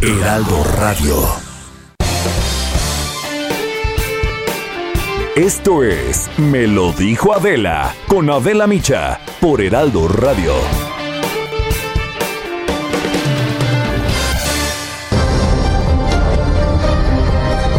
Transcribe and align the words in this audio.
Heraldo 0.00 0.62
Radio. 0.76 1.16
Esto 5.34 5.82
es 5.82 6.30
Me 6.38 6.68
lo 6.68 6.92
dijo 6.92 7.34
Adela 7.34 7.92
con 8.06 8.30
Adela 8.30 8.68
Micha 8.68 9.18
por 9.40 9.60
Heraldo 9.60 10.06
Radio. 10.06 10.52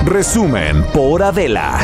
Resumen 0.04 0.84
por 0.92 1.23
Adela. 1.23 1.80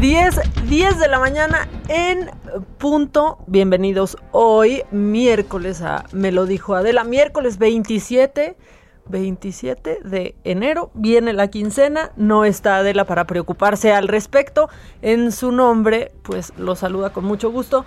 10, 0.00 0.40
10 0.64 0.98
de 0.98 1.08
la 1.08 1.20
mañana 1.20 1.68
en 1.86 2.39
punto. 2.78 3.38
Bienvenidos 3.46 4.16
hoy, 4.32 4.82
miércoles 4.90 5.82
a 5.82 6.04
Me 6.12 6.32
lo 6.32 6.46
dijo 6.46 6.74
Adela, 6.74 7.04
miércoles 7.04 7.58
27. 7.58 8.56
27 9.06 10.00
de 10.04 10.36
enero 10.44 10.90
viene 10.94 11.32
la 11.32 11.48
quincena, 11.48 12.12
no 12.16 12.44
está 12.44 12.76
Adela 12.76 13.04
para 13.06 13.26
preocuparse 13.26 13.92
al 13.92 14.08
respecto. 14.08 14.68
En 15.02 15.32
su 15.32 15.52
nombre, 15.52 16.12
pues 16.22 16.52
lo 16.56 16.76
saluda 16.76 17.10
con 17.12 17.24
mucho 17.24 17.50
gusto 17.50 17.84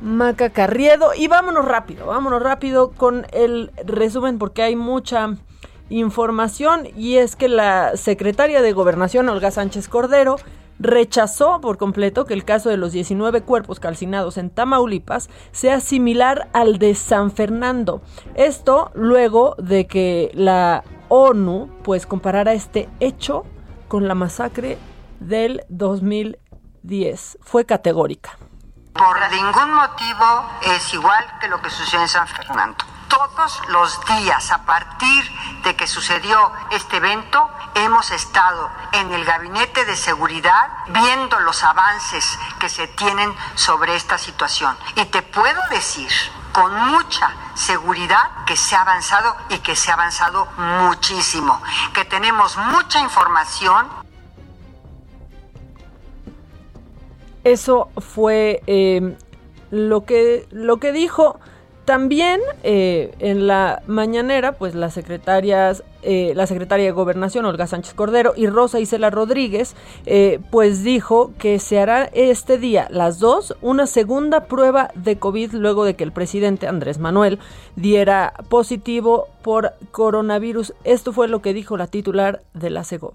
Maca 0.00 0.50
Carriedo. 0.50 1.12
Y 1.16 1.28
vámonos 1.28 1.64
rápido, 1.64 2.06
vámonos 2.06 2.42
rápido 2.42 2.90
con 2.90 3.26
el 3.32 3.70
resumen 3.84 4.38
porque 4.38 4.62
hay 4.62 4.76
mucha 4.76 5.34
información 5.90 6.86
y 6.96 7.16
es 7.16 7.34
que 7.34 7.48
la 7.48 7.96
secretaria 7.96 8.62
de 8.62 8.72
Gobernación, 8.72 9.28
Olga 9.28 9.50
Sánchez 9.50 9.88
Cordero, 9.88 10.36
rechazó 10.78 11.60
por 11.60 11.78
completo 11.78 12.24
que 12.24 12.34
el 12.34 12.44
caso 12.44 12.68
de 12.68 12.76
los 12.76 12.92
19 12.92 13.42
cuerpos 13.42 13.80
calcinados 13.80 14.38
en 14.38 14.50
Tamaulipas 14.50 15.28
sea 15.52 15.80
similar 15.80 16.48
al 16.52 16.78
de 16.78 16.94
San 16.94 17.30
Fernando. 17.30 18.02
Esto 18.34 18.90
luego 18.94 19.54
de 19.58 19.86
que 19.86 20.30
la 20.34 20.84
ONU 21.08 21.70
pues 21.82 22.06
comparara 22.06 22.52
este 22.52 22.88
hecho 23.00 23.44
con 23.88 24.06
la 24.06 24.14
masacre 24.14 24.78
del 25.20 25.62
2010. 25.68 27.38
Fue 27.42 27.64
categórica. 27.64 28.38
Por 28.92 29.16
ningún 29.30 29.74
motivo 29.74 30.44
es 30.76 30.92
igual 30.94 31.24
que 31.40 31.48
lo 31.48 31.60
que 31.62 31.70
sucedió 31.70 32.02
en 32.02 32.08
San 32.08 32.26
Fernando 32.26 32.87
todos 33.08 33.60
los 33.68 34.00
días, 34.06 34.50
a 34.52 34.64
partir 34.64 35.24
de 35.64 35.74
que 35.76 35.86
sucedió 35.86 36.52
este 36.70 36.98
evento, 36.98 37.50
hemos 37.74 38.10
estado 38.10 38.70
en 38.92 39.12
el 39.12 39.24
gabinete 39.24 39.84
de 39.84 39.96
seguridad 39.96 40.68
viendo 40.88 41.38
los 41.40 41.62
avances 41.64 42.38
que 42.58 42.68
se 42.68 42.86
tienen 42.88 43.32
sobre 43.54 43.96
esta 43.96 44.18
situación. 44.18 44.76
Y 44.96 45.04
te 45.06 45.22
puedo 45.22 45.60
decir 45.70 46.10
con 46.52 46.72
mucha 46.90 47.30
seguridad 47.54 48.44
que 48.46 48.56
se 48.56 48.74
ha 48.74 48.82
avanzado 48.82 49.36
y 49.50 49.58
que 49.58 49.76
se 49.76 49.90
ha 49.90 49.94
avanzado 49.94 50.46
muchísimo, 50.56 51.60
que 51.94 52.04
tenemos 52.04 52.56
mucha 52.56 53.00
información. 53.00 53.88
Eso 57.44 57.90
fue 58.14 58.62
eh, 58.66 59.16
lo, 59.70 60.04
que, 60.04 60.46
lo 60.50 60.78
que 60.78 60.92
dijo 60.92 61.40
también 61.88 62.42
eh, 62.64 63.14
en 63.18 63.46
la 63.46 63.80
mañanera, 63.86 64.52
pues 64.52 64.74
las 64.74 64.92
secretarias, 64.92 65.82
eh, 66.02 66.34
la 66.36 66.46
secretaria 66.46 66.84
de 66.84 66.92
Gobernación, 66.92 67.46
Olga 67.46 67.66
Sánchez 67.66 67.94
Cordero, 67.94 68.34
y 68.36 68.46
Rosa 68.46 68.78
Isela 68.78 69.08
Rodríguez, 69.08 69.74
eh, 70.04 70.38
pues 70.50 70.84
dijo 70.84 71.32
que 71.38 71.58
se 71.58 71.80
hará 71.80 72.04
este 72.12 72.58
día, 72.58 72.88
las 72.90 73.20
dos, 73.20 73.56
una 73.62 73.86
segunda 73.86 74.44
prueba 74.44 74.90
de 74.96 75.18
COVID 75.18 75.54
luego 75.54 75.86
de 75.86 75.96
que 75.96 76.04
el 76.04 76.12
presidente 76.12 76.68
Andrés 76.68 76.98
Manuel 76.98 77.38
diera 77.74 78.34
positivo 78.50 79.28
por 79.40 79.72
coronavirus. 79.90 80.74
Esto 80.84 81.14
fue 81.14 81.26
lo 81.26 81.40
que 81.40 81.54
dijo 81.54 81.78
la 81.78 81.86
titular 81.86 82.42
de 82.52 82.68
la 82.68 82.84
CEGOV. 82.84 83.14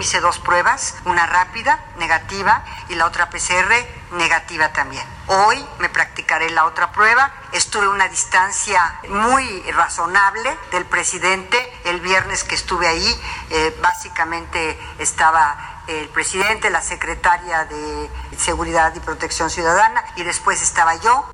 Hice 0.00 0.20
dos 0.20 0.38
pruebas, 0.38 0.94
una 1.04 1.26
rápida, 1.26 1.78
negativa, 1.98 2.64
y 2.88 2.94
la 2.94 3.04
otra 3.04 3.28
PCR, 3.28 3.72
negativa 4.12 4.72
también. 4.72 5.04
Hoy 5.26 5.62
me 5.80 5.90
practicaré 5.90 6.48
la 6.48 6.64
otra 6.64 6.92
prueba. 6.92 7.30
Estuve 7.52 7.84
a 7.84 7.90
una 7.90 8.08
distancia 8.08 8.98
muy 9.10 9.70
razonable 9.70 10.56
del 10.70 10.86
presidente. 10.86 11.58
El 11.84 12.00
viernes 12.00 12.42
que 12.42 12.54
estuve 12.54 12.88
ahí, 12.88 13.20
eh, 13.50 13.76
básicamente 13.82 14.78
estaba 14.98 15.82
el 15.86 16.08
presidente, 16.08 16.70
la 16.70 16.80
secretaria 16.80 17.66
de 17.66 18.10
Seguridad 18.38 18.94
y 18.94 19.00
Protección 19.00 19.50
Ciudadana, 19.50 20.02
y 20.16 20.22
después 20.22 20.62
estaba 20.62 20.96
yo. 20.96 21.30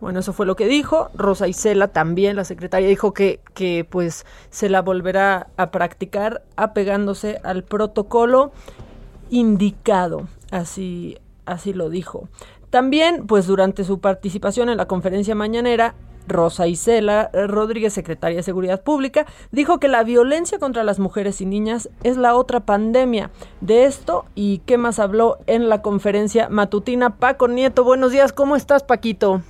Bueno, 0.00 0.20
eso 0.20 0.32
fue 0.32 0.46
lo 0.46 0.54
que 0.56 0.66
dijo. 0.66 1.10
Rosa 1.14 1.48
Isela 1.48 1.88
también, 1.88 2.36
la 2.36 2.44
secretaria, 2.44 2.88
dijo 2.88 3.12
que, 3.12 3.40
que 3.54 3.86
pues 3.88 4.26
se 4.50 4.68
la 4.68 4.82
volverá 4.82 5.48
a 5.56 5.70
practicar 5.70 6.42
apegándose 6.56 7.40
al 7.42 7.64
protocolo 7.64 8.52
indicado. 9.30 10.28
Así, 10.50 11.18
así 11.46 11.72
lo 11.72 11.90
dijo. 11.90 12.28
También, 12.70 13.26
pues 13.26 13.46
durante 13.46 13.82
su 13.84 14.00
participación 14.00 14.68
en 14.68 14.76
la 14.76 14.86
conferencia 14.86 15.34
mañanera, 15.34 15.94
Rosa 16.28 16.66
Isela 16.66 17.30
Rodríguez, 17.32 17.94
secretaria 17.94 18.36
de 18.36 18.42
Seguridad 18.42 18.82
Pública, 18.82 19.26
dijo 19.50 19.80
que 19.80 19.88
la 19.88 20.04
violencia 20.04 20.58
contra 20.58 20.84
las 20.84 20.98
mujeres 20.98 21.40
y 21.40 21.46
niñas 21.46 21.88
es 22.04 22.16
la 22.18 22.34
otra 22.36 22.60
pandemia. 22.60 23.30
De 23.60 23.84
esto 23.84 24.26
y 24.34 24.58
qué 24.66 24.76
más 24.78 24.98
habló 24.98 25.38
en 25.46 25.68
la 25.68 25.82
conferencia 25.82 26.48
matutina 26.50 27.16
Paco 27.16 27.48
Nieto. 27.48 27.82
Buenos 27.82 28.12
días, 28.12 28.32
¿cómo 28.32 28.54
estás, 28.56 28.82
Paquito? 28.82 29.42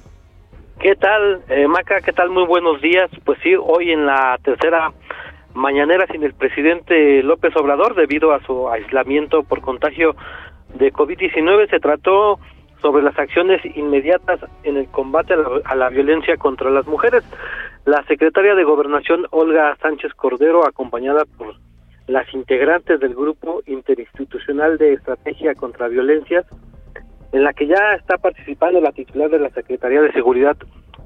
¿Qué 0.80 0.94
tal, 0.94 1.42
eh, 1.48 1.66
Maca? 1.66 2.00
¿Qué 2.02 2.12
tal? 2.12 2.30
Muy 2.30 2.46
buenos 2.46 2.80
días. 2.80 3.10
Pues 3.24 3.36
sí, 3.42 3.56
hoy 3.56 3.90
en 3.90 4.06
la 4.06 4.38
tercera 4.44 4.92
mañanera 5.52 6.06
sin 6.06 6.22
el 6.22 6.34
presidente 6.34 7.20
López 7.24 7.56
Obrador, 7.56 7.96
debido 7.96 8.32
a 8.32 8.40
su 8.44 8.68
aislamiento 8.68 9.42
por 9.42 9.60
contagio 9.60 10.14
de 10.74 10.92
COVID-19, 10.92 11.68
se 11.68 11.80
trató 11.80 12.38
sobre 12.80 13.02
las 13.02 13.18
acciones 13.18 13.60
inmediatas 13.76 14.38
en 14.62 14.76
el 14.76 14.86
combate 14.86 15.34
a 15.34 15.38
la, 15.38 15.48
a 15.64 15.74
la, 15.74 15.88
violencia 15.88 16.36
contra 16.36 16.70
las 16.70 16.86
mujeres. 16.86 17.24
La 17.84 18.04
secretaria 18.04 18.54
de 18.54 18.62
Gobernación, 18.62 19.26
Olga 19.30 19.76
Sánchez 19.82 20.14
Cordero, 20.14 20.64
acompañada 20.64 21.24
por 21.24 21.56
las 22.06 22.32
integrantes 22.32 23.00
del 23.00 23.16
Grupo 23.16 23.62
Interinstitucional 23.66 24.78
de 24.78 24.92
Estrategia 24.92 25.56
contra 25.56 25.88
Violencias, 25.88 26.46
en 27.32 27.44
la 27.44 27.52
que 27.52 27.66
ya 27.66 27.94
está 27.94 28.18
participando 28.18 28.80
la 28.80 28.92
titular 28.92 29.30
de 29.30 29.38
la 29.38 29.50
Secretaría 29.50 30.00
de 30.00 30.12
Seguridad, 30.12 30.56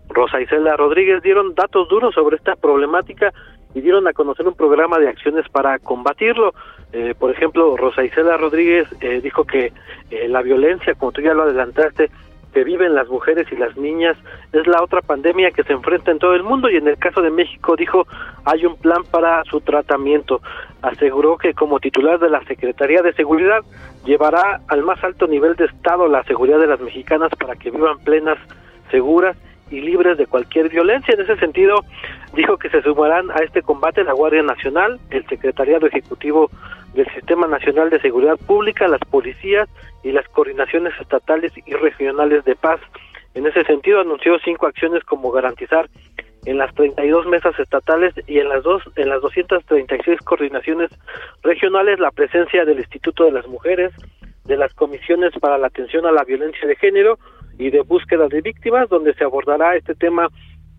Rosa 0.09 0.41
Isela 0.41 0.77
Rodríguez, 0.77 1.23
dieron 1.23 1.55
datos 1.55 1.89
duros 1.89 2.15
sobre 2.15 2.37
esta 2.37 2.55
problemática 2.57 3.33
y 3.75 3.81
dieron 3.81 4.07
a 4.07 4.13
conocer 4.13 4.47
un 4.47 4.55
programa 4.55 4.99
de 4.99 5.09
acciones 5.09 5.49
para 5.49 5.79
combatirlo. 5.79 6.53
Eh, 6.93 7.15
por 7.19 7.31
ejemplo, 7.31 7.77
Rosa 7.77 8.05
Isela 8.05 8.37
Rodríguez 8.37 8.87
eh, 9.01 9.21
dijo 9.23 9.45
que 9.45 9.73
eh, 10.11 10.29
la 10.29 10.43
violencia, 10.43 10.95
como 10.95 11.13
tú 11.13 11.23
ya 11.23 11.33
lo 11.33 11.45
adelantaste, 11.45 12.11
que 12.53 12.65
viven 12.65 12.95
las 12.95 13.09
mujeres 13.09 13.47
y 13.51 13.57
las 13.57 13.77
niñas 13.77 14.17
es 14.53 14.67
la 14.67 14.83
otra 14.83 15.01
pandemia 15.01 15.51
que 15.51 15.65
se 15.65 15.73
enfrenta 15.73 16.11
en 16.11 16.19
todo 16.19 16.35
el 16.35 16.43
mundo 16.43 16.71
y 16.71 16.77
en 16.77 16.87
el 16.87 16.99
caso 16.99 17.23
de 17.23 17.31
México 17.31 17.77
dijo 17.77 18.07
hay 18.45 18.67
un 18.67 18.77
plan 18.77 19.03
para 19.11 19.43
su 19.45 19.61
tratamiento. 19.61 20.41
Aseguró 20.83 21.39
que 21.39 21.55
como 21.55 21.81
titular 21.81 22.19
de 22.19 22.31
la 22.31 22.45
Secretaría 22.45 23.03
de 23.03 23.13
Seguridad 23.15 23.61
llevará 24.05 24.61
al 24.69 24.83
más 24.83 25.03
alto 25.03 25.27
nivel 25.27 25.57
de 25.57 25.67
Estado 25.67 26.09
la 26.09 26.25
seguridad 26.25 26.59
de 26.59 26.67
las 26.67 26.81
mexicanas 26.81 27.31
para 27.39 27.57
que 27.57 27.71
vivan 27.71 27.99
plenas, 28.01 28.39
seguras 28.91 29.37
y 29.71 29.81
libres 29.81 30.19
de 30.19 30.27
cualquier 30.27 30.69
violencia. 30.69 31.15
En 31.15 31.23
ese 31.23 31.37
sentido, 31.37 31.85
dijo 32.35 32.59
que 32.59 32.69
se 32.69 32.83
sumarán 32.83 33.31
a 33.31 33.37
este 33.37 33.63
combate 33.63 34.05
la 34.05 34.13
Guardia 34.13 34.43
Nacional, 34.43 35.01
el 35.11 35.27
Secretariado 35.27 35.87
Ejecutivo 35.87 36.51
del 36.95 37.07
Sistema 37.15 37.47
Nacional 37.47 37.91
de 37.91 38.01
Seguridad 38.01 38.37
Pública, 38.39 38.89
las 38.89 39.01
policías 39.01 39.69
y 40.03 40.13
las 40.13 40.29
coordinaciones 40.29 40.93
estatales 41.01 41.53
y 41.65 41.73
regionales 41.75 42.45
de 42.45 42.55
paz. 42.55 42.81
En 43.35 43.47
ese 43.47 43.65
sentido, 43.65 44.01
anunció 44.01 44.39
cinco 44.45 44.67
acciones 44.67 45.03
como 45.05 45.31
garantizar 45.31 45.89
en 46.45 46.59
las 46.59 46.75
32 46.75 47.27
mesas 47.27 47.59
estatales 47.59 48.15
y 48.27 48.39
en 48.39 48.49
las 48.49 48.63
dos 48.63 48.83
en 48.97 49.09
las 49.09 49.23
236 49.23 50.19
coordinaciones 50.21 50.91
regionales 51.43 52.01
la 52.01 52.11
presencia 52.11 52.65
del 52.65 52.79
Instituto 52.79 53.25
de 53.25 53.33
las 53.33 53.47
Mujeres, 53.47 53.93
de 54.45 54.57
las 54.57 54.75
comisiones 54.75 55.33
para 55.41 55.57
la 55.57 55.69
atención 55.69 56.05
a 56.05 56.13
la 56.13 56.25
violencia 56.25 56.67
de 56.67 56.77
género 56.77 57.19
y 57.59 57.71
de 57.71 57.81
búsqueda 57.83 58.27
de 58.29 58.41
víctimas, 58.41 58.89
donde 58.89 59.15
se 59.15 59.25
abordará 59.25 59.77
este 59.77 59.95
tema 59.95 60.29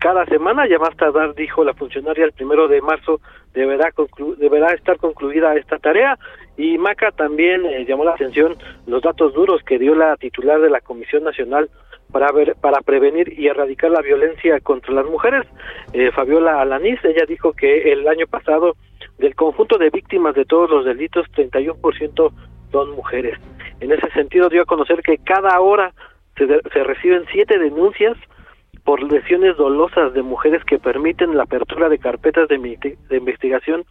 cada 0.04 0.26
semana. 0.26 0.68
Ya 0.68 0.78
más 0.78 0.94
tardar, 0.96 1.34
dijo 1.34 1.64
la 1.64 1.72
funcionaria, 1.72 2.26
el 2.26 2.32
primero 2.32 2.68
de 2.68 2.82
marzo 2.82 3.22
deberá, 3.54 3.90
deberá 4.36 4.74
estar 4.74 4.98
concluida 4.98 5.56
esta 5.56 5.78
tarea. 5.78 6.18
Y 6.58 6.76
Maca 6.76 7.10
también 7.10 7.64
eh, 7.64 7.86
llamó 7.88 8.04
la 8.04 8.12
atención 8.12 8.54
los 8.86 9.00
datos 9.00 9.32
duros 9.32 9.62
que 9.64 9.78
dio 9.78 9.94
la 9.94 10.14
titular 10.18 10.60
de 10.60 10.68
la 10.68 10.82
Comisión 10.82 11.24
Nacional 11.24 11.70
para, 12.12 12.30
ver, 12.32 12.54
para 12.60 12.82
prevenir 12.82 13.32
y 13.32 13.46
erradicar 13.46 13.90
la 13.90 14.02
violencia 14.02 14.60
contra 14.60 14.92
las 14.92 15.06
mujeres, 15.06 15.46
eh, 15.94 16.10
Fabiola 16.12 16.60
Alaniz. 16.60 17.02
Ella 17.02 17.24
dijo 17.26 17.54
que 17.54 17.90
el 17.90 18.06
año 18.06 18.26
pasado, 18.26 18.76
del 19.16 19.34
conjunto 19.34 19.78
de 19.78 19.88
víctimas 19.88 20.34
de 20.34 20.44
todos 20.44 20.68
los 20.68 20.84
delitos, 20.84 21.26
31% 21.34 22.30
son 22.70 22.90
mujeres. 22.90 23.38
En 23.80 23.90
ese 23.90 24.10
sentido, 24.10 24.50
dio 24.50 24.62
a 24.62 24.66
conocer 24.66 25.00
que 25.02 25.16
cada 25.16 25.58
hora 25.60 25.94
se, 26.36 26.46
se 26.46 26.84
reciben 26.84 27.24
siete 27.32 27.58
denuncias 27.58 28.18
por 28.84 29.02
lesiones 29.02 29.56
dolosas 29.56 30.12
de 30.12 30.22
mujeres 30.22 30.62
que 30.64 30.78
permiten 30.78 31.36
la 31.36 31.44
apertura 31.44 31.88
de 31.88 31.98
carpetas 31.98 32.48
de, 32.48 32.58
de, 32.58 33.16
investigación 33.16 33.84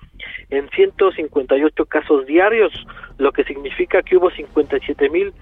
en 0.50 0.70
158 0.70 1.86
casos 1.86 2.28
diarios, 2.28 2.72
lo 3.18 3.32
que 3.32 3.44
significa 3.44 4.04
que 4.04 4.18
hubo 4.18 4.30
57 4.30 5.10
mil 5.10 5.34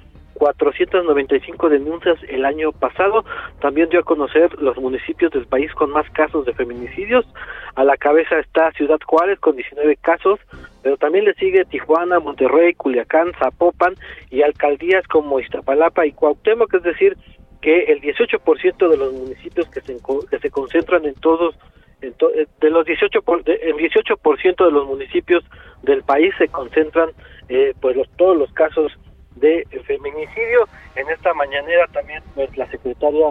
495 0.42 1.70
denuncias 1.70 2.18
el 2.28 2.46
año 2.46 2.72
pasado. 2.72 3.24
También 3.60 3.90
dio 3.90 4.00
a 4.00 4.04
conocer 4.04 4.50
los 4.60 4.76
municipios 4.78 5.32
del 5.32 5.46
país 5.46 5.72
con 5.74 5.92
más 5.92 6.10
casos 6.12 6.48
de 6.48 6.54
feminicidios. 6.54 7.28
A 7.76 7.84
la 7.84 7.96
cabeza 7.96 8.40
está 8.40 8.72
Ciudad 8.72 9.00
Juárez 9.06 9.40
con 9.40 9.56
19 9.56 9.98
casos, 9.98 10.40
pero 10.82 10.98
también 10.98 11.26
le 11.26 11.36
sigue 11.36 11.66
Tijuana, 11.66 12.20
Monterrey, 12.20 12.74
Culiacán, 12.74 13.34
Zapopan 13.38 13.94
y 14.32 14.42
alcaldías 14.42 15.06
como 15.08 15.40
Iztapalapa 15.40 16.08
y 16.08 16.14
Cuauhtémoc, 16.14 16.74
es 16.74 16.84
decir, 16.84 17.18
que 17.62 17.84
el 17.84 18.02
18% 18.02 18.90
de 18.90 18.98
los 18.98 19.14
municipios 19.14 19.68
que 19.70 19.82
se, 19.82 19.98
que 20.30 20.40
se 20.40 20.50
concentran 20.50 21.06
en 21.06 21.14
todos 21.16 21.56
en 22.02 22.16
eh, 22.36 22.48
de 22.60 22.70
los 22.70 22.86
18 22.86 23.22
por, 23.22 23.44
el 23.48 23.76
18% 23.76 24.66
de 24.66 24.72
los 24.72 24.88
municipios 24.88 25.44
del 25.84 26.04
país 26.04 26.34
se 26.38 26.48
concentran 26.48 27.10
eh, 27.50 27.74
pues 27.80 27.96
los, 27.96 28.10
todos 28.18 28.38
los 28.38 28.52
casos 28.54 28.92
de 29.36 29.66
feminicidio. 29.86 30.68
En 30.96 31.08
esta 31.10 31.34
mañanera 31.34 31.88
también 31.88 32.24
pues 32.36 32.56
la 32.58 32.68
secretaria 32.70 33.28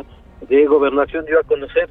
de 0.49 0.67
gobernación 0.67 1.25
dio 1.27 1.41
a 1.41 1.45
conocer 1.45 1.89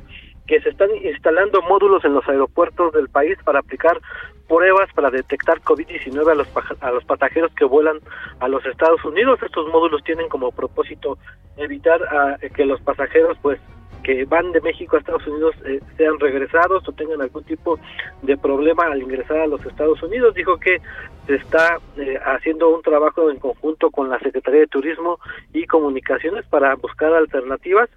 que 0.49 0.59
se 0.61 0.69
están 0.69 0.89
instalando 1.03 1.61
módulos 1.61 2.03
en 2.03 2.15
los 2.15 2.27
aeropuertos 2.27 2.91
del 2.93 3.07
país 3.07 3.37
para 3.43 3.59
aplicar 3.59 4.01
pruebas 4.47 4.91
para 4.95 5.11
detectar 5.11 5.61
COVID-19 5.61 6.31
a 6.31 6.33
los, 6.33 6.47
a 6.81 6.91
los 6.91 7.03
pasajeros 7.05 7.53
que 7.53 7.65
vuelan 7.65 7.99
a 8.39 8.47
los 8.47 8.65
Estados 8.65 9.05
Unidos. 9.05 9.39
Estos 9.43 9.67
módulos 9.67 10.03
tienen 10.03 10.27
como 10.27 10.51
propósito 10.51 11.19
evitar 11.55 12.01
a, 12.01 12.39
que 12.49 12.65
los 12.65 12.81
pasajeros 12.81 13.37
pues 13.43 13.59
que 14.01 14.25
van 14.25 14.51
de 14.51 14.61
México 14.61 14.95
a 14.95 14.99
Estados 14.99 15.27
Unidos 15.27 15.53
eh, 15.65 15.81
sean 15.97 16.19
regresados 16.19 16.87
o 16.87 16.91
tengan 16.93 17.21
algún 17.21 17.43
tipo 17.43 17.79
de 18.23 18.35
problema 18.35 18.85
al 18.85 19.03
ingresar 19.03 19.37
a 19.37 19.47
los 19.47 19.63
Estados 19.67 20.01
Unidos. 20.01 20.33
Dijo 20.33 20.57
que 20.57 20.81
se 21.27 21.35
está 21.35 21.77
eh, 21.97 22.17
haciendo 22.25 22.69
un 22.69 22.81
trabajo 22.81 23.29
en 23.29 23.37
conjunto 23.37 23.91
con 23.91 24.09
la 24.09 24.17
Secretaría 24.17 24.61
de 24.61 24.67
Turismo 24.67 25.19
y 25.53 25.67
Comunicaciones 25.67 26.43
para 26.47 26.73
buscar 26.73 27.13
alternativas 27.13 27.87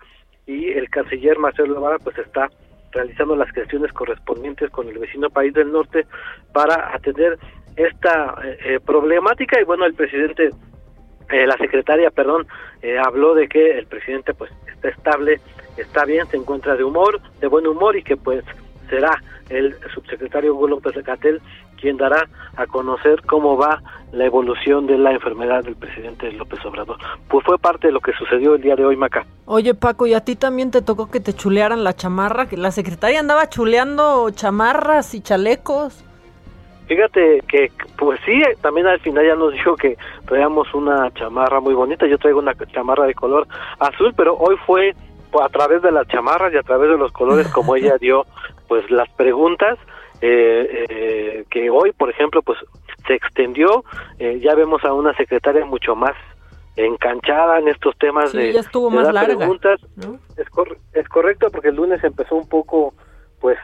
y 0.46 0.70
el 0.70 0.88
canciller 0.90 1.38
Marcelo 1.38 1.74
Lavara 1.74 1.98
pues 1.98 2.18
está 2.18 2.50
realizando 2.92 3.36
las 3.36 3.50
gestiones 3.52 3.92
correspondientes 3.92 4.70
con 4.70 4.88
el 4.88 4.98
vecino 4.98 5.30
país 5.30 5.52
del 5.54 5.72
norte 5.72 6.06
para 6.52 6.94
atender 6.94 7.38
esta 7.76 8.34
eh, 8.44 8.58
eh, 8.64 8.80
problemática. 8.80 9.60
Y 9.60 9.64
bueno 9.64 9.86
el 9.86 9.94
presidente 9.94 10.50
eh, 11.30 11.46
la 11.46 11.56
secretaria 11.56 12.10
perdón 12.10 12.46
habló 13.04 13.34
de 13.34 13.48
que 13.48 13.78
el 13.78 13.86
presidente 13.86 14.34
pues 14.34 14.50
está 14.66 14.88
estable 14.88 15.40
está 15.76 16.04
bien 16.04 16.26
se 16.26 16.36
encuentra 16.36 16.74
de 16.74 16.82
humor 16.82 17.20
de 17.40 17.46
buen 17.46 17.66
humor 17.66 17.96
y 17.96 18.02
que 18.02 18.16
pues 18.16 18.44
será 18.90 19.22
el 19.48 19.76
subsecretario 19.94 20.54
Hugo 20.54 20.66
López 20.66 20.96
quien 21.82 21.98
dará 21.98 22.28
a 22.56 22.66
conocer 22.66 23.22
cómo 23.26 23.58
va 23.58 23.82
la 24.12 24.24
evolución 24.24 24.86
de 24.86 24.96
la 24.96 25.12
enfermedad 25.12 25.64
del 25.64 25.74
presidente 25.74 26.30
López 26.32 26.64
Obrador. 26.64 26.96
Pues 27.28 27.44
fue 27.44 27.58
parte 27.58 27.88
de 27.88 27.92
lo 27.92 28.00
que 28.00 28.12
sucedió 28.12 28.54
el 28.54 28.62
día 28.62 28.76
de 28.76 28.84
hoy, 28.84 28.96
Maca. 28.96 29.26
Oye, 29.46 29.74
Paco, 29.74 30.06
¿y 30.06 30.14
a 30.14 30.24
ti 30.24 30.36
también 30.36 30.70
te 30.70 30.80
tocó 30.80 31.10
que 31.10 31.20
te 31.20 31.34
chulearan 31.34 31.82
la 31.82 31.94
chamarra? 31.94 32.46
Que 32.46 32.56
la 32.56 32.70
secretaria 32.70 33.20
andaba 33.20 33.48
chuleando 33.48 34.30
chamarras 34.30 35.14
y 35.14 35.20
chalecos. 35.20 36.04
Fíjate 36.86 37.42
que, 37.48 37.72
pues 37.96 38.20
sí, 38.24 38.42
también 38.60 38.86
al 38.86 39.00
final 39.00 39.26
ya 39.26 39.34
nos 39.34 39.52
dijo 39.54 39.74
que 39.76 39.96
traíamos 40.26 40.72
una 40.74 41.10
chamarra 41.14 41.60
muy 41.60 41.74
bonita. 41.74 42.06
Yo 42.06 42.18
traigo 42.18 42.38
una 42.38 42.54
chamarra 42.72 43.06
de 43.06 43.14
color 43.14 43.48
azul, 43.80 44.14
pero 44.16 44.36
hoy 44.36 44.56
fue 44.66 44.94
a 45.42 45.48
través 45.48 45.82
de 45.82 45.90
las 45.90 46.06
chamarras 46.08 46.52
y 46.52 46.58
a 46.58 46.62
través 46.62 46.90
de 46.90 46.98
los 46.98 47.10
colores 47.12 47.48
como 47.48 47.74
ella 47.76 47.96
dio 47.98 48.26
pues 48.68 48.88
las 48.90 49.08
preguntas 49.10 49.78
eh, 50.24 50.86
eh, 50.88 51.44
que 51.50 51.68
hoy, 51.68 51.90
por 51.90 52.08
ejemplo, 52.08 52.42
pues 52.42 52.56
se 53.08 53.14
extendió, 53.14 53.84
eh, 54.20 54.38
ya 54.40 54.54
vemos 54.54 54.84
a 54.84 54.94
una 54.94 55.12
secretaria 55.16 55.64
mucho 55.64 55.96
más 55.96 56.14
enganchada 56.76 57.58
en 57.58 57.66
estos 57.66 57.98
temas 57.98 58.32
de, 58.32 58.50
estuvo 58.50 58.88
más 58.88 59.08
preguntas. 59.24 59.80
Es, 60.36 60.46
es 60.94 61.08
correcto 61.08 61.50
porque 61.50 61.68
el 61.68 61.74
lunes 61.74 62.02
empezó 62.04 62.36
un 62.36 62.48
poco, 62.48 62.94
pues, 63.40 63.58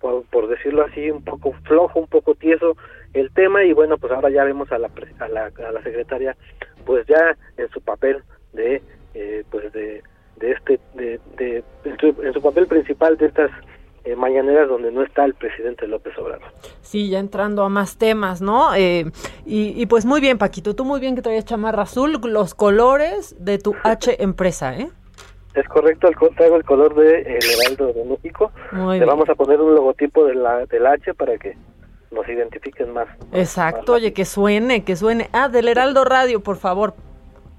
por, 0.00 0.46
decirlo 0.46 0.84
así, 0.84 1.10
un 1.10 1.24
poco 1.24 1.52
flojo, 1.64 1.98
un 1.98 2.06
poco 2.06 2.36
tieso 2.36 2.76
el 3.12 3.32
tema 3.32 3.64
y 3.64 3.72
bueno, 3.72 3.98
pues 3.98 4.12
ahora 4.12 4.30
ya 4.30 4.44
vemos 4.44 4.70
a 4.70 4.78
la, 4.78 4.88
a 5.18 5.28
la, 5.28 5.46
a 5.46 5.72
la 5.72 5.82
secretaria, 5.82 6.36
pues 6.84 7.04
ya 7.08 7.36
en 7.56 7.68
su 7.70 7.80
papel 7.80 8.22
de, 8.52 8.80
eh, 9.14 9.42
pues 9.50 9.72
de, 9.72 10.04
de 10.36 10.52
este, 10.52 10.78
de, 10.94 11.18
de 11.36 11.64
en 11.84 12.32
su 12.32 12.40
papel 12.40 12.68
principal 12.68 13.16
de 13.16 13.26
estas 13.26 13.50
eh, 14.06 14.14
mañaneras 14.14 14.68
donde 14.68 14.92
no 14.92 15.02
está 15.02 15.24
el 15.24 15.34
presidente 15.34 15.88
López 15.88 16.16
Obrador. 16.16 16.46
Sí, 16.80 17.10
ya 17.10 17.18
entrando 17.18 17.64
a 17.64 17.68
más 17.68 17.98
temas, 17.98 18.40
¿no? 18.40 18.72
Eh, 18.76 19.06
y, 19.44 19.84
pues 19.86 20.06
muy 20.06 20.20
bien, 20.20 20.38
Paquito, 20.38 20.76
tú 20.76 20.84
muy 20.84 21.00
bien 21.00 21.16
que 21.16 21.22
traías 21.22 21.44
chamarra 21.44 21.82
azul, 21.82 22.20
los 22.22 22.54
colores 22.54 23.34
de 23.44 23.58
tu 23.58 23.74
H 23.82 24.22
empresa, 24.22 24.76
¿eh? 24.78 24.88
Es 25.54 25.66
correcto, 25.68 26.08
traigo 26.36 26.54
el 26.54 26.64
color 26.64 26.94
de 26.94 27.22
el 27.22 27.38
Heraldo 27.42 27.92
de 27.92 28.04
México. 28.04 28.52
Le 28.72 29.04
vamos 29.04 29.28
a 29.28 29.34
poner 29.34 29.60
un 29.60 29.74
logotipo 29.74 30.24
de 30.24 30.34
la, 30.34 30.66
del 30.66 30.86
H 30.86 31.14
para 31.14 31.36
que 31.38 31.56
nos 32.12 32.28
identifiquen 32.28 32.92
más. 32.92 33.08
Exacto, 33.32 33.94
oye, 33.94 34.12
que 34.12 34.24
suene, 34.24 34.84
que 34.84 34.94
suene. 34.94 35.28
Ah, 35.32 35.48
del 35.48 35.66
Heraldo 35.66 36.04
Radio, 36.04 36.40
por 36.40 36.58
favor. 36.58 36.94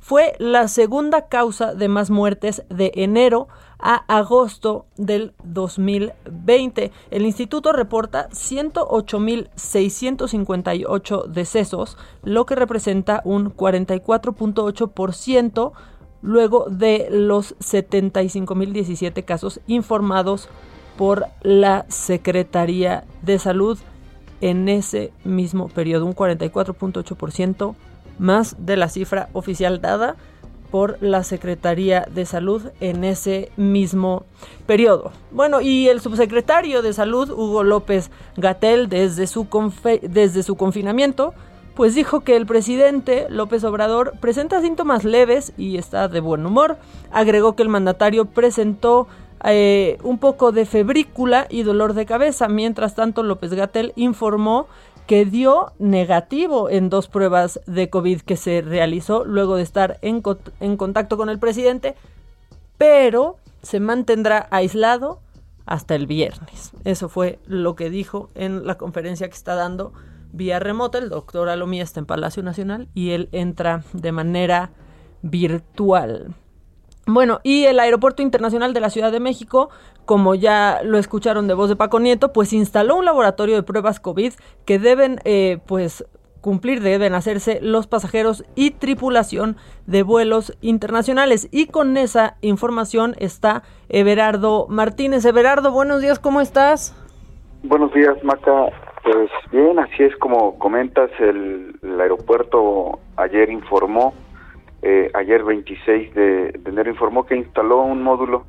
fue 0.00 0.34
la 0.38 0.68
segunda 0.68 1.28
causa 1.28 1.74
de 1.74 1.88
más 1.88 2.10
muertes 2.10 2.62
de 2.68 2.92
enero 2.94 3.48
a 3.78 3.96
agosto 4.16 4.86
del 4.96 5.34
2020. 5.44 6.92
El 7.10 7.26
instituto 7.26 7.72
reporta 7.72 8.28
108.658 8.30 11.26
decesos, 11.26 11.98
lo 12.22 12.46
que 12.46 12.54
representa 12.54 13.20
un 13.24 13.54
44.8% 13.54 15.72
luego 16.22 16.66
de 16.70 17.08
los 17.10 17.58
75.017 17.58 19.24
casos 19.24 19.60
informados 19.66 20.48
por 20.96 21.26
la 21.42 21.84
Secretaría 21.88 23.04
de 23.22 23.38
Salud 23.38 23.78
en 24.40 24.68
ese 24.68 25.12
mismo 25.24 25.68
periodo, 25.68 26.06
un 26.06 26.14
44.8% 26.14 27.74
más 28.18 28.56
de 28.58 28.76
la 28.76 28.88
cifra 28.88 29.28
oficial 29.32 29.80
dada 29.80 30.16
por 30.70 30.96
la 31.02 31.22
Secretaría 31.22 32.06
de 32.10 32.24
Salud 32.24 32.70
en 32.80 33.04
ese 33.04 33.52
mismo 33.56 34.24
periodo. 34.66 35.12
Bueno, 35.30 35.60
y 35.60 35.88
el 35.88 36.00
subsecretario 36.00 36.80
de 36.80 36.94
Salud, 36.94 37.30
Hugo 37.30 37.62
López 37.62 38.10
Gatel, 38.36 38.88
desde 38.88 39.26
su, 39.26 39.46
desde 40.00 40.42
su 40.42 40.56
confinamiento, 40.56 41.34
pues 41.74 41.94
dijo 41.94 42.20
que 42.20 42.36
el 42.36 42.46
presidente 42.46 43.26
López 43.28 43.64
Obrador 43.64 44.14
presenta 44.20 44.62
síntomas 44.62 45.04
leves 45.04 45.52
y 45.58 45.76
está 45.76 46.08
de 46.08 46.20
buen 46.20 46.44
humor. 46.46 46.78
Agregó 47.10 47.54
que 47.54 47.62
el 47.62 47.68
mandatario 47.68 48.24
presentó 48.24 49.08
eh, 49.44 49.98
un 50.02 50.18
poco 50.18 50.52
de 50.52 50.66
febrícula 50.66 51.46
y 51.50 51.64
dolor 51.64 51.94
de 51.94 52.06
cabeza. 52.06 52.48
Mientras 52.48 52.94
tanto, 52.94 53.22
López 53.22 53.52
Gatel 53.52 53.92
informó 53.96 54.68
que 55.12 55.26
dio 55.26 55.74
negativo 55.78 56.70
en 56.70 56.88
dos 56.88 57.06
pruebas 57.06 57.60
de 57.66 57.90
COVID 57.90 58.22
que 58.22 58.38
se 58.38 58.62
realizó 58.62 59.26
luego 59.26 59.56
de 59.56 59.62
estar 59.62 59.98
en, 60.00 60.22
contacto 60.22 61.18
con 61.18 61.28
el 61.28 61.38
presidente, 61.38 61.96
pero 62.78 63.36
se 63.60 63.78
mantendrá 63.78 64.48
aislado 64.50 65.20
hasta 65.66 65.96
el 65.96 66.06
viernes. 66.06 66.72
Eso 66.84 67.10
fue 67.10 67.38
lo 67.44 67.76
que 67.76 67.90
dijo 67.90 68.30
en 68.34 68.66
la 68.66 68.78
conferencia 68.78 69.28
que 69.28 69.34
está 69.34 69.54
dando 69.54 69.92
vía 70.32 70.58
remota. 70.60 70.96
El 70.96 71.10
doctor 71.10 71.50
Alomía 71.50 71.82
está 71.82 72.00
en 72.00 72.06
Palacio 72.06 72.42
Nacional 72.42 72.88
y 72.94 73.10
él 73.10 73.28
entra 73.32 73.84
de 73.92 74.12
manera 74.12 74.70
virtual. 75.20 76.34
Bueno, 77.06 77.40
y 77.42 77.64
el 77.64 77.80
Aeropuerto 77.80 78.22
Internacional 78.22 78.72
de 78.72 78.80
la 78.80 78.90
Ciudad 78.90 79.10
de 79.10 79.18
México, 79.18 79.70
como 80.04 80.36
ya 80.36 80.80
lo 80.84 80.98
escucharon 80.98 81.48
de 81.48 81.54
voz 81.54 81.68
de 81.68 81.76
Paco 81.76 81.98
Nieto, 81.98 82.32
pues 82.32 82.52
instaló 82.52 82.96
un 82.96 83.04
laboratorio 83.04 83.56
de 83.56 83.64
pruebas 83.64 83.98
COVID 83.98 84.32
que 84.64 84.78
deben, 84.78 85.18
eh, 85.24 85.58
pues, 85.66 86.04
cumplir, 86.40 86.80
deben 86.80 87.14
hacerse 87.14 87.58
los 87.60 87.88
pasajeros 87.88 88.44
y 88.54 88.70
tripulación 88.70 89.56
de 89.86 90.04
vuelos 90.04 90.56
internacionales. 90.60 91.48
Y 91.50 91.66
con 91.66 91.96
esa 91.96 92.36
información 92.40 93.14
está 93.18 93.64
Everardo 93.88 94.66
Martínez. 94.68 95.24
Everardo, 95.24 95.72
buenos 95.72 96.02
días, 96.02 96.20
¿cómo 96.20 96.40
estás? 96.40 96.96
Buenos 97.64 97.92
días, 97.92 98.16
Maca. 98.22 98.66
Pues 99.02 99.28
bien, 99.50 99.78
así 99.80 100.04
es 100.04 100.16
como 100.18 100.56
comentas, 100.58 101.10
el 101.18 101.74
aeropuerto 102.00 103.00
ayer 103.16 103.50
informó 103.50 104.14
eh, 104.84 105.12
ayer 105.14 105.44
26 105.44 106.12
de, 106.12 106.60
enero 106.64 106.90
informó 106.90 107.24
que 107.24 107.36
instaló 107.36 107.82
un 107.82 108.02
módulo 108.02 108.44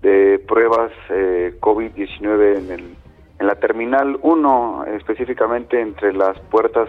de 0.00 0.42
pruebas 0.48 0.90
eh, 1.10 1.54
COVID-19 1.60 2.56
en, 2.56 2.96
en 3.38 3.46
la 3.46 3.56
terminal 3.56 4.18
1, 4.22 4.86
específicamente 4.96 5.78
entre 5.78 6.14
las 6.14 6.38
puertas 6.40 6.88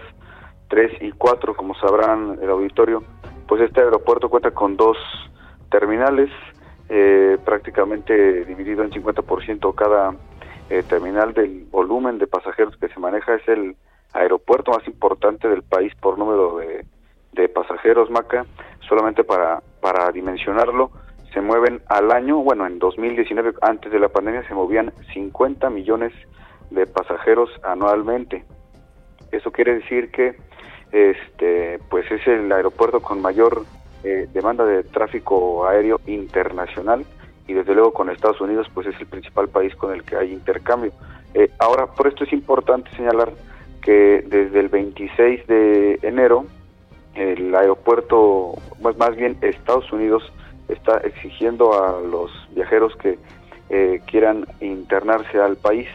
3 0.69 1.01
y 1.01 1.11
4, 1.11 1.55
como 1.55 1.75
sabrán 1.75 2.39
el 2.41 2.49
auditorio, 2.49 3.03
pues 3.45 3.61
este 3.61 3.81
aeropuerto 3.81 4.29
cuenta 4.29 4.51
con 4.51 4.77
dos 4.77 4.97
terminales, 5.69 6.29
eh, 6.87 7.37
prácticamente 7.43 8.45
dividido 8.45 8.83
en 8.83 8.91
50% 8.91 9.75
cada 9.75 10.15
terminal 10.89 11.33
del 11.33 11.65
volumen 11.71 12.17
de 12.17 12.27
pasajeros 12.27 12.75
que 12.75 12.89
se 12.89 12.99
maneja, 12.99 13.35
es 13.35 13.47
el 13.47 13.77
aeropuerto 14.11 14.71
más 14.71 14.85
importante 14.85 15.47
del 15.47 15.63
país 15.63 15.93
por 15.95 16.17
número 16.17 16.57
de, 16.57 16.85
de 17.37 17.47
pasajeros, 17.47 18.09
Maca, 18.09 18.45
solamente 18.87 19.23
para, 19.23 19.61
para 19.81 20.11
dimensionarlo, 20.11 20.91
se 21.33 21.41
mueven 21.41 21.81
al 21.87 22.11
año, 22.11 22.37
bueno, 22.37 22.65
en 22.65 22.79
2019, 22.79 23.53
antes 23.61 23.91
de 23.91 23.99
la 23.99 24.09
pandemia, 24.09 24.47
se 24.47 24.53
movían 24.53 24.93
50 25.13 25.69
millones 25.69 26.13
de 26.71 26.87
pasajeros 26.87 27.49
anualmente. 27.63 28.45
Eso 29.31 29.51
quiere 29.51 29.75
decir 29.75 30.11
que 30.11 30.35
este 30.91 31.79
pues 31.89 32.09
es 32.09 32.25
el 32.27 32.49
aeropuerto 32.51 33.01
con 33.01 33.21
mayor 33.21 33.65
eh, 34.05 34.27
demanda 34.33 34.63
de 34.63 34.83
tráfico 34.83 35.67
aéreo 35.67 35.99
internacional 36.07 37.05
y 37.45 37.53
desde 37.53 37.73
luego 37.73 37.91
con 37.91 38.09
Estados 38.09 38.39
Unidos 38.39 38.67
pues 38.73 38.87
es 38.87 38.99
el 38.99 39.07
principal 39.07 39.49
país 39.49 39.75
con 39.75 39.93
el 39.93 40.03
que 40.03 40.15
hay 40.15 40.31
intercambio. 40.31 40.91
Eh, 41.33 41.49
ahora, 41.59 41.87
por 41.87 42.07
esto 42.07 42.23
es 42.23 42.33
importante 42.33 42.89
señalar 42.95 43.31
que 43.81 44.23
desde 44.27 44.59
el 44.59 44.69
26 44.69 45.47
de 45.47 45.99
enero 46.01 46.45
el 47.17 47.53
aeropuerto, 47.55 48.53
más 48.79 49.15
bien 49.15 49.37
Estados 49.41 49.91
Unidos 49.91 50.31
está 50.67 50.97
exigiendo 50.97 51.73
a 51.73 52.01
los 52.01 52.31
viajeros 52.53 52.95
que 52.97 53.17
eh, 53.69 54.01
quieran 54.05 54.45
internarse 54.61 55.39
al 55.39 55.57
país 55.57 55.87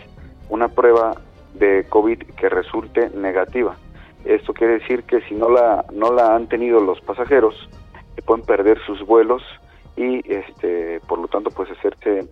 una 0.49 0.69
prueba 0.69 1.17
de 1.55 1.87
COVID 1.89 2.23
que 2.37 2.49
resulte 2.49 3.11
negativa. 3.11 3.77
Esto 4.25 4.55
quiere 4.55 4.79
decir 4.79 5.05
que 5.05 5.21
si 5.23 5.35
no 5.35 5.49
la 5.49 5.85
no 5.93 6.13
la 6.13 6.35
han 6.37 6.49
tenido 6.49 6.81
los 6.81 7.01
pasajeros, 7.01 7.69
pueden 8.25 8.45
perder 8.45 8.79
sus 8.87 9.05
vuelos 9.05 9.43
y 9.97 10.21
este 10.33 11.01
por 11.07 11.19
lo 11.19 11.29
tanto 11.29 11.51
pues 11.51 11.71
hacerse 11.71 12.29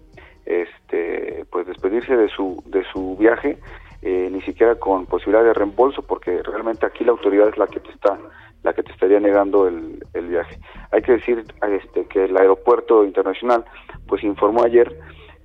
este 0.47 1.44
pues 1.50 1.66
despedirse 1.66 2.16
de 2.16 2.28
su 2.28 2.62
de 2.66 2.85
su 2.92 3.16
viaje 3.16 3.59
eh, 4.02 4.28
ni 4.32 4.40
siquiera 4.42 4.76
con 4.76 5.06
posibilidad 5.06 5.44
de 5.44 5.52
reembolso 5.52 6.02
porque 6.02 6.42
realmente 6.42 6.87
aquí 6.87 7.04
la 7.04 7.12
autoridad 7.12 7.49
es 7.49 7.59
la 7.59 7.66
que 7.66 7.80
te 7.80 7.90
está 7.90 8.18
la 8.62 8.73
que 8.73 8.82
te 8.82 8.92
negando 9.19 9.67
el, 9.67 10.05
el 10.14 10.29
viaje. 10.29 10.59
Hay 10.93 11.02
que 11.02 11.12
decir 11.12 11.45
este, 11.62 12.05
que 12.05 12.26
el 12.26 12.37
aeropuerto 12.37 13.05
internacional 13.05 13.64
pues 14.07 14.23
informó 14.23 14.62
ayer 14.62 14.97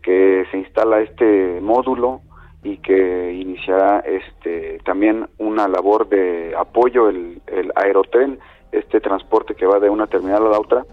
que 0.03 0.45
se 0.51 0.57
instala 0.57 1.01
este 1.01 1.59
módulo 1.61 2.21
y 2.63 2.77
que 2.77 3.33
iniciará 3.33 3.99
este 3.99 4.79
también 4.85 5.27
una 5.37 5.67
labor 5.67 6.09
de 6.09 6.53
apoyo 6.57 7.09
el, 7.09 7.41
el 7.47 7.71
aerotren, 7.75 8.39
este 8.71 8.99
transporte 8.99 9.55
que 9.55 9.65
va 9.65 9.79
de 9.79 9.89
una 9.89 10.07
terminal 10.07 10.45
a 10.45 10.49
la 10.49 10.59
otra 10.59 10.85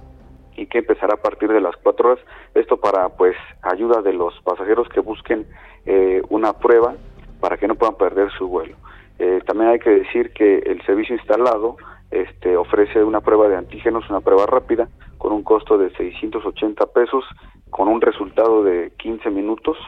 y 0.56 0.66
que 0.66 0.78
empezará 0.78 1.14
a 1.14 1.22
partir 1.22 1.50
de 1.50 1.60
las 1.60 1.74
cuatro 1.76 2.10
horas. 2.10 2.24
Esto 2.54 2.76
para 2.76 3.08
pues 3.10 3.36
ayuda 3.62 4.02
de 4.02 4.12
los 4.12 4.38
pasajeros 4.42 4.88
que 4.88 5.00
busquen 5.00 5.46
eh, 5.86 6.22
una 6.28 6.52
prueba 6.52 6.94
para 7.40 7.56
que 7.56 7.66
no 7.66 7.74
puedan 7.74 7.96
perder 7.96 8.30
su 8.32 8.48
vuelo. 8.48 8.76
Eh, 9.18 9.40
también 9.46 9.70
hay 9.70 9.78
que 9.78 9.90
decir 9.90 10.32
que 10.32 10.58
el 10.58 10.80
servicio 10.84 11.16
instalado 11.16 11.76
este, 12.12 12.56
ofrece 12.56 13.02
una 13.02 13.20
prueba 13.20 13.48
de 13.48 13.56
antígenos, 13.56 14.08
una 14.10 14.20
prueba 14.20 14.46
rápida, 14.46 14.88
con 15.18 15.32
un 15.32 15.42
costo 15.42 15.78
de 15.78 15.90
680 15.96 16.86
pesos, 16.86 17.24
con 17.70 17.88
un 17.88 18.00
resultado 18.00 18.62
de 18.62 18.92
15 18.98 19.30
minutos, 19.30 19.78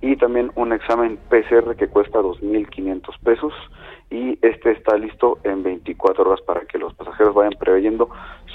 y 0.00 0.16
también 0.16 0.50
un 0.56 0.72
examen 0.72 1.18
PCR 1.28 1.76
que 1.76 1.88
cuesta 1.88 2.20
2.500 2.20 3.18
pesos, 3.22 3.52
y 4.10 4.38
este 4.42 4.72
está 4.72 4.96
listo 4.96 5.38
en 5.44 5.62
24 5.62 6.24
horas 6.24 6.40
para 6.42 6.62
que 6.62 6.78
los 6.78 6.94
pasajeros 6.94 7.34
vayan 7.34 7.54
preveyendo 7.58 8.08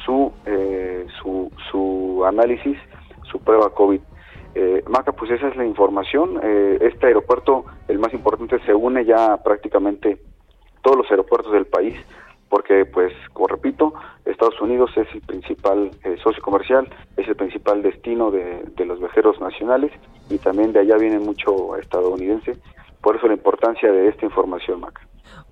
su, 0.05 0.31
eh, 0.45 1.05
su, 1.21 2.23
análisis, 2.25 2.77
su 3.29 3.39
prueba 3.39 3.69
COVID. 3.69 3.99
Eh, 4.55 4.83
Maca, 4.87 5.11
pues 5.11 5.31
esa 5.31 5.47
es 5.47 5.55
la 5.55 5.65
información. 5.65 6.39
Eh, 6.41 6.77
este 6.81 7.07
aeropuerto, 7.07 7.65
el 7.87 7.99
más 7.99 8.13
importante, 8.13 8.59
se 8.65 8.73
une 8.73 9.05
ya 9.05 9.37
prácticamente 9.43 10.17
todos 10.81 10.97
los 10.97 11.11
aeropuertos 11.11 11.51
del 11.51 11.65
país 11.65 11.95
porque 12.53 12.85
pues 12.85 13.11
como 13.33 13.47
repito 13.47 13.95
Estados 14.25 14.61
Unidos 14.61 14.91
es 14.95 15.07
el 15.11 15.21
principal 15.21 15.89
eh, 16.03 16.17
socio 16.23 16.39
comercial 16.43 16.87
es 17.17 17.27
el 17.27 17.35
principal 17.35 17.81
destino 17.81 18.29
de, 18.29 18.85
los 18.85 18.99
viajeros 18.99 19.41
nacionales 19.41 19.91
y 20.29 20.37
también 20.37 20.71
de 20.71 20.81
allá 20.81 20.97
viene 20.97 21.17
mucho 21.17 21.75
estadounidense 21.77 22.55
por 23.01 23.15
eso 23.15 23.25
la 23.25 23.33
importancia 23.33 23.91
de 23.91 24.07
esta 24.07 24.25
información 24.25 24.81
Maca 24.81 25.01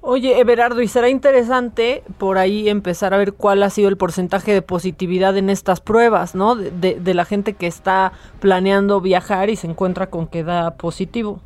Oye, 0.02 0.40
Everardo, 0.40 0.80
y 0.84 0.88
será 0.88 1.10
interesante 1.10 2.04
por 2.20 2.38
ahí 2.38 2.70
empezar 2.70 3.16
a 3.16 3.18
ver 3.18 3.34
cuál 3.34 3.64
ha 3.64 3.72
sido 3.72 3.90
el 3.90 3.98
porcentaje 3.98 4.54
de 4.54 4.62
positividad 4.62 5.38
en 5.38 5.50
estas 5.52 5.80
pruebas, 5.80 6.34
¿no? 6.34 6.56
De, 6.56 7.00
de 7.00 7.14
la 7.14 7.24
gente 7.24 7.54
que 7.54 7.68
está 7.68 8.12
planeando 8.40 9.00
viajar 9.00 9.52
y 9.52 9.56
se 9.56 9.68
encuentra 9.68 10.08
con 10.08 10.26
que 10.26 10.44
da 10.44 10.72
positivo. 10.76 11.40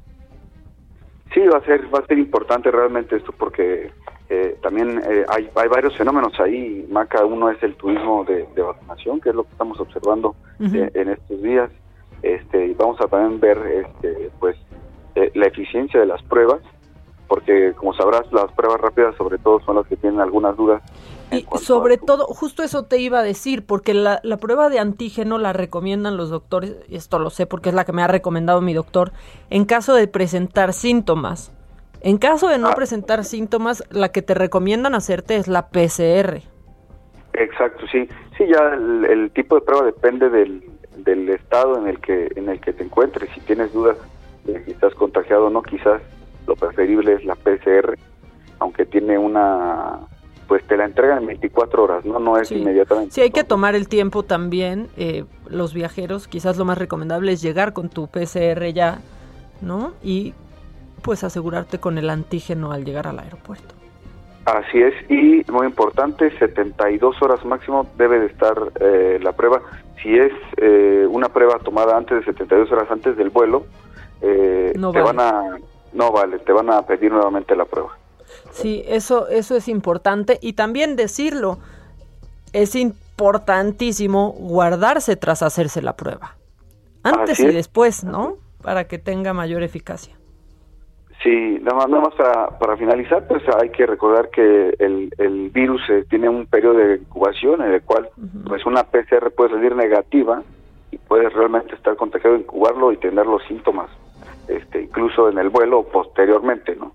Sí, 1.34 1.42
va 1.42 1.58
a 1.58 1.66
ser, 1.66 1.94
va 1.94 2.00
a 2.00 2.06
ser 2.06 2.18
importante 2.18 2.72
realmente 2.72 3.18
esto 3.18 3.34
porque 3.38 3.92
eh, 4.28 4.58
también 4.62 5.02
eh, 5.08 5.24
hay, 5.28 5.50
hay, 5.56 5.68
varios 5.68 5.96
fenómenos 5.96 6.40
ahí, 6.40 6.88
Maca, 6.90 7.24
uno 7.26 7.52
es 7.52 7.62
el 7.62 7.76
turismo 7.76 8.24
de, 8.24 8.48
vacunación, 8.60 9.22
que 9.22 9.30
es 9.30 9.36
lo 9.36 9.44
que 9.44 9.52
estamos 9.52 9.80
observando 9.80 10.36
eh, 10.60 10.90
en 10.96 11.10
estos 11.10 11.42
días, 11.44 11.70
este, 12.24 12.68
y 12.68 12.74
vamos 12.74 13.00
a 13.02 13.08
también 13.08 13.40
ver 13.40 13.58
este, 13.86 14.32
pues 14.40 14.58
la 15.34 15.46
eficiencia 15.46 16.00
de 16.00 16.08
las 16.08 16.24
pruebas, 16.24 16.62
porque 17.28 17.74
como 17.74 17.94
sabrás, 17.94 18.24
las 18.32 18.52
pruebas 18.54 18.82
rápidas 18.82 19.16
sobre 19.16 19.38
todo 19.38 19.60
son 19.62 19.76
las 19.76 19.88
que 19.88 19.96
tienen 19.96 20.20
algunas 20.20 20.58
dudas 20.58 20.82
Y 21.32 21.46
sobre 21.60 21.98
todo, 21.98 22.26
justo 22.26 22.64
eso 22.64 22.86
te 22.86 22.98
iba 22.98 23.20
a 23.20 23.24
decir, 23.24 23.66
porque 23.66 23.94
la, 23.94 24.20
la, 24.24 24.38
prueba 24.38 24.70
de 24.70 24.80
antígeno 24.80 25.38
la 25.38 25.54
recomiendan 25.54 26.18
los 26.18 26.32
doctores, 26.32 26.76
y 26.90 26.96
esto 26.96 27.20
lo 27.20 27.30
sé 27.30 27.46
porque 27.46 27.70
es 27.70 27.76
la 27.76 27.86
que 27.86 27.94
me 27.94 28.02
ha 28.02 28.08
recomendado 28.08 28.60
mi 28.60 28.74
doctor, 28.74 29.12
en 29.52 29.66
caso 29.66 29.94
de 29.94 30.08
presentar 30.08 30.74
síntomas. 30.74 31.52
En 32.06 32.20
caso 32.20 32.48
de 32.48 32.60
no 32.60 32.68
ah. 32.68 32.76
presentar 32.76 33.24
síntomas, 33.24 33.84
la 33.90 34.10
que 34.10 34.22
te 34.22 34.36
recomiendan 34.36 34.94
hacerte 34.94 35.38
es 35.38 35.48
la 35.48 35.70
PCR. 35.70 36.44
Exacto, 37.34 37.88
sí. 37.92 38.08
Sí, 38.38 38.46
ya 38.48 38.76
el, 38.76 39.32
tipo 39.32 39.56
de 39.56 39.62
prueba 39.62 39.88
depende 39.88 40.30
del, 40.30 40.64
del, 40.98 41.28
estado 41.30 41.80
en 41.80 41.88
el 41.88 42.00
que 42.00 42.32
en 42.36 42.50
el 42.50 42.62
que 42.62 42.74
te 42.74 42.84
encuentres. 42.84 43.32
Si 43.34 43.40
tienes 43.40 43.74
dudas 43.74 43.98
de 44.44 44.64
si 44.66 44.72
estás 44.72 44.94
contagiado 44.94 45.48
o 45.48 45.50
no, 45.50 45.64
quizás 45.64 46.00
lo 46.46 46.56
preferible 46.56 47.14
es 47.14 47.26
la 47.26 47.34
PCR, 47.34 47.98
aunque 48.60 48.86
tiene 48.86 49.18
una 49.18 50.02
pues 50.48 50.64
te 50.68 50.78
la 50.78 50.86
entregan 50.86 51.18
en 51.24 51.26
24 51.26 51.84
horas, 51.84 52.06
¿no? 52.06 52.20
No 52.20 52.38
es 52.38 52.52
inmediatamente. 52.52 53.16
Sí, 53.16 53.22
hay 53.22 53.32
que 53.32 53.44
tomar 53.44 53.74
el 53.74 53.88
tiempo 53.88 54.22
también. 54.22 54.90
Eh, 54.96 55.26
los 55.50 55.74
viajeros, 55.74 56.28
quizás 56.28 56.56
lo 56.58 56.66
más 56.66 56.78
recomendable 56.78 57.32
es 57.32 57.42
llegar 57.42 57.74
con 57.74 57.90
tu 57.90 58.06
PCR 58.06 58.64
ya, 58.74 59.00
¿no? 59.62 59.94
Y 60.04 60.36
pues 61.06 61.24
asegurarte 61.24 61.80
con 61.80 62.00
el 62.00 62.10
antígeno 62.10 62.72
al 62.72 62.84
llegar 62.84 63.06
al 63.06 63.20
aeropuerto. 63.20 63.76
Así 64.46 64.82
es, 64.82 64.94
y 65.08 65.44
muy 65.52 65.68
importante, 65.68 66.36
72 66.40 67.22
horas 67.22 67.46
máximo 67.46 67.86
debe 67.96 68.20
de 68.20 68.26
estar 68.26 68.56
eh, 68.80 69.20
la 69.22 69.32
prueba. 69.34 69.62
Si 70.02 70.18
es 70.18 70.34
eh, 70.58 71.06
una 71.08 71.30
prueba 71.30 71.60
tomada 71.60 71.96
antes 71.96 72.20
de 72.20 72.26
72 72.26 72.72
horas 72.72 72.90
antes 72.90 73.16
del 73.18 73.30
vuelo, 73.30 73.66
eh, 74.22 74.74
te 74.74 75.02
van 75.02 75.20
a 75.20 75.58
no 75.94 76.12
vale, 76.12 76.40
te 76.40 76.52
van 76.52 76.72
a 76.72 76.82
pedir 76.82 77.12
nuevamente 77.12 77.56
la 77.56 77.66
prueba. 77.66 77.96
Sí, 78.50 78.84
eso 78.88 79.28
eso 79.28 79.56
es 79.56 79.68
importante 79.68 80.40
y 80.42 80.54
también 80.54 80.96
decirlo 80.96 81.60
es 82.52 82.76
importantísimo 82.76 84.32
guardarse 84.32 85.16
tras 85.16 85.44
hacerse 85.44 85.84
la 85.84 85.96
prueba. 85.96 86.36
Antes 87.04 87.40
y 87.40 87.48
después, 87.48 88.04
¿no? 88.04 88.38
Para 88.64 88.88
que 88.88 88.98
tenga 88.98 89.34
mayor 89.34 89.62
eficacia. 89.62 90.16
Sí, 91.26 91.58
nada 91.60 91.78
más, 91.78 91.90
nada 91.90 92.04
más 92.04 92.14
para, 92.14 92.60
para 92.60 92.78
finalizar, 92.78 93.28
pues 93.28 93.42
hay 93.60 93.70
que 93.72 93.88
recordar 93.88 94.30
que 94.30 94.76
el, 94.78 95.12
el 95.18 95.50
virus 95.50 95.82
eh, 95.90 96.06
tiene 96.08 96.30
un 96.30 96.46
periodo 96.46 96.76
de 96.76 96.98
incubación 96.98 97.64
en 97.64 97.74
el 97.74 97.82
cual 97.82 98.10
pues 98.46 98.64
una 98.68 98.84
PCR 98.84 99.32
puede 99.32 99.50
salir 99.50 99.76
negativa 99.76 100.44
y 100.92 101.00
puedes 101.00 101.34
realmente 101.34 101.74
estar 101.74 101.96
contagiado, 101.96 102.36
incubarlo 102.36 102.92
y 102.92 102.98
tener 102.98 103.26
los 103.26 103.42
síntomas, 103.48 103.90
este, 104.48 104.84
incluso 104.84 105.28
en 105.28 105.40
el 105.40 105.50
vuelo 105.50 105.88
posteriormente, 105.92 106.76
¿no? 106.76 106.94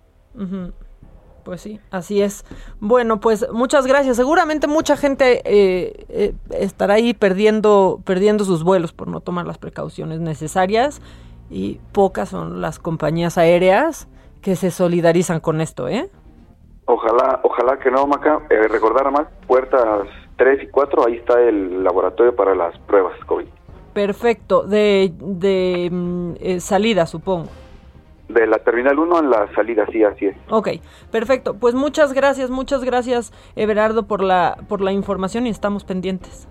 Pues 1.42 1.62
sí, 1.62 1.80
así 1.90 2.22
es. 2.22 2.44
Bueno, 2.78 3.18
pues 3.18 3.50
muchas 3.52 3.84
gracias. 3.84 4.16
Seguramente 4.16 4.68
mucha 4.68 4.96
gente 4.96 5.42
eh, 5.44 6.06
eh, 6.08 6.34
estará 6.50 6.94
ahí 6.94 7.14
perdiendo, 7.14 8.00
perdiendo 8.04 8.44
sus 8.44 8.62
vuelos 8.62 8.92
por 8.92 9.08
no 9.08 9.22
tomar 9.22 9.44
las 9.44 9.58
precauciones 9.58 10.20
necesarias 10.20 11.02
y 11.50 11.80
pocas 11.90 12.28
son 12.28 12.60
las 12.60 12.78
compañías 12.78 13.37
aéreas 13.37 14.06
que 14.42 14.56
se 14.56 14.70
solidarizan 14.70 15.40
con 15.40 15.61
esto, 15.61 15.88
¿eh? 15.88 16.11
Ojalá, 16.87 17.40
ojalá 17.44 17.78
que 17.78 17.90
no, 17.90 18.06
Maca. 18.06 18.40
Eh, 18.50 18.66
recordar 18.68 19.11
más, 19.12 19.28
puertas 19.47 20.09
3 20.37 20.64
y 20.64 20.66
4, 20.68 21.06
ahí 21.06 21.16
está 21.16 21.40
el 21.40 21.85
laboratorio 21.85 22.35
para 22.35 22.54
las 22.54 22.76
pruebas 22.80 23.12
COVID. 23.26 23.47
Perfecto, 23.92 24.64
de, 24.64 25.12
de 25.18 25.88
mm, 25.90 26.32
eh, 26.40 26.61
salida, 26.61 27.06
supongo. 27.06 27.49
De 28.28 28.47
la 28.47 28.59
Terminal 28.59 28.99
1 28.99 29.18
en 29.18 29.30
la 29.30 29.52
salida, 29.54 29.87
sí, 29.92 30.02
así 30.04 30.26
es. 30.26 30.37
Ok, 30.49 30.68
perfecto. 31.11 31.54
Pues 31.54 31.75
muchas 31.75 32.12
gracias, 32.12 32.50
muchas 32.50 32.85
gracias, 32.85 33.32
Everardo, 33.56 34.06
por 34.06 34.23
la, 34.23 34.56
por 34.68 34.80
la 34.80 34.92
información 34.92 35.47
y 35.47 35.50
estamos 35.50 35.85
pendientes. 35.85 36.49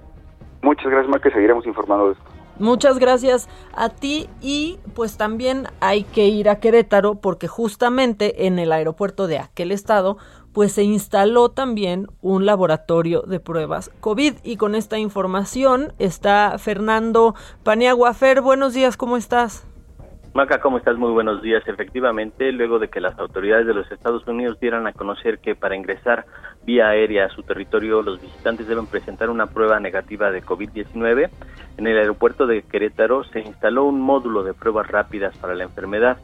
Muchas 0.61 0.87
gracias, 0.87 1.09
Maca, 1.09 1.31
seguiremos 1.31 1.65
informando 1.65 2.07
de 2.07 2.13
esto. 2.13 2.28
Muchas 2.59 2.99
gracias 2.99 3.47
a 3.73 3.87
ti 3.87 4.27
y 4.41 4.79
pues 4.93 5.17
también 5.17 5.67
hay 5.79 6.03
que 6.03 6.27
ir 6.27 6.49
a 6.49 6.59
Querétaro 6.59 7.15
porque 7.15 7.47
justamente 7.47 8.47
en 8.47 8.59
el 8.59 8.73
aeropuerto 8.73 9.27
de 9.27 9.39
aquel 9.39 9.71
estado 9.71 10.17
pues 10.53 10.73
se 10.73 10.83
instaló 10.83 11.49
también 11.49 12.07
un 12.21 12.45
laboratorio 12.45 13.21
de 13.21 13.39
pruebas 13.39 13.91
COVID 14.01 14.33
y 14.43 14.57
con 14.57 14.75
esta 14.75 14.97
información 14.97 15.93
está 15.99 16.57
Fernando 16.57 17.33
Paniagua. 17.63 18.13
Fer, 18.13 18.41
buenos 18.41 18.73
días, 18.73 18.97
¿cómo 18.97 19.15
estás? 19.15 19.65
Maca, 20.33 20.59
¿cómo 20.59 20.77
estás? 20.77 20.97
Muy 20.97 21.11
buenos 21.11 21.41
días. 21.41 21.63
Efectivamente, 21.65 22.51
luego 22.51 22.77
de 22.77 22.87
que 22.89 23.01
las 23.01 23.17
autoridades 23.17 23.65
de 23.65 23.73
los 23.73 23.91
Estados 23.91 24.27
Unidos 24.27 24.59
dieran 24.59 24.85
a 24.85 24.93
conocer 24.93 25.39
que 25.39 25.55
para 25.55 25.75
ingresar 25.75 26.25
vía 26.65 26.89
aérea 26.89 27.25
a 27.25 27.29
su 27.29 27.43
territorio 27.43 28.01
los 28.01 28.21
visitantes 28.21 28.67
deben 28.67 28.87
presentar 28.87 29.29
una 29.29 29.47
prueba 29.47 29.79
negativa 29.79 30.31
de 30.31 30.43
COVID-19, 30.43 31.29
en 31.77 31.87
el 31.87 31.97
aeropuerto 31.97 32.45
de 32.45 32.63
Querétaro 32.63 33.23
se 33.23 33.39
instaló 33.39 33.85
un 33.85 34.01
módulo 34.01 34.43
de 34.43 34.53
pruebas 34.53 34.87
rápidas 34.87 35.37
para 35.37 35.55
la 35.55 35.63
enfermedad. 35.63 36.17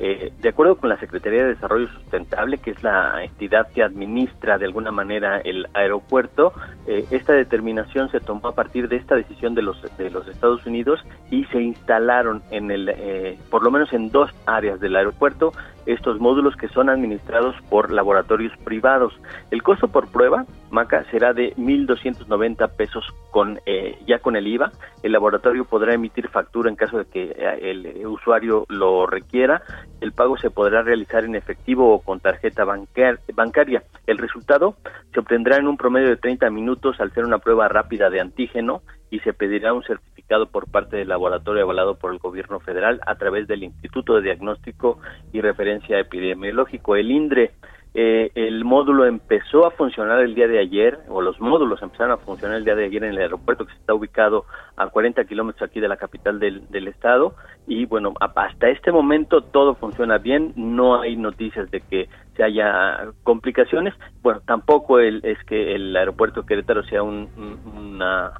Eh, 0.00 0.32
de 0.40 0.48
acuerdo 0.48 0.76
con 0.76 0.88
la 0.88 0.96
Secretaría 1.00 1.42
de 1.42 1.54
Desarrollo 1.54 1.88
Sustentable, 1.88 2.58
que 2.58 2.70
es 2.70 2.82
la 2.84 3.24
entidad 3.24 3.66
que 3.72 3.82
administra 3.82 4.56
de 4.56 4.64
alguna 4.64 4.92
manera 4.92 5.38
el 5.38 5.66
aeropuerto, 5.74 6.52
eh, 6.86 7.04
esta 7.10 7.32
determinación 7.32 8.08
se 8.10 8.20
tomó 8.20 8.46
a 8.46 8.54
partir 8.54 8.88
de 8.88 8.94
esta 8.94 9.16
decisión 9.16 9.56
de 9.56 9.62
los 9.62 9.76
de 9.98 10.10
los 10.10 10.28
Estados 10.28 10.64
Unidos 10.66 11.00
y 11.32 11.44
se 11.46 11.60
instalaron 11.60 12.42
en 12.52 12.70
el, 12.70 12.88
eh, 12.88 13.38
por 13.50 13.64
lo 13.64 13.72
menos 13.72 13.92
en 13.92 14.12
dos 14.12 14.30
áreas 14.46 14.78
del 14.78 14.94
aeropuerto, 14.94 15.52
estos 15.92 16.20
módulos 16.20 16.54
que 16.56 16.68
son 16.68 16.88
administrados 16.88 17.56
por 17.68 17.90
laboratorios 17.90 18.52
privados. 18.64 19.18
El 19.50 19.62
costo 19.62 19.88
por 19.88 20.10
prueba, 20.10 20.44
Maca, 20.70 21.04
será 21.10 21.32
de 21.32 21.54
1.290 21.56 22.70
pesos 22.76 23.04
con 23.30 23.58
ya 24.06 24.18
con 24.18 24.36
el 24.36 24.46
IVA. 24.46 24.70
El 25.02 25.12
laboratorio 25.12 25.64
podrá 25.64 25.94
emitir 25.94 26.28
factura 26.28 26.68
en 26.68 26.76
caso 26.76 26.98
de 26.98 27.06
que 27.06 27.30
el 27.60 28.06
usuario 28.06 28.66
lo 28.68 29.06
requiera 29.06 29.62
el 30.00 30.12
pago 30.12 30.36
se 30.36 30.50
podrá 30.50 30.82
realizar 30.82 31.24
en 31.24 31.34
efectivo 31.34 31.92
o 31.92 32.00
con 32.00 32.20
tarjeta 32.20 32.64
bancaria. 32.64 33.82
El 34.06 34.18
resultado 34.18 34.76
se 35.12 35.20
obtendrá 35.20 35.56
en 35.56 35.66
un 35.66 35.76
promedio 35.76 36.08
de 36.08 36.16
30 36.16 36.50
minutos 36.50 37.00
al 37.00 37.12
ser 37.12 37.24
una 37.24 37.38
prueba 37.38 37.68
rápida 37.68 38.10
de 38.10 38.20
antígeno 38.20 38.82
y 39.10 39.20
se 39.20 39.32
pedirá 39.32 39.72
un 39.72 39.82
certificado 39.82 40.46
por 40.46 40.70
parte 40.70 40.96
del 40.96 41.08
laboratorio 41.08 41.62
avalado 41.62 41.96
por 41.96 42.12
el 42.12 42.18
gobierno 42.18 42.60
federal 42.60 43.00
a 43.06 43.14
través 43.16 43.48
del 43.48 43.62
Instituto 43.62 44.14
de 44.16 44.22
Diagnóstico 44.22 44.98
y 45.32 45.40
Referencia 45.40 45.98
Epidemiológico, 45.98 46.96
el 46.96 47.10
INDRE. 47.10 47.52
Eh, 47.94 48.30
el 48.34 48.64
módulo 48.64 49.06
empezó 49.06 49.66
a 49.66 49.70
funcionar 49.70 50.20
el 50.20 50.34
día 50.34 50.46
de 50.46 50.58
ayer, 50.58 50.98
o 51.08 51.22
los 51.22 51.40
módulos 51.40 51.82
empezaron 51.82 52.12
a 52.12 52.18
funcionar 52.18 52.58
el 52.58 52.64
día 52.64 52.74
de 52.74 52.84
ayer 52.84 53.02
en 53.02 53.10
el 53.12 53.18
aeropuerto 53.18 53.66
que 53.66 53.72
está 53.72 53.94
ubicado 53.94 54.44
a 54.76 54.88
40 54.88 55.24
kilómetros 55.24 55.68
aquí 55.68 55.80
de 55.80 55.88
la 55.88 55.96
capital 55.96 56.38
del, 56.38 56.86
estado. 56.86 57.34
Y 57.66 57.86
bueno, 57.86 58.12
hasta 58.20 58.68
este 58.68 58.92
momento 58.92 59.40
todo 59.40 59.74
funciona 59.74 60.18
bien, 60.18 60.52
no 60.54 61.00
hay 61.00 61.16
noticias 61.16 61.70
de 61.70 61.80
que 61.80 62.08
se 62.36 62.44
haya 62.44 63.08
complicaciones. 63.24 63.94
Bueno, 64.22 64.42
tampoco 64.46 64.98
el, 64.98 65.24
es 65.24 65.42
que 65.44 65.74
el 65.74 65.96
aeropuerto 65.96 66.44
Querétaro 66.44 66.84
sea 66.84 67.02
un, 67.02 67.28
una 67.74 68.32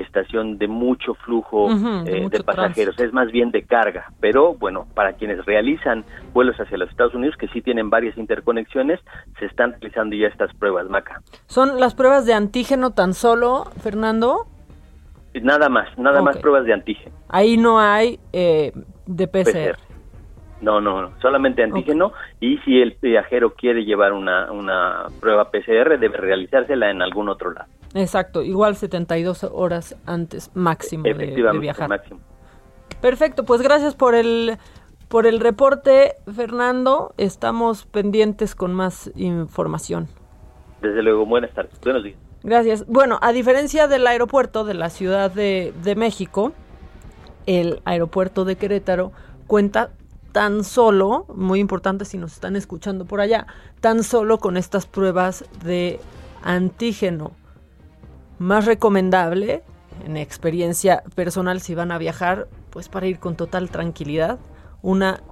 estación 0.00 0.58
de 0.58 0.68
mucho 0.68 1.14
flujo 1.14 1.68
de, 2.04 2.24
eh, 2.24 2.42
pasajeros, 2.44 2.98
es 2.98 3.12
más 3.12 3.30
bien 3.30 3.50
de 3.50 3.62
carga, 3.62 4.12
pero 4.20 4.54
bueno, 4.54 4.86
para 4.94 5.14
quienes 5.14 5.44
realizan 5.44 6.04
vuelos 6.32 6.56
hacia 6.56 6.78
los 6.78 6.90
Estados 6.90 7.14
Unidos, 7.14 7.36
que 7.36 7.48
sí 7.48 7.62
tienen 7.62 7.90
varias 7.90 8.16
interconexiones, 8.18 9.00
se 9.38 9.46
están 9.46 9.72
realizando 9.72 10.16
ya 10.16 10.28
estas 10.28 10.54
pruebas, 10.56 10.88
Maca. 10.88 11.20
¿Son 11.46 11.80
las 11.80 11.94
pruebas 11.94 12.26
de 12.26 12.34
antígeno 12.34 12.92
tan 12.92 13.14
solo, 13.14 13.64
Fernando? 13.82 14.46
Nada 15.42 15.68
más, 15.68 15.86
nada 15.98 16.22
más 16.22 16.38
pruebas 16.38 16.64
de 16.64 16.72
antígeno. 16.72 17.14
Ahí 17.28 17.56
no 17.56 17.78
hay 17.78 18.18
eh, 18.32 18.72
de 19.06 19.28
PCR. 19.28 19.78
No, 20.60 20.80
no, 20.80 21.02
no, 21.02 21.12
solamente 21.20 21.62
antígeno 21.62 22.12
y 22.40 22.56
si 22.58 22.80
el 22.80 22.96
viajero 23.00 23.54
quiere 23.54 23.84
llevar 23.84 24.14
una, 24.14 24.50
una 24.50 25.06
prueba 25.20 25.50
PCR 25.50 25.98
debe 25.98 26.16
realizársela 26.16 26.90
en 26.90 27.02
algún 27.02 27.28
otro 27.28 27.52
lado. 27.52 27.68
Exacto, 27.96 28.42
igual 28.42 28.76
72 28.76 29.44
horas 29.44 29.96
antes 30.04 30.50
máximo 30.54 31.04
de, 31.04 31.14
de, 31.14 31.58
viajar. 31.58 31.88
Máximo. 31.88 32.20
Perfecto, 33.00 33.44
pues 33.44 33.62
gracias 33.62 33.94
por 33.94 34.14
el 34.14 34.58
por 35.08 35.26
el 35.26 35.40
reporte, 35.40 36.16
Fernando. 36.34 37.14
Estamos 37.16 37.86
pendientes 37.86 38.54
con 38.54 38.74
más 38.74 39.10
información. 39.14 40.08
Desde 40.82 41.02
luego, 41.02 41.24
buenas 41.24 41.54
tardes. 41.54 41.80
Buenos 41.80 42.04
días. 42.04 42.18
Gracias. 42.42 42.86
Bueno, 42.86 43.18
a 43.22 43.32
diferencia 43.32 43.88
del 43.88 44.06
aeropuerto 44.06 44.64
de 44.64 44.74
la 44.74 44.90
Ciudad 44.90 45.30
de, 45.30 45.72
de 45.82 45.94
México, 45.94 46.52
el 47.46 47.80
aeropuerto 47.86 48.44
de 48.44 48.56
Querétaro 48.56 49.12
cuenta 49.46 49.90
tan 50.32 50.64
solo, 50.64 51.24
muy 51.34 51.60
importante 51.60 52.04
si 52.04 52.18
nos 52.18 52.34
están 52.34 52.56
escuchando 52.56 53.06
por 53.06 53.20
allá, 53.20 53.46
tan 53.80 54.02
solo 54.02 54.36
con 54.38 54.58
estas 54.58 54.84
pruebas 54.84 55.46
de 55.64 55.98
antígeno 56.42 57.32
más 58.38 58.64
recomendable, 58.64 59.62
en 60.04 60.16
experiencia 60.16 61.02
personal, 61.14 61.60
si 61.60 61.74
van 61.74 61.90
a 61.90 61.98
viajar, 61.98 62.48
pues 62.70 62.88
para 62.88 63.06
ir 63.06 63.18
con 63.18 63.36
total 63.36 63.70
tranquilidad, 63.70 64.38
una 64.82 65.22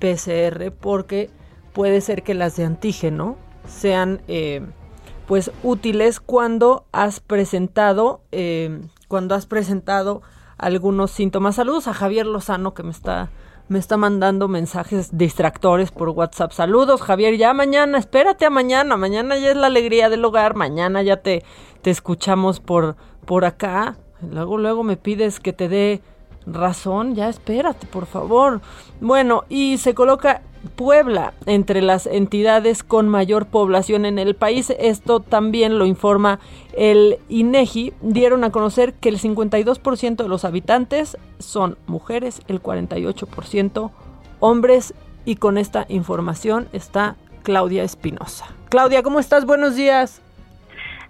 PCR, 0.00 0.72
porque 0.72 1.30
puede 1.72 2.00
ser 2.00 2.22
que 2.22 2.34
las 2.34 2.56
de 2.56 2.64
antígeno 2.64 3.36
sean, 3.68 4.22
eh, 4.28 4.62
pues 5.26 5.50
útiles 5.62 6.20
cuando 6.20 6.86
has 6.92 7.20
presentado, 7.20 8.22
eh, 8.32 8.80
cuando 9.08 9.34
has 9.34 9.46
presentado 9.46 10.22
algunos 10.56 11.10
síntomas. 11.10 11.56
Saludos 11.56 11.88
a 11.88 11.94
Javier 11.94 12.26
Lozano 12.26 12.74
que 12.74 12.82
me 12.82 12.90
está 12.90 13.30
me 13.68 13.78
está 13.78 13.96
mandando 13.96 14.48
mensajes 14.48 15.16
distractores 15.16 15.90
por 15.90 16.10
WhatsApp. 16.10 16.52
Saludos, 16.52 17.02
Javier, 17.02 17.36
ya 17.36 17.54
mañana, 17.54 17.98
espérate 17.98 18.44
a 18.44 18.50
mañana, 18.50 18.96
mañana 18.96 19.36
ya 19.38 19.50
es 19.50 19.56
la 19.56 19.68
alegría 19.68 20.08
del 20.10 20.24
hogar, 20.24 20.54
mañana 20.54 21.02
ya 21.02 21.18
te, 21.18 21.42
te 21.82 21.90
escuchamos 21.90 22.60
por, 22.60 22.96
por 23.24 23.44
acá. 23.44 23.96
Luego, 24.30 24.58
luego 24.58 24.82
me 24.82 24.96
pides 24.96 25.40
que 25.40 25.52
te 25.52 25.68
dé 25.68 26.02
razón, 26.46 27.14
ya 27.14 27.28
espérate, 27.28 27.86
por 27.86 28.06
favor. 28.06 28.60
Bueno, 29.00 29.44
y 29.48 29.78
se 29.78 29.94
coloca 29.94 30.42
Puebla 30.76 31.34
entre 31.46 31.82
las 31.82 32.06
entidades 32.06 32.82
con 32.82 33.08
mayor 33.08 33.46
población 33.46 34.04
en 34.04 34.18
el 34.18 34.34
país. 34.34 34.72
Esto 34.78 35.20
también 35.20 35.78
lo 35.78 35.86
informa 35.86 36.40
el 36.76 37.18
INEGI. 37.28 37.92
Dieron 38.00 38.44
a 38.44 38.50
conocer 38.50 38.94
que 38.94 39.08
el 39.08 39.18
52% 39.18 40.16
de 40.16 40.28
los 40.28 40.44
habitantes 40.44 41.16
son 41.38 41.76
mujeres, 41.86 42.42
el 42.48 42.62
48% 42.62 43.90
hombres 44.40 44.94
y 45.24 45.36
con 45.36 45.58
esta 45.58 45.86
información 45.88 46.68
está 46.72 47.16
Claudia 47.42 47.82
Espinosa. 47.82 48.46
Claudia, 48.68 49.02
¿cómo 49.02 49.20
estás? 49.20 49.46
Buenos 49.46 49.76
días. 49.76 50.23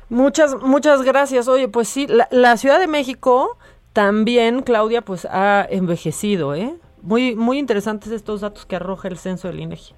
Muchas, 0.08 0.54
muchas 0.62 1.02
gracias. 1.02 1.48
Oye, 1.48 1.68
pues 1.68 1.88
sí, 1.88 2.06
la, 2.06 2.28
la 2.30 2.56
Ciudad 2.56 2.78
de 2.78 2.86
México 2.86 3.58
también 3.96 4.60
Claudia 4.60 5.00
pues 5.00 5.24
ha 5.24 5.66
envejecido, 5.70 6.54
¿eh? 6.54 6.76
Muy, 7.00 7.34
muy 7.34 7.58
interesantes 7.58 8.12
estos 8.12 8.42
datos 8.42 8.66
que 8.66 8.76
arroja 8.76 9.08
el 9.08 9.16
censo 9.16 9.48
del 9.48 9.60
INEGI. 9.60 9.94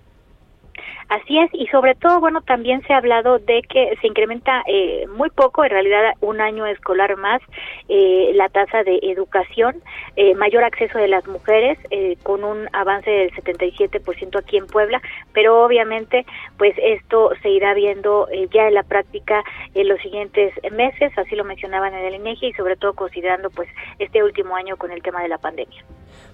Así 1.08 1.38
es, 1.38 1.50
y 1.54 1.66
sobre 1.68 1.94
todo, 1.94 2.20
bueno, 2.20 2.42
también 2.42 2.82
se 2.82 2.92
ha 2.92 2.98
hablado 2.98 3.38
de 3.38 3.62
que 3.62 3.96
se 4.00 4.06
incrementa 4.06 4.62
eh, 4.66 5.06
muy 5.16 5.30
poco, 5.30 5.64
en 5.64 5.70
realidad 5.70 6.12
un 6.20 6.40
año 6.40 6.66
escolar 6.66 7.16
más, 7.16 7.40
eh, 7.88 8.32
la 8.34 8.50
tasa 8.50 8.82
de 8.82 8.98
educación, 9.02 9.76
eh, 10.16 10.34
mayor 10.34 10.64
acceso 10.64 10.98
de 10.98 11.08
las 11.08 11.26
mujeres, 11.26 11.78
con 12.22 12.44
un 12.44 12.68
avance 12.72 13.10
del 13.10 13.30
77% 13.32 14.38
aquí 14.38 14.58
en 14.58 14.66
Puebla, 14.66 15.00
pero 15.32 15.64
obviamente, 15.64 16.26
pues 16.58 16.74
esto 16.76 17.30
se 17.42 17.50
irá 17.50 17.72
viendo 17.74 18.28
ya 18.52 18.68
en 18.68 18.74
la 18.74 18.82
práctica 18.82 19.42
en 19.74 19.88
los 19.88 20.00
siguientes 20.00 20.52
meses, 20.72 21.16
así 21.16 21.34
lo 21.36 21.44
mencionaban 21.44 21.94
en 21.94 22.04
el 22.04 22.14
INEGI, 22.16 22.48
y 22.48 22.52
sobre 22.52 22.76
todo 22.76 22.92
considerando, 22.92 23.50
pues, 23.50 23.68
este 23.98 24.22
último 24.22 24.56
año 24.56 24.76
con 24.76 24.90
el 24.90 25.02
tema 25.02 25.22
de 25.22 25.28
la 25.28 25.38
pandemia. 25.38 25.82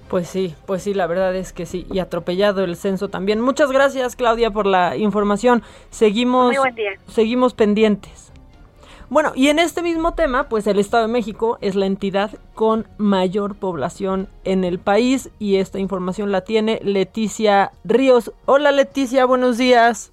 Pues 0.08 0.28
sí, 0.28 0.54
pues 0.66 0.82
sí, 0.82 0.94
la 0.94 1.06
verdad 1.06 1.34
es 1.34 1.52
que 1.52 1.66
sí, 1.66 1.86
y 1.90 1.98
atropellado 1.98 2.62
el 2.62 2.76
censo 2.76 3.08
también. 3.08 3.40
Muchas 3.40 3.72
gracias, 3.72 4.16
Claudia, 4.16 4.50
por 4.50 4.66
la 4.66 4.96
información. 4.96 5.62
Seguimos, 5.90 6.54
seguimos 7.08 7.54
pendientes. 7.54 8.32
Bueno, 9.10 9.32
y 9.34 9.48
en 9.48 9.58
este 9.58 9.82
mismo 9.82 10.14
tema, 10.14 10.48
pues 10.48 10.66
el 10.66 10.78
Estado 10.78 11.06
de 11.06 11.12
México 11.12 11.58
es 11.60 11.74
la 11.74 11.86
entidad 11.86 12.30
con 12.54 12.86
mayor 12.96 13.54
población 13.54 14.28
en 14.44 14.64
el 14.64 14.78
país 14.78 15.30
y 15.38 15.56
esta 15.56 15.78
información 15.78 16.32
la 16.32 16.42
tiene 16.42 16.80
Leticia 16.82 17.72
Ríos. 17.84 18.32
Hola 18.46 18.72
Leticia, 18.72 19.24
buenos 19.26 19.58
días. 19.58 20.12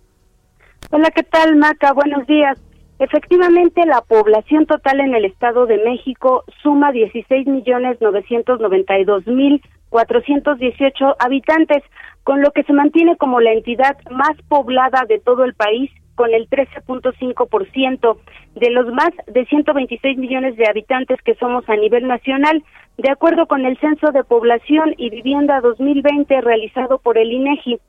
Hola, 0.91 1.09
¿qué 1.11 1.23
tal 1.23 1.55
Maca? 1.55 1.93
Buenos 1.93 2.27
días. 2.27 2.59
Efectivamente, 3.01 3.83
la 3.87 4.01
población 4.01 4.67
total 4.67 4.99
en 4.99 5.15
el 5.15 5.25
Estado 5.25 5.65
de 5.65 5.79
México 5.79 6.43
suma 6.61 6.91
16 6.91 7.47
millones 7.47 7.99
992 7.99 9.25
mil 9.25 9.59
418 9.89 11.15
habitantes, 11.17 11.83
con 12.23 12.43
lo 12.43 12.51
que 12.51 12.61
se 12.61 12.73
mantiene 12.73 13.17
como 13.17 13.41
la 13.41 13.53
entidad 13.53 13.97
más 14.11 14.39
poblada 14.47 15.05
de 15.09 15.17
todo 15.17 15.45
el 15.45 15.55
país 15.55 15.89
con 16.13 16.31
el 16.31 16.47
13.5% 16.47 18.17
de 18.53 18.69
los 18.69 18.93
más 18.93 19.09
de 19.25 19.47
126 19.47 20.19
millones 20.19 20.55
de 20.55 20.67
habitantes 20.69 21.19
que 21.23 21.33
somos 21.33 21.67
a 21.69 21.75
nivel 21.77 22.07
nacional, 22.07 22.63
de 22.99 23.09
acuerdo 23.09 23.47
con 23.47 23.65
el 23.65 23.79
Censo 23.79 24.11
de 24.11 24.23
Población 24.23 24.93
y 24.97 25.09
Vivienda 25.09 25.59
2020 25.61 26.39
realizado 26.41 26.99
por 26.99 27.17
el 27.17 27.31
INEGI. 27.31 27.79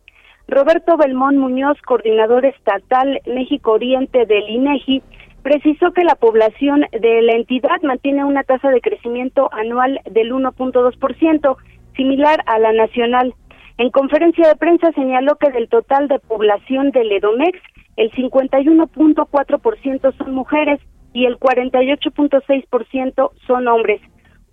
Roberto 0.48 0.96
Belmón 0.96 1.38
Muñoz, 1.38 1.80
coordinador 1.82 2.44
estatal 2.44 3.20
México 3.26 3.72
Oriente 3.72 4.26
del 4.26 4.48
INEGI, 4.48 5.02
precisó 5.42 5.92
que 5.92 6.04
la 6.04 6.14
población 6.14 6.84
de 6.92 7.22
la 7.22 7.32
entidad 7.32 7.82
mantiene 7.82 8.24
una 8.24 8.44
tasa 8.44 8.70
de 8.70 8.80
crecimiento 8.80 9.52
anual 9.52 10.00
del 10.10 10.32
1.2%, 10.32 11.56
similar 11.96 12.42
a 12.46 12.58
la 12.58 12.72
nacional. 12.72 13.34
En 13.78 13.90
conferencia 13.90 14.48
de 14.48 14.56
prensa 14.56 14.92
señaló 14.92 15.36
que 15.36 15.50
del 15.50 15.68
total 15.68 16.08
de 16.08 16.18
población 16.18 16.90
del 16.90 17.12
EDOMEX, 17.12 17.58
el 17.96 18.10
51.4% 18.12 20.16
son 20.16 20.34
mujeres 20.34 20.80
y 21.12 21.26
el 21.26 21.38
48.6% 21.38 23.30
son 23.46 23.68
hombres. 23.68 24.00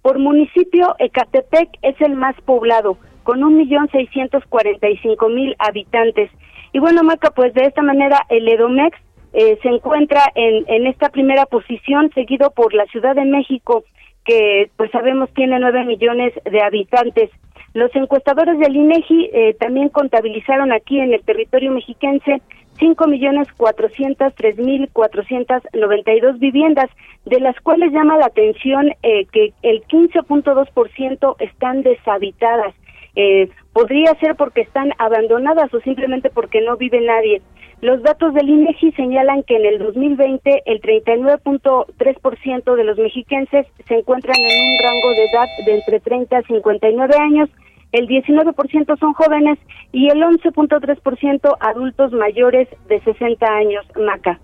Por 0.02 0.19
municipio, 0.19 0.95
Ecatepec 0.99 1.69
es 1.82 1.99
el 2.02 2.15
más 2.15 2.36
poblado, 2.45 2.97
con 3.29 3.43
un 3.43 3.57
millón 3.57 3.87
seiscientos 3.91 4.43
cuarenta 4.49 4.89
y 4.89 4.97
cinco 4.97 5.29
mil 5.29 5.55
habitantes. 5.59 6.31
Y 6.73 6.79
bueno, 6.79 7.03
Maca, 7.03 7.29
pues 7.29 7.53
de 7.53 7.61
esta 7.61 7.83
manera 7.83 8.25
el 8.29 8.47
EDOMEX 8.47 8.97
eh, 9.33 9.59
se 9.61 9.69
encuentra 9.69 10.21
en, 10.33 10.63
en 10.67 10.87
esta 10.87 11.09
primera 11.09 11.45
posición, 11.45 12.09
seguido 12.15 12.49
por 12.49 12.73
la 12.73 12.87
Ciudad 12.87 13.13
de 13.13 13.25
México 13.25 13.83
que 14.25 14.71
pues 14.77 14.89
sabemos 14.89 15.31
tiene 15.35 15.59
nueve 15.59 15.85
millones 15.85 16.33
de 16.43 16.59
habitantes. 16.59 17.29
Los 17.75 17.95
encuestadores 17.95 18.57
del 18.57 18.75
INEGI 18.75 19.29
eh, 19.31 19.55
también 19.59 19.89
contabilizaron 19.89 20.71
aquí 20.71 20.99
en 20.99 21.13
el 21.13 21.21
territorio 21.21 21.69
mexiquense 21.71 22.41
cinco 22.79 23.05
millones 23.05 23.47
cuatrocientos 23.53 24.33
tres 24.33 24.57
mil 24.57 24.89
cuatrocientos 24.91 25.61
noventa 25.73 26.13
y 26.13 26.19
dos 26.19 26.39
viviendas, 26.39 26.89
de 27.25 27.39
las 27.39 27.59
cuales 27.61 27.91
llama 27.91 28.17
la 28.17 28.25
atención 28.25 28.91
eh, 29.03 29.27
que 29.31 29.53
el 29.61 29.83
quince 29.83 30.23
punto 30.23 30.55
dos 30.55 30.69
por 30.71 30.89
ciento 30.89 31.35
están 31.39 31.83
deshabitadas. 31.83 32.73
Eh, 33.21 33.49
podría 33.73 34.15
ser 34.21 34.38
porque 34.38 34.62
están 34.62 34.93
abandonadas 34.97 35.73
o 35.73 35.82
simplemente 35.82 36.29
porque 36.29 36.62
no 36.62 36.77
vive 36.77 37.01
nadie. 37.01 37.41
Los 37.82 38.01
datos 38.01 38.34
del 38.34 38.47
INEGI 38.47 38.93
señalan 38.93 39.43
que 39.43 39.58
en 39.58 39.65
el 39.65 39.77
2020 39.79 40.63
el 40.65 40.79
39.3% 40.79 42.75
de 42.75 42.84
los 42.86 42.97
mexiquenses 42.97 43.67
se 43.89 43.95
encuentran 43.95 44.38
en 44.38 44.71
un 44.71 44.77
rango 44.82 45.10
de 45.10 45.25
edad 45.25 45.47
de 45.65 45.75
entre 45.75 45.99
30 45.99 46.38
a 46.38 46.43
59 46.43 47.13
años, 47.19 47.49
el 47.91 48.08
19% 48.08 48.97
son 48.97 49.13
jóvenes 49.13 49.60
y 49.91 50.08
el 50.08 50.21
11.3% 50.21 51.58
adultos 51.60 52.13
mayores 52.13 52.69
de 52.88 53.01
60 53.01 53.45
años. 53.45 53.86
Maca. 53.97 54.39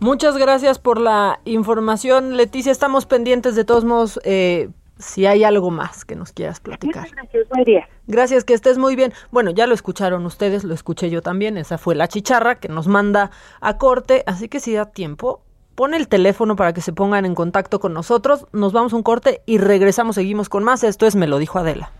Muchas 0.00 0.36
gracias 0.36 0.78
por 0.78 1.00
la 1.00 1.40
información, 1.46 2.36
Leticia. 2.36 2.72
Estamos 2.72 3.06
pendientes 3.06 3.56
de 3.56 3.64
todos 3.64 3.86
modos. 3.86 4.20
Eh, 4.24 4.68
si 4.98 5.26
hay 5.26 5.44
algo 5.44 5.70
más 5.70 6.04
que 6.04 6.16
nos 6.16 6.32
quieras 6.32 6.60
platicar. 6.60 7.02
Muchas 7.02 7.16
gracias, 7.16 7.48
buen 7.48 7.64
día. 7.64 7.88
Gracias, 8.06 8.44
que 8.44 8.54
estés 8.54 8.78
muy 8.78 8.96
bien. 8.96 9.12
Bueno, 9.30 9.50
ya 9.50 9.66
lo 9.66 9.74
escucharon 9.74 10.24
ustedes, 10.26 10.64
lo 10.64 10.74
escuché 10.74 11.10
yo 11.10 11.22
también. 11.22 11.56
Esa 11.56 11.78
fue 11.78 11.94
la 11.94 12.08
chicharra 12.08 12.56
que 12.56 12.68
nos 12.68 12.88
manda 12.88 13.30
a 13.60 13.78
corte. 13.78 14.24
Así 14.26 14.48
que 14.48 14.60
si 14.60 14.74
da 14.74 14.86
tiempo, 14.86 15.42
pone 15.74 15.96
el 15.96 16.08
teléfono 16.08 16.56
para 16.56 16.72
que 16.72 16.80
se 16.80 16.92
pongan 16.92 17.24
en 17.24 17.34
contacto 17.34 17.80
con 17.80 17.94
nosotros. 17.94 18.46
Nos 18.52 18.72
vamos 18.72 18.92
a 18.92 18.96
un 18.96 19.02
corte 19.02 19.42
y 19.46 19.58
regresamos, 19.58 20.16
seguimos 20.16 20.48
con 20.48 20.64
más. 20.64 20.84
Esto 20.84 21.06
es 21.06 21.16
Me 21.16 21.26
lo 21.26 21.38
dijo 21.38 21.58
Adela. 21.58 21.92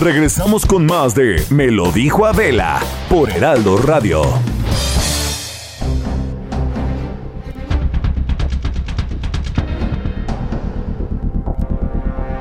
Regresamos 0.00 0.64
con 0.64 0.86
más 0.86 1.14
de 1.14 1.44
Me 1.50 1.70
lo 1.70 1.92
dijo 1.92 2.24
Adela 2.24 2.80
por 3.10 3.28
Heraldo 3.28 3.76
Radio. 3.76 4.22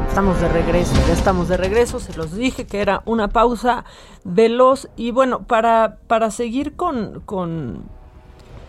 Estamos 0.08 0.40
de 0.40 0.48
regreso, 0.48 0.96
ya 1.06 1.14
estamos 1.14 1.50
de 1.50 1.58
regreso, 1.58 2.00
se 2.00 2.14
los 2.16 2.34
dije 2.34 2.66
que 2.66 2.80
era 2.80 3.02
una 3.04 3.28
pausa 3.28 3.84
veloz 4.24 4.88
y 4.96 5.12
bueno, 5.12 5.44
para, 5.44 5.98
para 6.08 6.32
seguir 6.32 6.78
con, 6.78 7.20
con, 7.26 7.90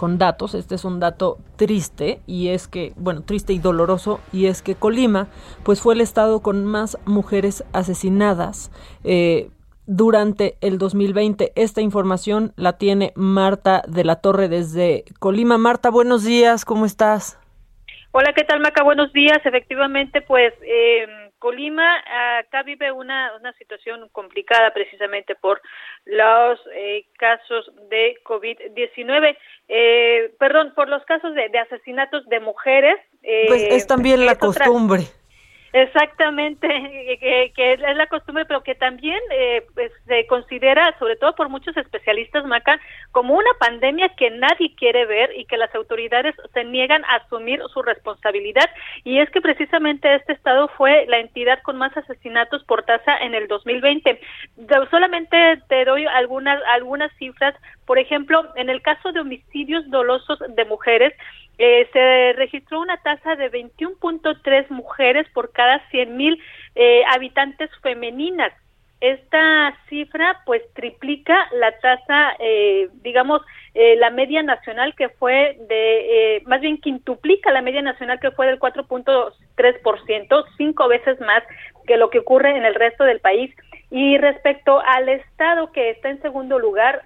con 0.01 0.17
datos, 0.17 0.55
este 0.55 0.77
es 0.77 0.87
un 0.87 0.99
dato 0.99 1.37
triste 1.57 2.23
y 2.27 2.49
es 2.49 2.69
que, 2.69 2.95
bueno, 2.97 3.21
triste 3.21 3.53
y 3.53 3.59
doloroso 3.59 4.19
y 4.33 4.47
es 4.47 4.63
que 4.63 4.75
Colima 4.75 5.29
pues 5.63 5.83
fue 5.83 5.93
el 5.93 6.01
estado 6.01 6.41
con 6.41 6.65
más 6.65 6.97
mujeres 7.05 7.65
asesinadas. 7.75 8.71
Eh, 9.05 9.51
durante 9.87 10.55
el 10.63 10.79
2020. 10.79 11.53
Esta 11.57 11.81
información 11.81 12.53
la 12.57 12.79
tiene 12.79 13.13
Marta 13.17 13.83
de 13.89 14.05
la 14.05 14.23
Torre 14.23 14.49
desde 14.49 15.05
Colima. 15.19 15.59
Marta, 15.59 15.91
buenos 15.91 16.25
días, 16.25 16.65
¿cómo 16.65 16.87
estás? 16.87 17.39
Hola, 18.13 18.33
¿qué 18.33 18.45
tal, 18.45 18.61
Maca? 18.61 18.83
Buenos 18.85 19.13
días. 19.13 19.39
Efectivamente, 19.45 20.23
pues 20.23 20.55
eh, 20.63 21.07
Colima 21.41 21.97
acá 22.39 22.63
vive 22.63 22.93
una, 22.93 23.33
una 23.39 23.53
situación 23.55 24.09
complicada 24.13 24.73
precisamente 24.73 25.35
por 25.35 25.61
los 26.05 26.61
eh, 26.75 27.07
casos 27.19 27.71
de 27.91 28.17
COVID-19. 28.25 29.37
Eh, 29.69 30.35
perdón, 30.39 30.73
por 30.75 30.89
los 30.89 31.05
casos 31.05 31.35
de, 31.35 31.49
de 31.49 31.59
asesinatos 31.59 32.27
de 32.27 32.41
mujeres. 32.41 32.97
pues 33.23 33.63
es 33.63 33.87
también 33.87 34.27
la 34.27 34.37
costumbre. 34.37 35.03
Exactamente, 35.73 36.67
que, 37.55 37.73
es 37.73 37.81
la 37.81 38.09
costumbre, 38.09 38.45
pero 38.45 38.63
que 38.63 38.75
también 38.75 39.21
eh, 39.31 39.65
pues, 39.75 39.93
se 40.07 40.27
considera, 40.27 40.97
sobre 40.99 41.15
todo 41.15 41.37
por 41.37 41.49
muchos 41.49 41.77
especialistas, 41.77 42.45
Maca, 42.45 42.81
como 43.13 43.35
una 43.35 43.51
pandemia 43.61 44.09
que 44.17 44.31
nadie 44.31 44.75
quiere 44.75 45.07
ver 45.07 45.31
y 45.37 45.45
que 45.45 45.57
las 45.57 45.73
autoridades 45.77 46.35
se 46.55 46.65
niegan 46.65 47.05
a 47.05 47.17
asumir 47.17 47.61
su 47.73 47.83
responsabilidad. 47.83 48.69
Y 49.05 49.19
es 49.19 49.31
que 49.31 49.41
precisamente 49.41 50.13
este 50.13 50.33
estado 50.33 50.69
fue 50.77 51.07
la 51.07 51.19
entidad 51.19 51.63
con 51.63 51.77
más 51.77 51.97
asesinatos 51.97 52.65
por 52.65 52.83
tasa 52.83 53.17
en 53.19 53.35
el 53.35 53.47
2020. 53.47 54.21
Solamente 54.91 55.63
te 55.69 55.85
doy 55.85 56.05
algunas, 56.07 56.61
algunas 56.69 57.13
cifras. 57.17 57.55
Por 57.87 57.99
ejemplo, 57.99 58.53
en 58.57 58.71
el 58.71 58.83
caso 58.83 59.13
de 59.13 59.21
homicidios 59.21 59.89
dolosos 59.89 60.41
de 60.49 60.65
mujeres, 60.65 61.13
eh, 61.63 61.91
se 61.93 62.33
registró 62.39 62.81
una 62.81 62.97
tasa 63.03 63.37
de 63.37 63.53
21.3 63.53 64.71
mujeres 64.71 65.29
por 65.35 65.53
cada 65.53 65.87
100 65.91 66.17
mil 66.17 66.43
eh, 66.75 67.03
habitantes 67.13 67.69
femeninas. 67.83 68.51
Esta 69.03 69.77
cifra 69.91 70.41
pues 70.47 70.63
triplica 70.73 71.37
la 71.53 71.79
tasa, 71.81 72.35
eh, 72.39 72.89
digamos, 73.03 73.43
la 73.75 74.11
media 74.11 74.43
nacional 74.43 74.95
que 74.97 75.11
fue 75.11 75.59
de, 75.69 76.43
más 76.47 76.63
bien 76.63 76.81
quintuplica 76.81 77.53
la 77.53 77.63
media 77.63 77.83
nacional 77.83 78.19
que 78.21 78.31
fue 78.31 78.47
del 78.47 78.59
4.3%, 78.59 80.45
cinco 80.57 80.89
veces 80.89 81.21
más 81.21 81.43
que 81.87 81.99
lo 81.99 82.09
que 82.09 82.21
ocurre 82.21 82.57
en 82.57 82.65
el 82.65 82.75
resto 82.75 83.05
del 83.05 83.21
país. 83.21 83.55
Y 83.91 84.17
respecto 84.17 84.81
al 84.81 85.11
estado 85.11 85.73
que 85.73 85.91
está 85.91 86.09
en 86.09 86.23
segundo 86.23 86.59
lugar, 86.59 87.03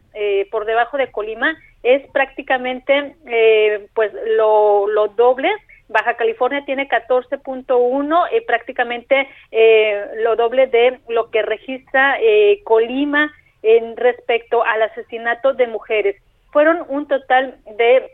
por 0.51 0.65
debajo 0.65 0.97
de 0.97 1.11
Colima, 1.11 1.57
es 1.85 2.03
prácticamente 2.11 3.15
eh, 3.27 3.87
pues 3.95 4.13
lo, 4.37 4.89
lo 4.89 5.09
doble. 5.09 5.51
Baja 5.89 6.15
California 6.15 6.65
tiene 6.65 6.89
14.1, 6.89 8.29
eh, 8.33 8.43
prácticamente 8.47 9.29
eh, 9.53 10.07
lo 10.23 10.35
doble 10.35 10.67
de 10.67 10.99
lo 11.09 11.31
que 11.31 11.43
registra 11.43 12.17
eh, 12.21 12.63
Colima 12.65 13.33
en 13.63 13.97
respecto 13.97 14.65
al 14.65 14.83
asesinato 14.83 15.53
de 15.53 15.67
mujeres. 15.67 16.17
Fueron 16.53 16.85
un 16.89 17.07
total 17.07 17.59
de 17.77 18.11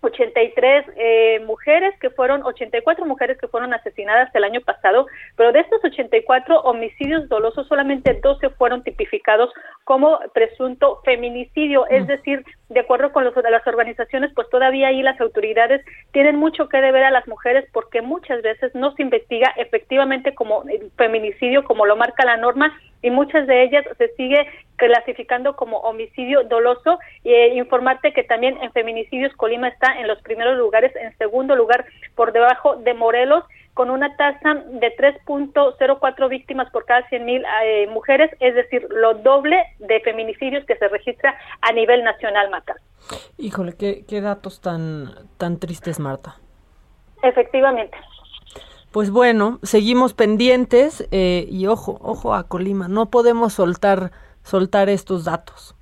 83 0.00 0.86
eh, 0.96 1.40
mujeres 1.44 1.94
que 2.00 2.10
fueron, 2.10 2.44
84 2.44 3.04
mujeres 3.04 3.36
que 3.38 3.48
fueron 3.48 3.74
asesinadas 3.74 4.32
el 4.34 4.44
año 4.44 4.60
pasado, 4.60 5.06
pero 5.36 5.52
de 5.52 5.60
estos 5.60 5.84
84 5.84 6.60
homicidios 6.60 7.28
dolosos 7.28 7.66
solamente 7.66 8.14
12 8.14 8.50
fueron 8.50 8.82
tipificados 8.84 9.50
como 9.84 10.20
presunto 10.32 11.00
feminicidio, 11.04 11.86
es 11.88 12.06
decir, 12.06 12.44
de 12.68 12.80
acuerdo 12.80 13.12
con 13.12 13.24
los, 13.24 13.34
las 13.36 13.66
organizaciones, 13.66 14.30
pues 14.34 14.48
todavía 14.50 14.88
ahí 14.88 15.02
las 15.02 15.20
autoridades 15.20 15.84
tienen 16.12 16.36
mucho 16.36 16.68
que 16.68 16.80
deber 16.80 17.04
a 17.04 17.10
las 17.10 17.26
mujeres 17.26 17.64
porque 17.72 18.02
muchas 18.02 18.42
veces 18.42 18.74
no 18.74 18.92
se 18.94 19.02
investiga 19.02 19.52
efectivamente 19.56 20.34
como 20.34 20.64
feminicidio, 20.96 21.64
como 21.64 21.86
lo 21.86 21.96
marca 21.96 22.24
la 22.24 22.36
norma, 22.36 22.78
y 23.00 23.10
muchas 23.10 23.46
de 23.46 23.62
ellas 23.62 23.84
se 23.96 24.08
sigue 24.16 24.46
clasificando 24.76 25.56
como 25.56 25.78
homicidio 25.78 26.42
doloso. 26.44 26.98
eh, 27.24 27.54
informarte 27.54 28.12
que 28.12 28.24
también 28.24 28.58
en 28.62 28.72
feminicidios 28.72 29.34
Colima 29.34 29.68
está 29.68 29.98
en 30.00 30.08
los 30.08 30.20
primeros 30.22 30.56
lugares, 30.56 30.94
en 30.96 31.16
segundo 31.16 31.54
lugar 31.56 31.84
por 32.14 32.32
debajo 32.32 32.76
de 32.76 32.94
Morelos 32.94 33.44
con 33.78 33.90
una 33.90 34.16
tasa 34.16 34.54
de 34.54 34.96
3.04 34.96 36.28
víctimas 36.28 36.68
por 36.72 36.84
cada 36.84 37.08
100.000 37.10 37.24
mil 37.24 37.44
eh, 37.62 37.86
mujeres, 37.86 38.28
es 38.40 38.56
decir, 38.56 38.84
lo 38.90 39.14
doble 39.14 39.56
de 39.78 40.00
feminicidios 40.00 40.66
que 40.66 40.74
se 40.74 40.88
registra 40.88 41.38
a 41.60 41.70
nivel 41.70 42.02
nacional, 42.02 42.50
Marta. 42.50 42.74
Híjole, 43.36 43.74
qué, 43.76 44.04
qué 44.08 44.20
datos 44.20 44.60
tan, 44.60 45.10
tan 45.36 45.60
tristes, 45.60 46.00
Marta. 46.00 46.34
Efectivamente. 47.22 47.96
Pues 48.90 49.12
bueno, 49.12 49.60
seguimos 49.62 50.12
pendientes 50.12 51.06
eh, 51.12 51.46
y 51.48 51.68
ojo, 51.68 52.00
ojo 52.02 52.34
a 52.34 52.48
Colima, 52.48 52.88
no 52.88 53.10
podemos 53.10 53.52
soltar, 53.52 54.10
soltar 54.42 54.88
estos 54.88 55.24
datos. 55.24 55.76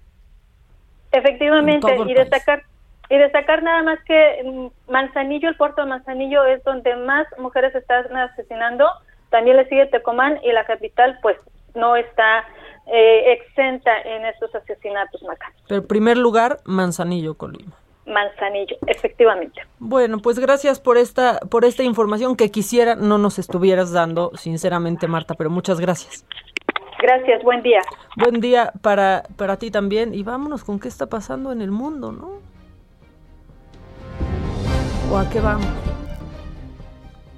Efectivamente, 1.12 1.96
y 2.06 2.12
destacar 2.12 2.64
y 3.08 3.16
destacar 3.18 3.62
nada 3.62 3.82
más 3.82 3.98
que 4.04 4.42
mm, 4.44 4.90
Manzanillo, 4.90 5.48
el 5.48 5.56
puerto 5.56 5.82
de 5.82 5.88
Manzanillo 5.88 6.44
es 6.44 6.62
donde 6.64 6.94
más 6.96 7.26
mujeres 7.38 7.74
están 7.74 8.16
asesinando, 8.16 8.86
también 9.30 9.56
le 9.56 9.68
sigue 9.68 9.86
Tecomán 9.86 10.38
y 10.42 10.52
la 10.52 10.64
capital 10.64 11.18
pues 11.22 11.36
no 11.74 11.96
está 11.96 12.44
eh, 12.86 13.32
exenta 13.32 14.00
en 14.02 14.24
estos 14.26 14.54
asesinatos, 14.54 15.22
Maca. 15.22 15.52
Pero 15.68 15.80
en 15.80 15.86
primer 15.86 16.16
lugar, 16.16 16.58
Manzanillo, 16.64 17.34
Colima. 17.34 17.72
Manzanillo, 18.06 18.76
efectivamente. 18.86 19.60
Bueno, 19.80 20.18
pues 20.18 20.38
gracias 20.38 20.78
por 20.78 20.96
esta 20.96 21.40
por 21.40 21.64
esta 21.64 21.82
información 21.82 22.36
que 22.36 22.50
quisiera 22.52 22.94
no 22.94 23.18
nos 23.18 23.38
estuvieras 23.38 23.92
dando, 23.92 24.30
sinceramente, 24.36 25.08
Marta, 25.08 25.34
pero 25.34 25.50
muchas 25.50 25.80
gracias. 25.80 26.24
Gracias, 27.02 27.42
buen 27.42 27.62
día. 27.62 27.80
Buen 28.16 28.40
día 28.40 28.72
para 28.80 29.24
para 29.36 29.56
ti 29.56 29.72
también 29.72 30.14
y 30.14 30.22
vámonos 30.22 30.62
con 30.62 30.78
qué 30.78 30.86
está 30.86 31.06
pasando 31.06 31.50
en 31.50 31.60
el 31.60 31.72
mundo, 31.72 32.12
¿no? 32.12 32.55
¿O 35.10 35.18
a 35.18 35.28
qué 35.30 35.40
vamos? 35.40 35.66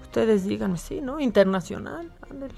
Ustedes 0.02 0.44
díganme, 0.44 0.78
sí, 0.78 1.00
¿no? 1.00 1.20
Internacional, 1.20 2.10
ándale. 2.30 2.54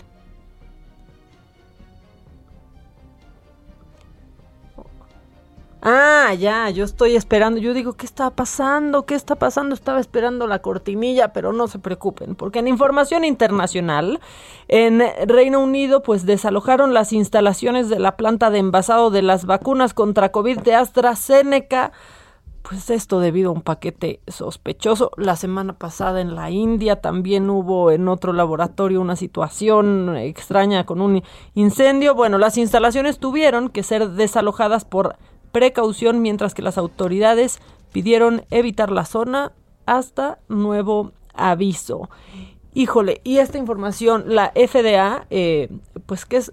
Ah, 5.83 6.35
ya, 6.39 6.69
yo 6.69 6.85
estoy 6.85 7.17
esperando. 7.17 7.59
Yo 7.59 7.73
digo, 7.73 7.95
¿qué 7.95 8.05
está 8.05 8.31
pasando? 8.31 9.07
¿Qué 9.07 9.15
está 9.15 9.37
pasando? 9.37 9.75
Estaba 9.75 9.99
esperando 9.99 10.47
la 10.47 10.61
cortinilla, 10.61 11.33
pero 11.33 11.53
no 11.53 11.69
se 11.69 11.79
preocupen, 11.79 12.35
porque 12.35 12.59
en 12.59 12.69
información 12.69 13.25
internacional, 13.25 14.21
en 14.69 15.03
Reino 15.27 15.61
Unido, 15.61 16.03
pues 16.03 16.27
desalojaron 16.27 16.93
las 16.93 17.15
instalaciones 17.15 17.89
de 17.89 17.99
la 17.99 18.17
planta 18.17 18.51
de 18.51 18.59
envasado 18.59 19.11
de 19.11 19.23
las 19.23 19.47
vacunas 19.47 19.95
contra 19.95 20.31
COVID 20.31 20.59
de 20.61 20.75
AstraZeneca. 20.75 21.93
Pues 22.63 22.91
esto 22.91 23.21
debido 23.21 23.51
a 23.51 23.55
un 23.55 23.63
paquete 23.63 24.21
sospechoso. 24.29 25.11
La 25.17 25.37
semana 25.37 25.73
pasada 25.73 26.21
en 26.21 26.35
la 26.35 26.51
India 26.51 27.01
también 27.01 27.49
hubo 27.51 27.91
en 27.91 28.07
otro 28.07 28.33
laboratorio 28.33 29.01
una 29.01 29.17
situación 29.17 30.17
extraña 30.17 30.85
con 30.85 31.01
un 31.01 31.23
incendio. 31.55 32.15
Bueno, 32.15 32.39
las 32.39 32.59
instalaciones 32.59 33.19
tuvieron 33.19 33.71
que 33.71 33.83
ser 33.83 34.11
desalojadas 34.11 34.85
por 34.85 35.17
precaución 35.53 36.23
mientras 36.23 36.55
que 36.55 36.63
las 36.63 36.79
autoridades 36.79 37.61
pidieron 37.93 38.45
evitar 38.51 38.91
la 38.91 39.05
zona 39.05 39.53
hasta 39.87 40.39
nuevo 40.49 41.13
aviso. 41.35 42.09
Híjole, 42.73 43.21
y 43.25 43.39
esta 43.39 43.59
información, 43.59 44.25
la 44.29 44.53
FDA, 44.55 45.27
eh, 45.31 45.69
pues 46.07 46.25
que 46.25 46.37
es 46.37 46.53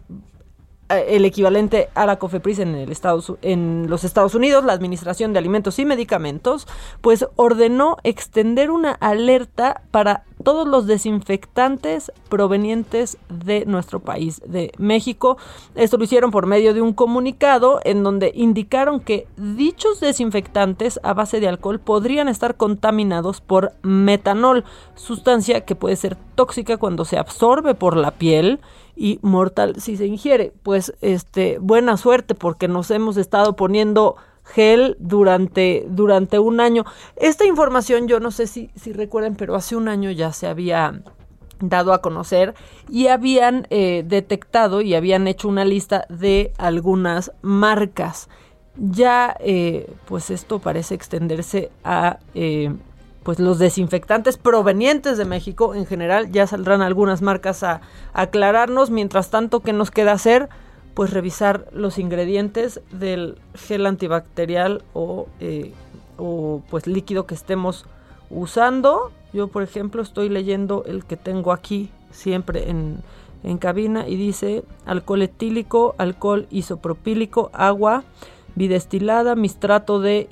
el 0.89 1.26
equivalente 1.26 1.89
a 1.95 2.06
la 2.06 2.17
COFEPRIS 2.17 2.60
en, 2.60 2.76
el 2.76 2.91
Estados, 2.91 3.34
en 3.41 3.88
los 3.89 4.04
Estados 4.04 4.36
Unidos, 4.36 4.63
la 4.63 4.73
Administración 4.73 5.34
de 5.34 5.39
Alimentos 5.39 5.80
y 5.80 5.86
Medicamentos, 5.86 6.67
pues 7.02 7.26
ordenó 7.36 7.97
extender 8.04 8.71
una 8.71 8.91
alerta 8.91 9.82
para 9.91 10.23
todos 10.43 10.67
los 10.67 10.86
desinfectantes 10.88 12.12
provenientes 12.30 13.17
de 13.30 13.65
nuestro 13.65 14.00
país, 14.00 14.41
de 14.45 14.71
México. 14.78 15.38
Esto 15.76 15.97
lo 15.97 16.04
hicieron 16.04 16.32
por 16.32 16.45
medio 16.45 16.73
de 16.73 16.82
un 16.82 16.93
comunicado 16.93 17.80
en 17.84 18.04
donde 18.04 18.32
indicaron 18.36 19.00
que 19.00 19.28
dichos 19.38 20.00
desinfectantes 20.00 21.00
a 21.04 21.13
base 21.13 21.39
de 21.39 21.47
alcohol 21.47 21.80
podrían 21.80 22.28
estar 22.28 22.56
contaminados 22.56 23.41
por 23.41 23.73
metanol, 23.82 24.63
sustancia 24.95 25.65
que 25.65 25.76
puede 25.76 25.95
ser 25.95 26.15
tóxica 26.36 26.78
cuando 26.78 27.06
se 27.06 27.17
absorbe 27.17 27.73
por 27.73 27.97
la 27.97 28.12
piel 28.12 28.60
y 28.95 29.19
mortal 29.21 29.80
si 29.80 29.97
se 29.97 30.08
ingiere. 30.08 30.54
Pues 30.63 30.93
este, 31.02 31.60
buena 31.60 31.97
suerte 31.97 32.36
porque 32.36 32.67
nos 32.67 32.91
hemos 32.91 33.17
estado 33.17 33.56
poniendo 33.56 34.15
gel 34.54 34.96
durante, 35.00 35.86
durante 35.90 36.40
un 36.40 36.60
año. 36.60 36.86
Esta 37.16 37.46
información 37.46 38.08
yo 38.08 38.20
no 38.20 38.32
sé 38.32 38.48
si, 38.48 38.70
si 38.76 38.94
recuerden, 38.94 39.36
pero 39.36 39.56
hace 39.56 39.76
un 39.76 39.88
año 39.88 40.12
ya 40.12 40.34
se 40.34 40.48
había 40.48 41.02
dado 41.60 41.94
a 41.94 42.02
conocer 42.02 42.54
y 42.90 43.08
habían 43.08 43.68
eh, 43.70 44.04
detectado 44.06 44.82
y 44.82 44.96
habían 44.96 45.28
hecho 45.28 45.48
una 45.48 45.66
lista 45.66 46.06
de 46.10 46.54
algunas 46.58 47.32
marcas. 47.42 48.30
Ya 48.76 49.36
pues 49.40 49.88
pues 50.06 50.30
esto 50.30 50.60
parece 50.60 50.94
extenderse 50.94 51.72
a 51.84 52.20
eh, 52.36 52.72
pues 53.28 53.40
los 53.40 53.60
desinfectantes 53.60 54.38
provenientes 54.38 55.18
de 55.18 55.26
México 55.26 55.76
en 55.76 55.86
general. 55.86 56.32
Ya 56.32 56.48
saldrán 56.48 56.82
algunas 56.82 57.22
marcas 57.22 57.62
a, 57.62 57.82
aclararnos. 58.14 58.90
Mientras 58.90 59.30
tanto, 59.30 59.60
¿qué 59.60 59.74
nos 59.74 59.92
queda 59.92 60.14
hacer? 60.14 60.48
Pues 60.98 61.12
revisar 61.12 61.70
los 61.74 62.00
ingredientes 62.00 62.82
del 62.90 63.38
gel 63.54 63.86
antibacterial 63.86 64.82
o, 64.96 65.28
eh, 65.40 65.72
o 66.18 66.64
pues 66.72 66.88
líquido 66.88 67.28
que 67.28 67.36
estemos 67.36 67.86
usando. 68.32 69.12
Yo, 69.32 69.48
por 69.48 69.62
ejemplo, 69.62 70.02
estoy 70.02 70.30
leyendo 70.30 70.84
el 70.88 71.06
que 71.06 71.16
tengo 71.16 71.52
aquí 71.52 71.92
siempre 72.10 72.72
en, 72.72 73.04
en 73.44 73.60
cabina 73.60 74.08
y 74.08 74.16
dice 74.16 74.64
alcohol 74.88 75.22
etílico, 75.22 75.94
alcohol 76.00 76.48
isopropílico, 76.50 77.52
agua 77.54 78.04
bidestilada, 78.56 79.36
mistrato 79.36 80.00
de 80.00 80.28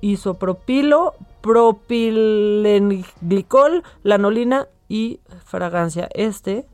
isopropilo, 0.00 1.12
propilenglicol, 1.42 3.82
lanolina 4.02 4.68
y 4.88 5.20
fragancia. 5.44 6.08
Este, 6.14 6.64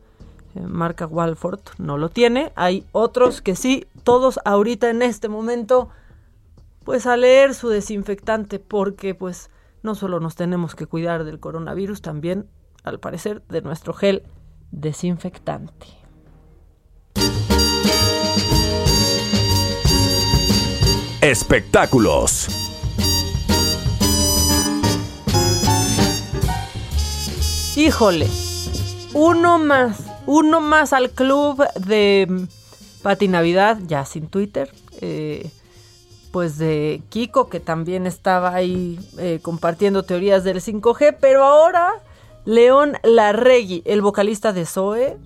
marca 0.54 1.06
Walford, 1.06 1.60
no 1.78 1.98
lo 1.98 2.08
tiene. 2.08 2.52
Hay 2.56 2.86
otros 2.92 3.42
que 3.42 3.54
sí, 3.54 3.86
todos 4.02 4.40
ahorita 4.44 4.90
en 4.90 5.02
este 5.02 5.28
momento, 5.28 5.88
pues 6.84 7.06
a 7.06 7.16
leer 7.16 7.54
su 7.54 7.68
desinfectante, 7.68 8.58
porque 8.58 9.14
pues 9.14 9.50
no 9.82 9.94
solo 9.94 10.20
nos 10.20 10.34
tenemos 10.34 10.74
que 10.74 10.86
cuidar 10.86 11.24
del 11.24 11.40
coronavirus, 11.40 12.02
también, 12.02 12.48
al 12.84 13.00
parecer, 13.00 13.42
de 13.48 13.62
nuestro 13.62 13.92
gel 13.92 14.22
desinfectante. 14.70 15.86
Espectáculos. 21.20 22.48
Híjole, 27.76 28.28
uno 29.14 29.58
más, 29.58 30.07
uno 30.28 30.60
más 30.60 30.92
al 30.92 31.08
club 31.10 31.64
de 31.74 32.46
Pati 33.02 33.28
Navidad, 33.28 33.78
ya 33.86 34.04
sin 34.04 34.28
Twitter. 34.28 34.70
Eh, 35.00 35.50
pues 36.32 36.58
de 36.58 37.00
Kiko, 37.08 37.48
que 37.48 37.60
también 37.60 38.06
estaba 38.06 38.54
ahí 38.54 39.00
eh, 39.16 39.38
compartiendo 39.40 40.02
teorías 40.02 40.44
del 40.44 40.60
5G, 40.60 41.16
pero 41.18 41.44
ahora 41.44 41.94
León 42.44 42.98
Larregui, 43.02 43.82
el 43.86 44.02
vocalista 44.02 44.52
de 44.52 44.66
Zoe. 44.66 45.16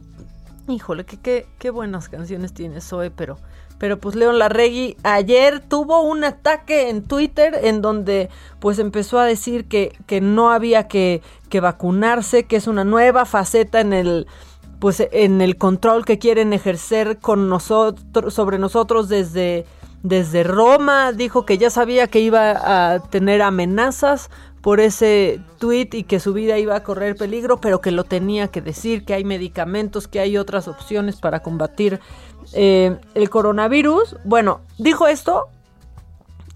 Híjole, 0.69 1.05
qué, 1.05 1.49
qué 1.59 1.71
buenas 1.71 2.09
canciones 2.09 2.55
tiene 2.55 2.81
Zoe, 2.81 3.11
pero 3.11 3.38
pero 3.83 3.99
pues 3.99 4.15
León 4.15 4.38
Larregui 4.38 4.97
ayer 5.03 5.59
tuvo 5.59 6.03
un 6.03 6.23
ataque 6.23 6.88
en 6.88 7.03
Twitter 7.03 7.59
en 7.65 7.83
donde 7.83 8.31
pues 8.61 8.79
empezó 8.79 9.19
a 9.19 9.25
decir 9.25 9.65
que, 9.65 9.99
que 10.07 10.21
no 10.21 10.53
había 10.53 10.87
que, 10.87 11.21
que 11.49 11.59
vacunarse, 11.59 12.45
que 12.45 12.55
es 12.55 12.69
una 12.69 12.85
nueva 12.85 13.25
faceta 13.25 13.81
en 13.81 13.93
el 13.93 14.29
pues 14.83 15.01
en 15.12 15.40
el 15.40 15.59
control 15.59 16.05
que 16.05 16.18
quieren 16.18 16.53
ejercer 16.53 17.21
con 17.21 17.49
nosotros 17.49 18.35
sobre 18.35 18.59
nosotros 18.59 19.09
desde 19.09 19.64
desde 20.03 20.42
Roma, 20.42 21.12
dijo 21.12 21.47
que 21.47 21.57
ya 21.57 21.71
sabía 21.71 22.09
que 22.09 22.18
iba 22.18 22.95
a 22.95 22.99
tener 22.99 23.42
amenazas 23.42 24.29
por 24.61 24.81
ese 24.81 25.40
tweet 25.61 25.90
y 25.92 26.03
que 26.03 26.18
su 26.18 26.33
vida 26.33 26.59
iba 26.59 26.75
a 26.75 26.83
correr 26.83 27.14
peligro, 27.14 27.61
pero 27.61 27.81
que 27.81 27.92
lo 27.92 28.03
tenía 28.03 28.49
que 28.49 28.61
decir, 28.61 29.05
que 29.05 29.14
hay 29.14 29.23
medicamentos, 29.23 30.09
que 30.09 30.18
hay 30.18 30.37
otras 30.37 30.66
opciones 30.66 31.21
para 31.21 31.45
combatir 31.45 32.01
eh, 32.53 32.99
el 33.14 33.31
coronavirus. 33.31 34.16
Bueno, 34.25 34.62
dijo 34.79 35.07
esto 35.07 35.47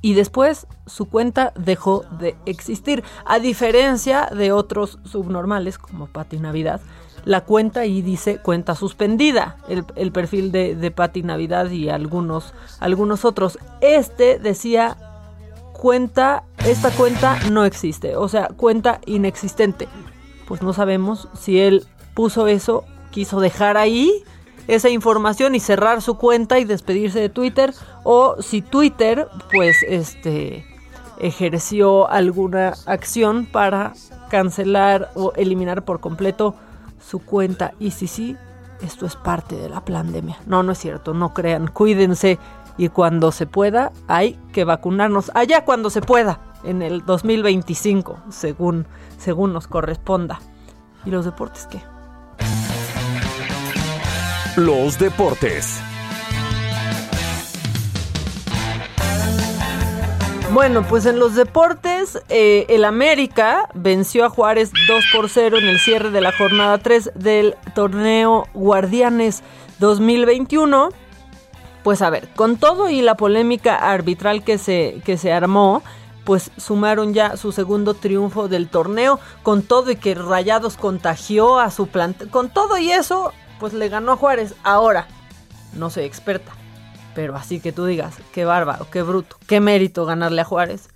y 0.03 0.15
después 0.15 0.67
su 0.87 1.09
cuenta 1.09 1.53
dejó 1.55 2.05
de 2.19 2.35
existir. 2.45 3.05
A 3.25 3.39
diferencia 3.39 4.29
de 4.37 4.51
otros 4.51 4.99
subnormales 5.05 5.79
como 5.79 6.09
Pati 6.09 6.41
Navidad, 6.41 6.81
la 7.27 7.41
cuenta 7.41 7.81
ahí 7.81 8.03
dice 8.03 8.39
cuenta 8.39 8.77
suspendida, 8.77 9.57
el, 9.69 10.13
perfil 10.13 10.53
de, 10.53 10.77
de 10.77 10.91
Pati 10.93 11.25
Navidad 11.25 11.69
y 11.71 11.89
algunos, 11.89 12.55
algunos 12.79 13.25
otros. 13.25 13.59
Este 13.81 14.39
decía 14.39 14.97
cuenta, 15.73 16.45
esta 16.65 16.93
cuenta 16.93 17.37
no 17.51 17.65
existe, 17.65 18.15
o 18.15 18.29
sea, 18.29 18.47
cuenta 18.57 19.01
inexistente. 19.07 19.89
Pues 20.47 20.63
no 20.63 20.73
sabemos 20.73 21.29
si 21.37 21.59
él 21.59 21.85
puso 22.15 22.47
eso, 22.47 22.85
quiso 23.11 23.41
dejar 23.41 23.77
ahí 23.77 24.23
esa 24.69 24.89
información 24.89 25.57
y 25.57 25.61
cerrar 25.61 26.03
su 26.03 26.19
cuenta 26.19 26.61
y 26.61 26.65
despedirse 26.65 27.19
de 27.19 27.29
Twitter 27.29 27.75
o 28.05 28.41
si 28.41 28.63
Twitter 28.63 29.27
pues 29.51 29.83
este 29.83 30.65
ejerció 31.19 32.09
alguna 32.09 32.75
acción 32.87 33.47
para 33.47 33.95
cancelar 34.31 35.11
o 35.17 35.33
eliminar 35.35 35.85
por 35.85 35.99
completo 35.99 36.55
su 37.07 37.21
cuenta 37.21 37.73
y 37.79 37.93
si 37.93 38.07
sí 38.07 38.37
esto 38.83 39.07
es 39.07 39.17
parte 39.17 39.57
de 39.57 39.69
la 39.69 39.85
pandemia. 39.85 40.39
No, 40.47 40.63
no 40.63 40.73
es 40.73 40.79
cierto, 40.79 41.15
no 41.15 41.33
crean, 41.33 41.69
cuídense 41.69 42.39
y 42.77 42.89
cuando 42.89 43.33
se 43.33 43.47
pueda 43.47 43.93
hay 44.07 44.39
que 44.53 44.65
vacunarnos 44.65 45.31
allá 45.35 45.65
cuando 45.65 45.89
se 45.89 46.03
pueda 46.03 46.41
en 46.65 46.83
el 46.83 47.05
2025 47.07 48.19
según 48.29 48.87
según 49.19 49.53
nos 49.53 49.67
corresponda. 49.67 50.41
¿Y 51.05 51.11
los 51.11 51.25
deportes 51.25 51.69
qué? 51.71 51.81
Los 54.57 54.99
deportes. 54.99 55.81
Bueno, 60.57 60.87
pues 60.89 61.05
en 61.05 61.19
los 61.19 61.35
deportes, 61.35 62.19
eh, 62.31 62.65
el 62.71 62.87
América 62.87 63.69
venció 63.75 64.25
a 64.25 64.31
Juárez 64.31 64.73
2 64.89 65.05
por 65.15 65.29
0 65.29 65.59
en 65.59 65.69
el 65.69 65.79
cierre 65.79 66.11
de 66.11 66.23
la 66.23 66.33
jornada 66.33 66.79
3 66.79 67.11
del 67.15 67.57
torneo 67.75 68.47
Guardianes 68.55 69.43
2021. 69.81 70.89
Pues 71.85 72.01
a 72.01 72.09
ver, 72.09 72.31
con 72.35 72.57
todo 72.57 72.89
y 72.89 73.03
la 73.03 73.19
polémica 73.19 73.77
arbitral 73.77 74.45
que 74.45 74.57
se, 74.57 75.03
que 75.05 75.19
se 75.19 75.31
armó, 75.31 75.83
pues 76.25 76.51
sumaron 76.57 77.13
ya 77.13 77.37
su 77.37 77.53
segundo 77.53 77.93
triunfo 77.93 78.49
del 78.49 78.69
torneo, 78.69 79.21
con 79.43 79.63
todo 79.63 79.91
y 79.91 79.97
que 79.97 80.15
Rayados 80.15 80.79
contagió 80.79 81.59
a 81.59 81.71
su 81.71 81.87
planta, 81.89 82.31
con 82.31 82.49
todo 82.49 82.79
y 82.79 82.93
eso, 82.93 83.35
pues 83.61 83.75
le 83.75 83.91
ganó 83.91 84.13
a 84.13 84.17
Juárez. 84.17 84.55
Ahora, 84.65 85.07
no 85.75 85.91
soy 85.91 86.05
experta, 86.05 86.56
Pero 87.17 87.35
así 87.35 87.61
que 87.61 87.73
tú 87.73 87.87
digas, 87.87 88.15
qué 88.33 88.45
bárbaro, 88.45 88.87
qué 88.93 89.03
bruto, 89.03 89.37
qué 89.47 89.59
mérito 89.59 90.05
ganarle 90.05 90.43
a 90.43 90.45
Juárez. 90.45 90.91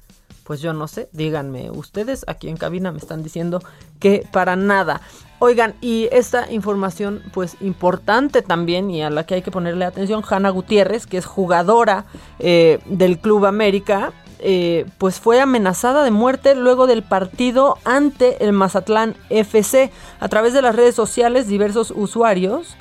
Pues 0.44 0.60
yo 0.60 0.74
no 0.74 0.86
sé, 0.86 1.08
díganme 1.12 1.70
ustedes, 1.70 2.24
aquí 2.28 2.48
en 2.48 2.58
cabina 2.58 2.92
me 2.92 2.98
están 2.98 3.22
diciendo 3.22 3.62
que 3.98 4.26
para 4.30 4.54
nada. 4.54 5.00
Oigan, 5.38 5.74
y 5.80 6.08
esta 6.12 6.52
información 6.52 7.22
pues 7.32 7.56
importante 7.60 8.42
también 8.42 8.90
y 8.90 9.02
a 9.02 9.08
la 9.08 9.24
que 9.24 9.36
hay 9.36 9.42
que 9.42 9.50
ponerle 9.50 9.86
atención, 9.86 10.22
Hanna 10.28 10.50
Gutiérrez, 10.50 11.06
que 11.06 11.16
es 11.16 11.24
jugadora 11.24 12.04
eh, 12.38 12.80
del 12.84 13.18
Club 13.18 13.46
América, 13.46 14.12
eh, 14.40 14.84
pues 14.98 15.20
fue 15.20 15.40
amenazada 15.40 16.04
de 16.04 16.10
muerte 16.10 16.54
luego 16.54 16.86
del 16.86 17.02
partido 17.02 17.78
ante 17.84 18.44
el 18.44 18.52
Mazatlán 18.52 19.16
FC. 19.30 19.90
A 20.18 20.28
través 20.28 20.52
de 20.52 20.60
las 20.60 20.76
redes 20.76 20.94
sociales, 20.94 21.46
diversos 21.46 21.90
usuarios 21.96 22.76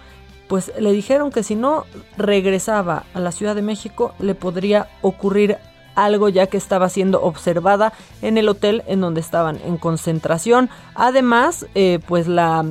pues 0.49 0.73
le 0.79 0.91
dijeron 0.91 1.31
que 1.31 1.43
si 1.43 1.55
no 1.55 1.85
regresaba 2.17 3.05
a 3.13 3.19
la 3.19 3.31
Ciudad 3.31 3.55
de 3.55 3.61
México 3.61 4.15
le 4.19 4.33
podría 4.33 4.89
ocurrir 5.01 5.57
algo 5.95 6.27
ya 6.27 6.47
que 6.47 6.57
estaba 6.57 6.89
siendo 6.89 7.21
observada 7.21 7.93
en 8.23 8.37
el 8.37 8.49
hotel 8.49 8.83
en 8.87 8.99
donde 8.99 9.21
estaban 9.21 9.59
en 9.63 9.77
concentración. 9.77 10.69
Además, 10.95 11.67
eh, 11.75 11.99
pues 12.07 12.27
la 12.27 12.65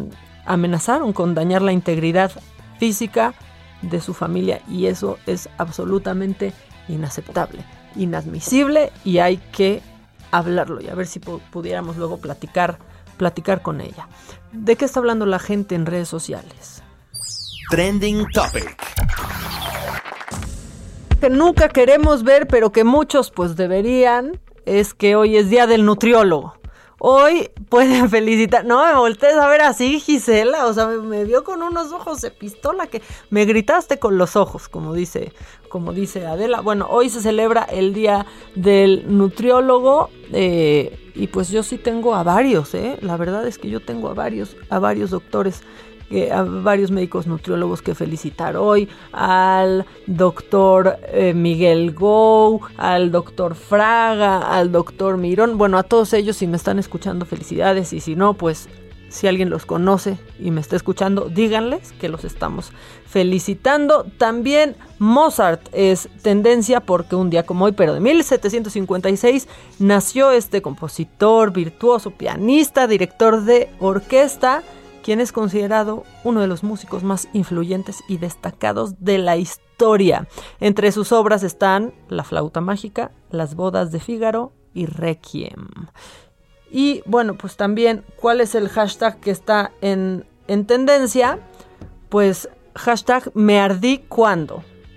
amenazaron 0.44 1.12
con 1.12 1.34
dañar 1.34 1.62
la 1.62 1.72
integridad 1.72 2.32
física 2.80 3.34
de 3.82 4.00
su 4.00 4.12
familia 4.12 4.60
y 4.68 4.86
eso 4.86 5.18
es 5.26 5.48
absolutamente 5.56 6.52
inaceptable, 6.88 7.64
inadmisible 7.94 8.90
y 9.04 9.18
hay 9.18 9.36
que 9.36 9.82
hablarlo 10.32 10.80
y 10.80 10.88
a 10.88 10.96
ver 10.96 11.06
si 11.06 11.20
pudiéramos 11.20 11.96
luego 11.96 12.18
platicar, 12.18 12.78
platicar 13.16 13.62
con 13.62 13.80
ella. 13.80 14.08
¿De 14.50 14.74
qué 14.74 14.84
está 14.84 14.98
hablando 14.98 15.26
la 15.26 15.38
gente 15.38 15.76
en 15.76 15.86
redes 15.86 16.08
sociales? 16.08 16.82
Trending 17.70 18.26
Topic. 18.32 18.76
Que 21.20 21.28
nunca 21.28 21.68
queremos 21.68 22.22
ver, 22.22 22.46
pero 22.46 22.72
que 22.72 22.84
muchos 22.84 23.30
pues 23.30 23.56
deberían, 23.56 24.40
es 24.64 24.94
que 24.94 25.16
hoy 25.16 25.36
es 25.36 25.50
día 25.50 25.66
del 25.66 25.84
nutriólogo. 25.84 26.54
Hoy 26.98 27.50
pueden 27.68 28.08
felicitar. 28.10 28.64
No 28.64 28.84
me 28.86 28.94
voltees 28.94 29.36
a 29.36 29.48
ver 29.48 29.60
así, 29.60 30.00
Gisela. 30.00 30.66
O 30.66 30.72
sea, 30.72 30.86
me, 30.86 31.24
vio 31.24 31.44
con 31.44 31.62
unos 31.62 31.92
ojos 31.92 32.20
de 32.22 32.30
pistola 32.30 32.86
que 32.86 33.02
me 33.30 33.44
gritaste 33.44 33.98
con 33.98 34.18
los 34.18 34.34
ojos, 34.34 34.68
como 34.68 34.94
dice, 34.94 35.32
como 35.68 35.92
dice 35.92 36.26
Adela. 36.26 36.60
Bueno, 36.60 36.86
hoy 36.90 37.10
se 37.10 37.20
celebra 37.20 37.64
el 37.64 37.92
día 37.92 38.26
del 38.54 39.04
nutriólogo. 39.16 40.10
Eh, 40.32 41.12
y 41.14 41.26
pues 41.26 41.50
yo 41.50 41.62
sí 41.62 41.78
tengo 41.78 42.14
a 42.14 42.22
varios, 42.22 42.74
¿eh? 42.74 42.96
La 43.00 43.16
verdad 43.16 43.46
es 43.46 43.58
que 43.58 43.68
yo 43.68 43.80
tengo 43.80 44.08
a 44.08 44.14
varios, 44.14 44.56
a 44.70 44.78
varios 44.78 45.10
doctores 45.10 45.62
a 46.32 46.42
varios 46.42 46.90
médicos 46.90 47.26
nutriólogos 47.26 47.82
que 47.82 47.94
felicitar 47.94 48.56
hoy, 48.56 48.88
al 49.12 49.86
doctor 50.06 50.98
eh, 51.08 51.34
Miguel 51.34 51.92
Gou, 51.92 52.60
al 52.76 53.10
doctor 53.10 53.54
Fraga, 53.54 54.38
al 54.38 54.72
doctor 54.72 55.18
Mirón, 55.18 55.58
bueno, 55.58 55.78
a 55.78 55.82
todos 55.82 56.12
ellos 56.14 56.36
si 56.36 56.46
me 56.46 56.56
están 56.56 56.78
escuchando 56.78 57.26
felicidades 57.26 57.92
y 57.92 58.00
si 58.00 58.16
no, 58.16 58.34
pues 58.34 58.68
si 59.08 59.26
alguien 59.26 59.50
los 59.50 59.64
conoce 59.64 60.18
y 60.38 60.50
me 60.50 60.60
está 60.60 60.76
escuchando, 60.76 61.28
díganles 61.28 61.92
que 61.92 62.08
los 62.08 62.24
estamos 62.24 62.72
felicitando. 63.06 64.04
También 64.18 64.76
Mozart 64.98 65.62
es 65.72 66.08
tendencia 66.22 66.80
porque 66.80 67.16
un 67.16 67.30
día 67.30 67.44
como 67.44 67.64
hoy, 67.64 67.72
pero 67.72 67.94
de 67.94 68.00
1756, 68.00 69.48
nació 69.78 70.30
este 70.30 70.60
compositor, 70.60 71.52
virtuoso, 71.52 72.10
pianista, 72.10 72.86
director 72.86 73.44
de 73.44 73.70
orquesta 73.78 74.62
quien 75.08 75.22
es 75.22 75.32
considerado 75.32 76.04
uno 76.22 76.42
de 76.42 76.46
los 76.46 76.62
músicos 76.62 77.02
más 77.02 77.28
influyentes 77.32 78.04
y 78.08 78.18
destacados 78.18 79.02
de 79.02 79.16
la 79.16 79.38
historia. 79.38 80.28
Entre 80.60 80.92
sus 80.92 81.12
obras 81.12 81.42
están 81.42 81.94
La 82.10 82.24
flauta 82.24 82.60
mágica, 82.60 83.10
Las 83.30 83.54
bodas 83.54 83.90
de 83.90 84.00
Fígaro 84.00 84.52
y 84.74 84.84
Requiem. 84.84 85.66
Y 86.70 87.00
bueno, 87.06 87.38
pues 87.38 87.56
también, 87.56 88.04
¿cuál 88.20 88.42
es 88.42 88.54
el 88.54 88.68
hashtag 88.68 89.18
que 89.18 89.30
está 89.30 89.72
en, 89.80 90.26
en 90.46 90.66
tendencia? 90.66 91.38
Pues 92.10 92.50
hashtag 92.74 93.34
me 93.34 93.58
ardí. 93.58 94.04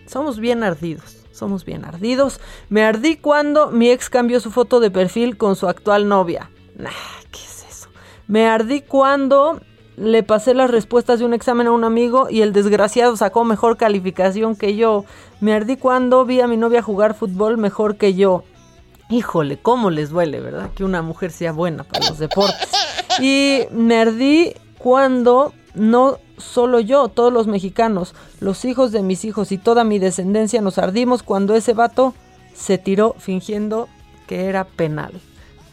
Somos 0.08 0.40
bien 0.42 0.66
ardidos, 0.66 1.20
somos 1.32 1.64
bien 1.64 1.86
ardidos. 1.86 2.42
Me 2.68 2.84
ardí 2.84 3.16
cuando 3.16 3.72
mi 3.72 3.90
ex 3.90 4.10
cambió 4.10 4.42
su 4.42 4.52
foto 4.52 4.82
de 4.82 4.92
perfil 4.92 5.38
con 5.38 5.56
su 5.56 5.70
actual 5.70 6.10
novia. 6.10 6.52
¿qué 6.76 7.40
es 7.40 7.66
eso? 7.70 7.88
Me 8.28 8.46
ardí 8.46 8.82
cuando 8.82 9.62
le 9.98 10.24
pasé 10.24 10.54
las 10.54 10.72
respuestas 10.72 11.20
de 11.20 11.26
un 11.26 11.34
examen 11.34 11.68
a 11.68 11.72
un 11.72 11.84
amigo 11.84 12.28
y 12.30 12.42
el 12.42 12.54
desgraciado 12.54 13.16
sacó 13.18 13.44
mejor 13.44 13.78
calificación 13.78 14.56
que 14.56 14.76
yo. 14.76 15.06
Me 15.40 15.54
ardí 15.54 15.78
cuando 15.78 16.26
vi 16.26 16.42
a 16.42 16.48
mi 16.48 16.58
novia 16.58 16.82
jugar 16.82 17.14
fútbol 17.14 17.58
mejor 17.58 17.98
que 17.98 18.14
yo. 18.14 18.44
Híjole, 19.10 19.58
cómo 19.58 19.90
les 19.90 20.10
duele, 20.10 20.40
¿verdad? 20.40 20.70
Que 20.74 20.84
una 20.84 21.02
mujer 21.02 21.32
sea 21.32 21.52
buena 21.52 21.84
para 21.84 22.10
los 22.10 22.20
deportes. 22.20 22.70
Y 23.20 23.66
me 23.72 24.00
ardí 24.00 24.54
cuando 24.78 25.54
no 25.76 26.18
solo 26.38 26.80
yo, 26.80 27.10
todos 27.10 27.32
los 27.32 27.46
mexicanos, 27.46 28.16
los 28.40 28.64
hijos 28.64 28.94
de 28.94 29.04
mis 29.04 29.26
hijos 29.26 29.52
y 29.52 29.58
toda 29.58 29.84
mi 29.84 30.00
descendencia 30.00 30.62
nos 30.62 30.78
ardimos 30.78 31.22
cuando 31.22 31.54
ese 31.54 31.74
vato 31.74 32.14
se 32.54 32.78
tiró 32.78 33.14
fingiendo 33.20 33.90
que 34.28 34.46
era 34.46 34.64
penal 34.64 35.12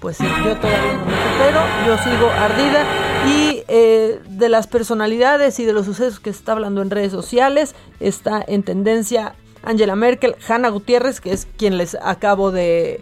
pues 0.00 0.18
yo 0.18 0.56
todavía 0.56 0.92
no 0.94 1.06
me 1.06 1.86
yo 1.86 1.98
sigo 1.98 2.30
ardida 2.30 2.84
y 3.26 3.62
eh, 3.68 4.20
de 4.28 4.48
las 4.48 4.66
personalidades 4.66 5.58
y 5.58 5.64
de 5.64 5.72
los 5.72 5.86
sucesos 5.86 6.20
que 6.20 6.32
se 6.32 6.38
está 6.38 6.52
hablando 6.52 6.82
en 6.82 6.90
redes 6.90 7.12
sociales 7.12 7.74
está 8.00 8.44
en 8.46 8.62
tendencia 8.62 9.34
Angela 9.62 9.96
Merkel, 9.96 10.36
Hanna 10.46 10.68
Gutiérrez, 10.68 11.20
que 11.20 11.32
es 11.32 11.46
quien 11.56 11.76
les 11.76 11.96
acabo 12.00 12.50
de, 12.50 13.00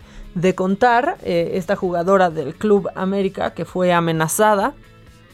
contar, 0.54 1.18
eh, 1.22 1.52
esta 1.54 1.76
jugadora 1.76 2.30
del 2.30 2.54
Club 2.54 2.88
América 2.94 3.52
que 3.52 3.64
fue 3.64 3.92
amenazada 3.92 4.74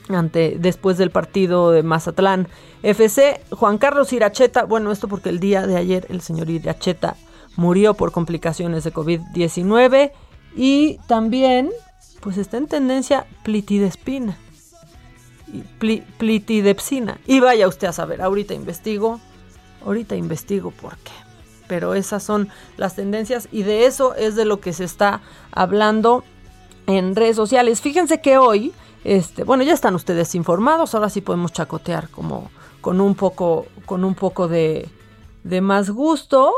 ante, 0.09 0.57
después 0.59 0.99
del 0.99 1.11
partido 1.11 1.71
de 1.71 1.83
Mazatlán 1.83 2.49
FC, 2.83 3.41
Juan 3.51 3.79
Carlos 3.79 4.13
Iracheta, 4.13 4.65
bueno, 4.65 4.91
esto 4.91 5.09
porque 5.09 5.29
el 5.29 5.39
día 5.39 5.67
de 5.67 5.77
ayer 5.77 6.07
el 6.09 6.21
señor 6.21 6.51
Iracheta 6.51 7.17
murió 7.57 7.95
por 7.95 8.13
complicaciones 8.13 8.85
de 8.85 8.93
COVID-19. 8.93 10.13
Y 10.55 10.99
también, 11.07 11.71
pues 12.21 12.37
está 12.37 12.59
en 12.59 12.67
tendencia 12.67 13.27
plitidespina. 13.43 14.37
Plitidepsina. 16.19 17.19
Y 17.27 17.41
vaya 17.41 17.69
usted 17.69 17.89
a 17.89 17.93
saber, 17.93 18.23
ahorita 18.23 18.55
investigo, 18.55 19.21
ahorita 19.85 20.17
investigo 20.17 20.71
por 20.71 20.97
qué. 20.99 21.13
Pero 21.69 21.95
esas 21.95 22.23
son 22.23 22.49
las 22.77 22.97
tendencias 22.97 23.49
y 23.51 23.63
de 23.63 23.87
eso 23.87 24.15
es 24.15 24.37
de 24.37 24.45
lo 24.45 24.61
que 24.61 24.73
se 24.73 24.85
está 24.85 25.21
hablando 25.53 26.25
en 26.87 27.17
redes 27.17 27.37
sociales. 27.37 27.81
Fíjense 27.81 28.21
que 28.21 28.39
hoy, 28.39 28.73
este, 29.05 29.45
bueno, 29.45 29.63
ya 29.63 29.73
están 29.73 29.95
ustedes 29.95 30.35
informados, 30.35 30.95
ahora 30.95 31.09
sí 31.09 31.21
podemos 31.21 31.53
chacotear 31.53 32.09
como 32.09 32.51
con 32.81 33.01
un 33.01 33.15
poco, 33.15 33.67
con 33.87 34.05
un 34.05 34.15
poco 34.15 34.49
de, 34.49 34.89
de 35.45 35.61
más 35.61 35.91
gusto, 35.91 36.53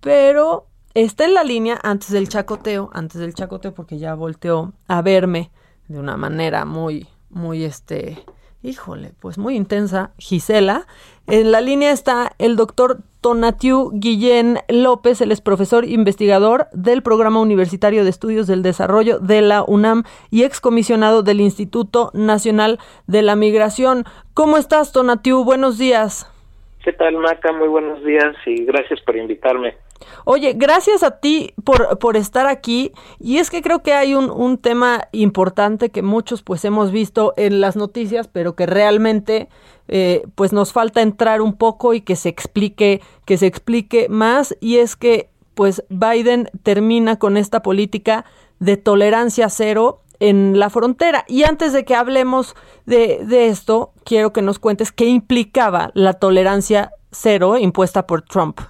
pero 0.00 0.66
está 0.94 1.24
en 1.24 1.34
la 1.34 1.44
línea 1.44 1.78
antes 1.82 2.10
del 2.10 2.28
chacoteo, 2.28 2.90
antes 2.92 3.20
del 3.20 3.34
chacoteo 3.34 3.74
porque 3.74 3.98
ya 3.98 4.14
volteó 4.14 4.72
a 4.88 5.02
verme 5.02 5.50
de 5.86 5.98
una 5.98 6.16
manera 6.16 6.64
muy, 6.64 7.06
muy 7.30 7.64
este, 7.64 8.18
híjole, 8.62 9.12
pues 9.20 9.38
muy 9.38 9.56
intensa, 9.56 10.12
Gisela. 10.18 10.86
En 11.26 11.52
la 11.52 11.60
línea 11.60 11.92
está 11.92 12.32
el 12.38 12.56
doctor 12.56 12.98
Tonatiu 13.20 13.90
Guillén 13.92 14.58
López, 14.68 15.20
él 15.20 15.32
es 15.32 15.40
profesor 15.40 15.84
investigador 15.84 16.68
del 16.72 17.02
Programa 17.02 17.40
Universitario 17.40 18.04
de 18.04 18.10
Estudios 18.10 18.46
del 18.46 18.62
Desarrollo 18.62 19.18
de 19.18 19.42
la 19.42 19.64
UNAM 19.64 20.04
y 20.30 20.44
excomisionado 20.44 21.22
del 21.22 21.40
Instituto 21.40 22.10
Nacional 22.14 22.78
de 23.06 23.22
la 23.22 23.36
Migración. 23.36 24.04
¿Cómo 24.34 24.56
estás, 24.56 24.92
Tonatiu? 24.92 25.44
Buenos 25.44 25.78
días. 25.78 26.32
¿Qué 26.84 26.92
tal, 26.92 27.16
Maca? 27.16 27.52
Muy 27.52 27.68
buenos 27.68 28.02
días 28.04 28.34
y 28.46 28.64
gracias 28.64 29.00
por 29.02 29.16
invitarme. 29.16 29.76
Oye, 30.24 30.54
gracias 30.54 31.02
a 31.02 31.20
ti 31.20 31.54
por, 31.64 31.98
por 31.98 32.16
estar 32.16 32.46
aquí. 32.46 32.92
Y 33.18 33.38
es 33.38 33.50
que 33.50 33.62
creo 33.62 33.82
que 33.82 33.94
hay 33.94 34.14
un, 34.14 34.30
un, 34.30 34.58
tema 34.58 35.08
importante 35.12 35.90
que 35.90 36.02
muchos 36.02 36.42
pues 36.42 36.64
hemos 36.64 36.90
visto 36.90 37.34
en 37.36 37.60
las 37.60 37.76
noticias, 37.76 38.28
pero 38.28 38.54
que 38.54 38.66
realmente 38.66 39.48
eh, 39.88 40.22
pues 40.34 40.52
nos 40.52 40.72
falta 40.72 41.00
entrar 41.00 41.40
un 41.40 41.54
poco 41.54 41.94
y 41.94 42.00
que 42.00 42.16
se 42.16 42.28
explique, 42.28 43.00
que 43.24 43.38
se 43.38 43.46
explique 43.46 44.08
más. 44.08 44.56
Y 44.60 44.78
es 44.78 44.96
que 44.96 45.30
pues 45.54 45.82
Biden 45.88 46.50
termina 46.62 47.18
con 47.18 47.36
esta 47.36 47.62
política 47.62 48.24
de 48.60 48.76
tolerancia 48.76 49.48
cero 49.48 50.02
en 50.20 50.58
la 50.58 50.70
frontera. 50.70 51.24
Y 51.28 51.44
antes 51.44 51.72
de 51.72 51.84
que 51.84 51.94
hablemos 51.94 52.54
de, 52.86 53.24
de 53.24 53.48
esto, 53.48 53.92
quiero 54.04 54.32
que 54.32 54.42
nos 54.42 54.58
cuentes 54.58 54.92
qué 54.92 55.06
implicaba 55.06 55.90
la 55.94 56.14
tolerancia 56.14 56.92
cero 57.10 57.58
impuesta 57.58 58.06
por 58.06 58.22
Trump. 58.22 58.60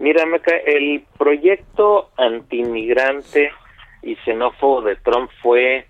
Mira, 0.00 0.26
Meca, 0.26 0.56
el 0.56 1.04
proyecto 1.18 2.10
antimigrante 2.16 3.50
y 4.02 4.14
xenófobo 4.24 4.82
de 4.82 4.94
Trump 4.94 5.28
fue 5.42 5.86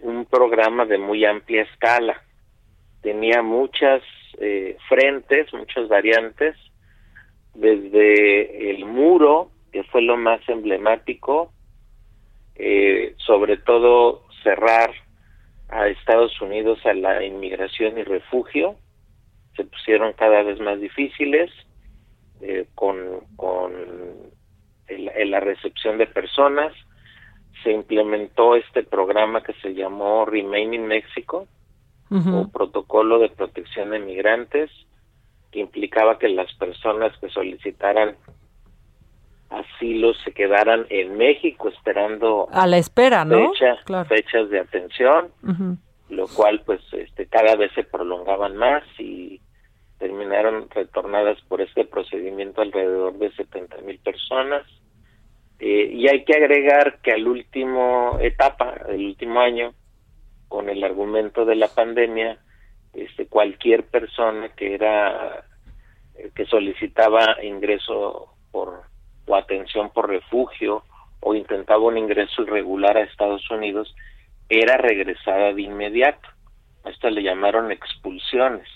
un 0.00 0.24
programa 0.24 0.84
de 0.86 0.98
muy 0.98 1.24
amplia 1.24 1.62
escala. 1.62 2.20
Tenía 3.00 3.42
muchas 3.42 4.02
eh, 4.40 4.76
frentes, 4.88 5.54
muchas 5.54 5.86
variantes, 5.86 6.56
desde 7.54 8.70
el 8.70 8.84
muro, 8.86 9.52
que 9.70 9.84
fue 9.84 10.02
lo 10.02 10.16
más 10.16 10.40
emblemático, 10.48 11.52
eh, 12.56 13.14
sobre 13.18 13.56
todo 13.56 14.24
cerrar 14.42 14.90
a 15.68 15.86
Estados 15.86 16.40
Unidos 16.40 16.84
a 16.84 16.92
la 16.92 17.24
inmigración 17.24 17.98
y 17.98 18.02
refugio, 18.02 18.74
se 19.54 19.62
pusieron 19.62 20.12
cada 20.14 20.42
vez 20.42 20.58
más 20.58 20.80
difíciles 20.80 21.52
eh, 22.40 22.66
con, 22.74 23.20
con 23.36 23.72
la 24.88 25.40
recepción 25.40 25.98
de 25.98 26.06
personas, 26.06 26.72
se 27.62 27.72
implementó 27.72 28.54
este 28.54 28.82
programa 28.82 29.42
que 29.42 29.52
se 29.54 29.74
llamó 29.74 30.24
Remain 30.24 30.74
in 30.74 30.86
Mexico, 30.86 31.46
o 32.10 32.48
protocolo 32.48 33.18
de 33.18 33.28
protección 33.28 33.90
de 33.90 33.98
migrantes, 33.98 34.70
que 35.50 35.60
implicaba 35.60 36.18
que 36.18 36.28
las 36.28 36.50
personas 36.54 37.12
que 37.18 37.28
solicitaran 37.28 38.16
asilo 39.50 40.14
se 40.24 40.32
quedaran 40.32 40.86
en 40.90 41.16
México 41.16 41.68
esperando 41.68 42.48
a 42.52 42.66
la 42.66 42.78
espera, 42.78 43.24
¿no? 43.24 43.52
Fechas 44.08 44.50
de 44.50 44.60
atención, 44.60 45.28
lo 46.08 46.26
cual 46.28 46.62
pues 46.64 46.80
este 46.92 47.26
cada 47.26 47.56
vez 47.56 47.72
se 47.74 47.84
prolongaban 47.84 48.56
más 48.56 48.82
y 48.98 49.40
terminaron 49.98 50.68
retornadas 50.70 51.40
por 51.42 51.60
este 51.60 51.84
procedimiento 51.84 52.62
alrededor 52.62 53.18
de 53.18 53.32
70 53.32 53.78
mil 53.78 53.98
personas. 53.98 54.62
Eh, 55.58 55.90
y 55.92 56.08
hay 56.08 56.24
que 56.24 56.34
agregar 56.34 57.00
que 57.02 57.12
al 57.12 57.26
último 57.26 58.18
etapa, 58.20 58.74
el 58.88 59.06
último 59.06 59.40
año, 59.40 59.74
con 60.46 60.68
el 60.68 60.82
argumento 60.84 61.44
de 61.44 61.56
la 61.56 61.68
pandemia, 61.68 62.38
este, 62.94 63.26
cualquier 63.26 63.84
persona 63.84 64.50
que 64.50 64.74
era 64.74 65.44
eh, 66.14 66.30
que 66.34 66.46
solicitaba 66.46 67.42
ingreso 67.42 68.34
por 68.50 68.82
o 69.28 69.36
atención 69.36 69.90
por 69.90 70.08
refugio 70.08 70.82
o 71.20 71.34
intentaba 71.34 71.84
un 71.84 71.98
ingreso 71.98 72.42
irregular 72.42 72.96
a 72.96 73.02
Estados 73.02 73.48
Unidos 73.50 73.94
era 74.48 74.76
regresada 74.78 75.52
de 75.52 75.62
inmediato. 75.62 76.28
A 76.84 76.90
esto 76.90 77.10
le 77.10 77.22
llamaron 77.22 77.70
expulsiones. 77.70 78.66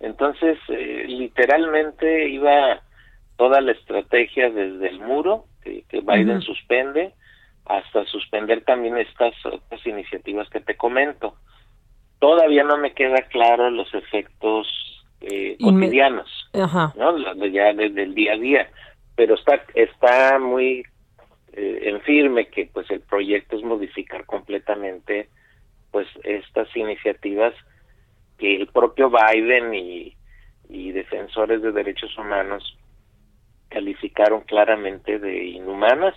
Entonces, 0.00 0.58
eh, 0.68 1.04
literalmente 1.08 2.28
iba 2.28 2.80
toda 3.36 3.60
la 3.60 3.72
estrategia 3.72 4.50
desde 4.50 4.88
el 4.88 5.00
muro 5.00 5.44
que, 5.62 5.84
Biden 6.00 6.40
suspende 6.42 7.12
hasta 7.66 8.04
suspender 8.06 8.64
también 8.64 8.96
estas 8.96 9.34
otras 9.44 9.86
iniciativas 9.86 10.48
que 10.48 10.60
te 10.60 10.76
comento. 10.76 11.34
Todavía 12.18 12.64
no 12.64 12.78
me 12.78 12.94
queda 12.94 13.22
claro 13.28 13.70
los 13.70 13.92
efectos 13.94 14.66
eh, 15.20 15.56
cotidianos, 15.60 16.28
¿no? 16.52 17.46
Ya 17.46 17.74
desde 17.74 18.02
el 18.04 18.14
día 18.14 18.32
a 18.32 18.38
día, 18.38 18.70
pero 19.14 19.34
está 19.34 19.62
está 19.74 20.38
muy 20.38 20.84
eh, 21.52 21.80
en 21.82 22.00
firme 22.02 22.46
que 22.48 22.70
pues 22.72 22.90
el 22.90 23.00
proyecto 23.00 23.56
es 23.56 23.62
modificar 23.62 24.24
completamente 24.24 25.28
pues 25.90 26.06
estas 26.24 26.74
iniciativas 26.76 27.54
que 28.38 28.56
el 28.56 28.68
propio 28.68 29.10
Biden 29.10 29.74
y, 29.74 30.16
y 30.68 30.92
defensores 30.92 31.60
de 31.62 31.72
derechos 31.72 32.16
humanos 32.16 32.76
calificaron 33.68 34.42
claramente 34.42 35.18
de 35.18 35.44
inhumanas, 35.44 36.14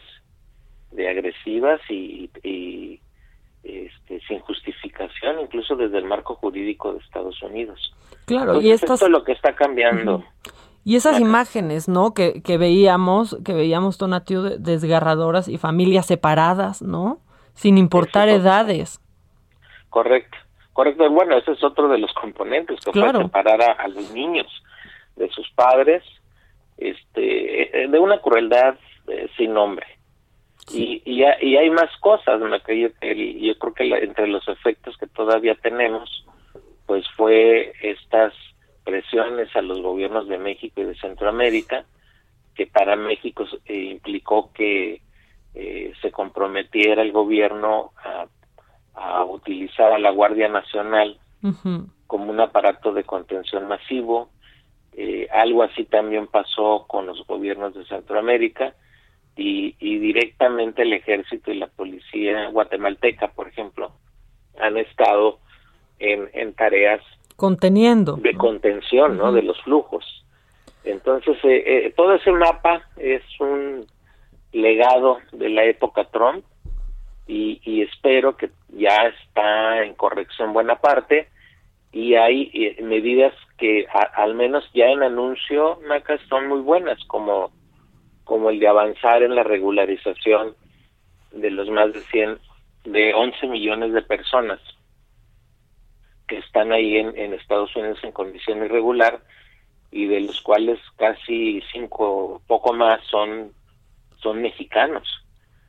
de 0.92 1.10
agresivas 1.10 1.82
y, 1.90 2.30
y 2.44 3.02
este, 3.64 4.22
sin 4.28 4.40
justificación, 4.40 5.40
incluso 5.40 5.76
desde 5.76 5.98
el 5.98 6.06
marco 6.06 6.36
jurídico 6.36 6.94
de 6.94 7.00
Estados 7.00 7.42
Unidos. 7.44 7.94
Claro, 8.26 8.62
y 8.62 8.72
esto 8.72 8.94
es 8.94 9.10
lo 9.10 9.24
que 9.24 9.34
está 9.34 9.56
cambiando. 9.56 10.24
Y 10.84 10.96
esas 10.96 11.20
imágenes, 11.20 11.88
¿no? 11.88 12.14
Que, 12.14 12.42
que 12.42 12.58
veíamos, 12.58 13.38
que 13.46 13.54
veíamos 13.54 14.00
Tonatio 14.00 14.42
desgarradoras 14.42 15.48
y 15.48 15.58
familias 15.58 16.08
separadas, 16.08 16.82
¿no? 16.82 17.20
Sin 17.54 17.78
importar 17.78 18.30
edades. 18.30 19.00
Correcto, 19.90 20.38
correcto. 20.74 21.10
Bueno, 21.10 21.38
ese 21.38 21.52
es 21.52 21.64
otro 21.64 21.88
de 21.88 21.98
los 21.98 22.14
componentes 22.14 22.80
que 22.80 22.92
fue 22.92 23.12
separar 23.12 23.62
a, 23.62 23.88
los 23.88 24.12
niños 24.12 24.48
de 25.16 25.30
sus 25.30 25.50
padres, 25.52 26.04
este, 26.78 27.88
de 27.90 28.00
una 28.00 28.20
crueldad 28.20 28.76
eh, 29.08 29.30
sin 29.38 29.54
nombre. 29.54 29.86
Y, 30.74 31.02
y, 31.06 31.24
hay 31.24 31.70
más 31.70 31.90
cosas, 32.00 32.40
yo, 32.40 32.88
yo 33.02 33.60
creo 33.60 33.74
que 33.74 34.04
entre 34.04 34.28
los 34.28 34.48
efectos 34.48 34.96
que 34.98 35.08
todavía 35.08 35.56
tenemos, 35.56 36.26
pues 36.86 37.06
fue 37.18 37.74
estas 37.82 38.34
presiones 38.84 39.54
a 39.56 39.62
los 39.62 39.82
gobiernos 39.82 40.28
de 40.28 40.38
México 40.38 40.82
y 40.82 40.86
de 40.86 40.96
Centroamérica, 40.96 41.86
que 42.56 42.68
para 42.68 42.96
México 42.96 43.46
eh, 43.66 43.76
implicó 43.76 44.52
que 44.54 45.02
eh, 45.54 45.94
se 46.02 46.12
comprometiera 46.12 47.02
el 47.02 47.12
gobierno 47.12 47.92
a, 47.98 48.28
utilizar 49.30 49.94
a 49.94 50.00
la 50.00 50.12
Guardia 50.12 50.48
Nacional 50.48 51.18
como 52.08 52.30
un 52.30 52.40
aparato 52.40 52.94
de 52.94 53.04
contención 53.04 53.68
masivo. 53.68 54.30
Eh, 54.94 55.28
algo 55.32 55.64
así 55.64 55.86
también 55.86 56.28
pasó 56.28 56.86
con 56.88 57.06
los 57.06 57.26
gobiernos 57.26 57.74
de 57.74 57.86
Centroamérica 57.86 58.76
y, 59.38 59.74
directamente 59.80 60.82
el 60.82 60.94
ejército 60.94 61.52
y 61.52 61.56
la 61.56 61.68
policía 61.68 62.50
guatemalteca, 62.50 63.30
por 63.30 63.48
ejemplo, 63.48 63.94
han 64.60 64.78
estado 64.78 65.40
en, 66.00 66.30
en 66.34 66.54
tareas 66.54 67.02
conteniendo 67.42 68.18
de 68.18 68.36
contención, 68.36 69.18
¿no? 69.18 69.32
De 69.32 69.42
los 69.42 69.60
flujos. 69.64 70.06
Entonces, 70.84 71.38
eh, 71.44 71.64
eh, 71.66 71.94
todo 71.98 72.14
ese 72.14 72.32
mapa 72.32 72.84
es 72.98 73.24
un 73.40 73.88
legado 74.52 75.18
de 75.32 75.50
la 75.50 75.64
época 75.64 76.04
Trump 76.06 76.46
y, 77.28 77.62
y 77.64 77.82
espero 77.82 78.36
que 78.36 78.52
ya 78.70 79.08
está 79.08 79.84
en 79.84 79.94
corrección 79.96 80.54
buena 80.54 80.76
parte 80.76 81.30
y 81.92 82.16
hay 82.16 82.52
eh, 82.54 82.82
medidas 82.82 83.34
que 83.58 83.86
al 84.16 84.34
menos 84.36 84.64
ya 84.74 84.88
en 84.88 85.04
anuncio, 85.04 85.80
Maca, 85.88 86.18
son 86.30 86.48
muy 86.48 86.62
buenas, 86.62 87.04
como 87.06 87.52
como 88.24 88.50
el 88.50 88.60
de 88.60 88.68
avanzar 88.70 89.24
en 89.24 89.36
la 89.36 89.44
regularización 89.44 90.56
de 91.32 91.52
los 91.52 91.70
más 91.70 91.92
de 91.92 92.00
100, 92.00 92.40
de 92.86 93.14
11 93.14 93.48
millones 93.48 93.92
de 93.92 94.02
personas 94.02 94.60
que 96.30 96.38
están 96.38 96.72
ahí 96.72 96.96
en, 96.96 97.34
Estados 97.34 97.76
Unidos 97.76 98.00
en 98.04 98.14
condición 98.14 98.64
irregular 98.64 99.22
y 99.92 100.06
de 100.06 100.22
los 100.22 100.40
cuales 100.42 100.80
casi 100.96 101.62
cinco, 101.74 102.42
poco 102.48 102.72
más 102.72 103.02
son, 103.08 103.52
son 104.22 104.42
mexicanos. 104.42 105.21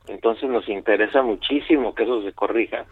Entonces 0.07 0.49
nos 0.49 0.67
interesa 0.67 1.21
muchísimo 1.21 1.95
que 1.95 2.03
eso 2.03 2.21
se 2.23 2.33
corrija 2.33 2.85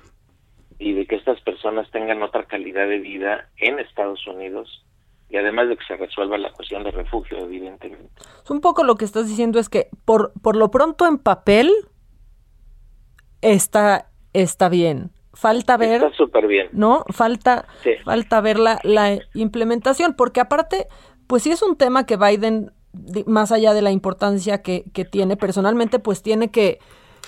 y 0.79 0.93
de 0.93 1.05
que 1.05 1.15
estas 1.15 1.39
personas 1.41 1.89
tengan 1.91 2.23
otra 2.23 2.45
calidad 2.45 2.87
de 2.87 2.99
vida 2.99 3.49
en 3.57 3.79
Estados 3.79 4.25
Unidos 4.27 4.83
y 5.29 5.37
además 5.37 5.69
de 5.69 5.77
que 5.77 5.85
se 5.85 5.95
resuelva 5.95 6.37
la 6.37 6.51
cuestión 6.51 6.83
de 6.83 6.91
refugio, 6.91 7.37
evidentemente. 7.37 8.09
Un 8.49 8.59
poco 8.59 8.83
lo 8.83 8.95
que 8.95 9.05
estás 9.05 9.27
diciendo 9.27 9.59
es 9.59 9.69
que 9.69 9.87
por, 10.05 10.33
por 10.41 10.55
lo 10.55 10.71
pronto 10.71 11.07
en 11.07 11.17
papel 11.17 11.71
está, 13.41 14.09
está 14.33 14.69
bien. 14.69 15.11
Falta 15.33 15.77
ver. 15.77 16.03
Está 16.03 16.13
súper 16.17 16.47
bien. 16.47 16.67
¿No? 16.73 17.05
Falta, 17.09 17.65
falta 18.03 18.41
ver 18.41 18.59
la, 18.59 18.79
la 18.83 19.19
implementación, 19.33 20.15
porque 20.15 20.41
aparte, 20.41 20.87
pues 21.27 21.43
sí 21.43 21.51
es 21.51 21.61
un 21.61 21.77
tema 21.77 22.05
que 22.05 22.17
Biden, 22.17 22.73
más 23.25 23.53
allá 23.53 23.73
de 23.73 23.81
la 23.81 23.91
importancia 23.91 24.61
que, 24.61 24.83
que 24.93 25.05
tiene 25.05 25.37
personalmente, 25.37 25.99
pues 25.99 26.21
tiene 26.21 26.51
que 26.51 26.79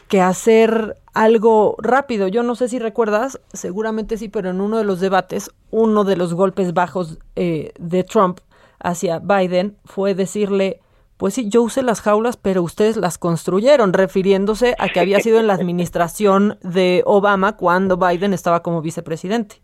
que 0.07 0.21
hacer 0.21 0.97
algo 1.13 1.75
rápido. 1.79 2.27
Yo 2.27 2.43
no 2.43 2.55
sé 2.55 2.67
si 2.67 2.79
recuerdas, 2.79 3.41
seguramente 3.53 4.17
sí, 4.17 4.29
pero 4.29 4.49
en 4.49 4.61
uno 4.61 4.77
de 4.77 4.83
los 4.83 4.99
debates, 4.99 5.51
uno 5.71 6.03
de 6.03 6.17
los 6.17 6.33
golpes 6.33 6.73
bajos 6.73 7.19
eh, 7.35 7.71
de 7.79 8.03
Trump 8.03 8.39
hacia 8.79 9.19
Biden 9.19 9.77
fue 9.85 10.13
decirle, 10.13 10.79
pues 11.17 11.35
sí, 11.35 11.49
yo 11.49 11.61
usé 11.61 11.83
las 11.83 12.01
jaulas, 12.01 12.37
pero 12.37 12.61
ustedes 12.63 12.97
las 12.97 13.17
construyeron, 13.17 13.93
refiriéndose 13.93 14.75
a 14.77 14.89
que 14.89 14.99
había 14.99 15.19
sido 15.19 15.39
en 15.39 15.47
la 15.47 15.53
administración 15.53 16.57
de 16.61 17.01
Obama 17.05 17.55
cuando 17.55 17.97
Biden 17.97 18.33
estaba 18.33 18.61
como 18.61 18.81
vicepresidente. 18.81 19.57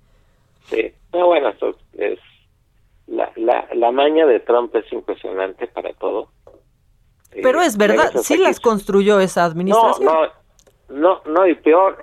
Sí, 0.66 0.94
bueno, 1.12 1.50
es 1.94 2.20
la, 3.08 3.32
la, 3.36 3.68
la 3.74 3.92
maña 3.92 4.26
de 4.26 4.40
Trump 4.40 4.74
es 4.76 4.92
impresionante 4.94 5.68
para 5.68 5.94
todo 5.94 6.30
pero 7.32 7.62
es 7.62 7.78
verdad, 7.78 8.12
sí 8.22 8.38
las 8.38 8.60
construyó 8.60 9.20
esa 9.20 9.46
administración. 9.46 10.06
No, 10.06 10.28
no, 10.90 11.22
no, 11.26 11.48
y 11.48 11.56
peor, 11.56 11.98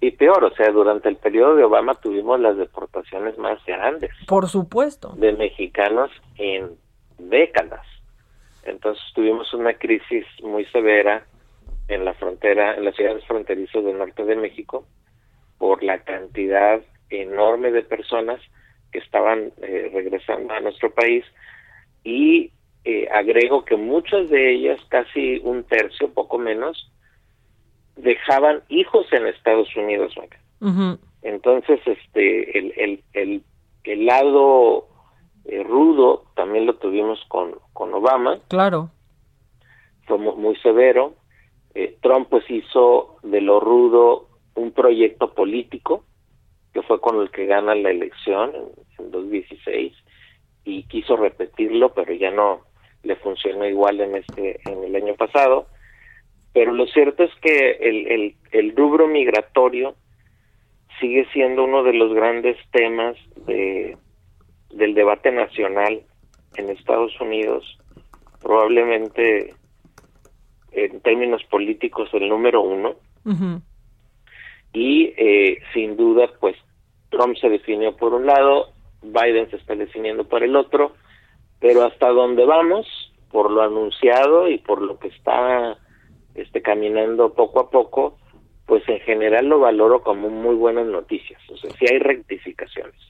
y 0.00 0.10
peor, 0.12 0.44
o 0.44 0.54
sea, 0.54 0.70
durante 0.70 1.08
el 1.08 1.16
periodo 1.16 1.56
de 1.56 1.64
Obama 1.64 1.94
tuvimos 1.94 2.40
las 2.40 2.56
deportaciones 2.56 3.38
más 3.38 3.64
grandes. 3.64 4.10
Por 4.26 4.48
supuesto. 4.48 5.14
De 5.16 5.32
mexicanos 5.32 6.10
en 6.36 6.76
décadas. 7.18 7.86
Entonces 8.64 9.02
tuvimos 9.14 9.52
una 9.54 9.74
crisis 9.74 10.26
muy 10.42 10.64
severa 10.66 11.24
en 11.88 12.04
la 12.04 12.14
frontera, 12.14 12.74
en 12.74 12.84
las 12.84 12.96
ciudades 12.96 13.24
fronterizas 13.26 13.84
del 13.84 13.96
norte 13.96 14.24
de 14.24 14.36
México, 14.36 14.84
por 15.58 15.82
la 15.82 15.98
cantidad 16.00 16.80
enorme 17.10 17.70
de 17.70 17.82
personas 17.82 18.40
que 18.90 18.98
estaban 18.98 19.52
eh, 19.62 19.90
regresando 19.92 20.52
a 20.52 20.60
nuestro 20.60 20.90
país 20.92 21.24
y 22.02 22.50
eh, 22.88 23.08
agrego 23.12 23.64
que 23.64 23.76
muchas 23.76 24.30
de 24.30 24.52
ellas, 24.54 24.78
casi 24.88 25.38
un 25.42 25.64
tercio, 25.64 26.14
poco 26.14 26.38
menos, 26.38 26.88
dejaban 27.96 28.62
hijos 28.68 29.12
en 29.12 29.26
Estados 29.26 29.74
Unidos. 29.74 30.14
Entonces, 31.22 31.80
este, 31.84 32.56
el, 32.56 32.72
el, 32.76 33.04
el, 33.12 33.42
el 33.82 34.06
lado 34.06 34.86
eh, 35.46 35.64
rudo 35.64 36.26
también 36.36 36.64
lo 36.64 36.76
tuvimos 36.76 37.18
con, 37.26 37.56
con 37.72 37.92
Obama. 37.92 38.38
Claro. 38.46 38.90
Fue 40.06 40.18
muy, 40.18 40.54
severo. 40.58 41.14
Eh, 41.74 41.98
Trump 42.00 42.28
pues 42.30 42.48
hizo 42.48 43.16
de 43.24 43.40
lo 43.40 43.58
rudo 43.58 44.28
un 44.54 44.70
proyecto 44.70 45.34
político, 45.34 46.04
que 46.72 46.82
fue 46.82 47.00
con 47.00 47.20
el 47.20 47.32
que 47.32 47.46
gana 47.46 47.74
la 47.74 47.90
elección 47.90 48.54
en, 48.54 49.06
en 49.06 49.10
2016 49.10 49.92
y 50.62 50.84
quiso 50.84 51.16
repetirlo, 51.16 51.92
pero 51.92 52.12
ya 52.12 52.30
no 52.30 52.65
le 53.06 53.16
funcionó 53.16 53.66
igual 53.66 54.00
en 54.00 54.16
este 54.16 54.60
en 54.68 54.84
el 54.84 54.96
año 54.96 55.14
pasado. 55.14 55.66
Pero 56.52 56.72
lo 56.72 56.86
cierto 56.86 57.22
es 57.22 57.34
que 57.42 57.72
el, 57.80 58.06
el, 58.06 58.34
el 58.50 58.76
rubro 58.76 59.06
migratorio 59.06 59.94
sigue 61.00 61.26
siendo 61.32 61.64
uno 61.64 61.82
de 61.82 61.92
los 61.92 62.14
grandes 62.14 62.56
temas 62.70 63.16
de, 63.46 63.96
del 64.70 64.94
debate 64.94 65.30
nacional 65.32 66.02
en 66.56 66.70
Estados 66.70 67.20
Unidos, 67.20 67.78
probablemente 68.40 69.54
en 70.72 71.00
términos 71.00 71.42
políticos 71.44 72.08
el 72.12 72.28
número 72.28 72.62
uno. 72.62 72.94
Y 74.72 75.12
eh, 75.16 75.58
sin 75.74 75.96
duda, 75.96 76.30
pues 76.38 76.56
Trump 77.10 77.36
se 77.38 77.48
definió 77.48 77.96
por 77.96 78.14
un 78.14 78.26
lado, 78.26 78.72
Biden 79.02 79.50
se 79.50 79.56
está 79.56 79.74
definiendo 79.74 80.24
por 80.28 80.42
el 80.42 80.54
otro, 80.54 80.94
pero 81.60 81.84
hasta 81.84 82.08
dónde 82.08 82.44
vamos, 82.44 82.86
por 83.30 83.50
lo 83.50 83.62
anunciado 83.62 84.48
y 84.48 84.58
por 84.58 84.82
lo 84.82 84.98
que 84.98 85.08
está 85.08 85.78
este 86.34 86.62
caminando 86.62 87.32
poco 87.32 87.60
a 87.60 87.70
poco, 87.70 88.18
pues 88.66 88.86
en 88.88 89.00
general 89.00 89.46
lo 89.46 89.60
valoro 89.60 90.02
como 90.02 90.28
muy 90.28 90.54
buenas 90.54 90.86
noticias. 90.86 91.40
O 91.50 91.56
sea, 91.56 91.70
si 91.78 91.86
hay 91.90 91.98
rectificaciones. 91.98 93.00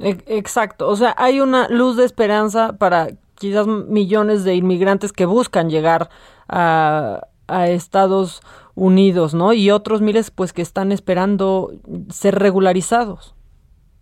E, 0.00 0.16
exacto, 0.26 0.88
o 0.88 0.96
sea, 0.96 1.14
hay 1.16 1.40
una 1.40 1.68
luz 1.68 1.96
de 1.96 2.04
esperanza 2.04 2.76
para 2.78 3.08
quizás 3.34 3.66
millones 3.66 4.44
de 4.44 4.54
inmigrantes 4.54 5.12
que 5.12 5.26
buscan 5.26 5.70
llegar 5.70 6.08
a, 6.48 7.26
a 7.46 7.68
Estados 7.68 8.42
Unidos, 8.74 9.34
¿no? 9.34 9.52
Y 9.52 9.70
otros 9.70 10.00
miles, 10.00 10.30
pues, 10.30 10.52
que 10.52 10.62
están 10.62 10.92
esperando 10.92 11.72
ser 12.10 12.36
regularizados. 12.36 13.34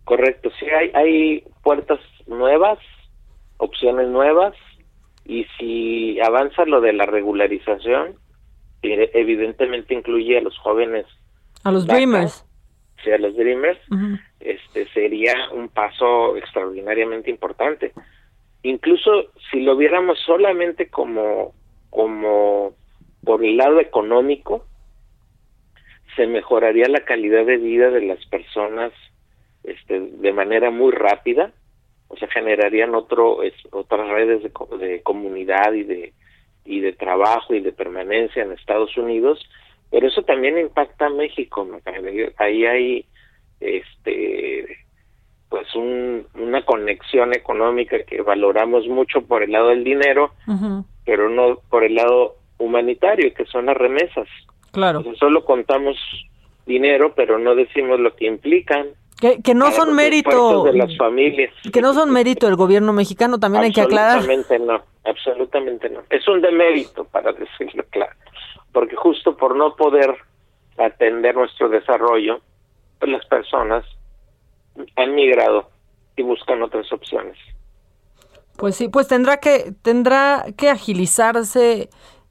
Correcto, 0.05 0.49
sí, 0.59 0.65
hay, 0.67 0.91
hay 0.93 1.43
puertas 1.63 1.99
nuevas, 2.27 2.79
opciones 3.57 4.07
nuevas, 4.07 4.53
y 5.25 5.45
si 5.57 6.19
avanza 6.21 6.65
lo 6.65 6.81
de 6.81 6.93
la 6.93 7.05
regularización, 7.05 8.15
evidentemente 8.81 9.93
incluye 9.93 10.37
a 10.37 10.41
los 10.41 10.57
jóvenes. 10.59 11.05
A 11.63 11.71
los 11.71 11.85
Dreamers. 11.85 12.45
Sí, 13.03 13.11
a 13.11 13.17
los 13.17 13.35
Dreamers. 13.35 13.79
Este 14.39 14.87
sería 14.87 15.33
un 15.53 15.69
paso 15.69 16.37
extraordinariamente 16.37 17.29
importante. 17.29 17.91
Incluso 18.63 19.31
si 19.51 19.61
lo 19.61 19.75
viéramos 19.75 20.17
solamente 20.25 20.89
como 20.89 21.53
como 21.89 22.75
por 23.23 23.43
el 23.43 23.57
lado 23.57 23.79
económico, 23.79 24.65
se 26.15 26.27
mejoraría 26.27 26.87
la 26.87 27.05
calidad 27.05 27.45
de 27.45 27.57
vida 27.57 27.89
de 27.89 28.01
las 28.01 28.25
personas 28.27 28.91
este, 29.63 29.99
de 29.99 30.33
manera 30.33 30.69
muy 30.69 30.91
rápida, 30.91 31.51
o 32.09 32.17
sea, 32.17 32.27
generarían 32.29 32.95
otro, 32.95 33.39
otras 33.71 34.09
redes 34.09 34.43
de, 34.43 34.77
de 34.77 35.01
comunidad 35.01 35.73
y 35.73 35.83
de, 35.83 36.13
y 36.65 36.81
de 36.81 36.93
trabajo 36.93 37.53
y 37.53 37.61
de 37.61 37.71
permanencia 37.71 38.43
en 38.43 38.51
Estados 38.51 38.95
Unidos, 38.97 39.39
pero 39.89 40.07
eso 40.07 40.23
también 40.23 40.57
impacta 40.57 41.07
a 41.07 41.09
México. 41.09 41.67
Ahí 42.37 42.65
hay 42.65 43.05
este 43.59 44.77
pues 45.49 45.73
un, 45.75 46.27
una 46.35 46.65
conexión 46.65 47.33
económica 47.33 48.03
que 48.03 48.21
valoramos 48.21 48.85
mucho 48.87 49.21
por 49.21 49.43
el 49.43 49.51
lado 49.53 49.69
del 49.69 49.83
dinero, 49.83 50.31
pero 51.05 51.29
no 51.29 51.59
por 51.69 51.85
el 51.85 51.95
lado 51.95 52.35
humanitario, 52.57 53.33
que 53.33 53.45
son 53.45 53.67
las 53.67 53.77
remesas. 53.77 54.27
Claro. 54.71 55.03
solo 55.17 55.45
contamos 55.45 55.97
dinero, 56.65 57.13
pero 57.15 57.39
no 57.39 57.55
decimos 57.55 57.99
lo 57.99 58.13
que 58.15 58.27
implican. 58.27 58.87
Que, 59.19 59.41
que 59.41 59.55
no 59.55 59.71
son 59.71 59.95
mérito 59.95 60.63
de 60.63 60.73
las 60.73 60.95
familias. 60.95 61.51
Que 61.73 61.81
no 61.81 61.93
son 61.93 62.11
mérito 62.11 62.45
del 62.45 62.55
gobierno 62.55 62.93
mexicano, 62.93 63.39
también 63.39 63.63
hay 63.63 63.71
que 63.71 63.81
aclarar. 63.81 64.17
Absolutamente 64.17 64.59
no, 64.59 64.81
absolutamente 65.05 65.89
no. 65.89 66.01
Es 66.09 66.27
un 66.27 66.41
demérito, 66.41 67.03
para 67.05 67.33
decirlo 67.33 67.83
claro, 67.89 68.13
porque 68.71 68.95
justo 68.95 69.35
por 69.35 69.55
no 69.55 69.75
poder 69.75 70.15
atender 70.77 71.35
nuestro 71.35 71.67
desarrollo, 71.69 72.41
pues 72.99 73.11
las 73.11 73.25
personas 73.25 73.83
han 74.95 75.15
migrado 75.15 75.69
y 76.15 76.21
buscan 76.23 76.61
otras 76.61 76.91
opciones. 76.91 77.37
Pues 78.57 78.75
sí, 78.75 78.89
pues 78.89 79.07
tendrá 79.07 79.37
que 79.37 79.73
tendrá 79.81 80.45
que 80.57 80.69
agilizarse, 80.69 81.89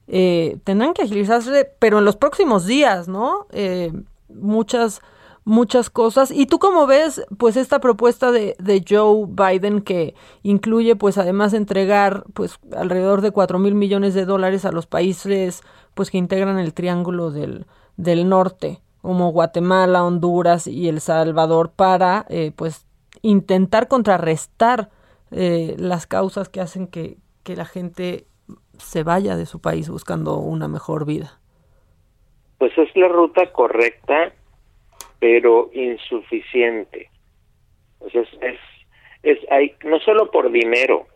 eh, 0.08 0.56
tendrán 0.64 0.92
que 0.92 1.02
agilizarse, 1.02 1.68
pero 1.78 1.98
en 1.98 2.04
los 2.04 2.16
próximos 2.16 2.66
días, 2.66 3.08
¿no? 3.08 3.46
Eh, 3.52 3.92
muchas 4.28 5.00
muchas 5.46 5.90
cosas. 5.90 6.30
¿Y 6.32 6.46
tú 6.46 6.58
cómo 6.58 6.86
ves 6.86 7.24
pues 7.38 7.56
esta 7.56 7.78
propuesta 7.78 8.32
de, 8.32 8.56
de 8.58 8.84
Joe 8.86 9.26
Biden 9.28 9.80
que 9.80 10.14
incluye 10.42 10.96
pues 10.96 11.16
además 11.16 11.54
entregar 11.54 12.24
pues 12.34 12.58
alrededor 12.76 13.22
de 13.22 13.30
cuatro 13.30 13.58
mil 13.58 13.74
millones 13.74 14.12
de 14.12 14.26
dólares 14.26 14.64
a 14.66 14.72
los 14.72 14.86
países 14.86 15.62
pues 15.94 16.10
que 16.10 16.18
integran 16.18 16.58
el 16.58 16.74
triángulo 16.74 17.30
del, 17.30 17.64
del 17.96 18.28
norte 18.28 18.80
como 19.00 19.30
Guatemala, 19.30 20.04
Honduras 20.04 20.66
y 20.66 20.88
El 20.88 21.00
Salvador 21.00 21.70
para 21.70 22.26
eh, 22.28 22.50
pues 22.54 22.84
intentar 23.22 23.86
contrarrestar 23.86 24.90
eh, 25.30 25.76
las 25.78 26.08
causas 26.08 26.48
que 26.48 26.60
hacen 26.60 26.88
que, 26.88 27.18
que 27.44 27.54
la 27.54 27.66
gente 27.66 28.26
se 28.78 29.04
vaya 29.04 29.36
de 29.36 29.46
su 29.46 29.60
país 29.60 29.88
buscando 29.88 30.38
una 30.38 30.66
mejor 30.66 31.06
vida. 31.06 31.38
Pues 32.58 32.76
es 32.76 32.88
la 32.96 33.06
ruta 33.06 33.52
correcta 33.52 34.32
pero 35.18 35.70
insuficiente. 35.72 37.10
Es, 38.12 38.28
es 39.22 39.38
hay 39.50 39.74
no 39.84 39.98
solo 40.00 40.30
por 40.30 40.50
dinero, 40.50 41.06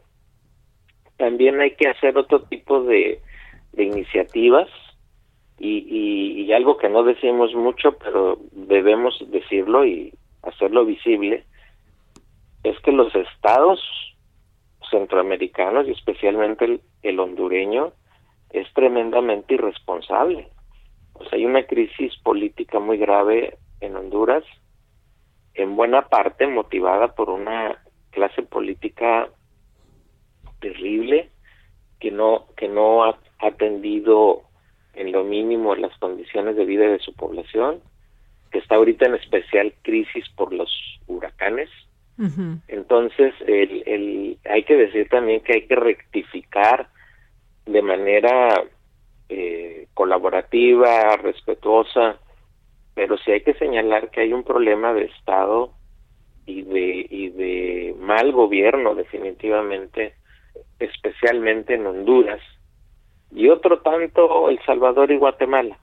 también 1.17 1.61
hay 1.61 1.73
que 1.73 1.89
hacer 1.89 2.17
otro 2.17 2.43
tipo 2.45 2.83
de, 2.83 3.21
de 3.73 3.85
iniciativas 3.85 4.69
y, 5.59 6.45
y, 6.47 6.53
algo 6.55 6.79
que 6.79 6.89
no 6.89 7.03
decimos 7.03 7.55
mucho, 7.55 7.93
pero 7.99 8.39
debemos 8.53 9.23
decirlo 9.31 9.85
y 9.85 10.13
hacerlo 10.43 10.87
visible, 10.87 11.45
es 12.65 12.81
que 12.81 12.93
los 12.93 13.15
estados 13.15 13.79
centroamericanos 14.91 15.87
y 15.87 15.93
especialmente 15.93 16.65
el, 16.65 16.81
el 17.03 17.21
hondureño 17.21 17.93
es 18.49 18.73
tremendamente 18.73 19.55
irresponsable. 19.55 20.49
O 21.13 21.25
sea, 21.25 21.39
hay 21.39 21.45
una 21.45 21.65
crisis 21.65 22.17
política 22.23 22.81
muy 22.81 22.97
grave 22.97 23.59
en 23.81 23.97
Honduras, 23.97 24.45
en 25.55 25.77
buena 25.77 26.09
parte 26.09 26.47
motivada 26.47 27.15
por 27.15 27.31
una 27.31 27.83
clase 28.11 28.43
política 28.43 29.29
terrible 30.61 31.31
que 31.99 32.11
no 32.11 32.47
que 32.57 32.69
no 32.69 33.05
ha 33.05 33.19
atendido 33.39 34.43
en 34.95 35.13
lo 35.13 35.25
mínimo 35.25 35.75
las 35.75 35.97
condiciones 35.99 36.57
de 36.57 36.65
vida 36.65 36.87
de 36.89 36.99
su 36.99 37.15
población, 37.15 37.81
que 38.51 38.59
está 38.59 38.77
ahorita 38.77 39.07
en 39.07 39.15
especial 39.15 39.73
crisis 39.83 40.29
por 40.37 40.53
los 40.53 40.71
huracanes. 41.07 41.71
Entonces, 42.69 43.33
el, 43.47 43.83
el, 43.87 44.39
hay 44.45 44.65
que 44.65 44.77
decir 44.77 45.09
también 45.09 45.41
que 45.41 45.55
hay 45.55 45.67
que 45.67 45.75
rectificar 45.75 46.91
de 47.65 47.81
manera 47.81 48.63
eh, 49.31 49.87
colaborativa, 49.95 51.17
respetuosa, 51.17 52.19
pero 53.01 53.17
sí 53.17 53.33
hay 53.33 53.41
que 53.41 53.55
señalar 53.55 54.11
que 54.11 54.21
hay 54.21 54.35
un 54.35 54.45
problema 54.45 54.93
de 54.93 55.05
Estado 55.05 55.73
y 56.45 56.61
de, 56.61 57.07
y 57.09 57.31
de 57.31 57.95
mal 57.99 58.31
gobierno 58.31 58.95
definitivamente, 58.95 60.13
especialmente 60.79 61.77
en 61.77 61.87
Honduras, 61.87 62.43
y 63.31 63.49
otro 63.49 63.79
tanto 63.79 64.51
El 64.51 64.63
Salvador 64.67 65.11
y 65.11 65.17
Guatemala. 65.17 65.79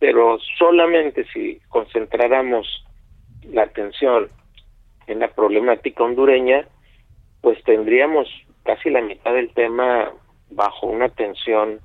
Pero 0.00 0.40
solamente 0.58 1.24
si 1.32 1.60
concentráramos 1.68 2.66
la 3.48 3.62
atención 3.62 4.28
en 5.06 5.20
la 5.20 5.28
problemática 5.28 6.02
hondureña, 6.02 6.66
pues 7.42 7.62
tendríamos 7.62 8.26
casi 8.64 8.90
la 8.90 9.02
mitad 9.02 9.34
del 9.34 9.54
tema 9.54 10.10
bajo 10.50 10.88
una 10.88 11.04
atención 11.04 11.78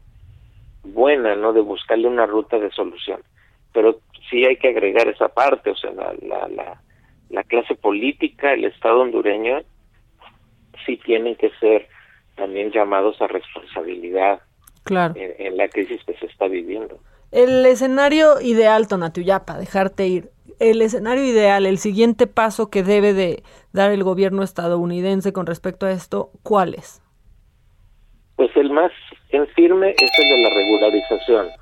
buena, 0.83 1.35
¿no? 1.35 1.53
De 1.53 1.61
buscarle 1.61 2.07
una 2.07 2.25
ruta 2.25 2.57
de 2.57 2.71
solución. 2.71 3.21
Pero 3.73 3.99
sí 4.29 4.45
hay 4.45 4.57
que 4.57 4.69
agregar 4.69 5.07
esa 5.07 5.29
parte, 5.29 5.69
o 5.69 5.75
sea, 5.75 5.91
la, 5.91 6.13
la, 6.21 6.81
la, 7.29 7.43
clase 7.43 7.75
política, 7.75 8.53
el 8.53 8.65
Estado 8.65 9.01
hondureño, 9.01 9.59
sí 10.85 10.97
tienen 10.97 11.35
que 11.35 11.51
ser 11.59 11.87
también 12.35 12.71
llamados 12.71 13.21
a 13.21 13.27
responsabilidad 13.27 14.41
claro. 14.83 15.13
en, 15.17 15.57
la 15.57 15.67
crisis 15.67 16.01
que 16.05 16.15
se 16.15 16.25
está 16.25 16.47
viviendo. 16.47 16.99
El 17.31 17.65
escenario 17.65 18.41
ideal, 18.41 18.87
Tonatiuh, 18.87 19.23
ya 19.23 19.45
para 19.45 19.59
dejarte 19.59 20.07
ir, 20.07 20.29
el 20.59 20.81
escenario 20.81 21.23
ideal, 21.23 21.65
el 21.65 21.77
siguiente 21.77 22.27
paso 22.27 22.69
que 22.69 22.83
debe 22.83 23.13
de 23.13 23.43
dar 23.73 23.91
el 23.91 24.03
gobierno 24.03 24.43
estadounidense 24.43 25.33
con 25.33 25.45
respecto 25.45 25.85
a 25.85 25.91
esto, 25.91 26.31
¿cuál 26.43 26.73
es? 26.73 27.01
Pues 28.35 28.55
el 28.55 28.69
más 28.71 28.91
en 29.29 29.47
firme 29.49 29.91
es 29.91 30.11
el 30.19 30.29
de 30.29 30.43
la 30.43 30.49
regularización 30.49 31.60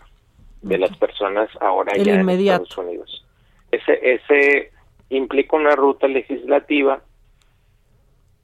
de 0.61 0.77
las 0.77 0.95
personas 0.97 1.49
ahora 1.61 1.95
ya 1.97 2.15
en 2.15 2.29
Estados 2.29 2.77
Unidos. 2.77 3.25
Ese, 3.71 3.99
ese 4.01 4.71
implica 5.09 5.55
una 5.55 5.75
ruta 5.75 6.07
legislativa, 6.07 7.01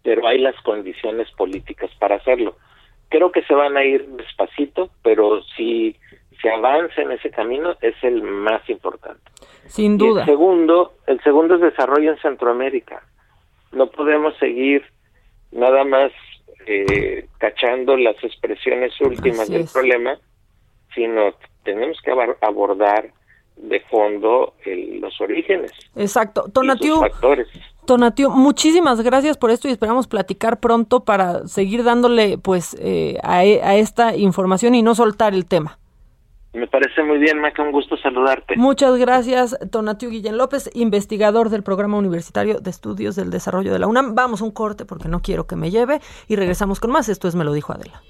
pero 0.03 0.27
hay 0.27 0.39
las 0.39 0.55
condiciones 0.61 1.29
políticas 1.31 1.89
para 1.99 2.15
hacerlo. 2.15 2.55
Creo 3.09 3.31
que 3.31 3.43
se 3.43 3.53
van 3.53 3.77
a 3.77 3.83
ir 3.83 4.07
despacito, 4.07 4.89
pero 5.03 5.41
si 5.55 5.95
se 6.41 6.49
avanza 6.49 7.01
en 7.01 7.11
ese 7.11 7.29
camino 7.31 7.75
es 7.81 7.95
el 8.03 8.21
más 8.21 8.67
importante. 8.69 9.23
Sin 9.67 9.97
duda. 9.97 10.21
el 10.21 10.27
segundo, 10.27 10.93
el 11.07 11.21
segundo 11.23 11.55
es 11.55 11.61
desarrollo 11.61 12.11
en 12.11 12.19
Centroamérica. 12.19 13.03
No 13.71 13.87
podemos 13.87 14.37
seguir 14.37 14.83
nada 15.51 15.83
más 15.83 16.11
eh, 16.67 17.27
cachando 17.37 17.97
las 17.97 18.21
expresiones 18.23 18.99
últimas 19.01 19.49
del 19.49 19.65
problema, 19.71 20.17
sino 20.95 21.33
tenemos 21.63 21.99
que 22.01 22.11
abordar 22.41 23.11
de 23.57 23.79
fondo 23.81 24.53
los 24.65 25.21
orígenes. 25.21 25.71
Exacto. 25.95 26.45
Tonatiu, 26.53 27.01
Tonatiu, 27.85 28.29
muchísimas 28.29 29.01
gracias 29.01 29.37
por 29.37 29.51
esto 29.51 29.67
y 29.67 29.71
esperamos 29.71 30.07
platicar 30.07 30.59
pronto 30.59 31.03
para 31.03 31.47
seguir 31.47 31.83
dándole 31.83 32.37
pues 32.37 32.75
eh, 32.79 33.17
a, 33.23 33.39
a 33.39 33.75
esta 33.75 34.15
información 34.15 34.75
y 34.75 34.81
no 34.81 34.95
soltar 34.95 35.33
el 35.33 35.45
tema. 35.45 35.77
Me 36.55 36.67
parece 36.67 37.03
muy 37.03 37.17
bien, 37.17 37.39
Maca, 37.41 37.61
un 37.61 37.73
gusto 37.73 37.97
saludarte. 37.97 38.55
Muchas 38.55 38.97
gracias, 38.97 39.57
Tonatiu 39.71 40.09
Guillén 40.09 40.37
López, 40.37 40.69
investigador 40.73 41.49
del 41.49 41.63
Programa 41.63 41.97
Universitario 41.97 42.61
de 42.61 42.69
Estudios 42.69 43.17
del 43.17 43.29
Desarrollo 43.29 43.73
de 43.73 43.79
la 43.79 43.87
UNAM. 43.87 44.15
Vamos 44.15 44.41
a 44.41 44.45
un 44.45 44.51
corte 44.51 44.85
porque 44.85 45.09
no 45.09 45.21
quiero 45.21 45.47
que 45.47 45.57
me 45.57 45.69
lleve 45.69 45.99
y 46.29 46.37
regresamos 46.37 46.79
con 46.79 46.91
más. 46.91 47.09
Esto 47.09 47.27
es 47.27 47.35
Me 47.35 47.43
lo 47.43 47.51
dijo 47.51 47.73
Adela. 47.73 48.01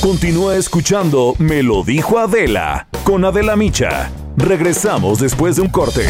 Continúa 0.00 0.56
escuchando 0.56 1.34
Me 1.38 1.62
lo 1.62 1.82
dijo 1.82 2.18
Adela 2.18 2.88
con 3.04 3.24
Adela 3.24 3.56
Micha. 3.56 4.10
Regresamos 4.36 5.18
después 5.18 5.56
de 5.56 5.62
un 5.62 5.68
corte. 5.68 6.06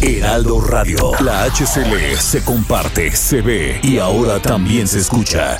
Heraldo 0.00 0.60
Radio, 0.60 1.12
la 1.20 1.44
HCL 1.44 2.16
se 2.18 2.44
comparte, 2.44 3.10
se 3.16 3.42
ve 3.42 3.80
y 3.82 3.98
ahora 3.98 4.40
también 4.40 4.86
se 4.86 4.98
escucha. 4.98 5.58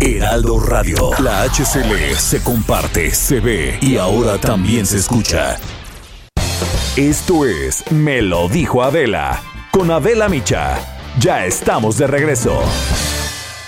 Heraldo 0.00 0.58
Radio. 0.58 1.10
La 1.18 1.42
HCL 1.42 2.16
se 2.16 2.42
comparte, 2.42 3.10
se 3.10 3.40
ve 3.40 3.78
y 3.82 3.98
ahora 3.98 4.38
también 4.38 4.86
se 4.86 4.96
escucha. 4.96 5.58
Esto 6.96 7.44
es 7.44 7.90
Me 7.92 8.22
lo 8.22 8.48
dijo 8.48 8.82
Adela. 8.82 9.42
Con 9.70 9.90
Adela 9.90 10.30
Micha. 10.30 10.78
Ya 11.18 11.44
estamos 11.44 11.98
de 11.98 12.06
regreso. 12.06 12.62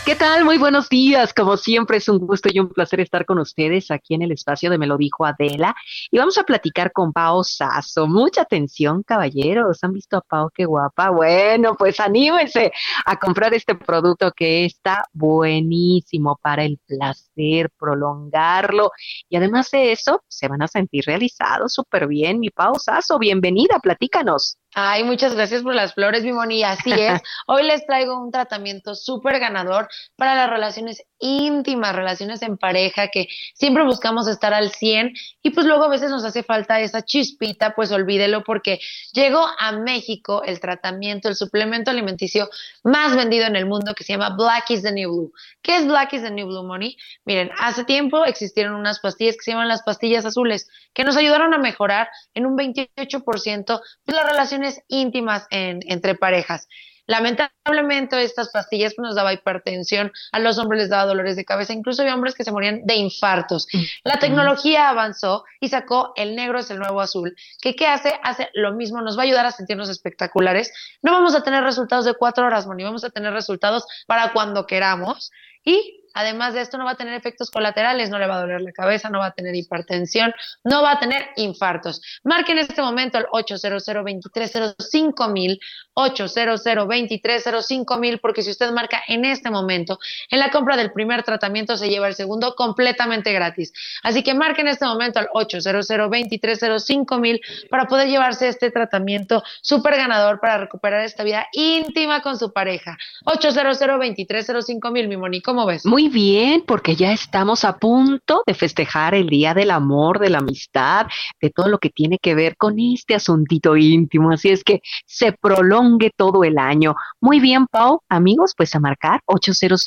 ¿Qué 0.05 0.17
tal? 0.17 0.45
Muy 0.45 0.59
buenos 0.59 0.89
días. 0.89 1.33
Como 1.33 1.57
siempre 1.57 1.99
es 1.99 2.09
un 2.09 2.19
gusto 2.19 2.49
y 2.53 2.59
un 2.59 2.69
placer 2.69 2.99
estar 2.99 3.25
con 3.25 3.39
ustedes 3.39 3.89
aquí 3.93 4.15
en 4.15 4.23
el 4.23 4.33
espacio 4.33 4.69
de 4.69 4.77
Me 4.77 4.89
lo 4.89 4.97
dijo 4.97 5.25
Adela. 5.25 5.77
Y 6.11 6.19
vamos 6.19 6.37
a 6.39 6.43
platicar 6.43 6.91
con 6.91 7.13
Pao 7.13 7.45
Sasso. 7.45 8.09
Mucha 8.09 8.43
atención, 8.43 9.05
caballeros. 9.05 9.79
¿Han 9.85 9.93
visto 9.93 10.17
a 10.17 10.21
Pao 10.21 10.51
qué 10.53 10.65
guapa? 10.65 11.11
Bueno, 11.11 11.77
pues 11.77 12.01
anímense 12.01 12.73
a 13.07 13.17
comprar 13.17 13.55
este 13.55 13.77
producto 13.77 14.33
que 14.33 14.65
está 14.65 15.05
buenísimo 15.13 16.37
para 16.43 16.65
el 16.65 16.81
placer, 16.85 17.71
prolongarlo. 17.79 18.91
Y 19.29 19.37
además 19.37 19.71
de 19.71 19.93
eso, 19.93 20.25
se 20.27 20.49
van 20.49 20.63
a 20.63 20.69
sentir 20.69 21.05
realizados 21.07 21.75
súper 21.75 22.09
bien. 22.09 22.41
Mi 22.41 22.51
Pao 22.51 22.75
Sasso, 22.77 23.21
bienvenida, 23.21 23.79
platícanos. 23.81 24.59
Ay, 24.75 25.05
muchas 25.05 25.35
gracias 25.35 25.63
por 25.63 25.75
las 25.75 25.95
flores, 25.95 26.25
mi 26.25 26.33
Moni. 26.33 26.65
Así 26.65 26.93
es. 26.93 27.21
Hoy 27.47 27.65
les 27.65 27.85
traigo 27.87 28.19
un 28.19 28.31
tratamiento 28.31 28.95
súper 28.95 29.39
ganador 29.39 29.89
para 30.17 30.35
las 30.35 30.49
relaciones 30.49 31.05
íntimas, 31.23 31.95
relaciones 31.95 32.43
en 32.43 32.59
pareja, 32.59 33.09
que 33.09 33.29
siempre 33.55 33.85
buscamos 33.85 34.29
estar 34.29 34.53
al 34.53 34.71
100 34.71 35.15
y 35.43 35.51
pues 35.51 35.67
luego 35.67 35.85
a 35.85 35.89
veces 35.89 36.11
nos 36.11 36.25
hace 36.25 36.43
falta 36.43 36.81
esa 36.81 37.03
chispita, 37.03 37.75
pues 37.75 37.93
olvídelo 37.93 38.45
porque 38.45 38.81
llegó 39.13 39.47
a 39.59 39.73
México 39.73 40.43
el 40.45 40.61
tratamiento, 40.61 41.29
el 41.29 41.37
suplemento 41.37 41.91
alimenticio 41.91 42.51
más 42.83 43.17
vendido 43.17 43.47
en 43.47 43.57
el 43.57 43.67
mundo 43.67 43.95
que 43.95 44.05
se 44.05 44.13
llama 44.13 44.37
Black 44.37 44.71
is 44.71 44.83
the 44.83 44.93
New 44.93 45.11
Blue. 45.11 45.33
¿Qué 45.63 45.77
es 45.77 45.87
Black 45.87 46.13
is 46.13 46.23
the 46.23 46.31
New 46.31 46.47
Blue, 46.47 46.65
Moni? 46.65 46.97
Miren, 47.25 47.51
hace 47.59 47.85
tiempo 47.85 48.25
existieron 48.25 48.75
unas 48.75 48.99
pastillas 48.99 49.37
que 49.37 49.45
se 49.45 49.53
llaman 49.53 49.69
las 49.69 49.83
pastillas 49.83 50.27
azules, 50.27 50.69
que 50.93 51.05
nos 51.05 51.17
ayudaron 51.17 51.55
a 51.55 51.59
mejorar 51.59 52.09
en 52.35 52.47
un 52.47 52.59
28% 52.59 53.81
las 54.07 54.29
relaciones 54.29 54.83
íntimas 54.89 55.47
entre 55.51 56.17
parejas. 56.17 56.69
Lamentablemente 57.07 58.23
estas 58.23 58.51
pastillas 58.51 58.95
nos 58.97 59.15
daba 59.15 59.33
hipertensión, 59.33 60.13
a 60.33 60.39
los 60.39 60.59
hombres 60.59 60.83
les 60.83 60.91
daba 60.91 61.07
dolores 61.07 61.37
de 61.37 61.45
cabeza, 61.45 61.73
incluso 61.73 62.03
había 62.03 62.15
hombres 62.15 62.35
que 62.35 62.45
se 62.45 62.53
morían 62.53 62.87
de 62.87 62.95
infartos. 62.95 63.67
Mm. 63.73 63.81
La 64.05 64.19
tecnología 64.19 64.89
avanzó 64.89 65.45
y 65.61 65.69
sacó 65.69 66.13
el 66.17 66.37
negro 66.37 66.61
es 66.61 66.71
el 66.71 66.79
nuevo 66.79 67.01
azul, 67.01 67.35
que 67.61 67.75
¿qué 67.75 67.87
hace? 67.87 68.13
Hace 68.23 68.51
lo 68.55 68.73
mismo, 68.73 69.01
nos 69.01 69.17
va 69.17 69.23
a 69.23 69.25
ayudar 69.25 69.47
a 69.47 69.53
sentirnos 69.53 69.89
espectaculares. 69.89 70.73
No 71.03 71.13
vamos 71.13 71.35
a 71.35 71.43
tener 71.43 71.65
resultados 71.65 72.05
de 72.05 72.15
cuatro 72.15 72.47
horas, 72.47 72.67
Moni, 72.67 72.85
vamos 72.85 73.05
a 73.05 73.11
tener 73.11 73.33
resultados 73.33 73.85
para 74.07 74.33
cuando 74.33 74.67
queramos 74.67 75.33
y 75.65 76.03
Además 76.15 76.55
de 76.55 76.61
esto, 76.61 76.79
no 76.79 76.85
va 76.85 76.93
a 76.93 76.97
tener 76.97 77.15
efectos 77.15 77.51
colaterales, 77.51 78.11
no 78.11 78.19
le 78.19 78.27
va 78.27 78.37
a 78.37 78.41
doler 78.41 78.61
la 78.61 78.73
cabeza, 78.73 79.09
no 79.09 79.19
va 79.19 79.27
a 79.27 79.33
tener 79.33 79.55
hipertensión, 79.55 80.35
no 80.65 80.83
va 80.83 80.93
a 80.93 80.99
tener 80.99 81.29
infartos. 81.37 82.03
Marque 82.25 82.53
en 82.53 82.59
este 82.59 82.83
momento 82.83 83.19
el 83.19 83.27
800 83.31 83.85
2305 83.85 85.29
mil, 85.29 85.61
800 85.95 86.63
2305 86.65 87.99
mil, 87.99 88.19
porque 88.19 88.43
si 88.43 88.51
usted 88.51 88.71
marca 88.73 89.03
en 89.09 89.25
este 89.25 89.51
momento, 89.51 89.99
en 90.31 90.39
la 90.39 90.51
compra 90.51 90.77
del 90.77 90.93
primer 90.93 91.23
tratamiento 91.23 91.77
se 91.77 91.89
lleva 91.89 92.09
el 92.09 92.15
segundo 92.15 92.55
completamente 92.55 93.33
gratis. 93.33 93.73
Así 94.03 94.23
que 94.23 94.35
marque 94.35 94.61
en 94.61 94.69
este 94.69 94.85
momento 94.85 95.19
al 95.19 95.29
800 95.33 95.89
2305 95.89 97.19
mil 97.19 97.41
para 97.71 97.87
poder 97.87 98.09
llevarse 98.09 98.49
este 98.49 98.71
tratamiento 98.71 99.43
súper 99.63 99.97
ganador 99.97 100.41
para 100.41 100.59
recuperar 100.59 101.05
esta 101.05 101.25
vida 101.25 101.47
íntima 101.53 102.21
con 102.21 102.39
su 102.39 102.53
pareja. 102.53 102.99
800 103.25 103.79
2305 103.79 104.91
mil, 104.91 105.09
mi 105.09 105.17
Moni, 105.17 105.41
¿cómo 105.53 105.67
ves? 105.67 105.85
Muy 105.85 106.09
bien, 106.09 106.65
porque 106.67 106.97
ya 106.97 107.13
estamos 107.13 107.67
a 107.67 107.77
punto 107.77 108.43
de 108.47 108.55
festejar 108.55 109.15
el 109.15 109.29
Día 109.29 109.53
del 109.53 109.71
Amor, 109.71 110.19
de 110.19 110.31
la 110.31 110.39
Amistad, 110.39 111.09
de 111.43 111.51
todo 111.51 111.69
lo 111.69 111.77
que 111.77 111.91
tiene 111.91 112.19
que 112.19 112.35
ver 112.35 112.57
con 112.57 112.81
este 112.81 113.15
asuntito 113.15 113.77
íntimo. 113.77 114.31
Así 114.31 114.49
es 114.49 114.65
que 114.65 114.81
se 115.05 115.33
prolongue 115.33 116.11
todo 116.17 116.43
el 116.45 116.57
año. 116.57 116.95
Muy 117.21 117.39
bien, 117.39 117.67
Pau. 117.67 118.01
Amigos, 118.09 118.55
pues 118.57 118.75
a 118.75 118.81
marcar 118.81 119.21
800 119.27 119.85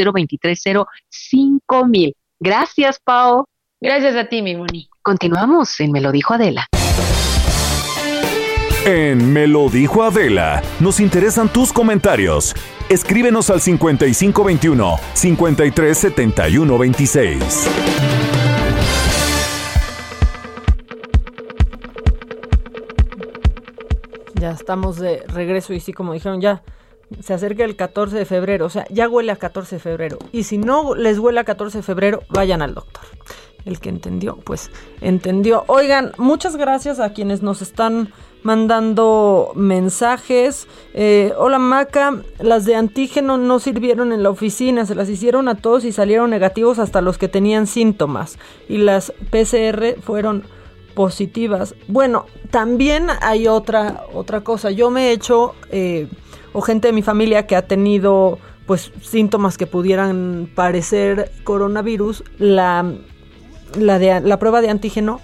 mil. 1.88 2.16
Gracias, 2.40 3.00
Pau. 3.04 3.46
Gracias 3.82 4.16
a 4.16 4.26
ti, 4.26 4.44
mi 4.44 4.56
Moni. 4.56 4.88
Continuamos 5.02 5.80
en 5.80 5.92
Me 5.92 6.00
lo 6.00 6.12
dijo 6.12 6.36
Adela. 6.36 6.68
En 8.86 9.34
Me 9.34 9.48
lo 9.48 9.68
dijo 9.70 10.04
Adela, 10.04 10.62
nos 10.80 11.00
interesan 11.00 11.52
tus 11.52 11.74
comentarios. 11.74 12.54
Escríbenos 12.88 13.50
al 13.50 13.62
5521 13.62 15.00
537126. 15.16 17.68
Ya 24.36 24.52
estamos 24.52 24.98
de 24.98 25.24
regreso 25.28 25.74
y 25.74 25.80
sí, 25.80 25.94
como 25.94 26.14
dijeron, 26.14 26.42
ya 26.42 26.62
se 27.22 27.34
acerca 27.34 27.64
el 27.64 27.76
14 27.76 28.18
de 28.18 28.26
febrero, 28.26 28.68
o 28.68 28.70
sea, 28.70 28.86
ya 28.92 29.10
huele 29.10 29.32
a 29.32 29.38
14 29.38 29.78
de 29.78 29.80
febrero. 29.80 30.20
Y 30.32 30.44
si 30.44 30.60
no 30.60 30.94
les 30.94 31.18
huele 31.18 31.40
a 31.40 31.44
14 31.44 31.80
de 31.80 31.84
febrero, 31.84 32.22
vayan 32.30 32.62
al 32.62 32.76
doctor. 32.76 33.04
El 33.66 33.80
que 33.80 33.90
entendió, 33.90 34.38
pues 34.38 34.70
entendió. 35.02 35.64
Oigan, 35.66 36.12
muchas 36.20 36.56
gracias 36.56 37.00
a 37.00 37.14
quienes 37.14 37.42
nos 37.42 37.64
están 37.64 38.14
mandando 38.46 39.52
mensajes. 39.56 40.68
Eh, 40.94 41.34
hola 41.36 41.58
Maca, 41.58 42.22
las 42.40 42.66
de 42.66 42.76
antígeno 42.76 43.40
no 43.40 43.58
sirvieron 43.60 44.14
en 44.14 44.22
la 44.22 44.30
oficina, 44.30 44.86
se 44.86 44.94
las 44.94 45.10
hicieron 45.10 45.48
a 45.48 45.56
todos 45.56 45.84
y 45.84 45.92
salieron 45.92 46.30
negativos 46.30 46.78
hasta 46.78 47.02
los 47.02 47.18
que 47.18 47.28
tenían 47.28 47.66
síntomas. 47.66 48.38
Y 48.70 48.78
las 48.78 49.12
PCR 49.32 50.00
fueron 50.00 50.44
positivas. 50.94 51.74
Bueno, 51.88 52.28
también 52.52 53.08
hay 53.22 53.48
otra, 53.48 54.04
otra 54.14 54.42
cosa. 54.42 54.70
Yo 54.70 54.92
me 54.92 55.10
he 55.10 55.12
hecho, 55.12 55.56
eh, 55.72 56.08
o 56.54 56.62
gente 56.62 56.90
de 56.90 56.94
mi 56.94 57.02
familia 57.02 57.48
que 57.48 57.56
ha 57.56 57.64
tenido 57.64 58.38
pues 58.68 58.92
síntomas 59.02 59.58
que 59.58 59.66
pudieran 59.66 60.52
parecer 60.54 61.32
coronavirus, 61.44 62.24
la, 62.38 62.94
la, 63.76 63.98
de, 63.98 64.22
la 64.22 64.38
prueba 64.38 64.62
de 64.62 64.70
antígeno 64.70 65.20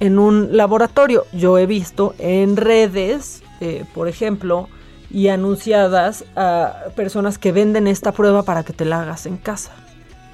en 0.00 0.18
un 0.18 0.56
laboratorio. 0.56 1.24
Yo 1.32 1.58
he 1.58 1.66
visto 1.66 2.14
en 2.18 2.56
redes, 2.56 3.42
eh, 3.60 3.84
por 3.94 4.08
ejemplo, 4.08 4.68
y 5.10 5.28
anunciadas 5.28 6.24
a 6.34 6.86
personas 6.94 7.38
que 7.38 7.52
venden 7.52 7.86
esta 7.86 8.12
prueba 8.12 8.42
para 8.42 8.64
que 8.64 8.72
te 8.72 8.84
la 8.84 9.02
hagas 9.02 9.26
en 9.26 9.36
casa. 9.36 9.72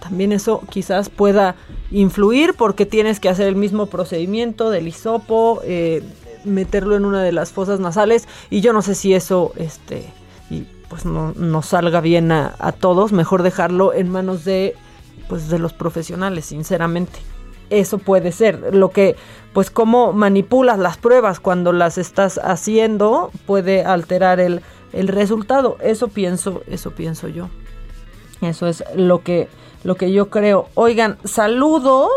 También 0.00 0.32
eso 0.32 0.62
quizás 0.68 1.10
pueda 1.10 1.54
influir 1.90 2.54
porque 2.54 2.86
tienes 2.86 3.20
que 3.20 3.28
hacer 3.28 3.46
el 3.46 3.54
mismo 3.54 3.86
procedimiento 3.86 4.70
del 4.70 4.88
hisopo, 4.88 5.60
eh, 5.64 6.02
meterlo 6.44 6.96
en 6.96 7.04
una 7.04 7.22
de 7.22 7.30
las 7.30 7.52
fosas 7.52 7.78
nasales 7.78 8.26
y 8.50 8.62
yo 8.62 8.72
no 8.72 8.82
sé 8.82 8.96
si 8.96 9.14
eso 9.14 9.52
este 9.56 10.12
y 10.50 10.66
pues 10.88 11.04
no, 11.04 11.32
no 11.36 11.62
salga 11.62 12.00
bien 12.00 12.32
a, 12.32 12.56
a, 12.58 12.72
todos, 12.72 13.12
mejor 13.12 13.44
dejarlo 13.44 13.94
en 13.94 14.10
manos 14.10 14.44
de 14.44 14.74
pues 15.28 15.48
de 15.48 15.60
los 15.60 15.72
profesionales, 15.72 16.46
sinceramente. 16.46 17.20
Eso 17.72 17.96
puede 17.96 18.32
ser. 18.32 18.74
Lo 18.74 18.90
que 18.90 19.16
pues 19.54 19.70
cómo 19.70 20.12
manipulas 20.12 20.78
las 20.78 20.98
pruebas 20.98 21.40
cuando 21.40 21.72
las 21.72 21.96
estás 21.96 22.38
haciendo 22.42 23.30
puede 23.46 23.84
alterar 23.84 24.40
el, 24.40 24.60
el 24.92 25.08
resultado. 25.08 25.78
Eso 25.80 26.08
pienso, 26.08 26.62
eso 26.66 26.90
pienso 26.90 27.28
yo. 27.28 27.48
Eso 28.42 28.66
es 28.66 28.84
lo 28.94 29.22
que, 29.22 29.48
lo 29.84 29.94
que 29.94 30.12
yo 30.12 30.28
creo. 30.28 30.68
Oigan, 30.74 31.16
saludos 31.24 32.10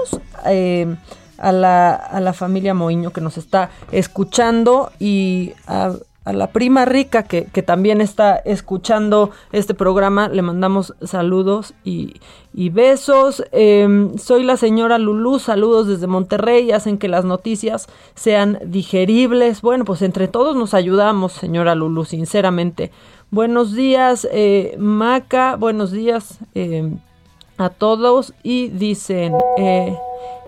eh, 0.45 0.93
a, 1.37 1.53
la, 1.53 1.93
a 1.93 2.19
la 2.19 2.33
familia 2.33 2.73
Moiño 2.73 3.11
que 3.11 3.21
nos 3.21 3.37
está 3.37 3.69
escuchando 3.91 4.91
y 4.99 5.53
a, 5.67 5.93
a 6.25 6.33
la 6.33 6.47
prima 6.47 6.85
rica 6.85 7.23
que, 7.23 7.45
también 7.61 8.01
está 8.01 8.35
escuchando 8.35 9.29
este 9.51 9.73
programa. 9.73 10.27
Le 10.27 10.41
mandamos 10.41 10.95
saludos 11.03 11.73
y, 11.83 12.19
besos. 12.71 13.43
Eh, 13.51 14.09
soy 14.17 14.43
la 14.43 14.57
señora 14.57 14.97
Lulú, 14.97 15.39
saludos 15.39 15.87
desde 15.87 16.07
Monterrey, 16.07 16.71
hacen 16.71 16.97
que 16.97 17.07
las 17.07 17.25
noticias 17.25 17.87
sean 18.15 18.59
digeribles. 18.65 19.61
Bueno, 19.61 19.85
pues 19.85 20.01
entre 20.01 20.27
todos 20.27 20.55
nos 20.55 20.73
ayudamos, 20.73 21.33
señora 21.33 21.75
Lulú, 21.75 22.05
sinceramente. 22.05 22.91
Buenos 23.31 23.73
días, 23.73 24.27
eh, 24.31 24.75
Maca, 24.79 25.57
buenos 25.57 25.91
días 25.91 26.39
eh, 26.55 26.91
a 27.57 27.69
todos. 27.69 28.33
Y 28.43 28.69
dicen, 28.69 29.33
eh, 29.57 29.95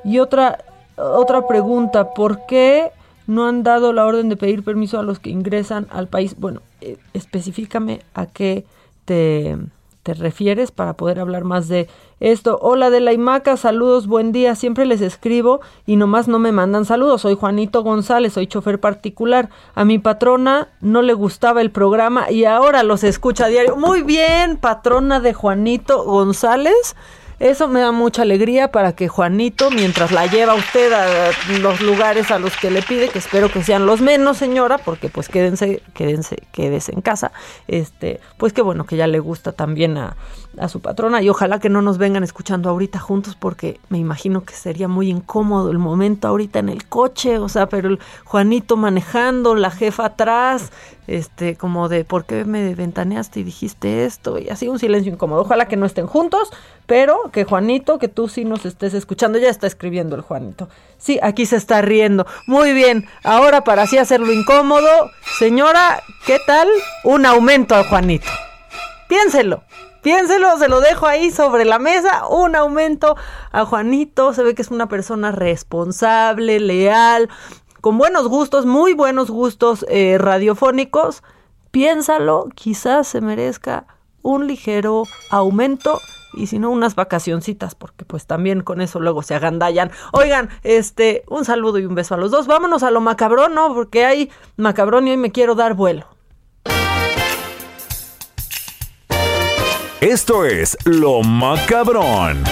y 0.04 0.20
otra, 0.20 0.60
otra 0.96 1.48
pregunta, 1.48 2.14
¿por 2.14 2.46
qué 2.46 2.92
no 3.28 3.46
han 3.46 3.64
dado 3.64 3.94
la 3.94 4.06
orden 4.06 4.30
de 4.30 4.38
pedir 4.38 4.64
permiso 4.64 5.00
a 5.00 5.04
los 5.04 5.20
que 5.20 5.30
ingresan 5.30 5.88
al 5.92 6.08
país. 6.08 6.36
Bueno, 6.40 6.62
eh, 6.82 6.98
específicame 7.14 8.02
a 8.14 8.26
qué 8.26 8.66
te, 9.06 9.58
te, 10.04 10.14
refieres 10.14 10.72
para 10.72 10.94
poder 10.94 11.20
hablar 11.20 11.44
más 11.44 11.68
de 11.68 11.90
esto. 12.22 12.58
Hola 12.62 12.90
de 12.90 13.02
la 13.02 13.14
IMACA, 13.14 13.58
saludos, 13.58 14.08
buen 14.08 14.32
día. 14.32 14.56
Siempre 14.56 14.86
les 14.86 15.02
escribo 15.02 15.60
y 15.86 15.98
nomás 15.98 16.30
no 16.30 16.40
me 16.40 16.54
mandan 16.54 16.86
saludos. 16.86 17.22
Soy 17.22 17.36
Juanito 17.36 17.84
González, 17.84 18.34
soy 18.34 18.48
chofer 18.48 18.80
particular. 18.80 19.50
A 19.76 19.84
mi 19.84 20.00
patrona 20.00 20.70
no 20.80 21.02
le 21.02 21.14
gustaba 21.14 21.62
el 21.62 21.72
programa 21.72 22.32
y 22.32 22.46
ahora 22.46 22.84
los 22.84 23.04
escucha 23.04 23.46
a 23.46 23.50
diario. 23.50 23.76
Muy 23.76 24.04
bien, 24.04 24.58
patrona 24.58 25.20
de 25.20 25.34
Juanito 25.34 26.04
González. 26.06 26.96
Eso 27.40 27.68
me 27.68 27.82
da 27.82 27.92
mucha 27.92 28.24
alegría 28.24 28.72
para 28.72 28.94
que 28.94 29.08
Juanito, 29.08 29.70
mientras 29.70 30.12
la 30.12 30.26
lleva 30.26 30.56
usted 30.56 30.92
a 30.92 31.30
los 31.60 31.82
lugares 31.82 32.32
a 32.32 32.40
los 32.40 32.58
que 32.58 32.72
le 32.72 32.82
pide, 32.82 33.10
que 33.10 33.20
espero 33.20 33.52
que 33.52 33.64
sean 33.64 33.86
los 33.86 34.02
menos, 34.02 34.38
señora, 34.38 34.80
porque 34.80 35.10
pues 35.10 35.30
quédense, 35.30 35.84
quédense, 35.94 36.38
quédese 36.52 36.94
en 36.94 37.02
casa, 37.02 37.32
este, 37.68 38.20
pues 38.38 38.54
qué 38.54 38.64
bueno 38.64 38.86
que 38.86 38.96
ya 38.96 39.06
le 39.06 39.20
gusta 39.20 39.52
también 39.52 39.98
a, 39.98 40.16
a 40.60 40.70
su 40.70 40.82
patrona 40.82 41.22
y 41.22 41.30
ojalá 41.30 41.60
que 41.60 41.70
no 41.70 41.82
nos 41.82 41.98
vengan 41.98 42.24
escuchando 42.24 42.70
ahorita 42.70 43.00
juntos 43.00 43.36
porque 43.36 43.80
me 43.90 43.98
imagino 43.98 44.44
que 44.44 44.54
sería 44.54 44.88
muy 44.88 45.10
incómodo 45.10 45.72
el 45.72 45.78
momento 45.78 46.28
ahorita 46.28 46.60
en 46.60 46.70
el 46.70 46.88
coche, 46.88 47.38
o 47.38 47.50
sea, 47.50 47.68
pero 47.68 47.90
el 47.90 48.00
Juanito 48.26 48.78
manejando, 48.78 49.56
la 49.56 49.72
jefa 49.72 50.06
atrás, 50.06 50.72
este, 51.08 51.56
como 51.56 51.90
de 51.90 52.04
¿por 52.04 52.26
qué 52.26 52.44
me 52.46 52.76
ventaneaste 52.76 53.40
y 53.40 53.44
dijiste 53.44 54.06
esto? 54.06 54.40
Y 54.40 54.50
así 54.50 54.68
un 54.68 54.80
silencio 54.80 55.12
incómodo. 55.12 55.42
Ojalá 55.42 55.68
que 55.68 55.78
no 55.78 55.86
estén 55.86 56.06
juntos, 56.06 56.52
pero 56.86 57.32
que 57.32 57.46
Juanito, 57.46 57.98
que 57.98 58.08
tú 58.08 58.28
sí 58.28 58.46
nos 58.46 58.66
estés 58.66 58.94
escuchando, 58.94 59.40
ya 59.40 59.50
está 59.50 59.68
escribiendo 59.68 60.16
el 60.16 60.22
Juanito. 60.22 60.70
Sí, 60.98 61.20
aquí 61.22 61.46
se 61.46 61.56
está 61.56 61.82
riendo. 61.82 62.26
Muy 62.46 62.74
bien, 62.74 63.08
ahora 63.24 63.64
para 63.64 63.84
así 63.84 63.98
hacerlo 63.98 64.32
incómodo, 64.34 64.90
señora, 65.40 66.02
¿qué 66.26 66.40
tal? 66.46 66.68
Un 67.04 67.26
aumento 67.26 67.76
a 67.76 67.84
Juanito. 67.84 68.28
Piénselo. 69.08 69.64
Piénselo, 70.08 70.58
se 70.58 70.70
lo 70.70 70.80
dejo 70.80 71.06
ahí 71.06 71.32
sobre 71.32 71.66
la 71.66 71.80
mesa, 71.80 72.30
un 72.30 72.56
aumento 72.56 73.18
a 73.52 73.66
Juanito, 73.66 74.34
se 74.34 74.42
ve 74.42 74.56
que 74.56 74.62
es 74.62 74.72
una 74.72 74.88
persona 74.88 75.34
responsable, 75.34 76.62
leal, 76.62 77.28
con 77.82 77.98
buenos 77.98 78.30
gustos, 78.30 78.66
muy 78.66 78.94
buenos 78.94 79.30
gustos 79.30 79.86
eh, 79.90 80.18
radiofónicos. 80.18 81.24
Piénsalo, 81.72 82.48
quizás 82.56 83.10
se 83.10 83.20
merezca 83.20 83.86
un 84.22 84.48
ligero 84.48 85.04
aumento 85.30 86.00
y 86.34 86.48
si 86.48 86.58
no 86.58 86.70
unas 86.70 86.96
vacacioncitas 86.96 87.76
porque 87.76 88.06
pues 88.06 88.26
también 88.28 88.64
con 88.64 88.80
eso 88.80 89.02
luego 89.02 89.24
se 89.24 89.36
agandallan. 89.36 89.92
Oigan, 90.14 90.48
este, 90.64 91.26
un 91.28 91.44
saludo 91.44 91.80
y 91.80 91.86
un 91.86 91.96
beso 91.96 92.14
a 92.16 92.18
los 92.18 92.32
dos. 92.32 92.48
Vámonos 92.48 92.82
a 92.84 92.92
lo 92.92 93.02
macabrón, 93.02 93.56
¿no? 93.56 93.74
Porque 93.74 94.06
hay 94.06 94.32
macabrón 94.56 95.06
y 95.10 95.12
hoy 95.12 95.18
me 95.18 95.34
quiero 95.34 95.54
dar 95.54 95.74
vuelo. 95.74 96.17
Esto 100.02 100.46
es 100.46 100.78
Lo 100.86 101.24
Macabrón. 101.24 102.44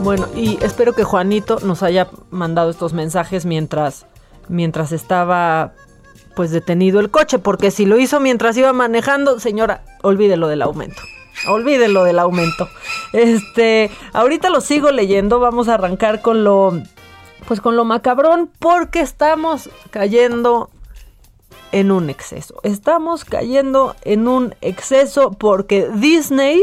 Bueno, 0.00 0.28
y 0.36 0.62
espero 0.62 0.92
que 0.92 1.02
Juanito 1.02 1.58
nos 1.64 1.82
haya 1.82 2.08
mandado 2.30 2.70
estos 2.70 2.92
mensajes 2.92 3.46
mientras 3.46 4.06
mientras 4.48 4.92
estaba 4.92 5.72
pues 6.36 6.52
detenido 6.52 7.00
el 7.00 7.10
coche, 7.10 7.40
porque 7.40 7.72
si 7.72 7.84
lo 7.84 7.98
hizo 7.98 8.20
mientras 8.20 8.56
iba 8.56 8.72
manejando, 8.72 9.40
señora, 9.40 9.82
olvídelo 10.02 10.46
del 10.46 10.62
aumento. 10.62 11.02
Olvídelo 11.48 12.04
del 12.04 12.20
aumento. 12.20 12.68
Este, 13.12 13.90
ahorita 14.12 14.50
lo 14.50 14.60
sigo 14.60 14.92
leyendo, 14.92 15.40
vamos 15.40 15.68
a 15.68 15.74
arrancar 15.74 16.22
con 16.22 16.44
lo 16.44 16.80
pues 17.48 17.60
con 17.60 17.74
lo 17.74 17.84
macabrón 17.84 18.48
porque 18.60 19.00
estamos 19.00 19.68
cayendo 19.90 20.70
en 21.72 21.90
un 21.90 22.10
exceso. 22.10 22.56
Estamos 22.62 23.24
cayendo 23.24 23.94
en 24.02 24.28
un 24.28 24.54
exceso 24.60 25.32
porque 25.32 25.88
Disney 25.94 26.62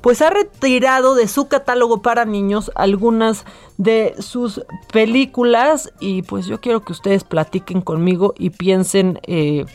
pues 0.00 0.22
ha 0.22 0.30
retirado 0.30 1.16
de 1.16 1.26
su 1.26 1.48
catálogo 1.48 2.00
para 2.00 2.24
niños 2.24 2.70
algunas 2.76 3.44
de 3.76 4.14
sus 4.20 4.64
películas 4.92 5.92
y 5.98 6.22
pues 6.22 6.46
yo 6.46 6.60
quiero 6.60 6.82
que 6.82 6.92
ustedes 6.92 7.24
platiquen 7.24 7.80
conmigo 7.80 8.32
y 8.38 8.50
piensen, 8.50 9.18
eh, 9.24 9.66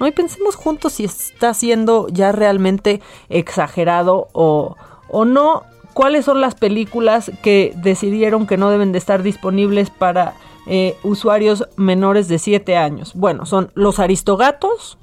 no, 0.00 0.06
y 0.06 0.12
pensemos 0.12 0.56
juntos 0.56 0.94
si 0.94 1.04
está 1.04 1.52
siendo 1.52 2.08
ya 2.08 2.32
realmente 2.32 3.02
exagerado 3.28 4.28
o, 4.32 4.76
o 5.08 5.24
no. 5.26 5.64
¿Cuáles 5.92 6.24
son 6.24 6.40
las 6.40 6.54
películas 6.54 7.30
que 7.42 7.74
decidieron 7.76 8.46
que 8.46 8.56
no 8.56 8.70
deben 8.70 8.90
de 8.90 8.98
estar 8.98 9.22
disponibles 9.22 9.90
para 9.90 10.34
eh, 10.66 10.96
usuarios 11.02 11.68
menores 11.76 12.28
de 12.28 12.38
7 12.38 12.76
años. 12.76 13.12
Bueno, 13.14 13.46
son 13.46 13.70
los 13.74 13.98
Aristogatos, 13.98 14.98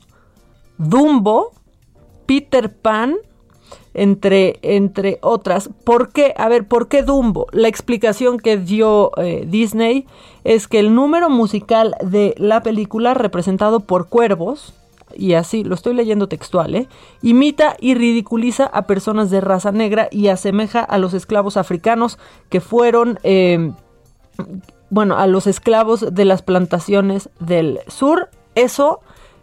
Dumbo, 0.78 1.52
Peter 2.26 2.74
Pan, 2.74 3.16
entre, 3.94 4.60
entre 4.62 5.20
otras. 5.22 5.70
¿Por 5.84 6.12
qué? 6.12 6.34
A 6.38 6.50
ver, 6.50 6.68
¿por 6.68 6.88
qué 6.88 7.04
Dumbo? 7.04 7.48
La 7.52 7.68
explicación 7.68 8.40
que 8.40 8.58
dio 8.58 9.12
eh, 9.18 9.46
Disney 9.48 10.08
es 10.44 10.68
que 10.68 10.80
el 10.80 10.96
número 10.96 11.30
musical 11.30 11.96
de 12.04 12.34
la 12.38 12.64
película 12.64 13.14
representado 13.14 13.82
por 13.82 14.08
cuervos, 14.08 14.74
y 15.16 15.34
así 15.34 15.64
lo 15.64 15.76
estoy 15.76 15.94
leyendo 15.94 16.28
textual, 16.28 16.74
¿eh? 16.74 16.88
imita 17.22 17.76
y 17.80 17.96
ridiculiza 17.96 18.66
a 18.66 18.84
personas 18.84 19.30
de 19.30 19.42
raza 19.42 19.72
negra 19.72 20.08
y 20.10 20.28
asemeja 20.28 20.80
a 20.82 20.98
los 20.98 21.14
esclavos 21.14 21.58
africanos 21.58 22.18
que 22.50 22.62
fueron 22.62 23.20
eh, 23.24 23.72
bueno, 24.92 25.18
a 25.18 25.26
los 25.26 25.48
esclavos 25.48 26.14
de 26.14 26.26
las 26.26 26.44
plantaciones 26.44 27.30
del 27.40 27.80
sur. 27.88 28.30
Eso 28.54 29.00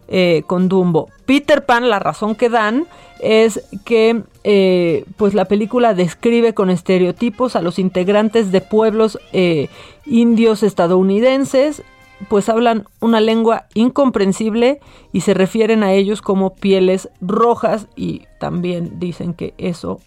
eh, 0.07 0.43
con 0.47 0.69
Dumbo. 0.69 1.09
Peter 1.25 1.65
Pan, 1.65 1.89
la 1.89 1.99
razón 1.99 2.35
que 2.35 2.49
dan 2.49 2.85
es 3.19 3.63
que 3.83 4.21
eh, 4.43 5.05
pues 5.17 5.33
la 5.33 5.45
película 5.45 5.93
describe 5.93 6.53
con 6.53 6.69
estereotipos 6.69 7.55
a 7.55 7.61
los 7.61 7.79
integrantes 7.79 8.51
de 8.51 8.61
pueblos 8.61 9.19
eh, 9.33 9.69
indios 10.05 10.63
estadounidenses, 10.63 11.83
pues 12.27 12.47
hablan 12.47 12.85
una 12.99 13.19
lengua 13.19 13.65
incomprensible 13.73 14.79
y 15.11 15.21
se 15.21 15.33
refieren 15.33 15.83
a 15.83 15.93
ellos 15.93 16.21
como 16.21 16.53
pieles 16.55 17.09
rojas 17.21 17.87
y 17.95 18.23
también 18.39 18.99
dicen 18.99 19.33
que 19.33 19.53
eso 19.57 19.99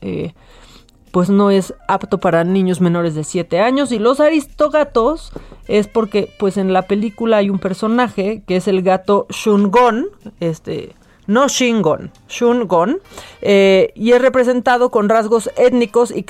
pues 1.13 1.31
no 1.31 1.51
es 1.51 1.75
apto 1.87 2.19
para 2.19 2.43
niños 2.43 2.81
menores 2.81 3.15
de 3.15 3.23
7 3.23 3.61
años. 3.61 3.93
Y 3.93 3.99
los 3.99 4.19
aristogatos 4.19 5.33
es 5.69 5.87
porque 5.87 6.33
pues 6.39 6.57
en 6.57 6.73
la 6.73 6.83
película 6.83 7.37
hay 7.37 7.51
un 7.51 7.59
personaje 7.59 8.43
que 8.47 8.57
es 8.57 8.67
el 8.67 8.83
gato 8.83 9.27
Shungon, 9.31 10.09
este 10.41 10.97
no 11.27 11.47
Shingon, 11.47 12.11
Shungon, 12.29 13.01
eh, 13.43 13.93
y 13.95 14.13
es 14.13 14.21
representado 14.21 14.91
con 14.91 15.09
rasgos 15.09 15.51
étnicos 15.57 16.11
y, 16.11 16.25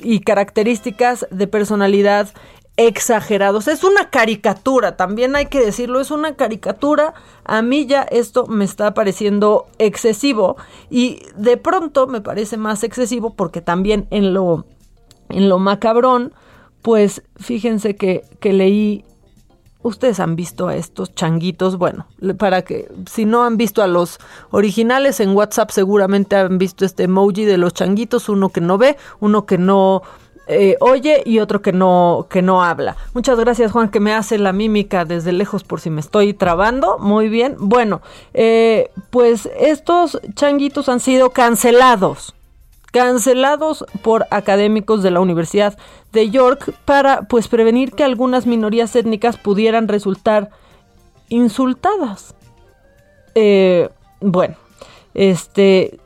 y 0.00 0.20
características 0.20 1.26
de 1.30 1.46
personalidad 1.46 2.30
exagerados. 2.78 3.66
Es 3.66 3.82
una 3.82 4.08
caricatura, 4.08 4.96
también 4.96 5.34
hay 5.34 5.46
que 5.46 5.60
decirlo, 5.60 6.00
es 6.00 6.12
una 6.12 6.36
caricatura. 6.36 7.12
A 7.44 7.60
mí 7.60 7.86
ya 7.86 8.02
esto 8.02 8.46
me 8.46 8.64
está 8.64 8.94
pareciendo 8.94 9.66
excesivo 9.78 10.56
y 10.88 11.20
de 11.36 11.56
pronto 11.56 12.06
me 12.06 12.20
parece 12.20 12.56
más 12.56 12.84
excesivo 12.84 13.34
porque 13.34 13.60
también 13.60 14.06
en 14.10 14.32
lo, 14.32 14.64
en 15.28 15.48
lo 15.48 15.58
macabrón, 15.58 16.32
pues 16.80 17.22
fíjense 17.36 17.96
que, 17.96 18.22
que 18.38 18.52
leí 18.52 19.04
Ustedes 19.80 20.18
han 20.18 20.34
visto 20.34 20.66
a 20.66 20.74
estos 20.74 21.14
changuitos, 21.14 21.78
bueno, 21.78 22.08
para 22.36 22.62
que 22.62 22.90
si 23.08 23.24
no 23.24 23.44
han 23.44 23.56
visto 23.56 23.80
a 23.80 23.86
los 23.86 24.18
originales 24.50 25.20
en 25.20 25.30
WhatsApp 25.30 25.70
seguramente 25.70 26.34
han 26.34 26.58
visto 26.58 26.84
este 26.84 27.04
emoji 27.04 27.44
de 27.44 27.58
los 27.58 27.74
changuitos, 27.74 28.28
uno 28.28 28.48
que 28.48 28.60
no 28.60 28.76
ve, 28.76 28.96
uno 29.20 29.46
que 29.46 29.56
no 29.56 30.02
eh, 30.48 30.76
oye 30.80 31.22
y 31.26 31.40
otro 31.40 31.60
que 31.60 31.72
no, 31.72 32.26
que 32.30 32.40
no 32.40 32.62
habla. 32.62 32.96
Muchas 33.12 33.38
gracias 33.38 33.70
Juan 33.70 33.90
que 33.90 34.00
me 34.00 34.14
hace 34.14 34.38
la 34.38 34.52
mímica 34.52 35.04
desde 35.04 35.32
lejos 35.32 35.62
por 35.62 35.80
si 35.80 35.90
me 35.90 36.00
estoy 36.00 36.32
trabando. 36.32 36.98
Muy 36.98 37.28
bien. 37.28 37.56
Bueno, 37.58 38.00
eh, 38.32 38.90
pues 39.10 39.48
estos 39.58 40.18
changuitos 40.34 40.88
han 40.88 41.00
sido 41.00 41.30
cancelados. 41.30 42.34
Cancelados 42.90 43.84
por 44.02 44.26
académicos 44.30 45.02
de 45.02 45.10
la 45.10 45.20
Universidad 45.20 45.76
de 46.12 46.30
York 46.30 46.74
para 46.86 47.22
pues 47.28 47.46
prevenir 47.46 47.92
que 47.92 48.02
algunas 48.02 48.46
minorías 48.46 48.96
étnicas 48.96 49.36
pudieran 49.36 49.86
resultar 49.86 50.48
insultadas. 51.28 52.34
Eh, 53.34 53.90
bueno, 54.20 54.56
este 55.12 56.00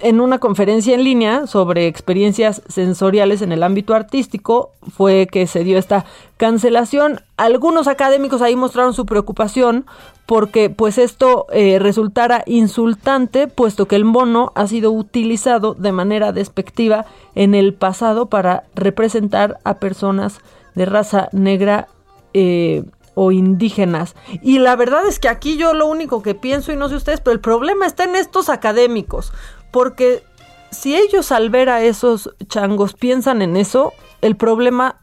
en 0.00 0.20
una 0.20 0.38
conferencia 0.38 0.94
en 0.94 1.04
línea 1.04 1.46
sobre 1.46 1.86
experiencias 1.86 2.62
sensoriales 2.68 3.42
en 3.42 3.52
el 3.52 3.62
ámbito 3.62 3.94
artístico 3.94 4.72
fue 4.94 5.26
que 5.26 5.46
se 5.46 5.64
dio 5.64 5.78
esta 5.78 6.04
cancelación. 6.36 7.20
Algunos 7.36 7.88
académicos 7.88 8.42
ahí 8.42 8.54
mostraron 8.54 8.94
su 8.94 9.06
preocupación 9.06 9.86
porque 10.26 10.70
pues 10.70 10.98
esto 10.98 11.46
eh, 11.52 11.78
resultara 11.78 12.42
insultante 12.46 13.48
puesto 13.48 13.88
que 13.88 13.96
el 13.96 14.04
mono 14.04 14.52
ha 14.54 14.66
sido 14.66 14.92
utilizado 14.92 15.74
de 15.74 15.92
manera 15.92 16.32
despectiva 16.32 17.06
en 17.34 17.54
el 17.54 17.74
pasado 17.74 18.26
para 18.26 18.64
representar 18.74 19.58
a 19.64 19.78
personas 19.78 20.40
de 20.74 20.86
raza 20.86 21.28
negra 21.32 21.88
eh, 22.34 22.84
o 23.14 23.32
indígenas. 23.32 24.14
Y 24.42 24.60
la 24.60 24.76
verdad 24.76 25.04
es 25.08 25.18
que 25.18 25.28
aquí 25.28 25.56
yo 25.56 25.74
lo 25.74 25.86
único 25.86 26.22
que 26.22 26.36
pienso, 26.36 26.70
y 26.70 26.76
no 26.76 26.88
sé 26.88 26.94
ustedes, 26.94 27.20
pero 27.20 27.34
el 27.34 27.40
problema 27.40 27.84
está 27.84 28.04
en 28.04 28.14
estos 28.14 28.48
académicos. 28.48 29.32
Porque 29.70 30.22
si 30.70 30.96
ellos 30.96 31.32
al 31.32 31.50
ver 31.50 31.68
a 31.68 31.82
esos 31.82 32.34
changos 32.48 32.94
piensan 32.94 33.42
en 33.42 33.56
eso, 33.56 33.92
el 34.20 34.36
problema 34.36 35.00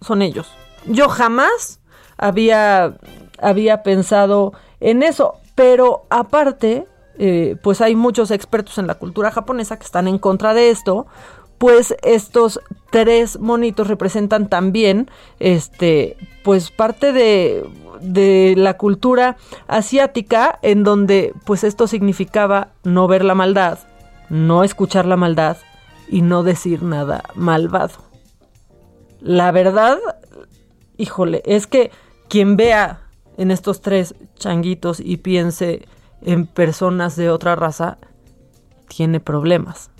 son 0.00 0.22
ellos. 0.22 0.50
Yo 0.86 1.08
jamás 1.08 1.80
había, 2.16 2.96
había 3.40 3.82
pensado 3.82 4.52
en 4.80 5.02
eso, 5.02 5.34
pero 5.54 6.04
aparte, 6.10 6.86
eh, 7.18 7.56
pues 7.62 7.80
hay 7.80 7.96
muchos 7.96 8.30
expertos 8.30 8.78
en 8.78 8.86
la 8.86 8.94
cultura 8.94 9.30
japonesa 9.30 9.76
que 9.76 9.84
están 9.84 10.08
en 10.08 10.18
contra 10.18 10.54
de 10.54 10.70
esto, 10.70 11.06
pues 11.58 11.96
estos 12.02 12.60
tres 12.90 13.40
monitos 13.40 13.88
representan 13.88 14.48
también, 14.48 15.10
este, 15.40 16.16
pues 16.44 16.70
parte 16.70 17.12
de, 17.12 17.68
de 18.00 18.54
la 18.56 18.76
cultura 18.76 19.36
asiática 19.66 20.60
en 20.62 20.84
donde 20.84 21.34
pues 21.44 21.64
esto 21.64 21.88
significaba 21.88 22.68
no 22.84 23.08
ver 23.08 23.24
la 23.24 23.34
maldad, 23.34 23.80
no 24.30 24.64
escuchar 24.64 25.06
la 25.06 25.16
maldad 25.16 25.56
y 26.08 26.22
no 26.22 26.42
decir 26.42 26.82
nada 26.82 27.24
malvado. 27.34 28.08
La 29.20 29.50
verdad, 29.52 29.98
híjole, 30.96 31.42
es 31.44 31.66
que 31.66 31.90
quien 32.28 32.56
vea 32.56 33.00
en 33.36 33.50
estos 33.50 33.80
tres 33.80 34.14
changuitos 34.36 35.00
y 35.00 35.16
piense 35.18 35.86
en 36.22 36.46
personas 36.46 37.16
de 37.16 37.30
otra 37.30 37.56
raza, 37.56 37.98
tiene 38.88 39.20
problemas. 39.20 39.90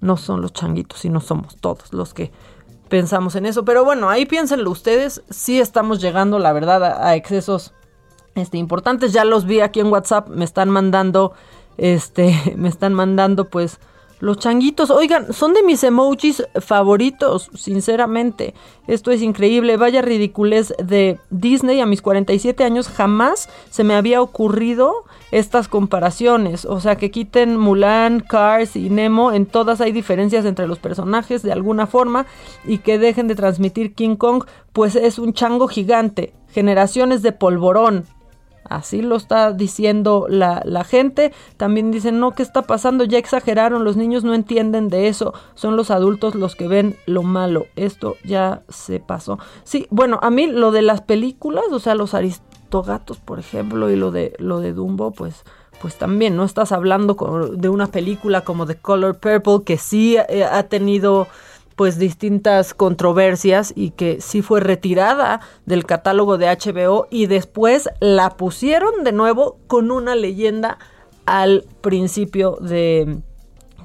No 0.00 0.16
son 0.16 0.42
los 0.42 0.52
changuitos, 0.52 1.00
sino 1.00 1.20
somos 1.20 1.56
todos 1.56 1.92
los 1.92 2.14
que 2.14 2.32
pensamos 2.88 3.36
en 3.36 3.46
eso. 3.46 3.64
Pero 3.64 3.84
bueno, 3.84 4.08
ahí 4.08 4.26
piénsenlo 4.26 4.70
ustedes. 4.70 5.22
Sí 5.30 5.60
estamos 5.60 6.00
llegando, 6.00 6.38
la 6.38 6.52
verdad, 6.52 7.04
a, 7.04 7.14
excesos 7.14 7.72
este, 8.34 8.58
importantes. 8.58 9.12
Ya 9.12 9.24
los 9.24 9.44
vi 9.44 9.60
aquí 9.60 9.80
en 9.80 9.88
WhatsApp. 9.88 10.28
Me 10.28 10.44
están 10.44 10.70
mandando 10.70 11.34
este, 11.78 12.34
me 12.56 12.68
están 12.68 12.92
mandando 12.92 13.46
pues 13.46 13.80
los 14.20 14.38
changuitos, 14.38 14.90
oigan, 14.90 15.32
son 15.32 15.54
de 15.54 15.62
mis 15.62 15.84
emojis 15.84 16.42
favoritos, 16.60 17.50
sinceramente. 17.54 18.52
Esto 18.88 19.12
es 19.12 19.22
increíble. 19.22 19.76
Vaya 19.76 20.02
ridiculez 20.02 20.74
de 20.82 21.20
Disney 21.30 21.80
a 21.80 21.86
mis 21.86 22.02
47 22.02 22.64
años. 22.64 22.88
Jamás 22.88 23.48
se 23.70 23.84
me 23.84 23.94
había 23.94 24.20
ocurrido 24.20 25.04
estas 25.30 25.68
comparaciones. 25.68 26.64
O 26.64 26.80
sea, 26.80 26.96
que 26.96 27.12
quiten 27.12 27.56
Mulan, 27.56 28.18
Cars 28.18 28.74
y 28.74 28.90
Nemo. 28.90 29.30
En 29.30 29.46
todas 29.46 29.80
hay 29.80 29.92
diferencias 29.92 30.44
entre 30.44 30.66
los 30.66 30.80
personajes 30.80 31.42
de 31.42 31.52
alguna 31.52 31.86
forma. 31.86 32.26
Y 32.64 32.78
que 32.78 32.98
dejen 32.98 33.28
de 33.28 33.36
transmitir 33.36 33.94
King 33.94 34.16
Kong, 34.16 34.44
pues 34.72 34.96
es 34.96 35.20
un 35.20 35.32
chango 35.32 35.68
gigante. 35.68 36.32
Generaciones 36.48 37.22
de 37.22 37.30
polvorón. 37.30 38.04
Así 38.68 39.02
lo 39.02 39.16
está 39.16 39.52
diciendo 39.52 40.26
la, 40.28 40.62
la, 40.64 40.84
gente. 40.84 41.32
También 41.56 41.90
dicen, 41.90 42.20
no, 42.20 42.32
¿qué 42.32 42.42
está 42.42 42.62
pasando? 42.62 43.04
Ya 43.04 43.18
exageraron, 43.18 43.84
los 43.84 43.96
niños 43.96 44.24
no 44.24 44.34
entienden 44.34 44.88
de 44.88 45.08
eso. 45.08 45.34
Son 45.54 45.76
los 45.76 45.90
adultos 45.90 46.34
los 46.34 46.54
que 46.54 46.68
ven 46.68 46.96
lo 47.06 47.22
malo. 47.22 47.66
Esto 47.76 48.16
ya 48.24 48.62
se 48.68 49.00
pasó. 49.00 49.38
Sí, 49.64 49.86
bueno, 49.90 50.18
a 50.22 50.30
mí 50.30 50.46
lo 50.46 50.70
de 50.70 50.82
las 50.82 51.00
películas, 51.00 51.64
o 51.70 51.78
sea, 51.78 51.94
los 51.94 52.14
aristogatos, 52.14 53.18
por 53.18 53.38
ejemplo, 53.38 53.90
y 53.90 53.96
lo 53.96 54.10
de, 54.10 54.34
lo 54.38 54.60
de 54.60 54.72
Dumbo, 54.72 55.12
pues 55.12 55.44
pues 55.80 55.96
también 55.96 56.36
no 56.36 56.44
estás 56.44 56.72
hablando 56.72 57.14
de 57.54 57.68
una 57.68 57.86
película 57.86 58.42
como 58.42 58.66
The 58.66 58.76
Color 58.76 59.18
Purple 59.18 59.62
que 59.64 59.78
sí 59.78 60.16
eh, 60.28 60.44
ha 60.44 60.64
tenido 60.64 61.28
pues 61.78 61.96
distintas 61.96 62.74
controversias 62.74 63.72
y 63.76 63.90
que 63.92 64.20
sí 64.20 64.42
fue 64.42 64.58
retirada 64.58 65.40
del 65.64 65.86
catálogo 65.86 66.36
de 66.36 66.48
HBO 66.48 67.06
y 67.08 67.26
después 67.26 67.88
la 68.00 68.30
pusieron 68.30 69.04
de 69.04 69.12
nuevo 69.12 69.58
con 69.68 69.92
una 69.92 70.16
leyenda 70.16 70.78
al 71.24 71.64
principio 71.80 72.58
de, 72.60 73.20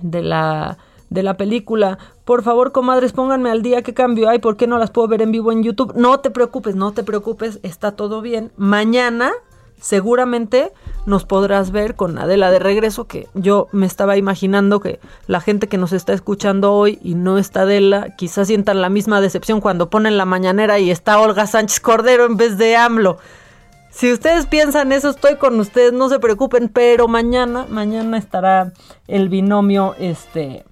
de 0.02 0.24
la 0.24 0.80
de 1.12 1.22
la 1.22 1.38
película. 1.38 2.00
Por 2.26 2.42
favor, 2.42 2.72
comadres, 2.72 3.14
pónganme 3.14 3.52
al 3.52 3.62
día 3.62 3.84
qué 3.84 3.94
cambio 3.94 4.28
hay, 4.28 4.40
por 4.40 4.58
qué 4.58 4.66
no 4.66 4.80
las 4.80 4.90
puedo 4.90 5.08
ver 5.08 5.22
en 5.22 5.32
vivo 5.32 5.52
en 5.52 5.62
YouTube. 5.62 5.94
No 5.96 6.20
te 6.20 6.32
preocupes, 6.32 6.76
no 6.76 6.94
te 6.94 7.04
preocupes, 7.04 7.60
está 7.62 7.92
todo 7.92 8.22
bien. 8.22 8.52
Mañana 8.58 9.32
seguramente 9.80 10.74
nos 11.06 11.26
podrás 11.26 11.72
ver 11.72 11.96
con 11.96 12.18
Adela 12.18 12.50
de 12.52 12.60
regreso, 12.60 13.06
que 13.06 13.28
yo 13.34 13.68
me 13.72 13.86
estaba 13.86 14.18
imaginando 14.18 14.80
que 14.80 15.00
la 15.28 15.42
gente 15.42 15.68
que 15.68 15.78
nos 15.78 15.92
está 15.92 16.14
escuchando 16.14 16.74
hoy 16.74 17.00
y 17.04 17.16
no 17.16 17.38
está 17.38 17.62
Adela, 17.62 18.16
quizás 18.16 18.48
sientan 18.48 18.82
la 18.82 18.90
misma 18.90 19.22
decepción 19.22 19.62
cuando 19.62 19.90
ponen 19.90 20.18
la 20.18 20.26
mañanera 20.26 20.80
y 20.80 20.92
está 20.92 21.20
Olga 21.20 21.48
Sánchez 21.48 21.80
Cordero 21.80 22.26
en 22.26 22.38
vez 22.38 22.58
de 22.58 22.76
AMLO. 22.76 23.18
Si 23.92 24.12
ustedes 24.12 24.48
piensan 24.48 24.92
eso, 24.92 25.10
estoy 25.10 25.36
con 25.36 25.60
ustedes, 25.60 25.94
no 25.94 26.10
se 26.10 26.20
preocupen, 26.20 26.70
pero 26.70 27.08
mañana, 27.08 27.68
mañana 27.70 28.18
estará 28.18 28.72
el 29.08 29.30
binomio, 29.30 29.96
este, 30.00 30.64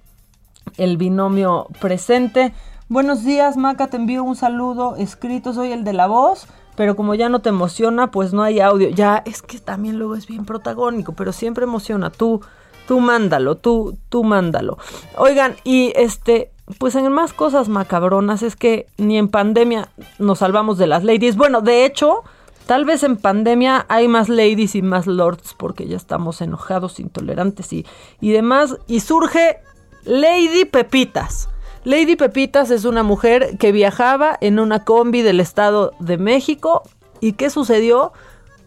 el 0.76 0.96
binomio 0.96 1.68
presente. 1.80 2.52
Buenos 2.88 3.22
días, 3.22 3.56
Maca, 3.56 3.86
te 3.86 3.96
envío 3.96 4.24
un 4.24 4.34
saludo 4.34 4.96
escrito, 4.96 5.52
soy 5.52 5.70
el 5.72 5.84
de 5.84 5.92
la 5.92 6.08
voz 6.08 6.48
pero 6.76 6.96
como 6.96 7.14
ya 7.14 7.28
no 7.28 7.40
te 7.40 7.50
emociona, 7.50 8.10
pues 8.10 8.32
no 8.32 8.42
hay 8.42 8.60
audio. 8.60 8.88
Ya 8.88 9.22
es 9.26 9.42
que 9.42 9.58
también 9.58 9.98
luego 9.98 10.16
es 10.16 10.26
bien 10.26 10.44
protagónico, 10.44 11.12
pero 11.12 11.32
siempre 11.32 11.64
emociona. 11.64 12.10
Tú, 12.10 12.40
tú 12.86 13.00
mándalo, 13.00 13.56
tú, 13.56 13.98
tú 14.08 14.24
mándalo. 14.24 14.78
Oigan, 15.16 15.56
y 15.64 15.92
este, 15.96 16.50
pues 16.78 16.94
en 16.94 17.10
más 17.12 17.32
cosas 17.32 17.68
macabronas 17.68 18.42
es 18.42 18.56
que 18.56 18.86
ni 18.96 19.18
en 19.18 19.28
pandemia 19.28 19.88
nos 20.18 20.38
salvamos 20.38 20.78
de 20.78 20.86
las 20.86 21.04
ladies. 21.04 21.36
Bueno, 21.36 21.60
de 21.60 21.84
hecho, 21.84 22.22
tal 22.66 22.84
vez 22.84 23.02
en 23.02 23.16
pandemia 23.16 23.84
hay 23.88 24.08
más 24.08 24.28
ladies 24.28 24.74
y 24.74 24.82
más 24.82 25.06
lords 25.06 25.54
porque 25.54 25.86
ya 25.86 25.96
estamos 25.96 26.40
enojados, 26.40 27.00
intolerantes 27.00 27.72
y, 27.72 27.86
y 28.20 28.30
demás. 28.30 28.78
Y 28.86 29.00
surge 29.00 29.58
Lady 30.04 30.64
Pepitas. 30.64 31.48
Lady 31.84 32.14
Pepitas 32.14 32.70
es 32.70 32.84
una 32.84 33.02
mujer 33.02 33.58
que 33.58 33.72
viajaba 33.72 34.36
en 34.40 34.60
una 34.60 34.84
combi 34.84 35.22
del 35.22 35.40
Estado 35.40 35.92
de 35.98 36.16
México. 36.16 36.82
¿Y 37.20 37.32
qué 37.32 37.50
sucedió? 37.50 38.12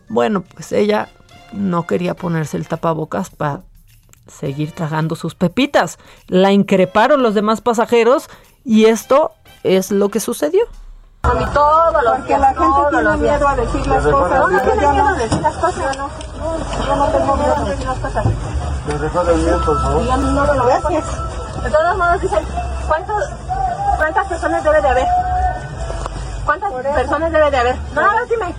Bueno, 0.10 0.44
pues 0.54 0.74
ella 0.74 1.08
no 1.54 1.88
quería 1.88 2.14
ponerse 2.14 2.58
el 2.58 2.68
tapabocas 2.68 3.30
para 3.30 3.62
seguir 4.28 4.74
tragando 4.74 5.16
sus 5.16 5.34
pepitas. 5.34 5.98
La 6.28 6.52
increparon 6.52 7.24
los 7.24 7.34
demás 7.34 7.62
pasajeros 7.62 8.30
y 8.66 8.86
esto 8.86 9.32
es 9.64 9.92
lo 9.92 10.10
que 10.10 10.20
sucedió. 10.20 10.66
Y 11.24 11.54
todos 11.54 12.04
los 12.04 12.18
Porque 12.18 12.38
la 12.38 12.54
gente 12.54 12.80
tiene 12.92 13.18
miedo 13.18 13.48
a 13.48 13.56
decir 13.56 13.88
las 13.88 14.04
cosas. 14.04 14.40
No, 14.40 14.48
no 14.50 14.62
tiene 14.62 14.92
miedo 14.92 15.08
a 15.08 15.14
decir 15.14 15.42
las 15.42 15.56
cosas. 15.56 15.98
No, 15.98 16.10
yo 16.86 16.96
no 16.96 17.08
tengo 17.08 17.36
miedo 17.38 17.56
a 17.56 17.64
decir 17.64 17.86
las 17.86 18.00
cosas. 18.00 18.26
¿Me 18.88 18.98
recuerda 18.98 19.32
el 19.32 19.42
mío, 19.42 19.62
por 19.66 19.82
favor? 19.82 20.04
Y 20.04 20.10
a 20.10 20.18
mí 20.18 20.24
no 20.26 20.46
me 20.46 20.58
lo 20.58 20.66
gracias. 20.66 21.06
De 21.64 21.72
todos 21.72 21.98
modos, 21.98 22.22
dicen, 22.22 22.46
¿cuántas 22.88 24.28
personas 24.28 24.64
debe 24.64 24.82
de 24.82 24.88
haber? 24.88 25.08
¿Cuántas? 26.46 26.72
Personas 26.72 27.32
debe 27.32 27.52
de 27.52 27.58
haber? 27.58 27.78
Nada 27.94 28.14
más 28.14 28.30
dime. 28.30 28.56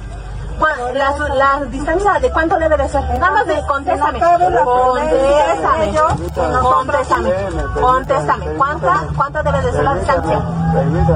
Bueno, 0.58 0.88
la, 0.94 1.10
la 1.34 1.64
distancia 1.66 2.12
de 2.18 2.30
cuánto 2.30 2.58
debe 2.58 2.76
de 2.78 2.88
ser. 2.88 3.02
Nada 3.18 3.30
más 3.30 3.46
de 3.46 3.62
contéstame. 3.66 4.18
Contéstame. 4.18 5.94
Contéstame. 6.62 7.34
Contéstame. 7.80 8.46
¿Cuánta, 8.56 9.04
¿Cuánta 9.14 9.42
debe 9.42 9.60
de 9.60 9.72
ser 9.72 9.84
la 9.84 9.94
distancia? 9.94 10.40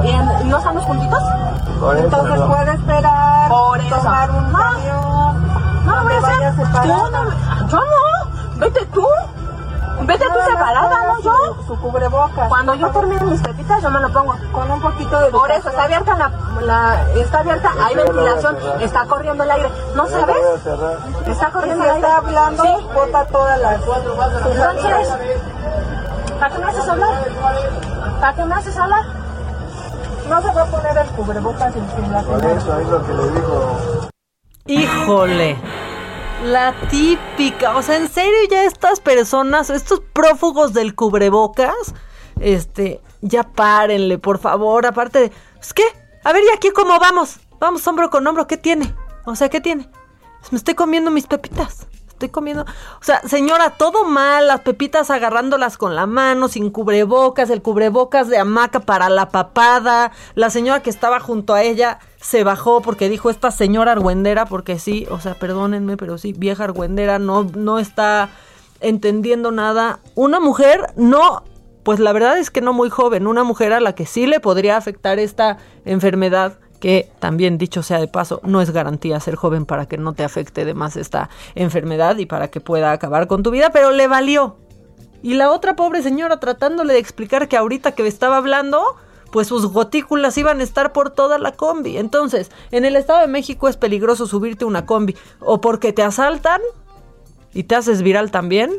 ¿Y 0.03 0.45
¿No 0.45 0.59
estamos 0.59 0.85
juntitos? 0.85 1.23
Entonces 1.97 2.41
puede 2.41 2.73
esperar. 2.73 3.49
Por 3.49 3.81
eso. 3.81 3.97
Tomar 3.97 4.31
un 4.31 4.53
no, 4.53 5.33
no 5.85 5.97
lo 5.97 6.03
voy 6.03 6.13
a 6.13 6.19
hacer. 6.19 6.55
Tú 6.83 6.89
no, 6.89 7.69
yo 7.69 7.79
no. 7.79 8.57
Vete 8.59 8.85
tú. 8.87 9.07
Vete 10.11 10.25
tú 10.25 10.41
separada, 10.45 11.05
¿no? 11.07 11.21
Yo. 11.21 11.57
Su, 11.69 11.77
cubrebocas. 11.77 12.49
Cuando 12.49 12.75
yo 12.75 12.91
termine 12.91 13.25
mis 13.27 13.41
pepitas, 13.41 13.81
yo 13.81 13.91
me 13.91 14.01
lo 14.01 14.13
pongo. 14.13 14.35
Con 14.51 14.69
un 14.69 14.81
poquito 14.81 15.21
de. 15.21 15.31
Por 15.31 15.49
eso, 15.53 15.69
está 15.69 15.85
abierta 15.85 16.17
la. 16.17 16.33
la 16.63 17.13
está 17.15 17.39
abierta, 17.39 17.73
hay 17.81 17.95
ventilación, 17.95 18.57
está 18.81 19.05
corriendo 19.07 19.45
el 19.45 19.51
aire. 19.53 19.71
¿No 19.95 20.09
sabes? 20.09 20.37
Está 21.27 21.51
corriendo 21.53 21.85
el 21.85 21.91
aire. 21.91 22.07
está 22.07 22.17
hablando, 22.17 22.63
sí. 22.65 22.87
bota 22.93 23.25
todas 23.27 23.61
las. 23.61 23.75
Entonces, 23.77 25.09
¿para 26.41 26.55
qué 26.57 26.59
me 26.59 26.71
haces 26.71 26.89
hablar? 26.89 27.25
¿Para 28.21 28.35
qué 28.35 28.45
me 28.45 28.55
haces 28.55 28.77
hablar? 28.77 29.05
No 30.29 30.43
se 30.43 30.53
va 30.53 30.63
a 30.63 30.67
poner 30.67 30.99
el 30.99 31.09
cubrebocas 31.11 31.75
en 31.77 32.13
la 32.13 32.23
Por 32.23 32.45
eso 32.45 32.81
es 32.81 32.89
lo 32.89 33.07
que 33.07 33.15
le 33.15 33.31
digo. 33.31 34.09
Híjole. 34.67 35.90
La 36.45 36.75
típica, 36.89 37.77
o 37.77 37.83
sea, 37.83 37.97
en 37.97 38.09
serio 38.09 38.39
ya 38.51 38.65
estas 38.65 38.99
personas, 38.99 39.69
estos 39.69 40.01
prófugos 40.01 40.73
del 40.73 40.95
cubrebocas, 40.95 41.75
este, 42.41 43.03
ya 43.21 43.43
párenle, 43.43 44.19
por 44.19 44.39
favor, 44.39 44.87
aparte 44.87 45.21
de, 45.21 45.33
pues 45.57 45.75
qué, 45.75 45.83
a 46.25 46.33
ver, 46.33 46.43
¿y 46.45 46.57
aquí 46.57 46.71
cómo 46.71 46.99
vamos? 46.99 47.41
Vamos 47.59 47.87
hombro 47.87 48.09
con 48.09 48.27
hombro, 48.27 48.47
¿qué 48.47 48.57
tiene? 48.57 48.95
O 49.27 49.37
sea, 49.37 49.51
¿qué 49.51 49.61
tiene? 49.61 49.91
Pues 50.41 50.53
me 50.53 50.57
estoy 50.57 50.75
comiendo 50.75 51.11
mis 51.11 51.27
pepitas 51.27 51.87
estoy 52.21 52.29
comiendo. 52.29 52.63
O 52.63 53.05
sea, 53.05 53.23
señora, 53.27 53.71
todo 53.71 54.05
mal, 54.05 54.47
las 54.47 54.61
pepitas 54.61 55.11
agarrándolas 55.11 55.79
con 55.79 55.97
la 55.97 56.07
mano, 56.07 56.49
sin 56.49 56.71
cubrebocas, 56.71 57.49
el 57.49 57.63
cubrebocas 57.63 58.29
de 58.29 58.39
hamaca 58.39 58.81
para 58.81 59.09
la 59.09 59.31
papada. 59.31 60.13
La 60.35 60.51
señora 60.51 60.83
que 60.83 60.91
estaba 60.91 61.19
junto 61.19 61.55
a 61.55 61.63
ella 61.63 61.99
se 62.21 62.45
bajó 62.45 62.83
porque 62.83 63.09
dijo 63.09 63.31
esta 63.31 63.51
señora 63.51 63.93
argüendera, 63.93 64.45
porque 64.45 64.79
sí, 64.79 65.07
o 65.11 65.19
sea, 65.19 65.35
perdónenme, 65.35 65.97
pero 65.97 66.19
sí, 66.19 66.35
vieja 66.35 66.65
argüendera, 66.65 67.19
no, 67.19 67.45
no 67.45 67.79
está 67.79 68.29
entendiendo 68.81 69.51
nada. 69.51 70.01
Una 70.15 70.41
mujer 70.41 70.93
no 70.97 71.45
pues 71.83 71.99
la 71.99 72.13
verdad 72.13 72.39
es 72.39 72.51
que 72.51 72.61
no 72.61 72.75
muy 72.75 72.91
joven, 72.91 73.27
una 73.27 73.43
mujer 73.43 73.73
a 73.73 73.81
la 73.81 73.95
que 73.95 74.05
sí 74.05 74.27
le 74.27 74.39
podría 74.39 74.77
afectar 74.77 75.19
esta 75.19 75.57
enfermedad 75.87 76.59
que 76.81 77.13
también 77.19 77.59
dicho 77.59 77.83
sea 77.83 78.01
de 78.01 78.09
paso, 78.09 78.41
no 78.43 78.61
es 78.61 78.71
garantía 78.71 79.21
ser 79.21 79.37
joven 79.37 79.67
para 79.67 79.87
que 79.87 79.99
no 79.99 80.15
te 80.15 80.25
afecte 80.25 80.65
de 80.65 80.75
más 80.75 80.97
esta 80.97 81.29
enfermedad 81.55 82.17
y 82.17 82.27
para 82.27 82.49
que 82.49 82.61
pueda 82.61 82.91
acabar 82.93 83.27
con 83.27 83.43
tu 83.43 83.51
vida, 83.51 83.71
pero 83.71 83.91
le 83.91 84.09
valió. 84.09 84.57
Y 85.23 85.35
la 85.35 85.51
otra 85.51 85.77
pobre 85.77 86.03
señora 86.03 86.41
tratándole 86.41 86.95
de 86.95 86.99
explicar 86.99 87.47
que 87.49 87.59
ahorita 87.59 87.93
que 87.93 88.07
estaba 88.07 88.39
hablando, 88.39 88.83
pues 89.31 89.49
sus 89.49 89.67
gotículas 89.67 90.39
iban 90.39 90.61
a 90.61 90.63
estar 90.63 90.93
por 90.93 91.11
toda 91.11 91.39
la 91.39 91.53
combi. 91.53 91.99
Entonces, 91.99 92.51
en 92.71 92.87
el 92.87 92.97
Estado 92.97 93.21
de 93.21 93.29
México 93.29 93.69
es 93.69 93.77
peligroso 93.77 94.27
subirte 94.27 94.65
una 94.65 94.87
combi 94.87 95.15
o 95.41 95.61
porque 95.61 95.93
te 95.93 96.03
asaltan 96.03 96.61
y 97.53 97.65
te 97.65 97.77
haces 97.77 98.03
viral 98.03 98.31
también, 98.31 98.71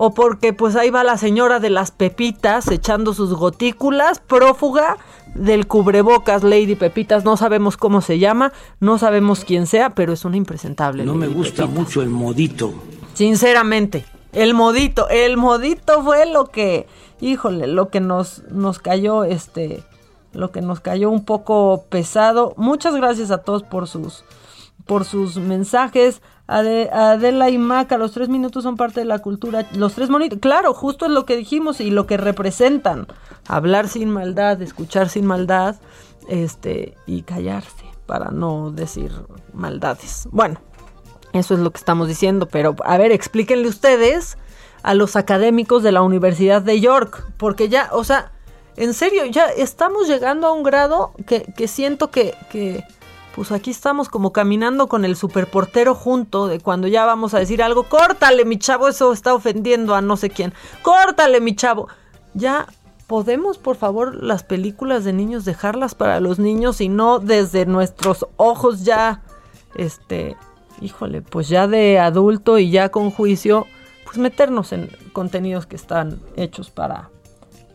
o 0.00 0.14
porque 0.14 0.52
pues 0.52 0.76
ahí 0.76 0.90
va 0.90 1.04
la 1.04 1.18
señora 1.18 1.58
de 1.58 1.70
las 1.70 1.90
pepitas 1.90 2.68
echando 2.68 3.12
sus 3.14 3.34
gotículas, 3.34 4.20
prófuga 4.20 4.96
del 5.38 5.66
cubrebocas 5.66 6.42
Lady 6.42 6.74
Pepitas, 6.74 7.24
no 7.24 7.36
sabemos 7.36 7.76
cómo 7.76 8.00
se 8.00 8.18
llama, 8.18 8.52
no 8.80 8.98
sabemos 8.98 9.44
quién 9.44 9.66
sea, 9.66 9.94
pero 9.94 10.12
es 10.12 10.24
una 10.24 10.36
impresentable. 10.36 11.04
No 11.04 11.14
me 11.14 11.28
gusta 11.28 11.66
mucho 11.66 12.02
el 12.02 12.10
modito. 12.10 12.74
Sinceramente, 13.14 14.04
el 14.32 14.54
modito, 14.54 15.08
el 15.08 15.36
modito 15.36 16.02
fue 16.02 16.30
lo 16.30 16.46
que, 16.46 16.86
híjole, 17.20 17.66
lo 17.66 17.88
que 17.88 18.00
nos, 18.00 18.42
nos 18.50 18.78
cayó, 18.78 19.24
este, 19.24 19.82
lo 20.32 20.50
que 20.50 20.60
nos 20.60 20.80
cayó 20.80 21.10
un 21.10 21.24
poco 21.24 21.84
pesado. 21.88 22.54
Muchas 22.56 22.94
gracias 22.94 23.30
a 23.30 23.38
todos 23.38 23.62
por 23.62 23.88
sus, 23.88 24.24
por 24.86 25.04
sus 25.04 25.36
mensajes. 25.36 26.20
Adela 26.48 27.50
y 27.50 27.58
Maca, 27.58 27.98
los 27.98 28.12
tres 28.12 28.30
minutos 28.30 28.62
son 28.62 28.76
parte 28.76 29.00
de 29.00 29.06
la 29.06 29.18
cultura. 29.18 29.66
Los 29.74 29.94
tres 29.94 30.08
monitos, 30.08 30.38
claro, 30.40 30.72
justo 30.72 31.04
es 31.04 31.12
lo 31.12 31.26
que 31.26 31.36
dijimos 31.36 31.80
y 31.80 31.90
lo 31.90 32.06
que 32.06 32.16
representan. 32.16 33.06
Hablar 33.46 33.88
sin 33.88 34.10
maldad, 34.10 34.60
escuchar 34.62 35.10
sin 35.10 35.26
maldad, 35.26 35.76
este, 36.28 36.96
y 37.06 37.22
callarse 37.22 37.84
para 38.06 38.30
no 38.30 38.70
decir 38.70 39.12
maldades. 39.52 40.26
Bueno, 40.32 40.58
eso 41.34 41.52
es 41.52 41.60
lo 41.60 41.70
que 41.70 41.78
estamos 41.78 42.08
diciendo, 42.08 42.48
pero 42.48 42.74
a 42.84 42.96
ver, 42.96 43.12
explíquenle 43.12 43.68
ustedes 43.68 44.38
a 44.82 44.94
los 44.94 45.16
académicos 45.16 45.82
de 45.82 45.92
la 45.92 46.00
Universidad 46.00 46.62
de 46.62 46.80
York, 46.80 47.26
porque 47.36 47.68
ya, 47.68 47.90
o 47.92 48.04
sea, 48.04 48.32
en 48.76 48.94
serio, 48.94 49.26
ya 49.26 49.46
estamos 49.46 50.08
llegando 50.08 50.46
a 50.46 50.52
un 50.52 50.62
grado 50.62 51.12
que, 51.26 51.42
que 51.56 51.68
siento 51.68 52.10
que, 52.10 52.34
que 52.50 52.84
pues 53.38 53.52
aquí 53.52 53.70
estamos 53.70 54.08
como 54.08 54.32
caminando 54.32 54.88
con 54.88 55.04
el 55.04 55.14
superportero 55.14 55.94
junto 55.94 56.48
de 56.48 56.58
cuando 56.58 56.88
ya 56.88 57.04
vamos 57.04 57.34
a 57.34 57.38
decir 57.38 57.62
algo, 57.62 57.84
córtale 57.84 58.44
mi 58.44 58.58
chavo, 58.58 58.88
eso 58.88 59.12
está 59.12 59.32
ofendiendo 59.32 59.94
a 59.94 60.00
no 60.00 60.16
sé 60.16 60.28
quién, 60.28 60.52
córtale 60.82 61.40
mi 61.40 61.54
chavo. 61.54 61.86
Ya 62.34 62.66
podemos 63.06 63.56
por 63.56 63.76
favor 63.76 64.20
las 64.24 64.42
películas 64.42 65.04
de 65.04 65.12
niños 65.12 65.44
dejarlas 65.44 65.94
para 65.94 66.18
los 66.18 66.40
niños 66.40 66.80
y 66.80 66.88
no 66.88 67.20
desde 67.20 67.64
nuestros 67.64 68.26
ojos 68.38 68.82
ya, 68.82 69.22
este, 69.76 70.36
híjole, 70.80 71.22
pues 71.22 71.48
ya 71.48 71.68
de 71.68 72.00
adulto 72.00 72.58
y 72.58 72.72
ya 72.72 72.88
con 72.88 73.12
juicio, 73.12 73.68
pues 74.04 74.18
meternos 74.18 74.72
en 74.72 74.90
contenidos 75.12 75.66
que 75.66 75.76
están 75.76 76.18
hechos 76.34 76.72
para, 76.72 77.08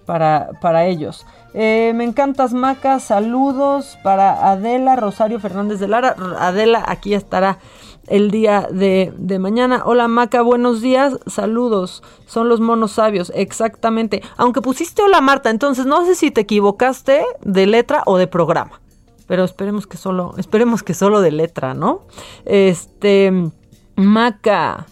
para, 0.05 0.51
para 0.61 0.85
ellos. 0.85 1.25
Eh, 1.53 1.93
me 1.95 2.03
encantas, 2.03 2.53
Maca. 2.53 2.99
Saludos 2.99 3.97
para 4.03 4.51
Adela 4.51 4.95
Rosario 4.95 5.39
Fernández 5.39 5.79
de 5.79 5.87
Lara. 5.87 6.15
Adela, 6.39 6.83
aquí 6.87 7.13
estará 7.13 7.59
el 8.07 8.31
día 8.31 8.67
de, 8.71 9.13
de, 9.17 9.39
mañana. 9.39 9.83
Hola, 9.85 10.07
Maca, 10.07 10.41
buenos 10.41 10.81
días. 10.81 11.19
Saludos. 11.27 12.03
Son 12.25 12.49
los 12.49 12.59
monos 12.59 12.93
sabios, 12.93 13.31
exactamente. 13.35 14.21
Aunque 14.37 14.61
pusiste 14.61 15.03
hola, 15.03 15.21
Marta, 15.21 15.49
entonces 15.49 15.85
no 15.85 16.05
sé 16.05 16.15
si 16.15 16.31
te 16.31 16.41
equivocaste 16.41 17.23
de 17.41 17.67
letra 17.67 18.03
o 18.05 18.17
de 18.17 18.27
programa. 18.27 18.81
Pero 19.27 19.43
esperemos 19.43 19.87
que 19.87 19.97
solo, 19.97 20.33
esperemos 20.37 20.83
que 20.83 20.93
solo 20.93 21.21
de 21.21 21.31
letra, 21.31 21.73
¿no? 21.73 22.01
Este, 22.45 23.31
Maca. 23.95 24.87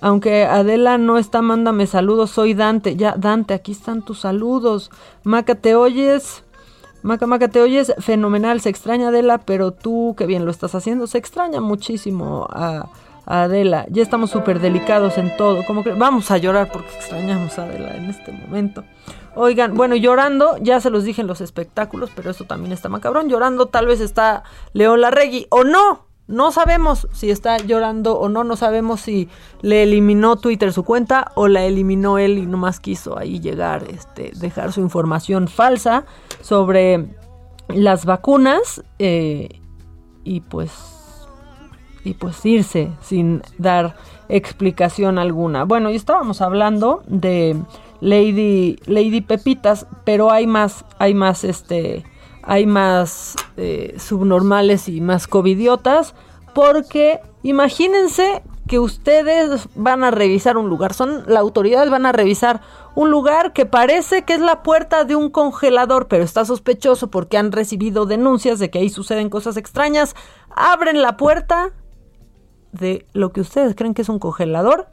Aunque 0.00 0.44
Adela 0.44 0.98
no 0.98 1.18
está, 1.18 1.42
mándame 1.42 1.86
saludos. 1.86 2.30
Soy 2.30 2.54
Dante. 2.54 2.96
Ya, 2.96 3.14
Dante, 3.16 3.54
aquí 3.54 3.72
están 3.72 4.02
tus 4.02 4.20
saludos. 4.20 4.90
Maca, 5.24 5.54
¿te 5.54 5.74
oyes? 5.74 6.42
Maca, 7.02 7.26
Maca, 7.26 7.48
¿te 7.48 7.60
oyes? 7.60 7.92
Fenomenal. 7.98 8.60
Se 8.60 8.70
extraña 8.70 9.08
Adela, 9.08 9.38
pero 9.38 9.72
tú, 9.72 10.14
qué 10.16 10.26
bien 10.26 10.44
lo 10.44 10.50
estás 10.50 10.74
haciendo. 10.74 11.06
Se 11.06 11.18
extraña 11.18 11.60
muchísimo 11.60 12.46
a, 12.50 12.88
Adela. 13.26 13.86
Ya 13.90 14.02
estamos 14.02 14.30
súper 14.30 14.58
delicados 14.58 15.18
en 15.18 15.36
todo. 15.36 15.64
Como 15.64 15.84
que 15.84 15.92
vamos 15.92 16.30
a 16.30 16.38
llorar 16.38 16.70
porque 16.72 16.92
extrañamos 16.94 17.58
a 17.58 17.64
Adela 17.64 17.96
en 17.96 18.06
este 18.06 18.32
momento. 18.32 18.84
Oigan, 19.36 19.74
bueno, 19.74 19.94
llorando, 19.94 20.56
ya 20.60 20.80
se 20.80 20.90
los 20.90 21.04
dije 21.04 21.20
en 21.20 21.28
los 21.28 21.40
espectáculos, 21.40 22.10
pero 22.16 22.30
eso 22.30 22.44
también 22.44 22.72
está 22.72 22.88
macabrón. 22.88 23.28
Llorando 23.28 23.66
tal 23.66 23.86
vez 23.86 24.00
está 24.00 24.42
León 24.72 25.02
Larregui 25.02 25.46
o 25.50 25.62
no. 25.62 26.09
No 26.30 26.52
sabemos 26.52 27.08
si 27.12 27.30
está 27.30 27.56
llorando 27.56 28.16
o 28.16 28.28
no, 28.28 28.44
no 28.44 28.54
sabemos 28.54 29.00
si 29.00 29.28
le 29.62 29.82
eliminó 29.82 30.36
Twitter 30.36 30.72
su 30.72 30.84
cuenta 30.84 31.32
o 31.34 31.48
la 31.48 31.64
eliminó 31.64 32.18
él 32.18 32.38
y 32.38 32.46
nomás 32.46 32.78
quiso 32.78 33.18
ahí 33.18 33.40
llegar, 33.40 33.84
este, 33.90 34.30
dejar 34.36 34.72
su 34.72 34.80
información 34.80 35.48
falsa 35.48 36.04
sobre 36.40 37.16
las 37.66 38.04
vacunas 38.04 38.84
eh, 39.00 39.60
y 40.22 40.40
pues 40.42 40.70
y 42.04 42.14
pues 42.14 42.46
irse 42.46 42.92
sin 43.00 43.42
dar 43.58 43.96
explicación 44.28 45.18
alguna. 45.18 45.64
Bueno, 45.64 45.90
y 45.90 45.96
estábamos 45.96 46.40
hablando 46.42 47.02
de 47.08 47.60
Lady 48.00 48.78
Lady 48.86 49.20
Pepitas, 49.20 49.84
pero 50.04 50.30
hay 50.30 50.46
más, 50.46 50.84
hay 51.00 51.12
más 51.12 51.42
este 51.42 52.04
hay 52.50 52.66
más 52.66 53.36
eh, 53.56 53.94
subnormales 54.00 54.88
y 54.88 55.00
más 55.00 55.28
covidiotas, 55.28 56.16
porque 56.52 57.20
imagínense 57.44 58.42
que 58.66 58.80
ustedes 58.80 59.68
van 59.76 60.02
a 60.02 60.10
revisar 60.10 60.56
un 60.56 60.68
lugar, 60.68 60.92
son 60.92 61.22
la 61.28 61.38
autoridad 61.38 61.88
van 61.90 62.06
a 62.06 62.12
revisar 62.12 62.60
un 62.96 63.08
lugar 63.08 63.52
que 63.52 63.66
parece 63.66 64.24
que 64.24 64.34
es 64.34 64.40
la 64.40 64.64
puerta 64.64 65.04
de 65.04 65.14
un 65.14 65.30
congelador, 65.30 66.08
pero 66.08 66.24
está 66.24 66.44
sospechoso 66.44 67.08
porque 67.08 67.38
han 67.38 67.52
recibido 67.52 68.04
denuncias 68.04 68.58
de 68.58 68.68
que 68.68 68.80
ahí 68.80 68.88
suceden 68.88 69.30
cosas 69.30 69.56
extrañas. 69.56 70.16
Abren 70.50 71.02
la 71.02 71.16
puerta 71.16 71.70
de 72.72 73.06
lo 73.12 73.30
que 73.30 73.42
ustedes 73.42 73.76
creen 73.76 73.94
que 73.94 74.02
es 74.02 74.08
un 74.08 74.18
congelador 74.18 74.88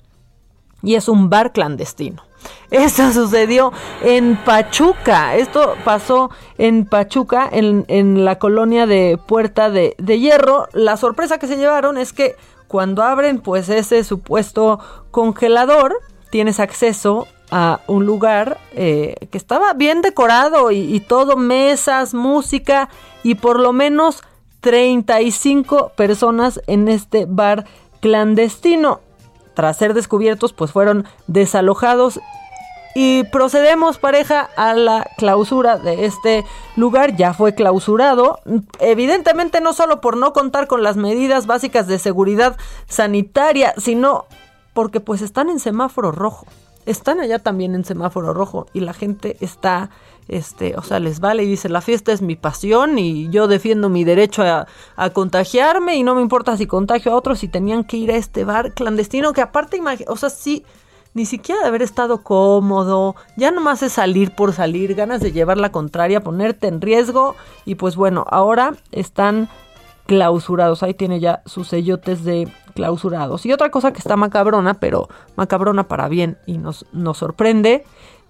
y 0.84 0.93
es 0.93 1.09
un 1.09 1.31
bar 1.31 1.53
clandestino. 1.53 2.27
Esto 2.72 3.11
sucedió 3.11 3.72
en 4.01 4.35
Pachuca. 4.38 5.35
Esto 5.35 5.76
pasó 5.84 6.30
en 6.57 6.85
Pachuca, 6.85 7.47
en, 7.51 7.85
en 7.88 8.26
la 8.26 8.39
colonia 8.39 8.85
de 8.85 9.18
Puerta 9.18 9.69
de, 9.69 9.95
de, 9.97 10.19
Hierro. 10.19 10.68
La 10.73 10.97
sorpresa 10.97 11.38
que 11.38 11.47
se 11.47 11.57
llevaron 11.57 11.97
es 11.97 12.14
que 12.14 12.35
cuando 12.68 13.03
abren 13.03 13.39
pues 13.39 13.69
ese 13.69 14.03
supuesto 14.03 14.80
congelador, 15.11 15.97
tienes 16.30 16.59
acceso 16.59 17.27
a 17.49 17.80
un 17.88 18.05
lugar 18.05 18.59
eh, 18.73 19.15
que 19.31 19.38
estaba 19.38 19.73
bien 19.73 20.01
decorado 20.01 20.72
y, 20.72 20.80
y 20.93 20.99
todo, 20.99 21.38
mesas, 21.38 22.14
música 22.14 22.89
y 23.23 23.35
por 23.35 23.59
lo 23.59 23.72
menos 23.72 24.22
35 24.59 25.93
personas 25.95 26.61
en 26.68 26.89
este 26.89 27.26
bar 27.26 27.65
clandestino. 28.01 28.99
Tras 29.57 29.75
ser 29.75 29.95
descubiertos, 29.95 30.53
pues 30.53 30.71
fueron 30.71 31.07
desalojados 31.25 32.19
y 32.93 33.23
procedemos, 33.31 33.97
pareja, 33.97 34.47
a 34.55 34.75
la 34.75 35.09
clausura 35.17 35.79
de 35.79 36.05
este 36.05 36.45
lugar. 36.75 37.15
Ya 37.15 37.34
fue 37.34 37.55
clausurado. 37.55 38.39
Evidentemente 38.79 39.59
no 39.59 39.73
solo 39.73 39.99
por 39.99 40.15
no 40.15 40.31
contar 40.31 40.67
con 40.67 40.84
las 40.84 40.95
medidas 40.95 41.47
básicas 41.47 41.88
de 41.88 41.97
seguridad 41.97 42.55
sanitaria, 42.88 43.73
sino 43.77 44.25
porque 44.75 44.99
pues 44.99 45.23
están 45.23 45.49
en 45.49 45.59
semáforo 45.59 46.11
rojo. 46.11 46.45
Están 46.88 47.19
allá 47.19 47.39
también 47.39 47.76
en 47.76 47.85
semáforo 47.85 48.34
rojo 48.34 48.65
y 48.73 48.80
la 48.80 48.93
gente 48.93 49.38
está, 49.41 49.91
este, 50.27 50.76
o 50.77 50.81
sea, 50.81 50.99
les 50.99 51.19
vale 51.19 51.43
y 51.43 51.47
dice, 51.47 51.69
la 51.69 51.81
fiesta 51.81 52.14
es 52.14 52.22
mi 52.22 52.35
pasión 52.35 52.97
y 52.97 53.30
yo 53.30 53.47
defiendo 53.47 53.89
mi 53.89 54.05
derecho 54.05 54.41
a, 54.41 54.68
a 54.95 55.09
contagiarme 55.11 55.97
y 55.97 56.03
no 56.03 56.15
me 56.15 56.22
importa 56.22 56.57
si 56.57 56.65
contagio 56.65 57.11
a 57.11 57.15
otros 57.15 57.43
y 57.43 57.49
tenían 57.49 57.84
que 57.84 57.97
ir 57.97 58.11
a 58.11 58.15
este 58.15 58.45
bar 58.45 58.73
clandestino 58.73 59.34
que 59.34 59.41
aparte, 59.41 59.80
o 60.07 60.15
sea, 60.15 60.30
sí, 60.30 60.65
ni 61.14 61.26
siquiera 61.26 61.61
de 61.61 61.68
haber 61.68 61.81
estado 61.81 62.23
cómodo, 62.23 63.15
ya 63.35 63.51
nomás 63.51 63.84
es 63.84 63.93
salir 63.93 64.31
por 64.31 64.53
salir, 64.53 64.95
ganas 64.95 65.19
de 65.19 65.31
llevar 65.34 65.57
la 65.57 65.72
contraria, 65.72 66.23
ponerte 66.23 66.68
en 66.68 66.80
riesgo 66.80 67.35
y 67.65 67.76
pues 67.76 67.95
bueno, 67.95 68.26
ahora 68.30 68.76
están 68.91 69.49
clausurados, 70.05 70.84
ahí 70.84 70.93
tiene 70.93 71.19
ya 71.19 71.41
sus 71.45 71.68
sellotes 71.68 72.23
de 72.23 72.47
clausurados. 72.78 73.44
Y 73.48 73.52
otra 73.52 73.72
cosa 73.72 73.91
que 73.91 73.98
está 73.98 74.16
macabrona, 74.16 74.76
pero 74.76 75.10
macabrona 75.36 75.88
para 75.88 76.08
bien 76.10 76.38
y 76.45 76.60
nos, 76.60 76.86
nos 76.94 77.18
sorprende, 77.18 77.84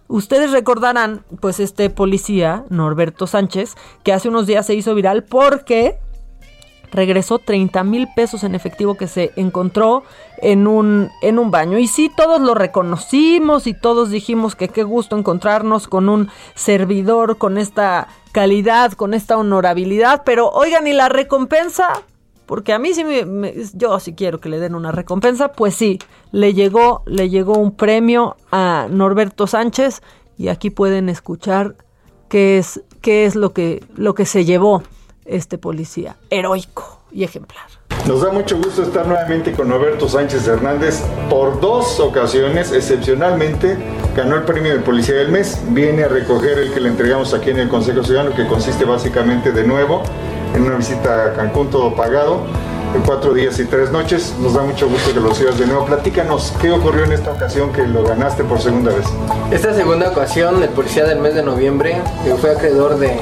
Ustedes 0.09 0.51
recordarán, 0.51 1.25
pues 1.41 1.59
este 1.59 1.89
policía, 1.89 2.63
Norberto 2.69 3.27
Sánchez, 3.27 3.75
que 4.03 4.13
hace 4.13 4.29
unos 4.29 4.47
días 4.47 4.65
se 4.65 4.73
hizo 4.73 4.95
viral 4.95 5.25
porque 5.25 5.99
regresó 6.91 7.39
30 7.39 7.83
mil 7.83 8.07
pesos 8.15 8.45
en 8.45 8.55
efectivo 8.55 8.95
que 8.95 9.09
se 9.09 9.31
encontró 9.35 10.03
en 10.37 10.65
un, 10.65 11.09
en 11.21 11.39
un 11.39 11.51
baño. 11.51 11.77
Y 11.77 11.87
sí, 11.87 12.09
todos 12.15 12.39
lo 12.39 12.53
reconocimos 12.53 13.67
y 13.67 13.73
todos 13.73 14.09
dijimos 14.09 14.55
que 14.55 14.69
qué 14.69 14.83
gusto 14.83 15.17
encontrarnos 15.17 15.89
con 15.89 16.07
un 16.07 16.29
servidor 16.55 17.37
con 17.37 17.57
esta 17.57 18.07
calidad, 18.31 18.93
con 18.93 19.13
esta 19.13 19.35
honorabilidad. 19.35 20.21
Pero 20.23 20.49
oigan, 20.51 20.87
¿y 20.87 20.93
la 20.93 21.09
recompensa? 21.09 22.01
Porque 22.47 22.71
a 22.71 22.79
mí 22.79 22.93
sí 22.93 23.03
me, 23.03 23.53
yo 23.73 23.99
sí 23.99 24.15
quiero 24.15 24.39
que 24.39 24.47
le 24.47 24.57
den 24.59 24.73
una 24.73 24.91
recompensa, 24.91 25.49
pues 25.49 25.75
sí, 25.75 25.99
le 26.31 26.53
llegó, 26.53 27.03
le 27.05 27.29
llegó 27.29 27.57
un 27.57 27.75
premio 27.75 28.37
a 28.51 28.87
Norberto 28.89 29.47
Sánchez 29.47 30.01
y 30.37 30.47
aquí 30.47 30.69
pueden 30.69 31.09
escuchar 31.09 31.75
qué 32.29 32.57
es, 32.57 32.81
qué 33.01 33.25
es 33.25 33.35
lo 33.35 33.51
que, 33.51 33.83
lo 33.95 34.15
que 34.15 34.25
se 34.25 34.45
llevó 34.45 34.81
este 35.25 35.57
policía 35.57 36.15
heroico 36.29 37.01
y 37.11 37.25
ejemplar. 37.25 37.65
Nos 38.07 38.21
da 38.21 38.31
mucho 38.31 38.55
gusto 38.57 38.83
estar 38.83 39.05
nuevamente 39.05 39.51
con 39.51 39.69
Roberto 39.69 40.07
Sánchez 40.07 40.47
Hernández. 40.47 41.03
Por 41.29 41.59
dos 41.59 41.99
ocasiones, 41.99 42.71
excepcionalmente, 42.71 43.77
ganó 44.15 44.37
el 44.37 44.43
premio 44.43 44.73
de 44.73 44.79
Policía 44.79 45.15
del 45.15 45.29
Mes. 45.29 45.61
Viene 45.71 46.05
a 46.05 46.07
recoger 46.07 46.59
el 46.59 46.73
que 46.73 46.79
le 46.79 46.87
entregamos 46.87 47.33
aquí 47.33 47.49
en 47.49 47.59
el 47.59 47.67
Consejo 47.67 48.05
Ciudadano, 48.05 48.33
que 48.33 48.47
consiste 48.47 48.85
básicamente 48.85 49.51
de 49.51 49.67
nuevo 49.67 50.03
en 50.55 50.63
una 50.63 50.75
visita 50.75 51.25
a 51.25 51.33
Cancún, 51.33 51.69
todo 51.69 51.95
pagado, 51.95 52.41
de 52.93 52.99
cuatro 53.05 53.33
días 53.33 53.59
y 53.59 53.65
tres 53.65 53.91
noches. 53.91 54.33
Nos 54.41 54.53
da 54.53 54.61
mucho 54.61 54.87
gusto 54.87 55.13
que 55.13 55.19
lo 55.19 55.33
sigas 55.33 55.57
de 55.57 55.67
nuevo. 55.67 55.85
Platícanos, 55.85 56.53
¿qué 56.61 56.71
ocurrió 56.71 57.05
en 57.05 57.11
esta 57.11 57.31
ocasión 57.31 57.71
que 57.71 57.83
lo 57.83 58.03
ganaste 58.03 58.43
por 58.43 58.59
segunda 58.59 58.91
vez? 58.91 59.05
Esta 59.51 59.73
segunda 59.73 60.09
ocasión, 60.09 60.61
el 60.63 60.69
Policía 60.69 61.05
del 61.05 61.19
Mes 61.19 61.35
de 61.35 61.43
noviembre, 61.43 62.01
que 62.23 62.35
fue 62.35 62.51
acreedor 62.51 62.97
de 62.97 63.17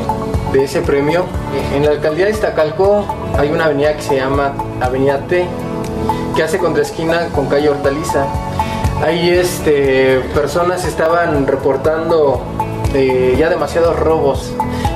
ese 0.54 0.82
premio. 0.82 1.26
En 1.74 1.86
la 1.86 1.92
alcaldía 1.92 2.26
de 2.26 2.32
Iztacalco 2.32 3.06
hay 3.38 3.50
una 3.52 3.66
avenida 3.66 3.96
que 3.96 4.02
se 4.02 4.16
llama 4.16 4.54
Avenida 4.82 5.20
T, 5.28 5.46
que 6.36 6.44
hace 6.44 6.60
esquina 6.82 7.28
con 7.34 7.48
calle 7.48 7.70
Hortaliza. 7.70 8.26
Ahí 9.04 9.30
este, 9.30 10.20
personas 10.34 10.86
estaban 10.86 11.46
reportando 11.48 12.42
eh, 12.94 13.36
ya 13.38 13.50
demasiados 13.50 14.00
robos, 14.00 14.54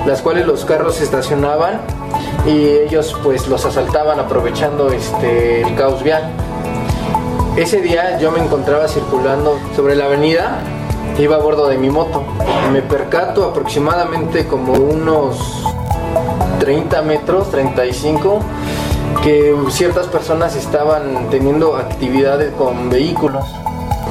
las 0.09 0.23
cuales 0.23 0.47
los 0.47 0.65
carros 0.65 0.95
se 0.95 1.03
estacionaban 1.03 1.81
y 2.47 2.65
ellos 2.65 3.15
pues 3.23 3.47
los 3.47 3.63
asaltaban 3.65 4.19
aprovechando 4.19 4.89
este, 4.89 5.61
el 5.61 5.75
caos 5.75 6.01
vial. 6.01 6.23
Ese 7.55 7.79
día 7.81 8.17
yo 8.17 8.31
me 8.31 8.39
encontraba 8.39 8.87
circulando 8.87 9.59
sobre 9.75 9.95
la 9.95 10.05
avenida 10.05 10.63
iba 11.19 11.35
a 11.35 11.39
bordo 11.39 11.67
de 11.67 11.77
mi 11.77 11.89
moto. 11.89 12.23
Me 12.71 12.81
percato 12.81 13.43
aproximadamente 13.45 14.47
como 14.47 14.73
unos 14.73 15.63
30 16.59 17.01
metros, 17.03 17.51
35, 17.51 18.39
que 19.21 19.55
ciertas 19.69 20.07
personas 20.07 20.55
estaban 20.55 21.29
teniendo 21.29 21.75
actividades 21.75 22.53
con 22.53 22.89
vehículos. 22.89 23.45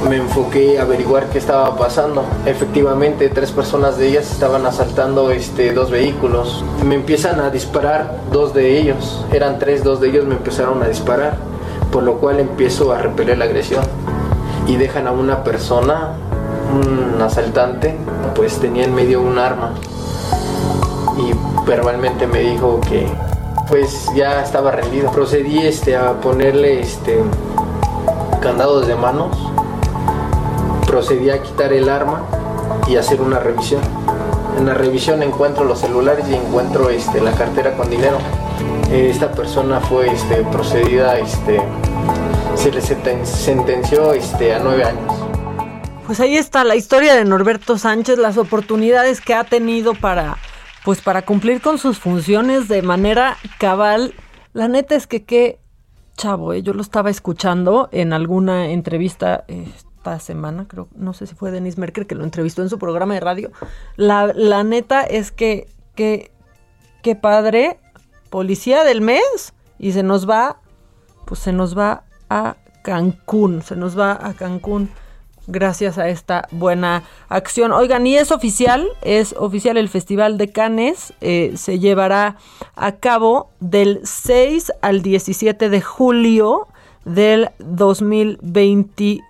Me 0.07 0.17
enfoqué 0.17 0.79
a 0.79 0.83
averiguar 0.83 1.25
qué 1.29 1.37
estaba 1.37 1.75
pasando. 1.75 2.23
Efectivamente, 2.45 3.29
tres 3.29 3.51
personas 3.51 3.97
de 3.97 4.07
ellas 4.07 4.31
estaban 4.31 4.65
asaltando 4.65 5.31
este, 5.31 5.73
dos 5.73 5.91
vehículos. 5.91 6.63
Me 6.85 6.95
empiezan 6.95 7.39
a 7.39 7.49
disparar 7.49 8.19
dos 8.31 8.53
de 8.53 8.79
ellos. 8.79 9.25
Eran 9.31 9.59
tres, 9.59 9.83
dos 9.83 9.99
de 9.99 10.09
ellos 10.09 10.25
me 10.25 10.35
empezaron 10.35 10.81
a 10.83 10.87
disparar. 10.87 11.37
Por 11.91 12.03
lo 12.03 12.19
cual 12.19 12.39
empiezo 12.39 12.91
a 12.93 12.99
repeler 12.99 13.37
la 13.37 13.45
agresión. 13.45 13.83
Y 14.67 14.77
dejan 14.77 15.07
a 15.07 15.11
una 15.11 15.43
persona 15.43 16.13
un 16.71 17.19
asaltante 17.21 17.95
pues 18.35 18.59
tenía 18.59 18.83
en 18.83 18.93
medio 18.93 19.21
un 19.21 19.39
arma 19.39 19.73
y 21.17 21.33
verbalmente 21.67 22.27
me 22.27 22.39
dijo 22.39 22.79
que 22.79 23.07
pues 23.67 24.09
ya 24.15 24.41
estaba 24.41 24.71
rendido. 24.71 25.11
Procedí 25.11 25.59
este 25.59 25.95
a 25.95 26.13
ponerle 26.13 26.79
este 26.79 27.21
candados 28.41 28.87
de 28.87 28.95
manos. 28.95 29.37
Procedí 30.89 31.29
a 31.29 31.39
quitar 31.39 31.71
el 31.71 31.87
arma 31.87 32.25
y 32.87 32.95
hacer 32.95 33.21
una 33.21 33.37
revisión. 33.37 33.83
En 34.57 34.65
la 34.65 34.73
revisión 34.73 35.21
encuentro 35.21 35.63
los 35.63 35.77
celulares 35.77 36.25
y 36.27 36.33
encuentro 36.33 36.89
este 36.89 37.21
la 37.21 37.31
cartera 37.33 37.77
con 37.77 37.91
dinero. 37.91 38.17
Esta 38.91 39.31
persona 39.31 39.79
fue 39.81 40.11
este 40.11 40.37
procedida 40.45 41.19
este 41.19 41.61
se 42.55 42.71
le 42.71 42.81
sentenció 42.81 44.13
este 44.13 44.55
a 44.55 44.59
nueve 44.59 44.83
años. 44.83 45.13
Pues 46.07 46.19
ahí 46.21 46.37
está 46.37 46.63
la 46.63 46.75
historia 46.75 47.13
de 47.13 47.23
Norberto 47.23 47.77
Sánchez, 47.77 48.17
las 48.17 48.39
oportunidades 48.39 49.21
que 49.21 49.35
ha 49.35 49.43
tenido 49.43 49.93
para 49.93 50.37
pues 50.83 51.01
para 51.01 51.21
cumplir 51.21 51.61
con 51.61 51.77
sus 51.77 51.99
funciones 51.99 52.67
de 52.67 52.81
manera 52.81 53.37
cabal. 53.59 54.15
La 54.53 54.67
neta 54.67 54.95
es 54.95 55.05
que 55.05 55.23
qué 55.23 55.59
chavo, 56.17 56.53
¿eh? 56.53 56.63
yo 56.63 56.73
lo 56.73 56.81
estaba 56.81 57.11
escuchando 57.11 57.89
en 57.91 58.11
alguna 58.11 58.71
entrevista 58.71 59.45
semana, 60.17 60.65
creo, 60.67 60.87
no 60.95 61.13
sé 61.13 61.27
si 61.27 61.35
fue 61.35 61.51
Denise 61.51 61.79
Merker 61.79 62.07
que 62.07 62.15
lo 62.15 62.23
entrevistó 62.23 62.63
en 62.63 62.69
su 62.69 62.79
programa 62.79 63.13
de 63.13 63.19
radio. 63.19 63.51
La, 63.97 64.31
la 64.33 64.63
neta 64.63 65.03
es 65.03 65.31
que 65.31 65.67
qué 65.93 66.31
qué 67.01 67.15
padre, 67.15 67.79
policía 68.29 68.83
del 68.83 69.01
mes 69.01 69.53
y 69.77 69.91
se 69.91 70.03
nos 70.03 70.29
va, 70.29 70.59
pues 71.25 71.39
se 71.39 71.53
nos 71.53 71.77
va 71.77 72.03
a 72.29 72.57
Cancún, 72.83 73.61
se 73.61 73.75
nos 73.75 73.97
va 73.97 74.17
a 74.21 74.33
Cancún 74.33 74.89
gracias 75.47 75.97
a 75.97 76.09
esta 76.09 76.47
buena 76.51 77.03
acción. 77.27 77.71
Oigan, 77.71 78.05
y 78.05 78.15
es 78.15 78.31
oficial, 78.31 78.87
es 79.01 79.33
oficial 79.37 79.77
el 79.77 79.89
Festival 79.89 80.37
de 80.37 80.51
Cannes, 80.51 81.13
eh, 81.21 81.53
se 81.55 81.79
llevará 81.79 82.37
a 82.75 82.93
cabo 82.97 83.49
del 83.59 84.01
6 84.03 84.71
al 84.81 85.01
17 85.01 85.69
de 85.69 85.81
julio 85.81 86.67
del 87.05 87.49
2021. 87.59 89.28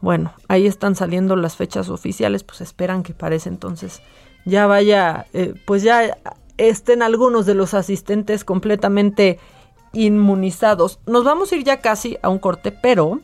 Bueno, 0.00 0.34
ahí 0.48 0.66
están 0.66 0.94
saliendo 0.94 1.34
las 1.34 1.56
fechas 1.56 1.88
oficiales, 1.88 2.44
pues 2.44 2.60
esperan 2.60 3.02
que 3.02 3.14
parece 3.14 3.48
entonces 3.48 4.02
ya 4.44 4.66
vaya, 4.66 5.26
eh, 5.32 5.54
pues 5.64 5.82
ya 5.82 6.18
estén 6.58 7.02
algunos 7.02 7.46
de 7.46 7.54
los 7.54 7.74
asistentes 7.74 8.44
completamente 8.44 9.38
inmunizados. 9.92 11.00
Nos 11.06 11.24
vamos 11.24 11.50
a 11.50 11.56
ir 11.56 11.64
ya 11.64 11.80
casi 11.80 12.18
a 12.22 12.28
un 12.28 12.38
corte, 12.38 12.70
pero 12.70 13.20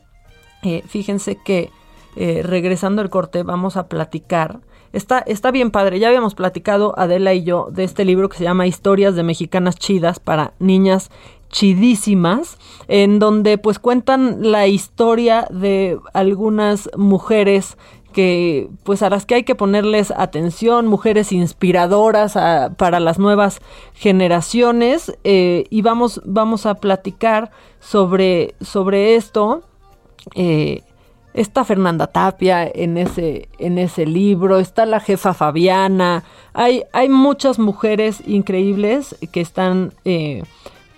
eh, 0.63 0.83
fíjense 0.87 1.37
que 1.37 1.71
eh, 2.17 2.43
regresando 2.43 3.03
al 3.03 3.11
corte, 3.11 3.43
vamos 3.43 3.77
a 3.77 3.89
platicar. 3.89 4.61
Está, 4.93 5.21
está 5.21 5.51
bien 5.51 5.71
padre, 5.71 5.99
ya 6.01 6.09
habíamos 6.09 6.35
platicado 6.35 6.99
Adela 6.99 7.35
y 7.35 7.45
yo 7.45 7.69
de 7.71 7.85
este 7.85 8.05
libro 8.05 8.29
que 8.29 8.39
se 8.39 8.45
llama 8.45 8.67
Historias 8.67 9.15
de 9.15 9.23
Mexicanas 9.23 9.77
Chidas 9.77 10.19
para 10.19 10.55
Niñas 10.59 11.11
chidísimas, 11.51 12.59
en 12.89 13.19
donde 13.19 13.59
pues 13.59 13.79
cuentan 13.79 14.51
la 14.51 14.67
historia 14.67 15.47
de 15.51 15.99
algunas 16.13 16.89
mujeres 16.97 17.77
que 18.13 18.69
pues 18.83 19.03
a 19.03 19.11
las 19.11 19.25
que 19.25 19.37
hay 19.37 19.43
que 19.45 19.55
ponerles 19.55 20.13
atención, 20.17 20.87
mujeres 20.87 21.33
inspiradoras 21.33 22.35
para 22.77 23.01
las 23.01 23.19
nuevas 23.19 23.61
generaciones 23.95 25.17
eh, 25.25 25.65
y 25.71 25.83
vamos, 25.83 26.21
vamos 26.25 26.67
a 26.67 26.75
platicar 26.75 27.51
sobre, 27.79 28.55
sobre 28.61 29.15
esto. 29.15 29.63
Eh, 30.35 30.83
está 31.35 31.65
Fernanda 31.65 32.09
Tapia 32.09 32.67
en 32.67 32.99
ese, 32.99 33.49
en 33.59 33.79
ese 33.79 34.07
libro, 34.07 34.59
está 34.59 34.87
la 34.87 34.99
jefa 34.99 35.33
Fabiana, 35.33 36.25
hay, 36.53 36.83
hay 36.93 37.09
muchas 37.09 37.61
mujeres 37.61 38.23
increíbles 38.27 39.17
que 39.33 39.41
están 39.41 39.93
eh, 40.05 40.43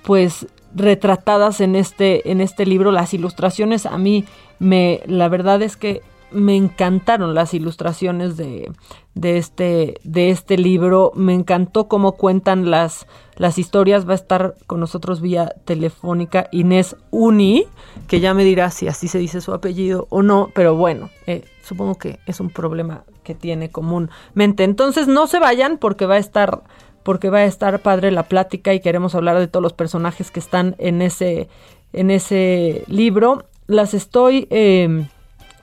pues 0.02 0.46
retratadas 0.74 1.60
en 1.60 1.76
este, 1.76 2.30
en 2.30 2.40
este 2.40 2.66
libro. 2.66 2.92
Las 2.92 3.14
ilustraciones 3.14 3.86
a 3.86 3.98
mí 3.98 4.24
me, 4.58 5.00
la 5.06 5.28
verdad 5.28 5.62
es 5.62 5.76
que 5.76 6.02
me 6.32 6.56
encantaron 6.56 7.34
las 7.34 7.54
ilustraciones 7.54 8.36
de, 8.36 8.72
de, 9.14 9.38
este, 9.38 10.00
de 10.02 10.30
este 10.30 10.56
libro. 10.56 11.12
Me 11.14 11.34
encantó 11.34 11.88
cómo 11.88 12.12
cuentan 12.12 12.70
las, 12.70 13.06
las 13.36 13.58
historias. 13.58 14.08
Va 14.08 14.12
a 14.12 14.16
estar 14.16 14.54
con 14.66 14.80
nosotros 14.80 15.20
vía 15.20 15.54
telefónica 15.64 16.48
Inés 16.50 16.96
Uni, 17.10 17.66
que 18.08 18.20
ya 18.20 18.34
me 18.34 18.44
dirá 18.44 18.70
si 18.70 18.88
así 18.88 19.08
se 19.08 19.18
dice 19.18 19.40
su 19.40 19.52
apellido 19.52 20.06
o 20.10 20.22
no, 20.22 20.50
pero 20.54 20.74
bueno, 20.74 21.10
eh, 21.26 21.44
supongo 21.62 21.96
que 21.96 22.18
es 22.26 22.40
un 22.40 22.50
problema 22.50 23.04
que 23.22 23.34
tiene 23.34 23.70
comúnmente. 23.70 24.64
Entonces 24.64 25.08
no 25.08 25.26
se 25.26 25.38
vayan 25.38 25.78
porque 25.78 26.06
va 26.06 26.14
a 26.14 26.18
estar 26.18 26.62
porque 27.02 27.30
va 27.30 27.38
a 27.38 27.44
estar 27.44 27.80
padre 27.80 28.10
la 28.10 28.24
plática 28.24 28.74
y 28.74 28.80
queremos 28.80 29.14
hablar 29.14 29.38
de 29.38 29.48
todos 29.48 29.62
los 29.62 29.72
personajes 29.72 30.30
que 30.30 30.40
están 30.40 30.74
en 30.78 31.02
ese 31.02 31.48
en 31.92 32.10
ese 32.10 32.84
libro. 32.86 33.44
Las 33.66 33.94
estoy 33.94 34.46
eh, 34.50 35.06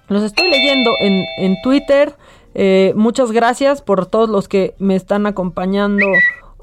los 0.07 0.23
estoy 0.23 0.49
leyendo 0.49 0.91
en, 0.99 1.25
en 1.37 1.61
Twitter. 1.61 2.15
Eh, 2.55 2.93
muchas 2.95 3.31
gracias 3.31 3.81
por 3.81 4.07
todos 4.07 4.29
los 4.29 4.47
que 4.47 4.73
me 4.79 4.95
están 4.95 5.27
acompañando 5.27 6.05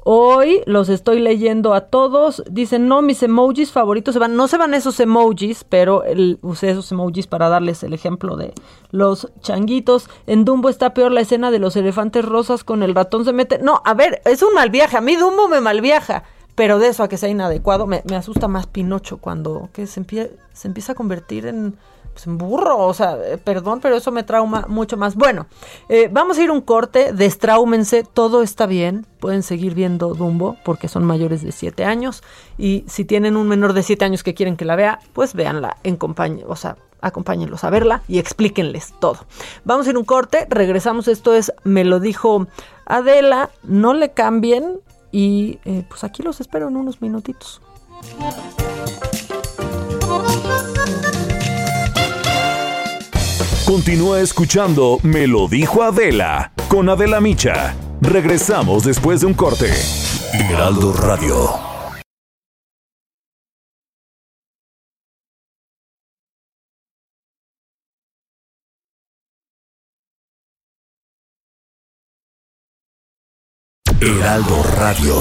hoy. 0.09 0.61
Los 0.65 0.87
estoy 0.87 1.19
leyendo 1.19 1.73
a 1.73 1.81
todos. 1.81 2.41
Dicen, 2.49 2.87
no, 2.87 3.01
mis 3.01 3.21
emojis 3.21 3.71
favoritos 3.71 4.13
se 4.13 4.19
van. 4.19 4.35
No 4.35 4.47
se 4.47 4.57
van 4.57 4.73
esos 4.73 4.99
emojis, 5.01 5.65
pero 5.65 6.03
el, 6.05 6.39
usé 6.41 6.71
esos 6.71 6.91
emojis 6.91 7.27
para 7.27 7.49
darles 7.49 7.83
el 7.83 7.93
ejemplo 7.93 8.37
de 8.37 8.53
los 8.91 9.29
changuitos. 9.41 10.09
En 10.25 10.45
Dumbo 10.45 10.69
está 10.69 10.93
peor 10.93 11.11
la 11.11 11.21
escena 11.21 11.51
de 11.51 11.59
los 11.59 11.75
elefantes 11.75 12.23
rosas 12.23 12.63
con 12.63 12.83
el 12.83 12.95
ratón 12.95 13.25
se 13.25 13.33
mete. 13.33 13.59
No, 13.59 13.81
a 13.83 13.93
ver, 13.93 14.21
es 14.23 14.41
un 14.41 14.53
mal 14.53 14.69
viaje. 14.69 14.95
A 14.95 15.01
mí 15.01 15.17
Dumbo 15.17 15.49
me 15.49 15.59
malviaja. 15.59 16.23
Pero 16.55 16.79
de 16.79 16.87
eso 16.87 17.03
a 17.03 17.07
que 17.07 17.17
sea 17.17 17.29
inadecuado, 17.29 17.85
me, 17.85 18.01
me 18.09 18.15
asusta 18.15 18.47
más 18.47 18.65
Pinocho 18.65 19.17
cuando 19.17 19.69
que 19.73 19.85
se, 19.85 20.03
se 20.53 20.67
empieza 20.67 20.93
a 20.93 20.95
convertir 20.95 21.45
en 21.45 21.77
pues, 22.23 22.35
burro, 22.35 22.79
o 22.79 22.93
sea, 22.95 23.15
eh, 23.23 23.37
perdón, 23.37 23.79
pero 23.79 23.95
eso 23.95 24.11
me 24.11 24.23
trauma 24.23 24.65
mucho 24.67 24.97
más. 24.97 25.15
Bueno, 25.15 25.45
eh, 25.87 26.09
vamos 26.11 26.39
a 26.39 26.41
ir 26.41 26.49
un 26.49 26.61
corte, 26.61 27.13
destraúmense, 27.13 28.03
todo 28.03 28.41
está 28.41 28.65
bien, 28.65 29.05
pueden 29.19 29.43
seguir 29.43 29.75
viendo 29.75 30.15
Dumbo 30.15 30.57
porque 30.65 30.87
son 30.87 31.05
mayores 31.05 31.43
de 31.43 31.51
7 31.51 31.85
años 31.85 32.23
y 32.57 32.85
si 32.87 33.05
tienen 33.05 33.37
un 33.37 33.47
menor 33.47 33.73
de 33.73 33.83
7 33.83 34.03
años 34.03 34.23
que 34.23 34.33
quieren 34.33 34.57
que 34.57 34.65
la 34.65 34.75
vea, 34.75 34.99
pues 35.13 35.35
véanla 35.35 35.77
en 35.83 35.95
compañía, 35.95 36.45
o 36.47 36.55
sea, 36.55 36.77
acompáñenlos 37.01 37.63
a 37.63 37.69
verla 37.69 38.01
y 38.07 38.17
explíquenles 38.17 38.95
todo. 38.99 39.19
Vamos 39.63 39.85
a 39.85 39.91
ir 39.91 39.97
un 39.97 40.05
corte, 40.05 40.47
regresamos, 40.49 41.07
esto 41.07 41.35
es 41.35 41.53
Me 41.63 41.83
lo 41.83 41.99
dijo 41.99 42.47
Adela, 42.87 43.51
no 43.61 43.93
le 43.93 44.11
cambien 44.11 44.79
y 45.11 45.59
eh, 45.65 45.85
pues 45.87 46.03
aquí 46.03 46.23
los 46.23 46.41
espero 46.41 46.67
en 46.67 46.77
unos 46.77 46.99
minutitos. 46.99 47.61
Continúa 53.67 54.21
escuchando 54.21 54.97
Me 55.03 55.27
lo 55.27 55.49
dijo 55.49 55.83
Adela 55.83 56.53
con 56.69 56.87
Adela 56.87 57.19
Micha. 57.19 57.75
Regresamos 57.99 58.85
después 58.85 59.19
de 59.19 59.27
un 59.27 59.33
corte. 59.33 59.69
Heraldo 60.31 60.93
Radio. 60.93 61.49
Heraldo 73.99 74.63
Radio. 74.77 75.15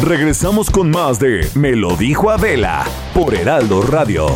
Regresamos 0.00 0.70
con 0.70 0.92
más 0.92 1.18
de 1.18 1.48
Me 1.56 1.74
lo 1.74 1.96
dijo 1.96 2.30
Adela 2.30 2.86
por 3.12 3.34
Heraldo 3.34 3.82
Radio. 3.82 4.28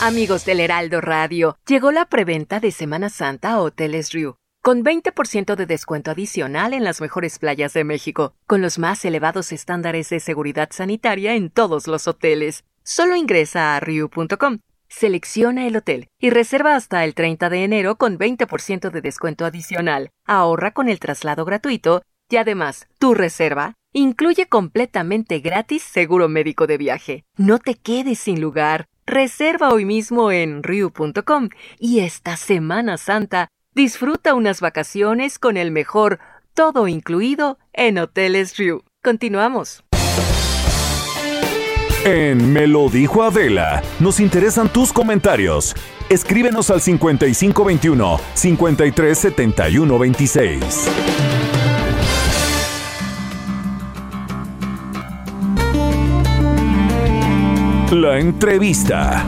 Amigos 0.00 0.44
del 0.44 0.60
Heraldo 0.60 1.00
Radio, 1.00 1.56
llegó 1.66 1.90
la 1.90 2.04
preventa 2.04 2.60
de 2.60 2.72
Semana 2.72 3.08
Santa 3.08 3.52
a 3.52 3.60
Hoteles 3.60 4.12
Riu, 4.12 4.36
con 4.62 4.84
20% 4.84 5.54
de 5.54 5.66
descuento 5.66 6.10
adicional 6.10 6.74
en 6.74 6.84
las 6.84 7.00
mejores 7.00 7.38
playas 7.38 7.72
de 7.72 7.84
México, 7.84 8.34
con 8.46 8.60
los 8.60 8.78
más 8.78 9.04
elevados 9.04 9.50
estándares 9.52 10.10
de 10.10 10.20
seguridad 10.20 10.68
sanitaria 10.72 11.34
en 11.34 11.48
todos 11.48 11.86
los 11.86 12.06
hoteles. 12.06 12.64
Solo 12.82 13.16
ingresa 13.16 13.76
a 13.76 13.80
riu.com, 13.80 14.58
selecciona 14.88 15.66
el 15.66 15.76
hotel 15.76 16.08
y 16.18 16.28
reserva 16.28 16.76
hasta 16.76 17.02
el 17.04 17.14
30 17.14 17.48
de 17.48 17.64
enero 17.64 17.96
con 17.96 18.18
20% 18.18 18.90
de 18.90 19.00
descuento 19.00 19.46
adicional. 19.46 20.10
Ahorra 20.26 20.72
con 20.72 20.90
el 20.90 20.98
traslado 20.98 21.46
gratuito 21.46 22.02
y 22.28 22.36
además, 22.36 22.88
tu 22.98 23.14
reserva 23.14 23.74
incluye 23.92 24.46
completamente 24.46 25.38
gratis 25.38 25.82
seguro 25.82 26.28
médico 26.28 26.66
de 26.66 26.78
viaje. 26.78 27.24
No 27.36 27.58
te 27.58 27.76
quedes 27.76 28.18
sin 28.18 28.40
lugar. 28.40 28.88
Reserva 29.06 29.68
hoy 29.70 29.84
mismo 29.84 30.32
en 30.32 30.62
Ryu.com 30.62 31.50
y 31.78 32.00
esta 32.00 32.38
Semana 32.38 32.96
Santa 32.96 33.48
disfruta 33.74 34.32
unas 34.34 34.62
vacaciones 34.62 35.38
con 35.38 35.58
el 35.58 35.70
mejor 35.70 36.20
todo 36.54 36.88
incluido 36.88 37.58
en 37.74 37.98
Hoteles 37.98 38.56
Ryu. 38.56 38.82
Continuamos. 39.02 39.84
En 42.06 42.50
Me 42.52 42.66
lo 42.66 42.88
dijo 42.88 43.22
Adela, 43.22 43.82
nos 44.00 44.20
interesan 44.20 44.70
tus 44.70 44.90
comentarios. 44.92 45.74
Escríbenos 46.08 46.70
al 46.70 46.80
5521 46.80 48.20
537126. 48.34 50.88
La 57.94 58.18
entrevista. 58.18 59.24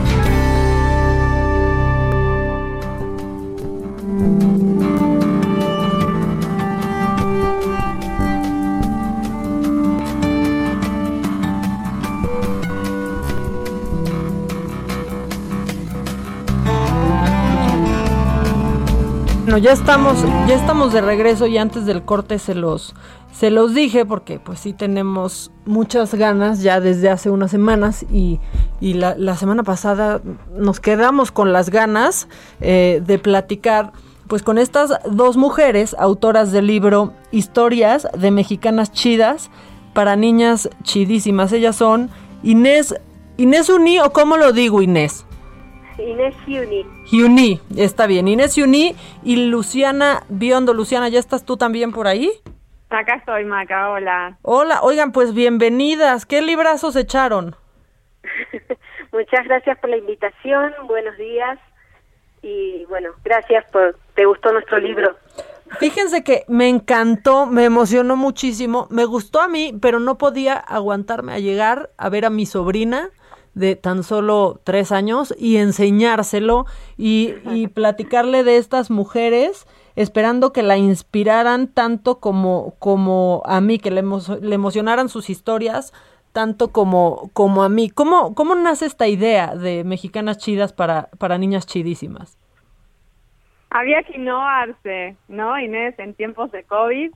Bueno, 19.44 19.59
ya 19.59 19.70
estamos, 19.70 20.18
ya 20.48 20.56
estamos 20.56 20.93
de 20.93 21.02
regreso 21.02 21.47
y 21.47 21.56
antes 21.56 21.86
del 21.86 22.02
corte 22.02 22.40
se 22.40 22.56
los 22.56 22.97
se 23.38 23.50
los 23.50 23.74
dije 23.74 24.06
porque 24.06 24.38
pues 24.38 24.60
sí 24.60 24.72
tenemos 24.72 25.52
muchas 25.66 26.14
ganas 26.14 26.62
ya 26.62 26.80
desde 26.80 27.10
hace 27.10 27.28
unas 27.28 27.50
semanas 27.50 28.06
y, 28.10 28.40
la, 28.80 29.36
semana 29.36 29.62
pasada 29.62 30.22
nos 30.56 30.80
quedamos 30.80 31.32
con 31.32 31.52
las 31.52 31.68
ganas 31.68 32.28
eh, 32.62 33.02
de 33.04 33.18
platicar 33.18 33.92
pues 34.26 34.42
con 34.42 34.56
estas 34.56 34.92
dos 35.04 35.36
mujeres 35.36 35.94
autoras 35.98 36.50
del 36.50 36.66
libro 36.66 37.12
Historias 37.30 38.08
de 38.16 38.30
Mexicanas 38.30 38.90
Chidas 38.90 39.50
para 39.92 40.16
Niñas 40.16 40.70
Chidísimas. 40.82 41.52
Ellas 41.52 41.76
son 41.76 42.08
Inés, 42.42 42.94
Inés 43.36 43.68
Uni 43.68 44.00
o 44.00 44.12
cómo 44.12 44.38
lo 44.38 44.52
digo 44.52 44.80
Inés. 44.80 45.26
Inés 45.98 46.34
Uni. 46.46 46.86
Uni, 47.12 47.60
está 47.76 48.06
bien. 48.06 48.28
Inés 48.28 48.56
Uni 48.56 48.94
y 49.22 49.36
Luciana 49.36 50.24
Biondo. 50.28 50.72
Luciana, 50.72 51.08
¿ya 51.10 51.18
estás 51.18 51.44
tú 51.44 51.56
también 51.56 51.92
por 51.92 52.08
ahí? 52.08 52.30
Acá 52.88 53.16
estoy, 53.16 53.44
Maca, 53.44 53.90
hola. 53.90 54.38
Hola, 54.42 54.80
oigan, 54.82 55.10
pues 55.10 55.34
bienvenidas. 55.34 56.24
¿Qué 56.24 56.40
librazos 56.40 56.94
echaron? 56.94 57.56
Muchas 59.12 59.44
gracias 59.44 59.78
por 59.78 59.90
la 59.90 59.96
invitación, 59.96 60.72
buenos 60.86 61.16
días 61.16 61.58
y 62.42 62.84
bueno, 62.84 63.10
gracias 63.24 63.64
por, 63.72 63.98
te 64.14 64.24
gustó 64.24 64.52
nuestro 64.52 64.78
libro. 64.78 65.16
Fíjense 65.80 66.22
que 66.22 66.44
me 66.46 66.68
encantó, 66.68 67.46
me 67.46 67.64
emocionó 67.64 68.14
muchísimo, 68.14 68.86
me 68.90 69.04
gustó 69.04 69.40
a 69.40 69.48
mí, 69.48 69.76
pero 69.82 69.98
no 69.98 70.16
podía 70.16 70.54
aguantarme 70.54 71.32
a 71.32 71.40
llegar 71.40 71.90
a 71.98 72.08
ver 72.08 72.24
a 72.24 72.30
mi 72.30 72.46
sobrina 72.46 73.10
de 73.54 73.74
tan 73.74 74.04
solo 74.04 74.60
tres 74.62 74.92
años 74.92 75.34
y 75.36 75.56
enseñárselo 75.56 76.66
y, 76.96 77.34
y 77.50 77.66
platicarle 77.74 78.44
de 78.44 78.58
estas 78.58 78.90
mujeres 78.90 79.66
esperando 79.97 80.52
que 80.52 80.62
la 80.62 80.77
inspiraran 80.77 81.68
tanto 81.68 82.20
como, 82.20 82.74
como 82.78 83.43
a 83.44 83.60
mí, 83.60 83.78
que 83.78 83.90
le, 83.90 84.01
emocionaran 84.01 85.09
sus 85.09 85.28
historias 85.28 85.93
tanto 86.32 86.70
como, 86.70 87.31
como 87.32 87.62
a 87.62 87.68
mí. 87.68 87.90
¿Cómo, 87.90 88.35
¿Cómo 88.35 88.55
nace 88.55 88.86
esta 88.86 89.09
idea 89.09 89.56
de 89.56 89.85
mexicanas 89.85 90.39
chidas 90.39 90.73
para, 90.73 91.09
para 91.18 91.39
niñas 91.39 91.66
chidísimas? 91.66 92.39
había 93.70 94.02
que 94.02 94.16
innovarse, 94.16 95.16
¿no, 95.28 95.59
Inés? 95.59 95.98
En 95.98 96.14
tiempos 96.14 96.51
de 96.52 96.64
COVID 96.64 97.10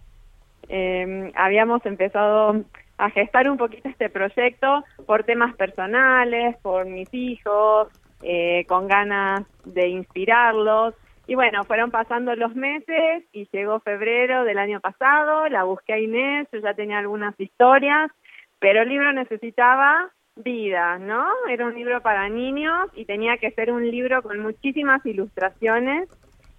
eh, 0.69 1.33
habíamos 1.35 1.85
empezado 1.87 2.65
a 2.99 3.11
gestar 3.11 3.51
un 3.51 3.57
poquito 3.57 3.89
este 3.89 4.11
proyecto 4.11 4.85
por 5.07 5.25
temas 5.25 5.55
personales, 5.57 6.57
por 6.59 6.85
mis 6.85 7.13
hijos, 7.15 7.89
eh, 8.23 8.67
con 8.69 8.89
ganas 8.89 9.45
de 9.65 9.89
inspirarlos. 9.89 10.95
Y 11.31 11.37
bueno, 11.37 11.63
fueron 11.63 11.93
pasando 11.93 12.35
los 12.35 12.57
meses 12.57 13.23
y 13.31 13.49
llegó 13.53 13.79
febrero 13.79 14.43
del 14.43 14.59
año 14.59 14.81
pasado, 14.81 15.49
la 15.49 15.63
busqué 15.63 15.93
a 15.93 15.99
Inés, 16.01 16.49
yo 16.53 16.59
ya 16.59 16.75
tenía 16.75 16.99
algunas 16.99 17.39
historias, 17.39 18.11
pero 18.59 18.83
el 18.83 18.89
libro 18.89 19.13
necesitaba 19.13 20.11
vida, 20.35 20.99
¿no? 20.99 21.25
Era 21.49 21.67
un 21.67 21.77
libro 21.77 22.01
para 22.01 22.29
niños 22.29 22.89
y 22.97 23.05
tenía 23.05 23.37
que 23.37 23.53
ser 23.53 23.71
un 23.71 23.89
libro 23.89 24.23
con 24.23 24.41
muchísimas 24.41 25.07
ilustraciones. 25.07 26.09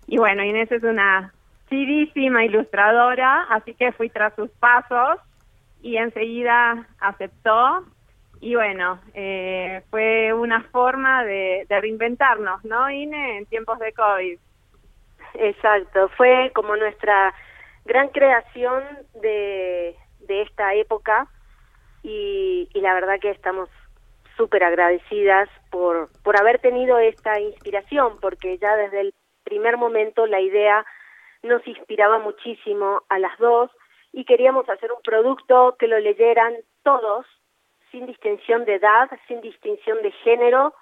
Y 0.08 0.16
bueno, 0.20 0.42
Inés 0.42 0.72
es 0.72 0.84
una 0.84 1.34
chidísima 1.70 2.46
ilustradora, 2.46 3.48
así 3.50 3.74
que 3.74 3.92
fui 3.92 4.10
tras 4.10 4.34
sus 4.36 4.52
pasos 4.52 5.20
y 5.82 5.98
enseguida 5.98 6.88
aceptó. 7.02 7.84
Y 8.40 8.56
bueno, 8.56 9.02
eh, 9.16 9.84
fue 9.90 10.32
una 10.32 10.62
forma 10.72 11.26
de, 11.26 11.66
de 11.68 11.82
reinventarnos, 11.82 12.64
¿no, 12.64 12.90
Ine? 12.90 13.40
En 13.40 13.46
tiempos 13.48 13.78
de 13.80 13.92
COVID. 13.92 14.40
Exacto, 15.34 16.10
fue 16.18 16.52
como 16.54 16.76
nuestra 16.76 17.34
gran 17.86 18.10
creación 18.10 18.84
de, 19.22 19.96
de 20.20 20.42
esta 20.42 20.74
época 20.76 21.28
y, 22.04 22.70
y 22.74 22.82
la 22.82 22.94
verdad 22.94 23.20
que 23.20 23.32
estamos 23.32 23.70
súper 24.38 24.64
agradecidas 24.64 25.50
por, 25.70 26.10
por 26.24 26.40
haber 26.40 26.60
tenido 26.60 26.98
esta 27.00 27.40
inspiración, 27.40 28.20
porque 28.20 28.58
ya 28.58 28.76
desde 28.76 29.02
el 29.02 29.14
primer 29.44 29.78
momento 29.78 30.26
la 30.26 30.42
idea 30.42 30.86
nos 31.44 31.66
inspiraba 31.68 32.20
muchísimo 32.20 33.02
a 33.10 33.20
las 33.20 33.38
dos 33.40 33.72
y 34.14 34.26
queríamos 34.26 34.68
hacer 34.70 34.92
un 34.92 35.02
producto 35.02 35.76
que 35.80 35.88
lo 35.88 36.00
leyeran 36.00 36.56
todos, 36.84 37.26
sin 37.92 38.06
distinción 38.06 38.66
de 38.66 38.76
edad, 38.76 39.10
sin 39.28 39.42
distinción 39.42 40.02
de 40.02 40.12
género, 40.24 40.74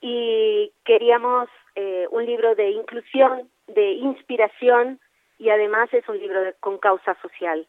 y 0.00 0.72
queríamos 0.84 1.48
eh, 1.74 2.06
un 2.10 2.24
libro 2.24 2.54
de 2.54 2.70
inclusión, 2.70 3.50
de 3.74 3.92
inspiración, 3.92 5.00
y 5.38 5.50
además 5.50 5.88
es 5.92 6.08
un 6.08 6.18
libro 6.18 6.40
de, 6.42 6.54
con 6.60 6.78
causa 6.78 7.16
social. 7.22 7.66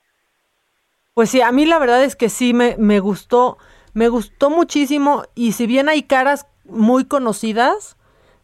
Pues 1.13 1.29
sí, 1.29 1.41
a 1.41 1.51
mí 1.51 1.65
la 1.65 1.79
verdad 1.79 2.03
es 2.03 2.15
que 2.15 2.29
sí 2.29 2.53
me, 2.53 2.75
me 2.77 2.99
gustó, 2.99 3.57
me 3.93 4.07
gustó 4.07 4.49
muchísimo, 4.49 5.23
y 5.35 5.53
si 5.53 5.67
bien 5.67 5.89
hay 5.89 6.03
caras 6.03 6.47
muy 6.65 7.05
conocidas, 7.05 7.97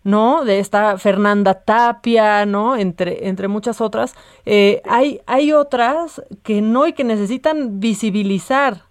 ¿no? 0.03 0.45
De 0.45 0.59
esta 0.59 0.97
Fernanda 0.97 1.65
Tapia, 1.65 2.45
¿no? 2.45 2.77
Entre, 2.77 3.27
entre 3.27 3.49
muchas 3.49 3.81
otras. 3.81 4.15
Eh, 4.45 4.81
hay, 4.85 5.19
hay 5.27 5.51
otras 5.51 6.23
que 6.43 6.61
no 6.61 6.87
y 6.87 6.93
que 6.93 7.03
necesitan 7.03 7.81
visibilizar, 7.81 8.83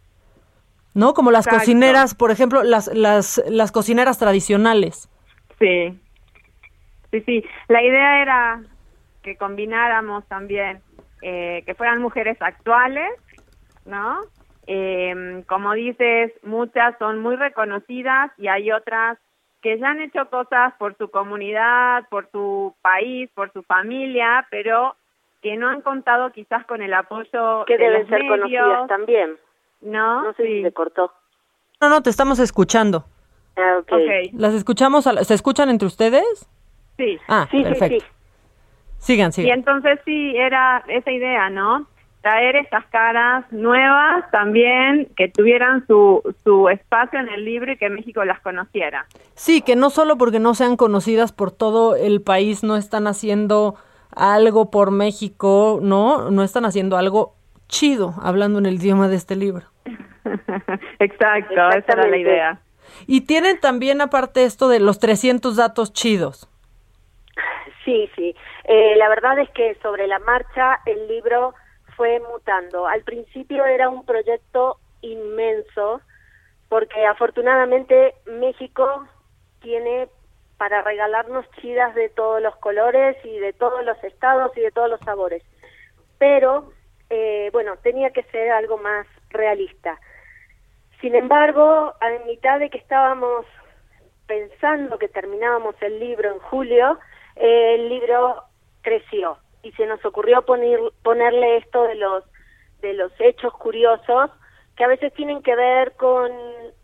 ¿no? 0.92 1.14
Como 1.14 1.30
las 1.30 1.46
Exacto. 1.46 1.60
cocineras, 1.60 2.14
por 2.14 2.30
ejemplo, 2.30 2.62
las, 2.64 2.88
las, 2.88 3.42
las 3.48 3.72
cocineras 3.72 4.18
tradicionales. 4.18 5.08
Sí, 5.58 5.98
sí, 7.24 7.40
sí. 7.42 7.48
La 7.68 7.82
idea 7.82 8.22
era 8.22 8.60
que 9.22 9.36
combináramos 9.36 10.24
también, 10.26 10.80
eh, 11.22 11.62
que 11.66 11.74
fueran 11.74 12.00
mujeres 12.00 12.36
actuales, 12.40 13.10
¿no? 13.84 14.20
Eh, 14.66 15.44
como 15.48 15.72
dices, 15.74 16.32
muchas 16.42 16.96
son 16.98 17.20
muy 17.20 17.36
reconocidas 17.36 18.30
y 18.36 18.48
hay 18.48 18.72
otras 18.72 19.18
que 19.62 19.78
ya 19.78 19.88
han 19.90 20.00
hecho 20.00 20.28
cosas 20.30 20.74
por 20.78 20.96
su 20.96 21.08
comunidad, 21.10 22.08
por 22.08 22.28
su 22.30 22.74
país, 22.82 23.30
por 23.34 23.52
su 23.52 23.62
familia, 23.62 24.46
pero 24.50 24.94
que 25.42 25.56
no 25.56 25.68
han 25.68 25.80
contado 25.82 26.30
quizás 26.32 26.64
con 26.66 26.82
el 26.82 26.92
apoyo 26.94 27.64
Que 27.66 27.76
de 27.78 27.84
deben 27.84 28.00
los 28.00 28.08
ser 28.08 28.18
medios, 28.22 28.38
conocidas 28.40 28.88
también. 28.88 29.36
¿no? 29.82 30.22
No 30.22 30.32
sé 30.34 30.42
si 30.44 30.62
se 30.62 30.72
cortó. 30.72 31.12
No, 31.80 31.88
no, 31.88 32.02
te 32.02 32.10
estamos 32.10 32.38
escuchando. 32.38 33.04
Ah, 33.56 33.78
ok. 33.80 33.92
¿Las 34.32 34.54
escuchamos? 34.54 35.06
a 35.06 35.12
la- 35.12 35.24
¿Se 35.24 35.34
escuchan 35.34 35.68
entre 35.68 35.86
ustedes? 35.86 36.48
Sí. 36.96 37.18
Ah, 37.28 37.46
sí, 37.50 37.62
perfecto. 37.62 37.86
sí, 37.96 38.00
sí. 38.00 38.06
Sigan, 38.98 39.28
Y 39.30 39.32
sigan. 39.32 39.58
entonces 39.58 40.00
sí, 40.04 40.34
era 40.36 40.82
esa 40.88 41.10
idea, 41.10 41.50
¿no? 41.50 41.86
Traer 42.22 42.56
estas 42.56 42.84
caras 42.86 43.44
nuevas 43.52 44.28
también, 44.32 45.08
que 45.16 45.28
tuvieran 45.28 45.86
su, 45.86 46.22
su 46.42 46.68
espacio 46.68 47.20
en 47.20 47.28
el 47.28 47.44
libro 47.44 47.70
y 47.70 47.76
que 47.76 47.88
México 47.88 48.24
las 48.24 48.40
conociera. 48.40 49.06
Sí, 49.34 49.60
que 49.60 49.76
no 49.76 49.90
solo 49.90 50.16
porque 50.16 50.40
no 50.40 50.54
sean 50.54 50.76
conocidas 50.76 51.30
por 51.30 51.52
todo 51.52 51.94
el 51.94 52.22
país, 52.22 52.64
no 52.64 52.76
están 52.76 53.06
haciendo 53.06 53.76
algo 54.14 54.70
por 54.70 54.90
México, 54.90 55.78
¿no? 55.82 56.30
No 56.30 56.42
están 56.42 56.64
haciendo 56.64 56.96
algo 56.96 57.36
chido, 57.68 58.14
hablando 58.22 58.58
en 58.58 58.66
el 58.66 58.76
idioma 58.76 59.06
de 59.08 59.16
este 59.16 59.36
libro. 59.36 59.66
Exacto, 60.98 61.68
esa 61.70 61.92
era 61.92 62.08
la 62.08 62.16
idea. 62.16 62.60
Y 63.06 63.22
tienen 63.22 63.60
también 63.60 64.00
aparte 64.00 64.44
esto 64.44 64.68
de 64.68 64.80
los 64.80 64.98
300 64.98 65.54
datos 65.54 65.92
chidos. 65.92 66.48
Sí, 67.86 68.10
sí. 68.16 68.34
Eh, 68.64 68.96
la 68.96 69.08
verdad 69.08 69.38
es 69.38 69.48
que 69.50 69.76
sobre 69.76 70.08
la 70.08 70.18
marcha 70.18 70.80
el 70.86 71.06
libro 71.06 71.54
fue 71.96 72.20
mutando. 72.20 72.88
Al 72.88 73.02
principio 73.02 73.64
era 73.64 73.88
un 73.88 74.04
proyecto 74.04 74.78
inmenso 75.02 76.00
porque 76.68 77.06
afortunadamente 77.06 78.14
México 78.26 79.06
tiene 79.60 80.08
para 80.58 80.82
regalarnos 80.82 81.48
chidas 81.60 81.94
de 81.94 82.08
todos 82.08 82.42
los 82.42 82.56
colores 82.56 83.16
y 83.24 83.38
de 83.38 83.52
todos 83.52 83.84
los 83.84 84.02
estados 84.02 84.50
y 84.56 84.62
de 84.62 84.72
todos 84.72 84.90
los 84.90 85.00
sabores. 85.00 85.44
Pero, 86.18 86.72
eh, 87.08 87.50
bueno, 87.52 87.76
tenía 87.84 88.10
que 88.10 88.24
ser 88.24 88.50
algo 88.50 88.78
más 88.78 89.06
realista. 89.30 90.00
Sin 91.00 91.14
embargo, 91.14 91.94
a 92.00 92.10
mitad 92.26 92.58
de 92.58 92.68
que 92.68 92.78
estábamos 92.78 93.46
pensando 94.26 94.98
que 94.98 95.06
terminábamos 95.06 95.76
el 95.82 96.00
libro 96.00 96.32
en 96.32 96.40
julio, 96.40 96.98
el 97.36 97.88
libro 97.88 98.42
creció 98.82 99.38
y 99.62 99.72
se 99.72 99.86
nos 99.86 100.04
ocurrió 100.04 100.42
poner, 100.42 100.80
ponerle 101.02 101.58
esto 101.58 101.82
de 101.84 101.94
los 101.96 102.24
de 102.80 102.92
los 102.94 103.12
hechos 103.18 103.52
curiosos 103.54 104.30
que 104.76 104.84
a 104.84 104.88
veces 104.88 105.12
tienen 105.14 105.42
que 105.42 105.56
ver 105.56 105.92
con 105.96 106.30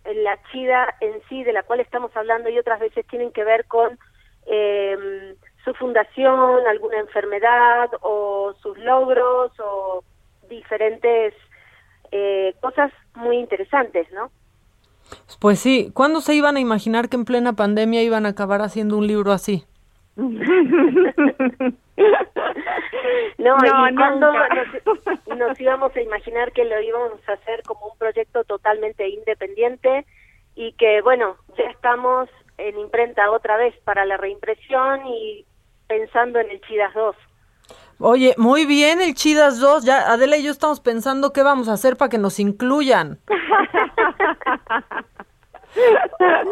la 0.05 0.39
chida 0.51 0.95
en 1.01 1.21
sí 1.29 1.45
de 1.45 1.53
la 1.53 1.63
cual 1.63 1.81
estamos 1.81 2.11
hablando 2.17 2.49
y 2.49 2.59
otras 2.59 2.81
veces 2.81 3.07
tienen 3.07 3.31
que 3.33 3.45
ver 3.45 3.67
con 3.67 3.99
eh, 4.47 5.37
su 5.65 5.75
fundación, 5.75 6.67
alguna 6.67 6.99
enfermedad 6.99 7.91
o 8.01 8.55
sus 8.63 8.79
logros 8.79 9.53
o 9.61 10.03
diferentes 10.49 11.35
eh, 12.11 12.55
cosas 12.61 12.93
muy 13.15 13.37
interesantes, 13.37 14.11
¿no? 14.13 14.31
Pues 15.39 15.61
sí, 15.61 15.91
¿cuándo 15.95 16.21
se 16.21 16.35
iban 16.35 16.57
a 16.57 16.61
imaginar 16.61 17.09
que 17.09 17.17
en 17.17 17.25
plena 17.25 17.53
pandemia 17.53 18.03
iban 18.03 18.27
a 18.27 18.31
acabar 18.31 18.63
haciendo 18.63 18.97
un 18.97 19.07
libro 19.07 19.33
así? 19.33 19.65
No, 23.39 23.57
No, 23.59 23.89
y 23.89 23.95
cuando 23.95 24.33
nos 25.37 25.61
íbamos 25.61 25.95
a 25.97 26.01
imaginar 26.01 26.53
que 26.53 26.65
lo 26.65 26.81
íbamos 26.81 27.21
a 27.29 27.33
hacer 27.33 27.63
como 27.65 27.87
un 27.87 27.99
proyecto 27.99 28.45
totalmente 28.45 29.09
independiente 29.09 30.07
y 30.55 30.73
que, 30.73 31.01
bueno, 31.03 31.37
ya 31.57 31.65
estamos 31.65 32.29
en 32.59 32.79
imprenta 32.79 33.31
otra 33.31 33.57
vez 33.57 33.75
para 33.85 34.05
la 34.05 34.17
reimpresión 34.17 35.07
y 35.07 35.47
pensando 35.87 36.39
en 36.41 36.51
el 36.51 36.61
Chidas 36.63 36.95
2. 36.95 37.17
Oye, 37.99 38.35
muy 38.37 38.67
bien 38.67 39.01
el 39.01 39.15
Chidas 39.15 39.61
2, 39.61 39.85
ya 39.85 40.11
Adela 40.13 40.37
y 40.37 40.43
yo 40.43 40.51
estamos 40.51 40.81
pensando 40.81 41.33
qué 41.33 41.43
vamos 41.43 41.69
a 41.69 41.75
hacer 41.75 41.97
para 41.97 42.09
que 42.09 42.19
nos 42.19 42.41
incluyan. 42.41 43.19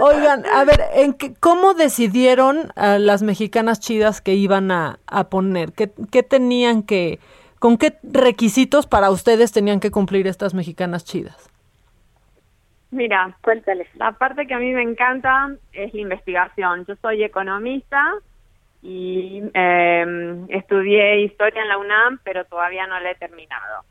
Oigan, 0.01 0.45
a 0.47 0.65
ver, 0.65 0.81
¿en 0.95 1.15
qué, 1.15 1.35
¿cómo 1.39 1.75
decidieron 1.75 2.73
a 2.77 2.99
las 2.99 3.23
mexicanas 3.23 3.81
chidas 3.81 4.21
que 4.21 4.35
iban 4.35 4.71
a, 4.71 4.99
a 5.07 5.29
poner? 5.29 5.73
¿Qué, 5.73 5.91
¿Qué 6.11 6.23
tenían 6.23 6.83
que, 6.83 7.19
con 7.59 7.77
qué 7.77 7.99
requisitos 8.03 8.87
para 8.87 9.11
ustedes 9.11 9.53
tenían 9.53 9.81
que 9.81 9.91
cumplir 9.91 10.27
estas 10.27 10.55
mexicanas 10.55 11.05
chidas? 11.05 11.51
Mira, 12.91 13.37
cuéntales. 13.43 13.89
La 13.95 14.13
parte 14.13 14.47
que 14.47 14.55
a 14.55 14.59
mí 14.59 14.73
me 14.73 14.83
encanta 14.83 15.51
es 15.73 15.95
la 15.95 16.01
investigación. 16.01 16.85
Yo 16.87 16.97
soy 16.97 17.23
economista 17.23 18.15
y 18.83 19.43
eh, 19.55 20.47
estudié 20.49 21.21
historia 21.21 21.63
en 21.63 21.69
la 21.69 21.79
UNAM, 21.79 22.19
pero 22.25 22.45
todavía 22.47 22.87
no 22.87 22.99
la 22.99 23.13
he 23.13 23.15
terminado. 23.15 23.85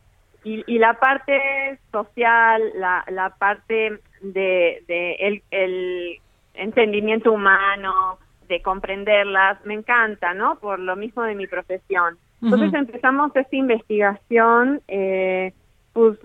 Y, 0.44 0.64
y 0.68 0.80
la 0.80 0.96
parte 0.96 1.80
social, 1.92 2.62
la, 2.76 3.06
la 3.10 3.30
parte 3.30 4.00
de, 4.22 4.84
de 4.88 5.16
el, 5.16 5.44
el 5.52 6.18
entendimiento 6.54 7.32
humano, 7.32 8.20
de 8.48 8.62
comprenderlas, 8.62 9.64
me 9.66 9.76
encanta, 9.76 10.34
¿no? 10.34 10.58
Por 10.60 10.80
lo 10.80 10.96
mismo 10.96 11.24
de 11.24 11.36
mi 11.36 11.48
profesión. 11.48 12.18
Entonces 12.42 12.74
empezamos 12.74 13.36
esta 13.36 13.56
investigación, 13.56 14.82
eh, 14.88 15.54
pues, 15.94 16.18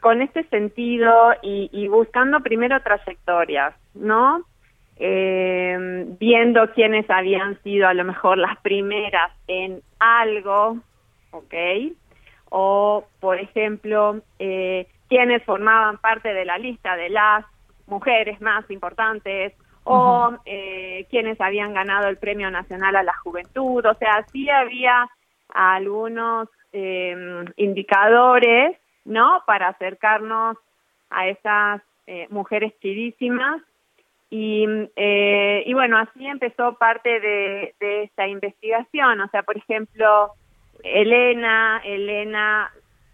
con 0.00 0.20
este 0.20 0.42
sentido 0.44 1.34
y, 1.42 1.70
y 1.72 1.86
buscando 1.86 2.40
primero 2.40 2.80
trayectorias, 2.82 3.74
¿no? 3.94 4.44
eh, 5.04 6.06
viendo 6.20 6.70
quiénes 6.74 7.08
habían 7.10 7.60
sido 7.62 7.88
a 7.88 7.94
lo 7.94 8.04
mejor 8.04 8.38
las 8.38 8.56
primeras 8.60 9.32
en 9.48 9.82
algo, 9.98 10.78
¿ok? 11.32 11.54
O, 12.50 13.04
por 13.18 13.40
ejemplo, 13.40 14.20
eh, 14.38 14.86
quiénes 15.12 15.42
formaban 15.42 15.98
parte 15.98 16.32
de 16.32 16.46
la 16.46 16.56
lista 16.56 16.96
de 16.96 17.10
las 17.10 17.44
mujeres 17.86 18.40
más 18.40 18.64
importantes 18.70 19.52
o 19.84 20.32
eh, 20.46 21.06
quienes 21.10 21.38
habían 21.38 21.74
ganado 21.74 22.08
el 22.08 22.16
Premio 22.16 22.50
Nacional 22.50 22.96
a 22.96 23.02
la 23.02 23.12
Juventud. 23.18 23.84
O 23.84 23.94
sea, 23.96 24.24
sí 24.32 24.48
había 24.48 25.06
algunos 25.50 26.48
eh, 26.72 27.44
indicadores, 27.56 28.78
¿no? 29.04 29.42
Para 29.46 29.68
acercarnos 29.68 30.56
a 31.10 31.28
esas 31.28 31.82
eh, 32.06 32.26
mujeres 32.30 32.72
queridísimas. 32.80 33.60
Y, 34.30 34.64
eh, 34.96 35.62
y 35.66 35.74
bueno, 35.74 35.98
así 35.98 36.26
empezó 36.26 36.78
parte 36.78 37.20
de, 37.20 37.74
de 37.80 38.04
esta 38.04 38.26
investigación. 38.26 39.20
O 39.20 39.28
sea, 39.28 39.42
por 39.42 39.58
ejemplo, 39.58 40.30
Elena, 40.82 41.82
Elena 41.84 42.72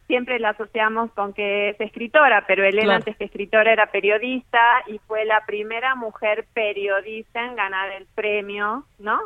siempre 0.08 0.40
la 0.40 0.48
asociamos 0.50 1.12
con 1.12 1.32
que 1.32 1.68
es 1.70 1.80
escritora, 1.80 2.44
pero 2.48 2.64
Elena 2.64 2.82
Claro. 2.84 2.96
antes 2.96 3.16
que 3.16 3.24
escritora 3.26 3.72
era 3.72 3.86
periodista 3.92 4.58
y 4.88 4.98
fue 5.06 5.24
la 5.24 5.44
primera 5.46 5.94
mujer 5.94 6.46
periodista 6.54 7.44
en 7.44 7.54
ganar 7.54 7.92
el 7.92 8.06
premio, 8.14 8.84
¿no? 8.98 9.20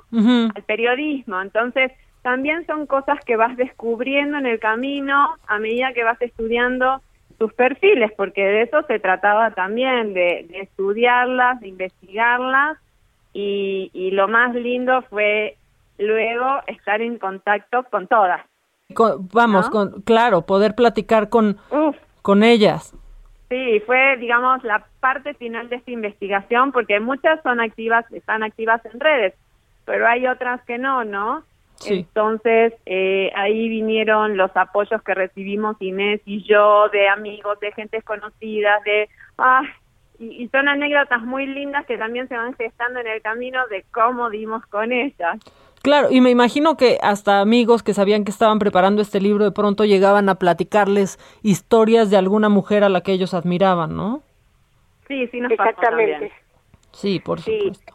Al 0.54 0.62
periodismo. 0.64 1.40
Entonces, 1.40 1.92
también 2.22 2.66
son 2.66 2.86
cosas 2.86 3.18
que 3.24 3.36
vas 3.36 3.56
descubriendo 3.56 4.36
en 4.38 4.46
el 4.46 4.59
camino 4.59 5.36
a 5.46 5.59
medida 5.59 5.92
que 5.94 6.04
vas 6.04 6.20
estudiando 6.20 7.00
sus 7.38 7.52
perfiles, 7.54 8.12
porque 8.16 8.44
de 8.44 8.62
eso 8.62 8.82
se 8.82 8.98
trataba 8.98 9.52
también, 9.52 10.12
de, 10.14 10.46
de 10.48 10.60
estudiarlas, 10.60 11.60
de 11.60 11.68
investigarlas, 11.68 12.76
y, 13.32 13.90
y 13.94 14.10
lo 14.10 14.28
más 14.28 14.54
lindo 14.54 15.02
fue 15.02 15.56
luego 15.98 16.60
estar 16.66 17.00
en 17.00 17.18
contacto 17.18 17.84
con 17.84 18.06
todas. 18.06 18.42
Con- 18.93 19.28
vamos, 19.32 19.66
¿No? 19.66 19.70
con, 19.73 20.02
claro, 20.02 20.43
poder 20.43 20.74
platicar 20.74 21.28
con, 21.28 21.59
Uf. 21.70 21.97
con 22.23 22.43
ellas. 22.43 22.94
Sí, 23.48 23.81
fue, 23.85 24.16
digamos, 24.16 24.64
la 24.64 24.86
parte 25.01 25.35
final 25.35 25.69
de 25.69 25.77
esta 25.77 25.90
investigación, 25.90 26.73
porque 26.73 27.01
muchas 27.01 27.43
son 27.43 27.60
activas, 27.60 28.10
están 28.12 28.43
activas 28.43 28.81
en 28.86 28.98
redes, 28.98 29.35
pero 29.85 30.06
hay 30.06 30.27
otras 30.27 30.62
que 30.64 30.78
no, 30.78 31.05
¿no? 31.05 31.43
Sí. 31.74 32.06
Entonces, 32.09 32.73
eh, 32.86 33.31
ahí 33.35 33.69
vinieron 33.69 34.36
los 34.36 34.56
apoyos 34.56 35.02
que 35.02 35.14
recibimos 35.14 35.77
Inés 35.81 36.20
y 36.24 36.43
yo, 36.44 36.89
de 36.90 37.09
amigos, 37.09 37.59
de 37.60 37.73
gentes 37.73 38.05
conocidas, 38.05 38.82
de... 38.85 39.09
Ah, 39.36 39.62
y, 40.19 40.44
y 40.44 40.48
son 40.48 40.69
anécdotas 40.69 41.23
muy 41.23 41.47
lindas 41.47 41.85
que 41.86 41.98
también 41.98 42.28
se 42.28 42.36
van 42.36 42.55
gestando 42.55 43.01
en 43.01 43.09
el 43.09 43.20
camino 43.20 43.66
de 43.69 43.85
cómo 43.93 44.31
dimos 44.31 44.64
con 44.66 44.93
ellas. 44.93 45.39
Claro, 45.82 46.09
y 46.10 46.20
me 46.20 46.30
imagino 46.30 46.76
que 46.76 46.98
hasta 47.02 47.40
amigos 47.40 47.82
que 47.82 47.92
sabían 47.92 48.24
que 48.24 48.30
estaban 48.30 48.60
preparando 48.60 49.02
este 49.02 49.20
libro 49.20 49.44
de 49.44 49.50
pronto 49.50 49.84
llegaban 49.84 50.28
a 50.28 50.36
platicarles 50.36 51.18
historias 51.42 52.09
de 52.09 52.16
alguna 52.16 52.48
mujer 52.48 52.84
a 52.84 52.88
la 52.88 53.00
que 53.00 53.12
ellos 53.12 53.34
admiraban, 53.34 53.96
¿no? 53.96 54.22
Sí, 55.09 55.26
sí 55.28 55.40
nos 55.40 55.50
Exactamente. 55.50 56.32
Sí, 56.92 57.18
por 57.18 57.40
Sí. 57.40 57.59
supuesto. 57.59 57.94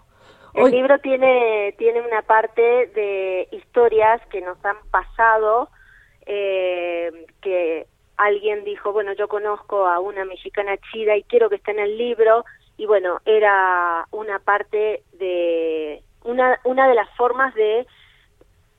El 0.53 0.72
libro 0.72 0.97
tiene, 0.99 1.76
tiene 1.77 2.01
una 2.01 2.23
parte 2.23 2.61
de 2.61 3.47
historias 3.51 4.19
que 4.31 4.41
nos 4.41 4.57
han 4.65 4.77
pasado, 4.89 5.69
eh, 6.26 7.11
que 7.41 7.85
alguien 8.18 8.64
dijo, 8.64 8.91
bueno, 8.91 9.14
yo 9.14 9.27
conozco 9.27 9.85
a 9.85 9.99
una 9.99 10.26
mexicana 10.26 10.76
chida 10.91 11.15
y 11.15 11.23
quiero 11.23 11.49
que 11.49 11.57
esté 11.57 11.72
en 11.72 11.80
el 11.80 11.97
libro, 11.97 12.43
y 12.76 12.88
bueno, 12.88 13.22
era 13.26 14.07
una 14.11 14.39
parte 14.39 15.03
de, 15.14 16.01
una, 16.27 16.59
una 16.63 16.87
de 16.87 16.95
las 16.95 17.09
formas 17.15 17.53
de 17.55 17.87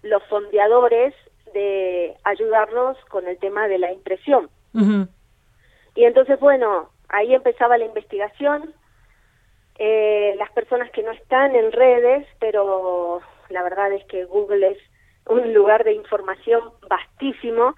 los 0.02 0.22
fondeadores 0.24 1.14
de 1.52 2.14
ayudarnos 2.24 2.96
con 3.06 3.26
el 3.26 3.38
tema 3.38 3.68
de 3.68 3.78
la 3.78 3.92
impresión. 3.92 4.50
Y 5.94 6.04
entonces, 6.04 6.38
bueno, 6.38 6.90
ahí 7.08 7.34
empezaba 7.34 7.78
la 7.78 7.86
investigación. 7.86 8.72
Eh, 9.78 10.34
las 10.38 10.50
personas 10.52 10.90
que 10.90 11.02
no 11.02 11.10
están 11.12 11.54
en 11.56 11.72
redes, 11.72 12.26
pero 12.38 13.20
la 13.48 13.62
verdad 13.62 13.92
es 13.92 14.04
que 14.04 14.24
Google 14.24 14.72
es 14.72 14.78
un 15.26 15.52
lugar 15.54 15.84
de 15.84 15.92
información 15.92 16.70
vastísimo, 16.88 17.74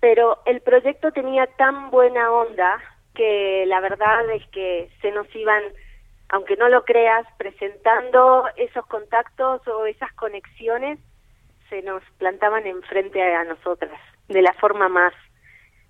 pero 0.00 0.38
el 0.44 0.60
proyecto 0.60 1.12
tenía 1.12 1.46
tan 1.58 1.90
buena 1.90 2.30
onda 2.30 2.78
que 3.14 3.64
la 3.66 3.80
verdad 3.80 4.28
es 4.30 4.46
que 4.48 4.90
se 5.00 5.10
nos 5.12 5.26
iban, 5.34 5.62
aunque 6.28 6.56
no 6.56 6.68
lo 6.68 6.84
creas, 6.84 7.26
presentando 7.38 8.44
esos 8.56 8.86
contactos 8.86 9.66
o 9.68 9.86
esas 9.86 10.12
conexiones, 10.14 10.98
se 11.70 11.82
nos 11.82 12.02
plantaban 12.18 12.66
enfrente 12.66 13.22
a 13.22 13.44
nosotras 13.44 13.98
de 14.28 14.42
la 14.42 14.52
forma 14.54 14.88
más 14.88 15.12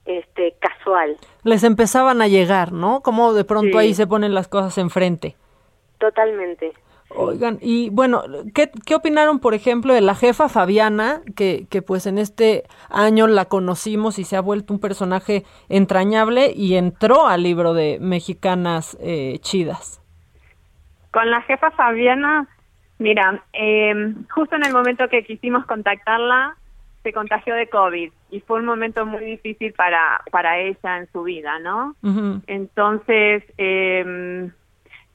este 0.04 0.54
casual. 0.60 1.16
Les 1.44 1.64
empezaban 1.64 2.20
a 2.20 2.28
llegar, 2.28 2.72
¿no? 2.72 3.00
Como 3.00 3.32
de 3.32 3.44
pronto 3.44 3.78
Sí. 3.78 3.78
ahí 3.78 3.94
se 3.94 4.06
ponen 4.06 4.34
las 4.34 4.48
cosas 4.48 4.76
enfrente. 4.78 5.36
Totalmente. 5.98 6.72
Oigan, 7.16 7.58
y 7.60 7.90
bueno, 7.90 8.22
¿qué, 8.54 8.70
qué 8.84 8.94
opinaron, 8.96 9.38
por 9.38 9.54
ejemplo, 9.54 9.94
de 9.94 10.00
la 10.00 10.14
jefa 10.14 10.48
Fabiana, 10.48 11.22
que, 11.36 11.66
que 11.70 11.80
pues 11.80 12.06
en 12.06 12.18
este 12.18 12.64
año 12.88 13.28
la 13.28 13.44
conocimos 13.44 14.18
y 14.18 14.24
se 14.24 14.36
ha 14.36 14.40
vuelto 14.40 14.74
un 14.74 14.80
personaje 14.80 15.44
entrañable 15.68 16.52
y 16.54 16.74
entró 16.74 17.26
al 17.28 17.42
libro 17.44 17.72
de 17.72 17.98
Mexicanas 18.00 18.96
eh, 19.00 19.38
Chidas? 19.40 20.00
Con 21.14 21.30
la 21.30 21.42
jefa 21.42 21.70
Fabiana, 21.70 22.48
mira, 22.98 23.40
eh, 23.52 24.14
justo 24.30 24.56
en 24.56 24.64
el 24.64 24.72
momento 24.72 25.08
que 25.08 25.22
quisimos 25.22 25.64
contactarla, 25.64 26.56
se 27.04 27.12
contagió 27.12 27.54
de 27.54 27.68
COVID 27.68 28.10
y 28.32 28.40
fue 28.40 28.58
un 28.58 28.64
momento 28.64 29.06
muy 29.06 29.24
difícil 29.24 29.72
para, 29.74 30.20
para 30.32 30.58
ella 30.58 30.98
en 30.98 31.06
su 31.12 31.22
vida, 31.22 31.60
¿no? 31.60 31.94
Entonces, 32.48 33.44
eh, 33.58 34.50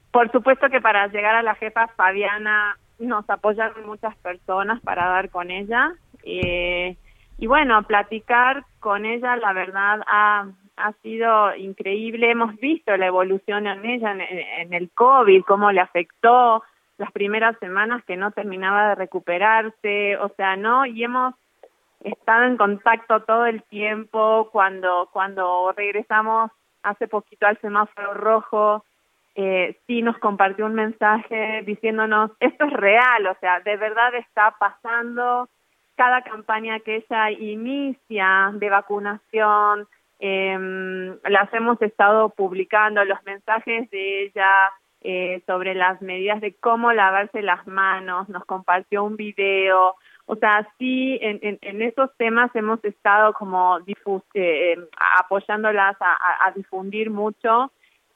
por 0.09 0.31
supuesto 0.31 0.69
que 0.69 0.79
para 0.79 1.07
llegar 1.07 1.35
a 1.35 1.43
la 1.43 1.55
jefa 1.55 1.89
Fabiana 1.97 2.77
nos 2.97 3.29
apoyaron 3.29 3.85
muchas 3.85 4.15
personas 4.19 4.79
para 4.79 5.05
dar 5.05 5.29
con 5.29 5.51
ella. 5.51 5.91
eh, 6.23 6.95
y 7.37 7.47
bueno, 7.47 7.83
platicar 7.83 8.63
con 8.79 9.05
ella, 9.05 9.35
la 9.35 9.51
verdad, 9.51 9.99
ha, 10.07 10.45
ha 10.79 10.93
sido 11.01 11.55
increíble. 11.55 12.31
Hemos 12.31 12.55
visto 12.57 12.95
la 12.97 13.07
evolución 13.07 13.67
en 13.67 13.85
ella, 13.85 14.11
en, 14.11 14.73
el 14.73 14.89
COVID, 14.91 15.43
cómo 15.43 15.71
le 15.71 15.81
afectó 15.81 16.63
las 16.97 17.11
primeras 17.11 17.57
semanas 17.59 18.03
que 18.05 18.17
no 18.17 18.31
terminaba 18.31 18.89
de 18.89 18.95
recuperarse, 18.95 20.17
o 20.17 20.29
sea, 20.35 20.55
¿no? 20.55 20.85
Y 20.85 21.03
hemos 21.03 21.35
estado 22.03 22.43
en 22.43 22.57
contacto 22.57 23.21
todo 23.23 23.45
el 23.45 23.61
tiempo 23.63 24.49
cuando 24.51 25.09
cuando 25.11 25.73
regresamos 25.75 26.49
hace 26.81 27.09
poquito 27.09 27.45
al 27.45 27.59
semáforo 27.59 28.13
rojo 28.13 28.85
eh, 29.35 29.77
sí 29.85 30.01
nos 30.01 30.17
compartió 30.17 30.65
un 30.65 30.75
mensaje 30.75 31.61
diciéndonos 31.65 32.31
esto 32.39 32.63
es 32.63 32.71
real 32.71 33.27
o 33.27 33.35
sea 33.41 33.59
de 33.59 33.75
verdad 33.75 34.15
está 34.15 34.55
pasando 34.57 35.49
cada 35.95 36.21
campaña 36.21 36.79
que 36.79 36.95
ella 36.95 37.31
inicia 37.31 38.51
de 38.53 38.69
vacunación 38.69 39.85
em, 40.19 41.17
las 41.23 41.53
hemos 41.53 41.81
estado 41.81 42.29
publicando 42.29 43.03
los 43.05 43.21
mensajes 43.23 43.89
de 43.89 44.23
ella 44.23 44.71
eh, 45.01 45.41
sobre 45.47 45.75
las 45.75 46.01
medidas 46.01 46.41
de 46.41 46.53
cómo 46.55 46.91
lavarse 46.91 47.41
las 47.41 47.65
manos 47.67 48.27
nos 48.29 48.43
compartió 48.45 49.03
un 49.03 49.15
video 49.15 49.95
o 50.31 50.35
sea, 50.35 50.67
sí, 50.77 51.17
en, 51.23 51.39
en, 51.41 51.57
en 51.61 51.81
esos 51.81 52.15
temas 52.17 52.55
hemos 52.55 52.83
estado 52.85 53.33
como 53.33 53.79
difus 53.79 54.21
eh, 54.35 54.73
eh, 54.73 54.77
apoyándolas 55.17 55.99
a, 55.99 56.11
a, 56.11 56.47
a 56.47 56.51
difundir 56.51 57.09
mucho 57.09 57.71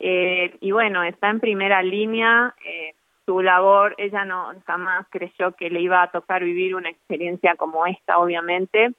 eh, 0.06 0.58
y 0.60 0.72
bueno, 0.72 1.02
está 1.02 1.30
en 1.30 1.40
primera 1.40 1.82
línea. 1.82 2.54
Eh, 2.66 2.94
su 3.26 3.42
labor, 3.42 3.96
ella 3.98 4.26
no 4.26 4.52
jamás 4.68 5.08
creyó 5.10 5.54
que 5.54 5.70
le 5.70 5.82
iba 5.82 6.04
a 6.04 6.12
tocar 6.12 6.44
vivir 6.44 6.76
una 6.76 6.90
experiencia 6.90 7.56
como 7.56 7.86
esta, 7.88 8.18
obviamente. 8.18 8.94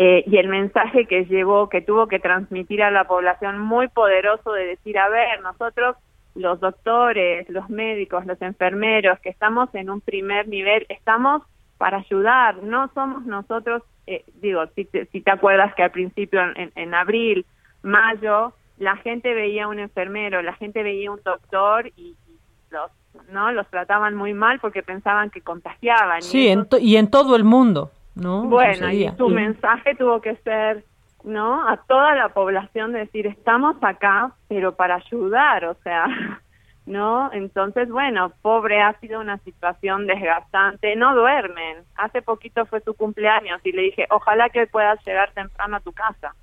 Eh, 0.00 0.22
y 0.28 0.36
el 0.36 0.46
mensaje 0.46 1.06
que 1.06 1.24
llevó, 1.24 1.68
que 1.68 1.80
tuvo 1.80 2.06
que 2.06 2.20
transmitir 2.20 2.84
a 2.84 2.92
la 2.92 3.08
población 3.08 3.58
muy 3.58 3.88
poderoso 3.88 4.52
de 4.52 4.64
decir, 4.64 4.96
a 4.96 5.08
ver, 5.08 5.40
nosotros 5.40 5.96
los 6.36 6.60
doctores, 6.60 7.48
los 7.48 7.68
médicos, 7.68 8.24
los 8.24 8.40
enfermeros, 8.40 9.18
que 9.18 9.28
estamos 9.28 9.74
en 9.74 9.90
un 9.90 10.00
primer 10.00 10.46
nivel, 10.46 10.86
estamos 10.88 11.42
para 11.78 11.96
ayudar, 11.96 12.62
no 12.62 12.88
somos 12.94 13.26
nosotros, 13.26 13.82
eh, 14.06 14.22
digo, 14.40 14.64
si 14.76 14.84
te, 14.84 15.06
si 15.06 15.20
te 15.20 15.32
acuerdas 15.32 15.74
que 15.74 15.82
al 15.82 15.90
principio, 15.90 16.42
en, 16.54 16.70
en 16.76 16.94
abril, 16.94 17.44
mayo, 17.82 18.52
la 18.78 18.94
gente 18.98 19.34
veía 19.34 19.66
un 19.66 19.80
enfermero, 19.80 20.42
la 20.42 20.54
gente 20.54 20.84
veía 20.84 21.10
un 21.10 21.20
doctor 21.24 21.88
y, 21.96 22.14
y 22.28 22.36
los 22.70 22.92
no 23.32 23.50
los 23.50 23.66
trataban 23.68 24.14
muy 24.14 24.32
mal 24.32 24.60
porque 24.60 24.82
pensaban 24.84 25.30
que 25.30 25.40
contagiaban. 25.40 26.20
y 26.20 26.22
Sí, 26.22 26.48
eso 26.48 26.68
en 26.70 26.86
y 26.86 26.96
en 26.96 27.10
todo 27.10 27.34
el 27.34 27.42
mundo, 27.42 27.90
¿no? 28.20 28.42
bueno, 28.44 28.90
y 28.90 29.10
tu 29.12 29.30
Y- 29.30 29.34
mensaje 29.34 29.94
tuvo 29.94 30.20
que 30.20 30.36
ser, 30.36 30.84
¿no? 31.24 31.68
A 31.68 31.76
toda 31.76 32.14
la 32.14 32.28
población 32.30 32.92
de 32.92 33.00
decir, 33.00 33.26
estamos 33.26 33.76
acá, 33.82 34.32
pero 34.48 34.74
para 34.74 34.96
ayudar, 34.96 35.64
o 35.64 35.74
sea, 35.82 36.06
¿no? 36.86 37.30
Entonces, 37.32 37.88
bueno, 37.90 38.32
pobre, 38.42 38.80
ha 38.80 38.94
sido 39.00 39.20
una 39.20 39.38
situación 39.38 40.06
desgastante, 40.06 40.96
no 40.96 41.14
duermen. 41.14 41.78
Hace 41.96 42.22
poquito 42.22 42.64
fue 42.66 42.80
su 42.80 42.94
cumpleaños 42.94 43.60
y 43.64 43.72
le 43.72 43.82
dije, 43.82 44.06
ojalá 44.10 44.48
que 44.48 44.66
puedas 44.66 44.98
llegar 45.06 45.30
temprano 45.32 45.76
a 45.76 45.80
tu 45.80 45.92
casa. 45.92 46.34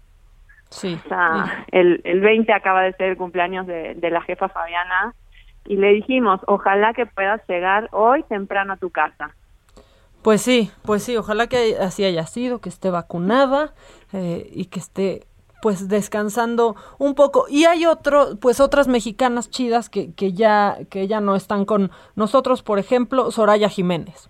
Sí. 0.69 0.99
O 1.05 1.09
sea, 1.09 1.65
el, 1.71 2.01
el 2.03 2.19
20 2.21 2.51
acaba 2.53 2.81
de 2.83 2.93
ser 2.93 3.09
el 3.11 3.17
cumpleaños 3.17 3.65
de, 3.67 3.95
de 3.95 4.09
la 4.09 4.21
jefa 4.21 4.49
Fabiana 4.49 5.13
y 5.65 5.77
le 5.77 5.93
dijimos, 5.93 6.41
ojalá 6.47 6.93
que 6.93 7.05
puedas 7.05 7.41
llegar 7.47 7.87
hoy 7.91 8.23
temprano 8.23 8.73
a 8.73 8.77
tu 8.77 8.89
casa. 8.91 9.31
Pues 10.25 10.41
sí, 10.41 10.71
pues 10.83 11.03
sí, 11.03 11.15
ojalá 11.17 11.45
que 11.45 11.77
así 11.79 12.03
haya 12.03 12.25
sido, 12.25 12.59
que 12.59 12.67
esté 12.67 12.89
vacunada 12.89 13.75
eh, 14.11 14.49
y 14.51 14.65
que 14.65 14.79
esté 14.79 15.27
pues 15.61 15.87
descansando 15.87 16.75
un 16.97 17.13
poco. 17.13 17.45
Y 17.47 17.65
hay 17.65 17.85
otro, 17.85 18.29
pues 18.41 18.59
otras 18.59 18.87
mexicanas 18.87 19.51
chidas 19.51 19.87
que, 19.87 20.15
que 20.15 20.33
ya, 20.33 20.77
que 20.89 21.05
ya 21.05 21.21
no 21.21 21.35
están 21.35 21.63
con 21.63 21.91
nosotros, 22.15 22.63
por 22.63 22.79
ejemplo, 22.79 23.29
Soraya 23.29 23.69
Jiménez. 23.69 24.27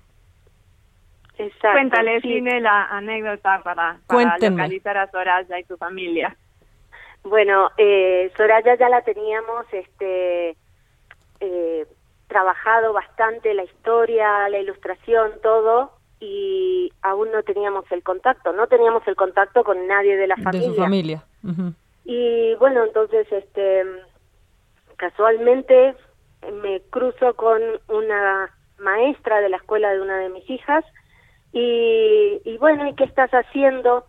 Exacto. 1.38 1.70
Cuéntale, 1.72 2.20
Cine, 2.20 2.60
la 2.60 2.88
anécdota 2.88 3.62
para, 3.64 3.98
para 4.06 4.38
localizar 4.38 4.98
a 4.98 5.10
Soraya 5.10 5.60
y 5.60 5.64
su 5.64 5.78
familia. 5.78 6.36
Bueno, 7.24 7.70
eh, 7.78 8.34
Soraya 8.36 8.76
ya 8.78 8.90
la 8.90 9.02
teníamos 9.04 9.66
este, 9.72 10.58
eh, 11.40 11.86
trabajado 12.28 12.94
bastante 12.94 13.54
la 13.54 13.64
historia, 13.64 14.50
la 14.50 14.60
ilustración, 14.60 15.32
todo, 15.42 15.92
y 16.20 16.92
aún 17.02 17.32
no 17.32 17.44
teníamos 17.44 17.86
el 17.92 18.04
contacto, 18.04 18.54
no 18.54 18.68
teníamos 18.68 19.08
el 19.08 19.16
contacto 19.16 19.64
con 19.64 19.88
nadie 19.88 20.18
de 20.18 20.28
la 20.28 20.36
familia. 20.38 20.70
De 20.70 20.76
su 20.76 20.82
familia. 20.82 21.24
Y 22.06 22.56
bueno, 22.56 22.84
entonces, 22.84 23.32
este, 23.32 23.84
casualmente 24.98 25.96
me 26.62 26.82
cruzo 26.90 27.36
con 27.36 27.62
una 27.90 28.50
maestra 28.78 29.42
de 29.42 29.50
la 29.50 29.58
escuela 29.58 29.92
de 29.92 30.02
una 30.02 30.18
de 30.18 30.30
mis 30.30 30.50
hijas 30.50 30.84
y, 31.52 32.42
y 32.44 32.58
bueno, 32.58 32.88
¿y 32.88 32.94
qué 32.94 33.06
estás 33.06 33.32
haciendo? 33.32 34.06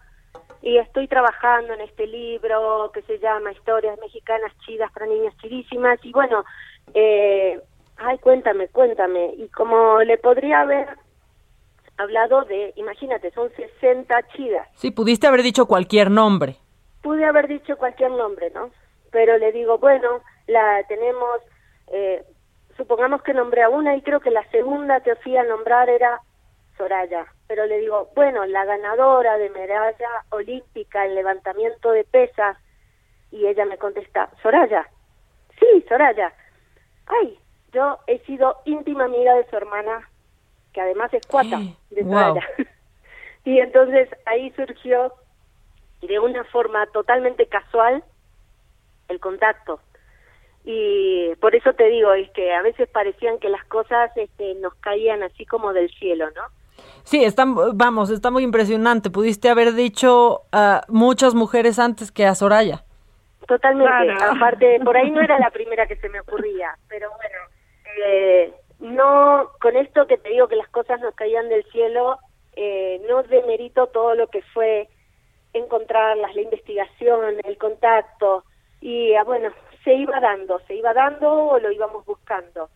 Y 0.63 0.79
estoy 0.79 1.07
trabajando 1.07 1.75
en 1.75 1.81
este 1.83 2.07
libro 2.07 2.91
que 2.93 3.03
se 3.03 3.19
llama 3.19 3.53
Historias 3.53 3.99
Mexicanas 4.01 4.53
Chidas 4.65 4.91
para 4.93 5.07
Niñas 5.07 5.37
Chidísimas 5.39 5.99
y 6.03 6.13
bueno, 6.13 6.45
eh, 6.93 7.61
ay, 7.99 8.19
cuéntame, 8.19 8.69
cuéntame. 8.69 9.35
Y 9.37 9.49
como 9.49 10.01
le 10.01 10.19
podría 10.19 10.61
haber 10.61 10.89
hablado 11.99 12.45
de, 12.45 12.73
imagínate, 12.77 13.31
son 13.33 13.51
60 13.51 14.23
chidas. 14.35 14.69
Sí, 14.75 14.91
pudiste 14.91 15.27
haber 15.27 15.43
dicho 15.43 15.67
cualquier 15.67 16.11
nombre. 16.11 16.57
Pude 17.03 17.25
haber 17.25 17.49
dicho 17.49 17.77
cualquier 17.77 18.11
nombre, 18.11 18.51
¿no? 18.51 18.71
Pero 19.11 19.39
le 19.39 19.53
digo, 19.53 19.79
bueno, 19.79 20.21
la 20.47 20.83
tenemos, 20.89 21.41
eh, 21.89 22.25
supongamos 22.77 23.23
que 23.23 23.33
nombré 23.33 23.63
a 23.63 23.69
una 23.69 23.97
y 23.97 24.03
creo 24.03 24.21
que 24.21 24.31
la 24.31 24.49
segunda 24.51 25.01
que 25.01 25.17
fui 25.17 25.37
a 25.37 25.45
nombrar 25.45 25.89
era 25.89 26.21
Soraya. 26.77 27.27
Pero 27.49 27.65
le 27.67 27.79
digo, 27.79 28.11
bueno, 28.15 28.45
la 28.45 28.65
ganadora 28.65 29.39
de 29.39 29.51
medalla 29.51 30.09
olímpica 30.31 31.07
en 31.07 31.15
levantamiento 31.15 31.93
de 31.93 32.05
pesas. 32.05 32.59
Y 33.31 33.47
ella 33.47 33.65
me 33.65 33.79
contesta, 33.79 34.31
Soraya. 34.43 34.89
Sí, 35.59 35.85
Soraya. 35.89 36.33
Ay, 37.07 37.39
yo 37.77 37.99
he 38.07 38.19
sido 38.21 38.57
íntima 38.65 39.05
amiga 39.05 39.35
de 39.35 39.49
su 39.51 39.57
hermana, 39.57 40.09
que 40.73 40.81
además 40.81 41.13
es 41.13 41.27
cuata 41.27 41.61
de 41.91 42.03
wow. 42.03 42.41
Y 43.45 43.61
entonces 43.61 44.09
ahí 44.25 44.51
surgió 44.57 45.13
de 46.03 46.19
una 46.19 46.43
forma 46.45 46.85
totalmente 46.87 47.47
casual 47.47 48.03
el 49.09 49.21
contacto. 49.21 49.79
Y 50.65 51.33
por 51.37 51.55
eso 51.55 51.73
te 51.75 51.85
digo, 51.89 52.13
es 52.15 52.29
que 52.31 52.53
a 52.53 52.63
veces 52.63 52.89
parecían 52.89 53.39
que 53.39 53.49
las 53.49 53.65
cosas 53.67 54.11
este, 54.17 54.55
nos 54.57 54.75
caían 54.77 55.23
así 55.23 55.47
como 55.47 55.73
del 55.73 55.89
cielo, 55.91 56.27
¿no? 56.35 56.43
Sí, 57.05 57.23
está, 57.25 57.45
vamos, 57.47 58.11
está 58.11 58.33
muy 58.33 58.43
impresionante. 58.43 59.11
Pudiste 59.11 59.49
haber 59.49 59.75
dicho 59.75 60.43
a 60.51 60.83
muchas 60.89 61.35
mujeres 61.35 61.79
antes 61.79 62.11
que 62.11 62.27
a 62.27 62.35
Soraya. 62.35 62.83
Totalmente. 63.47 64.13
Claro. 64.13 64.33
Aparte, 64.33 64.81
por 64.85 64.97
ahí 64.97 65.11
no 65.13 65.21
era 65.21 65.39
la 65.47 65.51
primera 65.51 65.87
que 65.87 65.97
se 65.97 66.09
me 66.09 66.19
ocurría, 66.19 66.77
pero 66.89 67.11
bueno, 67.11 67.39
eh, 68.05 68.53
no, 68.81 69.51
con 69.61 69.77
esto 69.77 70.07
que 70.07 70.19
te 70.19 70.31
digo 70.31 70.49
que 70.49 70.57
las 70.57 70.69
cosas 70.69 71.01
nos 71.01 71.15
caían 71.15 71.49
del 71.49 71.65
cielo, 71.71 72.19
eh, 72.55 73.01
no 73.09 73.23
demerito 73.23 73.87
todo 73.89 74.15
lo 74.15 74.29
que 74.29 74.43
fue 74.43 74.89
encontrarlas, 75.53 76.35
la 76.35 76.43
investigación, 76.43 77.37
el 77.45 77.59
contacto, 77.59 78.45
y 78.81 79.15
ah, 79.15 79.25
bueno, 79.25 79.51
se 79.85 79.95
iba 79.95 80.21
dando, 80.21 80.61
se 80.67 80.75
iba 80.75 80.93
dando 80.93 81.33
o 81.33 81.59
lo 81.59 81.71
íbamos 81.71 82.05
buscando. 82.05 82.69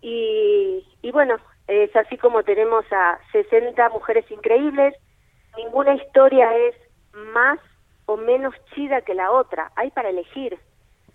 Y, 0.00 0.86
y 1.02 1.10
bueno, 1.10 1.36
es 1.66 1.94
así 1.96 2.16
como 2.18 2.42
tenemos 2.42 2.84
a 2.90 3.18
60 3.32 3.88
mujeres 3.90 4.30
increíbles, 4.30 4.94
ninguna 5.56 5.94
historia 5.94 6.54
es 6.56 6.74
más 7.12 7.58
o 8.06 8.16
menos 8.16 8.54
chida 8.74 9.00
que 9.02 9.14
la 9.14 9.30
otra, 9.30 9.72
hay 9.76 9.90
para 9.90 10.10
elegir. 10.10 10.58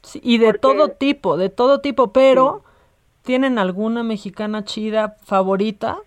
Sí, 0.01 0.19
y 0.23 0.37
de 0.37 0.53
todo 0.53 0.89
tipo, 0.89 1.37
de 1.37 1.49
todo 1.49 1.81
tipo, 1.81 2.11
pero 2.11 2.63
¿tienen 3.23 3.57
alguna 3.57 4.03
mexicana 4.03 4.63
chida 4.63 5.15
favorita? 5.23 5.97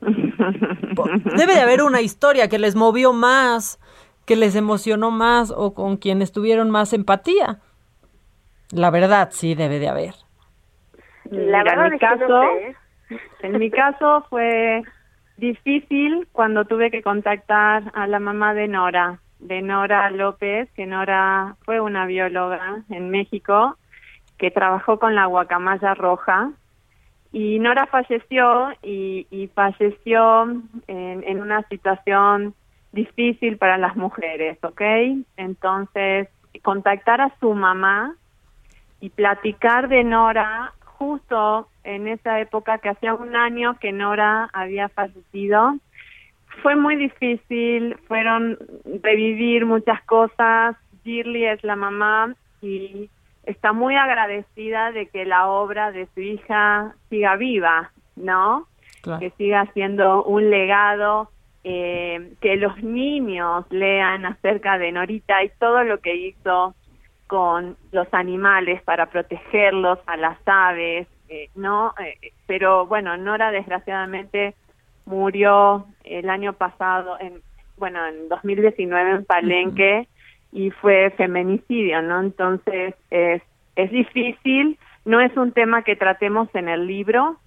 Debe 0.00 1.54
de 1.54 1.60
haber 1.60 1.82
una 1.82 2.00
historia 2.02 2.48
que 2.48 2.58
les 2.58 2.74
movió 2.74 3.12
más, 3.12 3.80
que 4.26 4.36
les 4.36 4.54
emocionó 4.54 5.10
más 5.10 5.50
o 5.50 5.72
con 5.72 5.96
quienes 5.96 6.32
tuvieron 6.32 6.70
más 6.70 6.92
empatía. 6.92 7.60
La 8.72 8.90
verdad, 8.90 9.28
sí, 9.32 9.54
debe 9.54 9.78
de 9.78 9.88
haber. 9.88 10.14
La 11.30 11.62
verdad 11.62 11.86
en 11.86 11.92
mi 11.92 11.98
no 11.98 11.98
caso, 11.98 12.42
sé, 12.42 12.76
en 13.40 13.58
mi 13.58 13.70
caso 13.70 14.26
fue 14.28 14.82
difícil 15.36 16.28
cuando 16.32 16.64
tuve 16.64 16.90
que 16.90 17.02
contactar 17.02 17.84
a 17.94 18.06
la 18.06 18.18
mamá 18.20 18.54
de 18.54 18.68
Nora, 18.68 19.20
de 19.38 19.62
Nora 19.62 20.10
López, 20.10 20.68
que 20.72 20.86
Nora 20.86 21.56
fue 21.64 21.80
una 21.80 22.06
bióloga 22.06 22.82
en 22.90 23.10
México 23.10 23.76
que 24.38 24.50
trabajó 24.50 24.98
con 24.98 25.14
la 25.14 25.26
guacamaya 25.26 25.94
roja 25.94 26.52
y 27.32 27.58
Nora 27.58 27.86
falleció 27.86 28.70
y, 28.82 29.50
falleció 29.54 30.44
en, 30.86 31.40
una 31.40 31.62
situación 31.68 32.54
difícil 32.92 33.58
para 33.58 33.76
las 33.76 33.94
mujeres, 33.96 34.58
¿ok? 34.62 34.80
Entonces, 35.36 36.28
contactar 36.62 37.20
a 37.20 37.32
su 37.38 37.52
mamá 37.52 38.14
y 39.00 39.10
platicar 39.10 39.88
de 39.88 40.02
Nora 40.02 40.72
justo 40.84 41.68
en 41.84 42.08
esa 42.08 42.40
época 42.40 42.78
que 42.78 42.88
hacía 42.88 43.12
un 43.12 43.36
año 43.36 43.76
que 43.80 43.92
Nora 43.92 44.48
había 44.54 44.88
fallecido. 44.88 45.76
Fue 46.62 46.74
muy 46.74 46.96
difícil, 46.96 47.96
fueron 48.08 48.56
revivir 49.02 49.66
muchas 49.66 50.02
cosas. 50.04 50.74
Shirley 51.04 51.44
es 51.44 51.62
la 51.62 51.76
mamá 51.76 52.34
y 52.62 53.10
está 53.46 53.72
muy 53.72 53.96
agradecida 53.96 54.92
de 54.92 55.06
que 55.06 55.24
la 55.24 55.48
obra 55.48 55.92
de 55.92 56.08
su 56.14 56.20
hija 56.20 56.94
siga 57.08 57.36
viva, 57.36 57.92
¿no? 58.16 58.66
Que 59.20 59.30
siga 59.38 59.66
siendo 59.72 60.24
un 60.24 60.50
legado, 60.50 61.30
eh, 61.62 62.32
que 62.40 62.56
los 62.56 62.82
niños 62.82 63.64
lean 63.70 64.26
acerca 64.26 64.78
de 64.78 64.90
Norita 64.90 65.44
y 65.44 65.50
todo 65.60 65.84
lo 65.84 66.00
que 66.00 66.16
hizo 66.16 66.74
con 67.28 67.76
los 67.92 68.12
animales 68.12 68.82
para 68.82 69.06
protegerlos, 69.06 70.00
a 70.06 70.16
las 70.16 70.38
aves, 70.44 71.06
eh, 71.28 71.50
¿no? 71.54 71.94
Eh, 72.00 72.32
pero 72.46 72.86
bueno, 72.86 73.16
Nora 73.16 73.52
desgraciadamente 73.52 74.54
murió 75.06 75.86
el 76.02 76.28
año 76.28 76.52
pasado, 76.52 77.16
en, 77.20 77.40
bueno, 77.76 78.04
en 78.06 78.28
2019 78.28 79.10
en 79.10 79.24
Palenque 79.24 80.08
y 80.52 80.70
fue 80.70 81.10
feminicidio, 81.16 82.02
¿no? 82.02 82.20
Entonces 82.20 82.94
es, 83.10 83.42
es 83.76 83.90
difícil, 83.90 84.78
no 85.04 85.20
es 85.20 85.36
un 85.36 85.52
tema 85.52 85.82
que 85.82 85.96
tratemos 85.96 86.48
en 86.54 86.68
el 86.68 86.86
libro, 86.86 87.38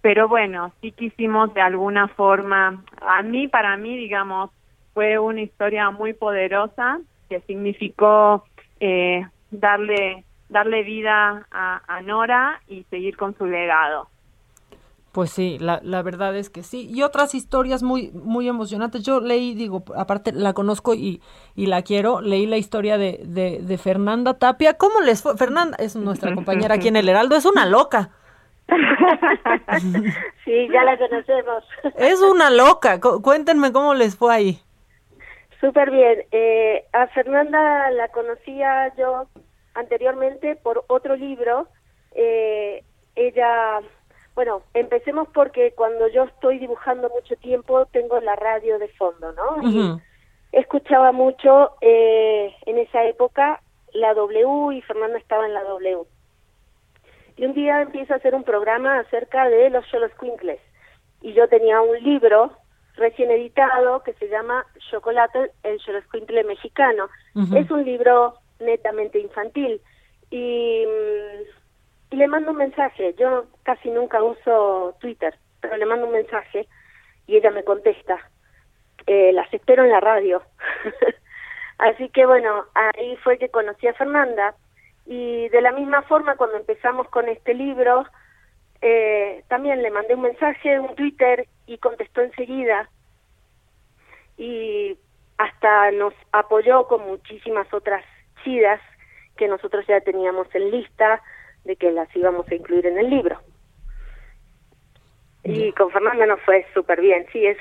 pero 0.00 0.28
bueno, 0.28 0.72
sí 0.80 0.92
quisimos 0.92 1.52
de 1.54 1.60
alguna 1.60 2.08
forma, 2.08 2.84
a 3.00 3.22
mí, 3.22 3.48
para 3.48 3.76
mí, 3.76 3.96
digamos, 3.96 4.50
fue 4.94 5.18
una 5.18 5.42
historia 5.42 5.90
muy 5.90 6.12
poderosa 6.12 7.00
que 7.28 7.40
significó 7.40 8.44
eh, 8.80 9.26
darle 9.50 10.24
darle 10.48 10.82
vida 10.82 11.46
a, 11.50 11.82
a 11.86 12.02
Nora 12.02 12.60
y 12.68 12.84
seguir 12.84 13.16
con 13.16 13.36
su 13.36 13.46
legado. 13.46 14.08
Pues 15.12 15.30
sí, 15.30 15.58
la, 15.58 15.80
la 15.82 16.02
verdad 16.02 16.36
es 16.36 16.50
que 16.50 16.62
sí. 16.62 16.86
Y 16.90 17.02
otras 17.02 17.34
historias 17.34 17.82
muy, 17.82 18.10
muy 18.12 18.46
emocionantes. 18.46 19.02
Yo 19.02 19.20
leí, 19.20 19.54
digo, 19.54 19.82
aparte 19.96 20.32
la 20.32 20.52
conozco 20.52 20.94
y, 20.94 21.22
y 21.56 21.66
la 21.66 21.82
quiero, 21.82 22.20
leí 22.20 22.46
la 22.46 22.58
historia 22.58 22.98
de, 22.98 23.20
de, 23.24 23.60
de 23.62 23.78
Fernanda 23.78 24.34
Tapia. 24.38 24.74
¿Cómo 24.74 25.00
les 25.00 25.22
fue? 25.22 25.36
Fernanda 25.36 25.76
es 25.80 25.96
nuestra 25.96 26.34
compañera 26.34 26.74
aquí 26.74 26.88
en 26.88 26.96
El 26.96 27.08
Heraldo, 27.08 27.36
es 27.36 27.46
una 27.46 27.64
loca. 27.66 28.10
Sí, 30.44 30.68
ya 30.72 30.84
la 30.84 30.96
conocemos. 30.98 31.64
Es 31.96 32.20
una 32.20 32.50
loca. 32.50 33.00
Cu- 33.00 33.22
cuéntenme 33.22 33.72
cómo 33.72 33.94
les 33.94 34.16
fue 34.16 34.34
ahí. 34.34 34.60
Súper 35.60 35.90
bien. 35.90 36.24
Eh, 36.32 36.84
a 36.92 37.06
Fernanda 37.08 37.90
la 37.90 38.08
conocía 38.08 38.92
yo 38.96 39.26
anteriormente 39.74 40.56
por 40.56 40.84
otro 40.88 41.16
libro 41.16 41.68
eh, 42.14 42.82
ella, 43.16 43.80
bueno, 44.38 44.62
empecemos 44.72 45.26
porque 45.34 45.72
cuando 45.72 46.06
yo 46.06 46.22
estoy 46.22 46.60
dibujando 46.60 47.08
mucho 47.08 47.34
tiempo 47.40 47.86
tengo 47.86 48.20
la 48.20 48.36
radio 48.36 48.78
de 48.78 48.86
fondo, 48.90 49.32
¿no? 49.32 50.00
Escuchaba 50.52 51.10
mucho 51.10 51.72
eh, 51.80 52.54
en 52.66 52.78
esa 52.78 53.04
época 53.06 53.60
la 53.94 54.14
W 54.14 54.76
y 54.76 54.82
Fernanda 54.82 55.18
estaba 55.18 55.44
en 55.44 55.54
la 55.54 55.64
W. 55.64 56.04
Y 57.36 57.46
un 57.46 57.52
día 57.52 57.82
empieza 57.82 58.14
a 58.14 58.18
hacer 58.18 58.36
un 58.36 58.44
programa 58.44 59.00
acerca 59.00 59.48
de 59.48 59.70
los 59.70 59.84
Quinkles. 60.20 60.60
Y 61.20 61.32
yo 61.32 61.48
tenía 61.48 61.80
un 61.80 62.00
libro 62.00 62.52
recién 62.94 63.32
editado 63.32 64.04
que 64.04 64.12
se 64.12 64.28
llama 64.28 64.64
Chocolate, 64.88 65.50
el 65.64 65.80
Xoloscuincle 65.80 66.44
mexicano. 66.44 67.08
Es 67.56 67.68
un 67.72 67.84
libro 67.84 68.34
netamente 68.60 69.18
infantil. 69.18 69.80
Y, 70.30 70.84
mm, 70.86 71.57
y 72.10 72.16
le 72.16 72.28
mando 72.28 72.52
un 72.52 72.58
mensaje. 72.58 73.14
Yo 73.18 73.46
casi 73.62 73.90
nunca 73.90 74.22
uso 74.22 74.96
Twitter, 75.00 75.34
pero 75.60 75.76
le 75.76 75.86
mando 75.86 76.06
un 76.06 76.12
mensaje 76.12 76.66
y 77.26 77.36
ella 77.36 77.50
me 77.50 77.64
contesta. 77.64 78.18
Eh, 79.06 79.32
las 79.32 79.52
espero 79.52 79.84
en 79.84 79.90
la 79.90 80.00
radio. 80.00 80.42
Así 81.78 82.08
que 82.08 82.26
bueno, 82.26 82.64
ahí 82.74 83.16
fue 83.22 83.38
que 83.38 83.50
conocí 83.50 83.86
a 83.86 83.94
Fernanda 83.94 84.54
y 85.06 85.48
de 85.48 85.62
la 85.62 85.72
misma 85.72 86.02
forma 86.02 86.36
cuando 86.36 86.56
empezamos 86.56 87.08
con 87.08 87.28
este 87.28 87.54
libro, 87.54 88.04
eh, 88.82 89.44
también 89.48 89.82
le 89.82 89.90
mandé 89.90 90.14
un 90.14 90.22
mensaje, 90.22 90.78
un 90.78 90.94
Twitter 90.96 91.46
y 91.66 91.78
contestó 91.78 92.20
enseguida 92.20 92.90
y 94.36 94.98
hasta 95.38 95.92
nos 95.92 96.14
apoyó 96.32 96.86
con 96.88 97.06
muchísimas 97.06 97.72
otras 97.72 98.04
chidas 98.44 98.80
que 99.36 99.48
nosotros 99.48 99.86
ya 99.86 100.00
teníamos 100.00 100.52
en 100.54 100.70
lista 100.70 101.22
de 101.64 101.76
que 101.76 101.92
las 101.92 102.14
íbamos 102.16 102.48
a 102.48 102.54
incluir 102.54 102.86
en 102.86 102.98
el 102.98 103.10
libro. 103.10 103.38
Y 105.44 105.72
con 105.72 105.90
Fernanda 105.90 106.26
nos 106.26 106.40
fue 106.42 106.66
súper 106.74 107.00
bien, 107.00 107.26
sí, 107.32 107.46
es 107.46 107.56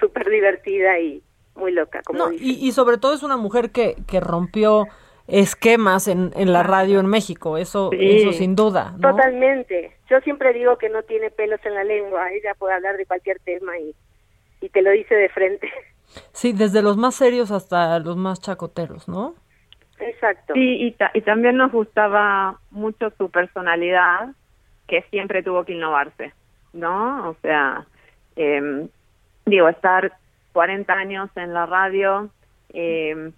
súper 0.00 0.28
divertida 0.28 0.98
y 0.98 1.22
muy 1.54 1.72
loca. 1.72 2.02
Como 2.02 2.18
no, 2.18 2.32
y, 2.32 2.58
y, 2.60 2.72
sobre 2.72 2.98
todo 2.98 3.14
es 3.14 3.22
una 3.22 3.36
mujer 3.36 3.70
que, 3.70 3.96
que 4.06 4.20
rompió 4.20 4.86
esquemas 5.26 6.08
en, 6.08 6.32
en 6.36 6.52
la 6.52 6.62
radio 6.62 7.00
en 7.00 7.06
México, 7.06 7.58
eso, 7.58 7.90
eso 7.92 8.32
sin 8.32 8.56
duda. 8.56 8.94
Totalmente. 9.00 9.92
Yo 10.08 10.20
siempre 10.20 10.52
digo 10.52 10.78
que 10.78 10.88
no 10.88 11.02
tiene 11.02 11.30
pelos 11.30 11.60
en 11.64 11.74
la 11.74 11.84
lengua, 11.84 12.32
ella 12.32 12.54
puede 12.58 12.74
hablar 12.74 12.96
de 12.96 13.06
cualquier 13.06 13.38
tema 13.40 13.78
y, 13.78 13.94
y 14.60 14.68
te 14.70 14.82
lo 14.82 14.90
dice 14.90 15.14
de 15.14 15.28
frente. 15.28 15.70
Sí, 16.32 16.54
desde 16.54 16.80
los 16.80 16.96
más 16.96 17.14
serios 17.14 17.50
hasta 17.50 17.98
los 17.98 18.16
más 18.16 18.40
chacoteros, 18.40 19.08
¿no? 19.08 19.34
Exacto. 20.00 20.54
Sí, 20.54 20.60
y, 20.60 20.96
y 21.14 21.20
también 21.22 21.56
nos 21.56 21.72
gustaba 21.72 22.58
mucho 22.70 23.10
su 23.18 23.30
personalidad, 23.30 24.28
que 24.86 25.02
siempre 25.10 25.42
tuvo 25.42 25.64
que 25.64 25.72
innovarse, 25.74 26.32
¿no? 26.72 27.30
O 27.30 27.36
sea, 27.42 27.84
eh, 28.36 28.88
digo, 29.44 29.68
estar 29.68 30.12
40 30.52 30.92
años 30.92 31.30
en 31.36 31.52
la 31.52 31.66
radio, 31.66 32.30
eh, 32.70 33.30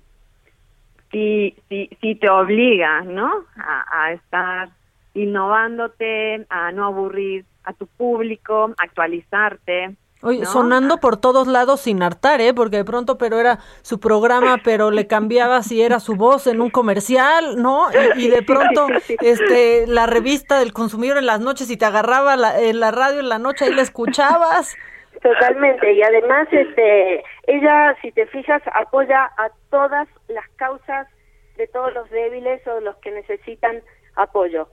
sí, 1.11 1.57
sí, 1.69 1.91
sí 2.01 2.15
te 2.15 2.29
obliga, 2.29 3.03
¿no? 3.03 3.45
A, 3.57 4.05
a 4.05 4.13
estar 4.13 4.71
innovándote, 5.15 6.47
a 6.49 6.73
no 6.73 6.87
aburrir 6.87 7.45
a 7.65 7.73
tu 7.73 7.87
público, 7.87 8.75
actualizarte. 8.79 9.97
Oye, 10.23 10.45
sonando 10.45 10.99
por 10.99 11.17
todos 11.17 11.47
lados 11.47 11.81
sin 11.81 12.03
hartar, 12.03 12.43
¿eh? 12.43 12.53
Porque 12.53 12.77
de 12.77 12.85
pronto, 12.85 13.17
pero 13.17 13.41
era 13.41 13.59
su 13.81 14.01
programa, 14.01 14.59
pero 14.63 14.91
le 14.91 15.07
cambiaba 15.07 15.63
si 15.63 15.81
era 15.81 15.99
su 15.99 16.15
voz 16.15 16.47
en 16.47 16.61
un 16.61 16.69
comercial, 16.69 17.61
¿no? 17.61 17.87
Y, 18.17 18.29
de 18.29 18.43
pronto, 18.43 18.87
este, 19.23 19.87
la 19.87 20.07
revista 20.07 20.59
del 20.59 20.75
consumidor 20.75 21.17
en 21.17 21.25
las 21.25 21.41
noches 21.41 21.71
y 21.71 21.79
te 21.79 21.87
agarraba 21.87 22.37
la, 22.37 22.61
en 22.61 22.81
la 22.81 22.91
radio 22.91 23.21
en 23.21 23.31
la 23.31 23.39
noche 23.39 23.67
y 23.69 23.75
la 23.75 23.81
escuchabas. 23.81 24.77
Totalmente, 25.23 25.93
y 25.93 26.03
además, 26.03 26.49
este, 26.51 27.25
ella, 27.47 27.97
si 28.03 28.13
te 28.13 28.27
fijas, 28.27 28.63
apoya 28.75 29.25
a 29.39 29.51
todas 29.71 30.07
las 30.29 30.49
causas 30.57 31.09
de 31.57 31.67
todos 31.67 31.95
los 31.95 32.11
débiles 32.11 32.67
o 32.67 32.81
los 32.81 32.97
que 32.97 33.11
necesitan 33.11 33.83
apoyo. 34.17 34.69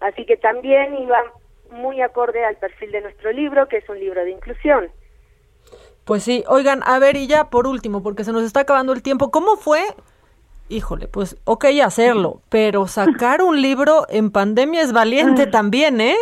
Así 0.00 0.26
que 0.26 0.36
también 0.36 0.94
iba 0.96 1.22
muy 1.74 2.00
acorde 2.00 2.44
al 2.44 2.56
perfil 2.56 2.92
de 2.92 3.02
nuestro 3.02 3.32
libro, 3.32 3.68
que 3.68 3.78
es 3.78 3.88
un 3.88 3.98
libro 3.98 4.24
de 4.24 4.30
inclusión. 4.30 4.88
Pues 6.04 6.22
sí, 6.22 6.44
oigan, 6.48 6.82
a 6.84 6.98
ver, 6.98 7.16
y 7.16 7.26
ya 7.26 7.50
por 7.50 7.66
último, 7.66 8.02
porque 8.02 8.24
se 8.24 8.32
nos 8.32 8.42
está 8.42 8.60
acabando 8.60 8.92
el 8.92 9.02
tiempo, 9.02 9.30
¿cómo 9.30 9.56
fue? 9.56 9.82
Híjole, 10.68 11.08
pues 11.08 11.36
ok 11.44 11.66
hacerlo, 11.82 12.40
pero 12.48 12.86
sacar 12.86 13.42
un 13.42 13.60
libro 13.60 14.06
en 14.08 14.30
pandemia 14.30 14.82
es 14.82 14.92
valiente 14.92 15.46
también, 15.46 16.00
¿eh? 16.00 16.16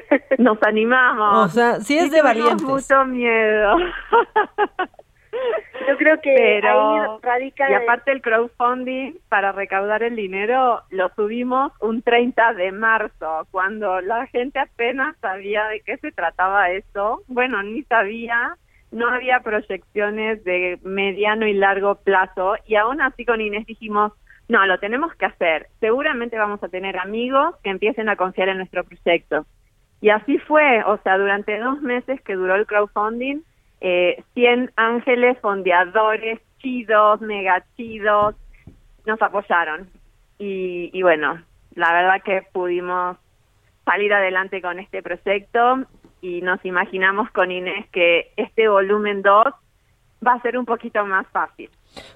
Nos 0.38 0.62
animamos. 0.62 1.46
O 1.46 1.48
sea, 1.48 1.80
sí 1.80 1.98
es 1.98 2.10
de 2.10 2.22
valientes. 2.22 2.62
mucho 2.62 3.04
miedo. 3.04 3.76
Yo 5.86 5.96
creo 5.96 6.20
que 6.20 6.34
Pero, 6.34 7.20
radica 7.22 7.70
y 7.70 7.74
aparte 7.74 8.12
el 8.12 8.22
crowdfunding 8.22 9.14
para 9.28 9.52
recaudar 9.52 10.02
el 10.02 10.16
dinero 10.16 10.82
lo 10.90 11.08
subimos 11.10 11.72
un 11.80 12.02
30 12.02 12.54
de 12.54 12.72
marzo, 12.72 13.46
cuando 13.50 14.00
la 14.00 14.26
gente 14.26 14.58
apenas 14.58 15.16
sabía 15.20 15.66
de 15.68 15.80
qué 15.80 15.96
se 15.98 16.12
trataba 16.12 16.70
eso. 16.70 17.22
Bueno, 17.28 17.62
ni 17.62 17.82
sabía, 17.84 18.56
no 18.90 19.08
había 19.08 19.40
proyecciones 19.40 20.42
de 20.44 20.78
mediano 20.82 21.46
y 21.46 21.52
largo 21.52 21.96
plazo 21.96 22.56
y 22.66 22.76
aún 22.76 23.00
así 23.00 23.24
con 23.24 23.40
Inés 23.40 23.66
dijimos, 23.66 24.12
no, 24.48 24.64
lo 24.66 24.78
tenemos 24.78 25.14
que 25.14 25.26
hacer. 25.26 25.68
Seguramente 25.80 26.38
vamos 26.38 26.62
a 26.62 26.68
tener 26.68 26.98
amigos 26.98 27.56
que 27.62 27.70
empiecen 27.70 28.08
a 28.08 28.16
confiar 28.16 28.48
en 28.48 28.58
nuestro 28.58 28.84
proyecto. 28.84 29.46
Y 30.00 30.10
así 30.10 30.38
fue, 30.38 30.84
o 30.84 30.98
sea, 30.98 31.18
durante 31.18 31.58
dos 31.58 31.80
meses 31.80 32.20
que 32.22 32.34
duró 32.34 32.54
el 32.54 32.66
crowdfunding, 32.66 33.40
eh, 33.80 34.22
100 34.34 34.72
ángeles 34.76 35.38
fondeadores 35.40 36.40
chidos, 36.58 37.20
mega 37.20 37.64
chidos, 37.76 38.34
nos 39.04 39.20
apoyaron. 39.22 39.88
Y, 40.38 40.90
y 40.92 41.02
bueno, 41.02 41.42
la 41.74 41.92
verdad 41.92 42.22
que 42.24 42.42
pudimos 42.52 43.16
salir 43.84 44.12
adelante 44.12 44.60
con 44.60 44.78
este 44.78 45.02
proyecto 45.02 45.86
y 46.20 46.40
nos 46.42 46.64
imaginamos 46.64 47.30
con 47.30 47.50
Inés 47.50 47.86
que 47.92 48.32
este 48.36 48.68
volumen 48.68 49.22
2 49.22 49.44
va 50.26 50.32
a 50.32 50.42
ser 50.42 50.58
un 50.58 50.64
poquito 50.64 51.04
más 51.04 51.26
fácil. 51.28 51.70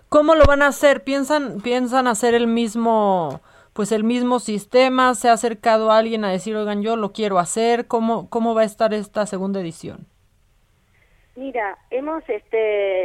¿Cómo 0.08 0.34
lo 0.34 0.44
van 0.44 0.62
a 0.62 0.68
hacer? 0.68 1.04
¿Piensan, 1.04 1.60
piensan 1.60 2.06
hacer 2.06 2.34
el 2.34 2.46
mismo, 2.46 3.40
pues 3.72 3.92
el 3.92 4.04
mismo 4.04 4.40
sistema? 4.40 5.14
¿Se 5.14 5.28
ha 5.28 5.32
acercado 5.32 5.92
alguien 5.92 6.24
a 6.24 6.30
decir, 6.30 6.56
oigan, 6.56 6.82
yo 6.82 6.96
lo 6.96 7.12
quiero 7.12 7.38
hacer? 7.38 7.86
¿Cómo, 7.86 8.28
cómo 8.28 8.54
va 8.54 8.62
a 8.62 8.64
estar 8.64 8.92
esta 8.92 9.26
segunda 9.26 9.60
edición? 9.60 10.06
Mira, 11.40 11.78
hemos, 11.88 12.22
este, 12.28 13.04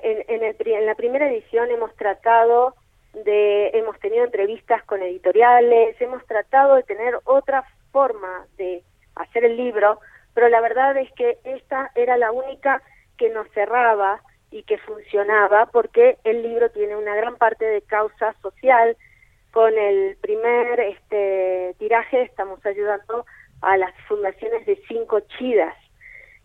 en, 0.00 0.24
en, 0.26 0.42
el, 0.42 0.56
en 0.58 0.86
la 0.86 0.96
primera 0.96 1.30
edición 1.30 1.70
hemos 1.70 1.94
tratado 1.94 2.74
de, 3.12 3.68
hemos 3.68 3.96
tenido 4.00 4.24
entrevistas 4.24 4.82
con 4.86 5.00
editoriales, 5.00 5.94
hemos 6.00 6.26
tratado 6.26 6.74
de 6.74 6.82
tener 6.82 7.16
otra 7.22 7.62
forma 7.92 8.44
de 8.56 8.82
hacer 9.14 9.44
el 9.44 9.56
libro, 9.56 10.00
pero 10.34 10.48
la 10.48 10.60
verdad 10.60 10.96
es 10.96 11.12
que 11.12 11.38
esta 11.44 11.92
era 11.94 12.16
la 12.16 12.32
única 12.32 12.82
que 13.16 13.30
nos 13.30 13.48
cerraba 13.52 14.20
y 14.50 14.64
que 14.64 14.78
funcionaba 14.78 15.66
porque 15.66 16.18
el 16.24 16.42
libro 16.42 16.72
tiene 16.72 16.96
una 16.96 17.14
gran 17.14 17.36
parte 17.36 17.64
de 17.66 17.82
causa 17.82 18.34
social. 18.42 18.96
Con 19.52 19.78
el 19.78 20.16
primer 20.20 20.80
este 20.80 21.76
tiraje 21.78 22.22
estamos 22.22 22.66
ayudando 22.66 23.26
a 23.62 23.76
las 23.76 23.94
fundaciones 24.08 24.66
de 24.66 24.74
cinco 24.88 25.20
chidas 25.38 25.76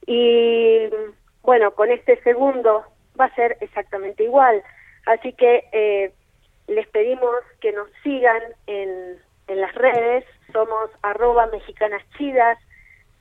y 0.05 0.89
bueno, 1.41 1.71
con 1.71 1.91
este 1.91 2.21
segundo 2.23 2.83
va 3.19 3.25
a 3.25 3.35
ser 3.35 3.57
exactamente 3.61 4.23
igual. 4.23 4.61
Así 5.05 5.33
que 5.33 5.63
eh, 5.71 6.11
les 6.67 6.87
pedimos 6.87 7.35
que 7.61 7.71
nos 7.71 7.89
sigan 8.03 8.41
en, 8.67 9.17
en 9.47 9.61
las 9.61 9.73
redes, 9.75 10.25
somos 10.51 10.89
arroba 11.01 11.47
mexicanas 11.47 12.03
chidas 12.17 12.57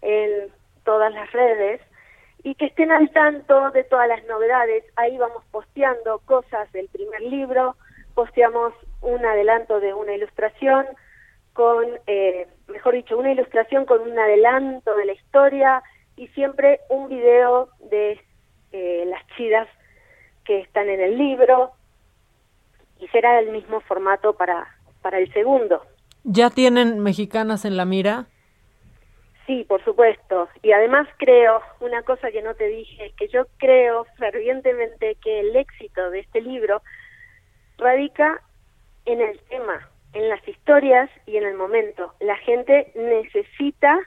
en 0.02 0.50
todas 0.84 1.12
las 1.12 1.30
redes 1.32 1.80
y 2.42 2.54
que 2.54 2.66
estén 2.66 2.92
al 2.92 3.10
tanto 3.10 3.70
de 3.70 3.84
todas 3.84 4.08
las 4.08 4.24
novedades. 4.26 4.84
Ahí 4.96 5.16
vamos 5.16 5.44
posteando 5.50 6.20
cosas 6.26 6.70
del 6.72 6.88
primer 6.88 7.20
libro, 7.22 7.76
posteamos 8.14 8.74
un 9.00 9.24
adelanto 9.24 9.80
de 9.80 9.94
una 9.94 10.14
ilustración 10.14 10.86
con, 11.52 11.86
eh, 12.06 12.46
mejor 12.68 12.94
dicho, 12.94 13.16
una 13.16 13.32
ilustración 13.32 13.86
con 13.86 14.02
un 14.02 14.18
adelanto 14.18 14.94
de 14.96 15.06
la 15.06 15.12
historia 15.12 15.82
y 16.16 16.28
siempre 16.28 16.80
un 16.88 17.08
video 17.08 17.68
de 17.90 18.20
eh, 18.72 19.04
las 19.06 19.26
chidas 19.36 19.68
que 20.44 20.60
están 20.60 20.88
en 20.88 21.00
el 21.00 21.18
libro 21.18 21.72
y 23.00 23.08
será 23.08 23.38
el 23.40 23.50
mismo 23.50 23.80
formato 23.80 24.34
para, 24.34 24.66
para 25.02 25.18
el 25.18 25.32
segundo. 25.32 25.82
¿Ya 26.22 26.50
tienen 26.50 27.00
mexicanas 27.00 27.64
en 27.64 27.76
la 27.76 27.84
mira? 27.84 28.26
Sí, 29.46 29.64
por 29.68 29.84
supuesto. 29.84 30.48
Y 30.62 30.72
además 30.72 31.06
creo, 31.18 31.60
una 31.80 32.02
cosa 32.02 32.30
que 32.30 32.42
no 32.42 32.54
te 32.54 32.66
dije, 32.66 33.12
que 33.18 33.28
yo 33.28 33.46
creo 33.58 34.06
fervientemente 34.16 35.16
que 35.22 35.40
el 35.40 35.54
éxito 35.54 36.10
de 36.10 36.20
este 36.20 36.40
libro 36.40 36.82
radica 37.76 38.40
en 39.04 39.20
el 39.20 39.38
tema, 39.50 39.90
en 40.14 40.30
las 40.30 40.46
historias 40.48 41.10
y 41.26 41.36
en 41.36 41.44
el 41.44 41.54
momento. 41.54 42.14
La 42.20 42.36
gente 42.38 42.90
necesita 42.94 43.98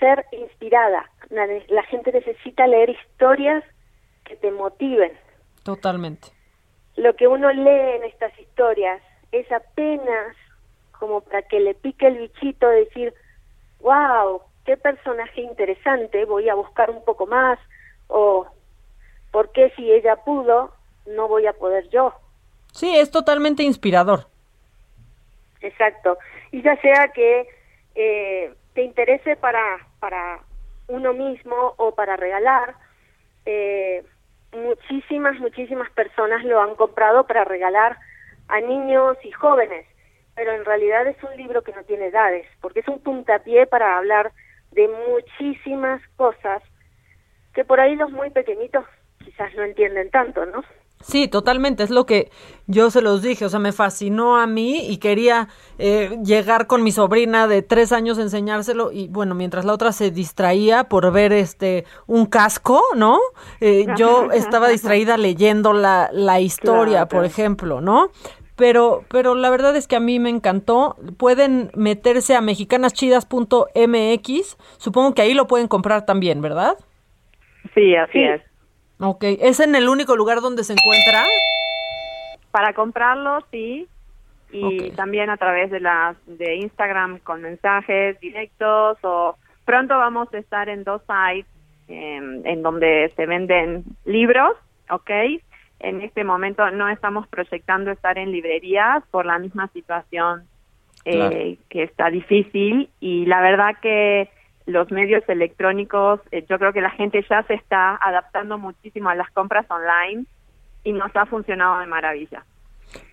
ser 0.00 0.26
inspirada, 0.32 1.08
la, 1.28 1.46
la 1.68 1.82
gente 1.84 2.10
necesita 2.10 2.66
leer 2.66 2.90
historias 2.90 3.62
que 4.24 4.34
te 4.36 4.50
motiven. 4.50 5.12
Totalmente. 5.62 6.28
Lo 6.96 7.14
que 7.14 7.28
uno 7.28 7.52
lee 7.52 7.96
en 7.96 8.04
estas 8.04 8.36
historias 8.38 9.00
es 9.30 9.50
apenas 9.52 10.36
como 10.98 11.20
para 11.20 11.42
que 11.42 11.60
le 11.60 11.74
pique 11.74 12.06
el 12.06 12.18
bichito 12.18 12.68
de 12.68 12.84
decir, 12.84 13.14
wow, 13.80 14.42
qué 14.64 14.76
personaje 14.76 15.40
interesante, 15.40 16.24
voy 16.24 16.48
a 16.48 16.54
buscar 16.54 16.90
un 16.90 17.04
poco 17.04 17.26
más, 17.26 17.58
o 18.08 18.46
por 19.30 19.50
qué 19.52 19.72
si 19.76 19.90
ella 19.90 20.16
pudo, 20.16 20.72
no 21.06 21.28
voy 21.28 21.46
a 21.46 21.52
poder 21.52 21.88
yo. 21.88 22.12
Sí, 22.72 22.96
es 22.96 23.10
totalmente 23.10 23.62
inspirador. 23.62 24.26
Exacto. 25.60 26.18
Y 26.52 26.62
ya 26.62 26.76
sea 26.80 27.08
que 27.14 27.48
eh, 27.94 28.54
te 28.80 28.84
interese 28.84 29.36
para, 29.36 29.60
para 29.98 30.40
uno 30.88 31.12
mismo 31.12 31.74
o 31.76 31.94
para 31.94 32.16
regalar, 32.16 32.76
eh, 33.44 34.02
muchísimas, 34.52 35.38
muchísimas 35.38 35.90
personas 35.90 36.42
lo 36.44 36.62
han 36.62 36.74
comprado 36.76 37.26
para 37.26 37.44
regalar 37.44 37.98
a 38.48 38.58
niños 38.62 39.18
y 39.22 39.32
jóvenes, 39.32 39.86
pero 40.34 40.52
en 40.52 40.64
realidad 40.64 41.06
es 41.06 41.22
un 41.22 41.36
libro 41.36 41.60
que 41.60 41.72
no 41.72 41.84
tiene 41.84 42.06
edades, 42.06 42.46
porque 42.62 42.80
es 42.80 42.88
un 42.88 43.00
puntapié 43.00 43.66
para 43.66 43.98
hablar 43.98 44.32
de 44.70 44.88
muchísimas 44.88 46.00
cosas 46.16 46.62
que 47.52 47.66
por 47.66 47.80
ahí 47.80 47.96
los 47.96 48.10
muy 48.10 48.30
pequeñitos 48.30 48.86
quizás 49.22 49.54
no 49.56 49.64
entienden 49.64 50.08
tanto, 50.10 50.46
¿no? 50.46 50.64
Sí, 51.02 51.28
totalmente, 51.28 51.82
es 51.82 51.88
lo 51.88 52.04
que 52.04 52.30
yo 52.66 52.90
se 52.90 53.00
los 53.00 53.22
dije, 53.22 53.46
o 53.46 53.48
sea, 53.48 53.58
me 53.58 53.72
fascinó 53.72 54.36
a 54.36 54.46
mí 54.46 54.86
y 54.86 54.98
quería 54.98 55.48
eh, 55.78 56.18
llegar 56.22 56.66
con 56.66 56.82
mi 56.82 56.92
sobrina 56.92 57.48
de 57.48 57.62
tres 57.62 57.92
años 57.92 58.18
a 58.18 58.22
enseñárselo 58.22 58.92
y 58.92 59.08
bueno, 59.08 59.34
mientras 59.34 59.64
la 59.64 59.72
otra 59.72 59.92
se 59.92 60.10
distraía 60.10 60.84
por 60.84 61.10
ver 61.10 61.32
este 61.32 61.86
un 62.06 62.26
casco, 62.26 62.82
¿no? 62.94 63.18
Eh, 63.62 63.86
yo 63.96 64.30
estaba 64.30 64.68
distraída 64.68 65.16
leyendo 65.16 65.72
la, 65.72 66.10
la 66.12 66.40
historia, 66.40 67.06
por 67.06 67.24
ejemplo, 67.24 67.80
¿no? 67.80 68.10
Pero, 68.56 69.04
pero 69.08 69.34
la 69.34 69.48
verdad 69.48 69.74
es 69.76 69.88
que 69.88 69.96
a 69.96 70.00
mí 70.00 70.18
me 70.18 70.28
encantó. 70.28 70.96
Pueden 71.16 71.70
meterse 71.74 72.36
a 72.36 72.42
mexicanaschidas.mx. 72.42 74.58
Supongo 74.76 75.14
que 75.14 75.22
ahí 75.22 75.32
lo 75.32 75.46
pueden 75.46 75.66
comprar 75.66 76.04
también, 76.04 76.42
¿verdad? 76.42 76.76
Sí, 77.74 77.96
así 77.96 78.22
es. 78.22 78.42
Ok, 79.02 79.24
¿es 79.24 79.60
en 79.60 79.74
el 79.74 79.88
único 79.88 80.14
lugar 80.14 80.40
donde 80.40 80.62
se 80.62 80.74
encuentra? 80.74 81.24
Para 82.50 82.74
comprarlo, 82.74 83.38
sí. 83.50 83.88
Y 84.52 84.90
también 84.90 85.30
a 85.30 85.36
través 85.36 85.70
de 85.70 85.80
las 85.80 86.16
de 86.26 86.56
Instagram 86.56 87.20
con 87.20 87.40
mensajes 87.40 88.18
directos 88.20 88.98
o 89.02 89.36
pronto 89.64 89.96
vamos 89.96 90.32
a 90.34 90.38
estar 90.38 90.68
en 90.68 90.82
dos 90.84 91.00
sites 91.02 91.46
em, 91.88 92.44
en 92.44 92.62
donde 92.62 93.12
se 93.16 93.26
venden 93.26 93.84
libros, 94.04 94.56
¿ok? 94.90 95.10
En 95.78 96.02
este 96.02 96.24
momento 96.24 96.68
no 96.70 96.88
estamos 96.88 97.26
proyectando 97.28 97.92
estar 97.92 98.18
en 98.18 98.32
librerías 98.32 99.02
por 99.10 99.24
la 99.24 99.38
misma 99.38 99.68
situación 99.68 100.42
eh, 101.04 101.56
que 101.70 101.84
está 101.84 102.10
difícil 102.10 102.90
y 103.00 103.24
la 103.24 103.40
verdad 103.40 103.76
que 103.80 104.28
los 104.70 104.90
medios 104.90 105.22
electrónicos, 105.28 106.20
eh, 106.30 106.44
yo 106.48 106.58
creo 106.58 106.72
que 106.72 106.80
la 106.80 106.90
gente 106.90 107.24
ya 107.28 107.42
se 107.44 107.54
está 107.54 107.96
adaptando 107.96 108.58
muchísimo 108.58 109.10
a 109.10 109.14
las 109.14 109.30
compras 109.30 109.66
online 109.70 110.24
y 110.84 110.92
nos 110.92 111.14
ha 111.14 111.26
funcionado 111.26 111.80
de 111.80 111.86
maravilla. 111.86 112.44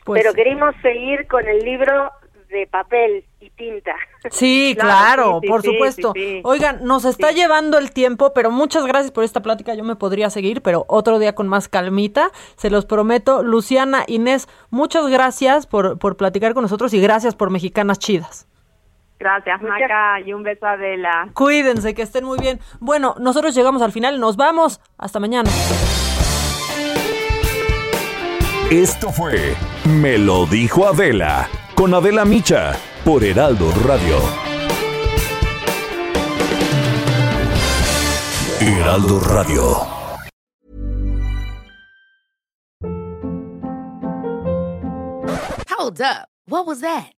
Pues 0.05 0.21
Pero 0.21 0.33
queremos 0.33 0.75
seguir 0.81 1.27
con 1.27 1.45
el 1.47 1.59
libro 1.59 2.11
de 2.49 2.65
papel 2.67 3.25
y 3.39 3.49
tinta. 3.51 3.95
Sí, 4.31 4.75
claro, 4.79 5.41
por 5.45 5.63
supuesto. 5.63 6.13
Oigan, 6.43 6.79
nos 6.83 7.05
está 7.05 7.31
llevando 7.31 7.77
el 7.77 7.91
tiempo, 7.91 8.33
pero 8.33 8.51
muchas 8.51 8.85
gracias 8.85 9.11
por 9.11 9.23
esta 9.23 9.41
plática. 9.41 9.73
Yo 9.75 9.83
me 9.83 9.95
podría 9.95 10.29
seguir, 10.29 10.61
pero 10.61 10.85
otro 10.87 11.19
día 11.19 11.35
con 11.35 11.47
más 11.47 11.67
calmita, 11.67 12.31
se 12.55 12.69
los 12.69 12.85
prometo. 12.85 13.43
Luciana, 13.43 14.03
Inés, 14.07 14.47
muchas 14.69 15.07
gracias 15.07 15.67
por, 15.67 15.99
por 15.99 16.17
platicar 16.17 16.53
con 16.53 16.63
nosotros 16.63 16.93
y 16.93 17.01
gracias 17.01 17.35
por 17.35 17.49
Mexicanas 17.49 17.99
Chidas. 17.99 18.47
Gracias, 19.19 19.61
Maca, 19.61 20.19
y 20.21 20.33
un 20.33 20.43
beso 20.43 20.65
a 20.65 20.71
Adela. 20.73 21.29
Cuídense, 21.33 21.93
que 21.93 22.03
estén 22.03 22.23
muy 22.23 22.39
bien. 22.39 22.59
Bueno, 22.79 23.15
nosotros 23.19 23.55
llegamos 23.55 23.81
al 23.81 23.91
final, 23.91 24.19
nos 24.19 24.37
vamos. 24.37 24.79
Hasta 24.97 25.19
mañana. 25.19 25.49
Esto 28.69 29.11
fue 29.11 29.55
Me 29.85 30.17
lo 30.17 30.45
dijo 30.45 30.85
Adela 30.85 31.47
con 31.73 31.93
Adela 31.93 32.25
Micha 32.25 32.73
por 33.05 33.23
Heraldo 33.23 33.71
Radio. 33.85 34.17
Heraldo 38.59 39.19
Radio. 39.21 39.97
Hold 45.69 46.01
up. 46.01 46.27
What 46.47 46.65
was 46.65 46.81
that? 46.81 47.16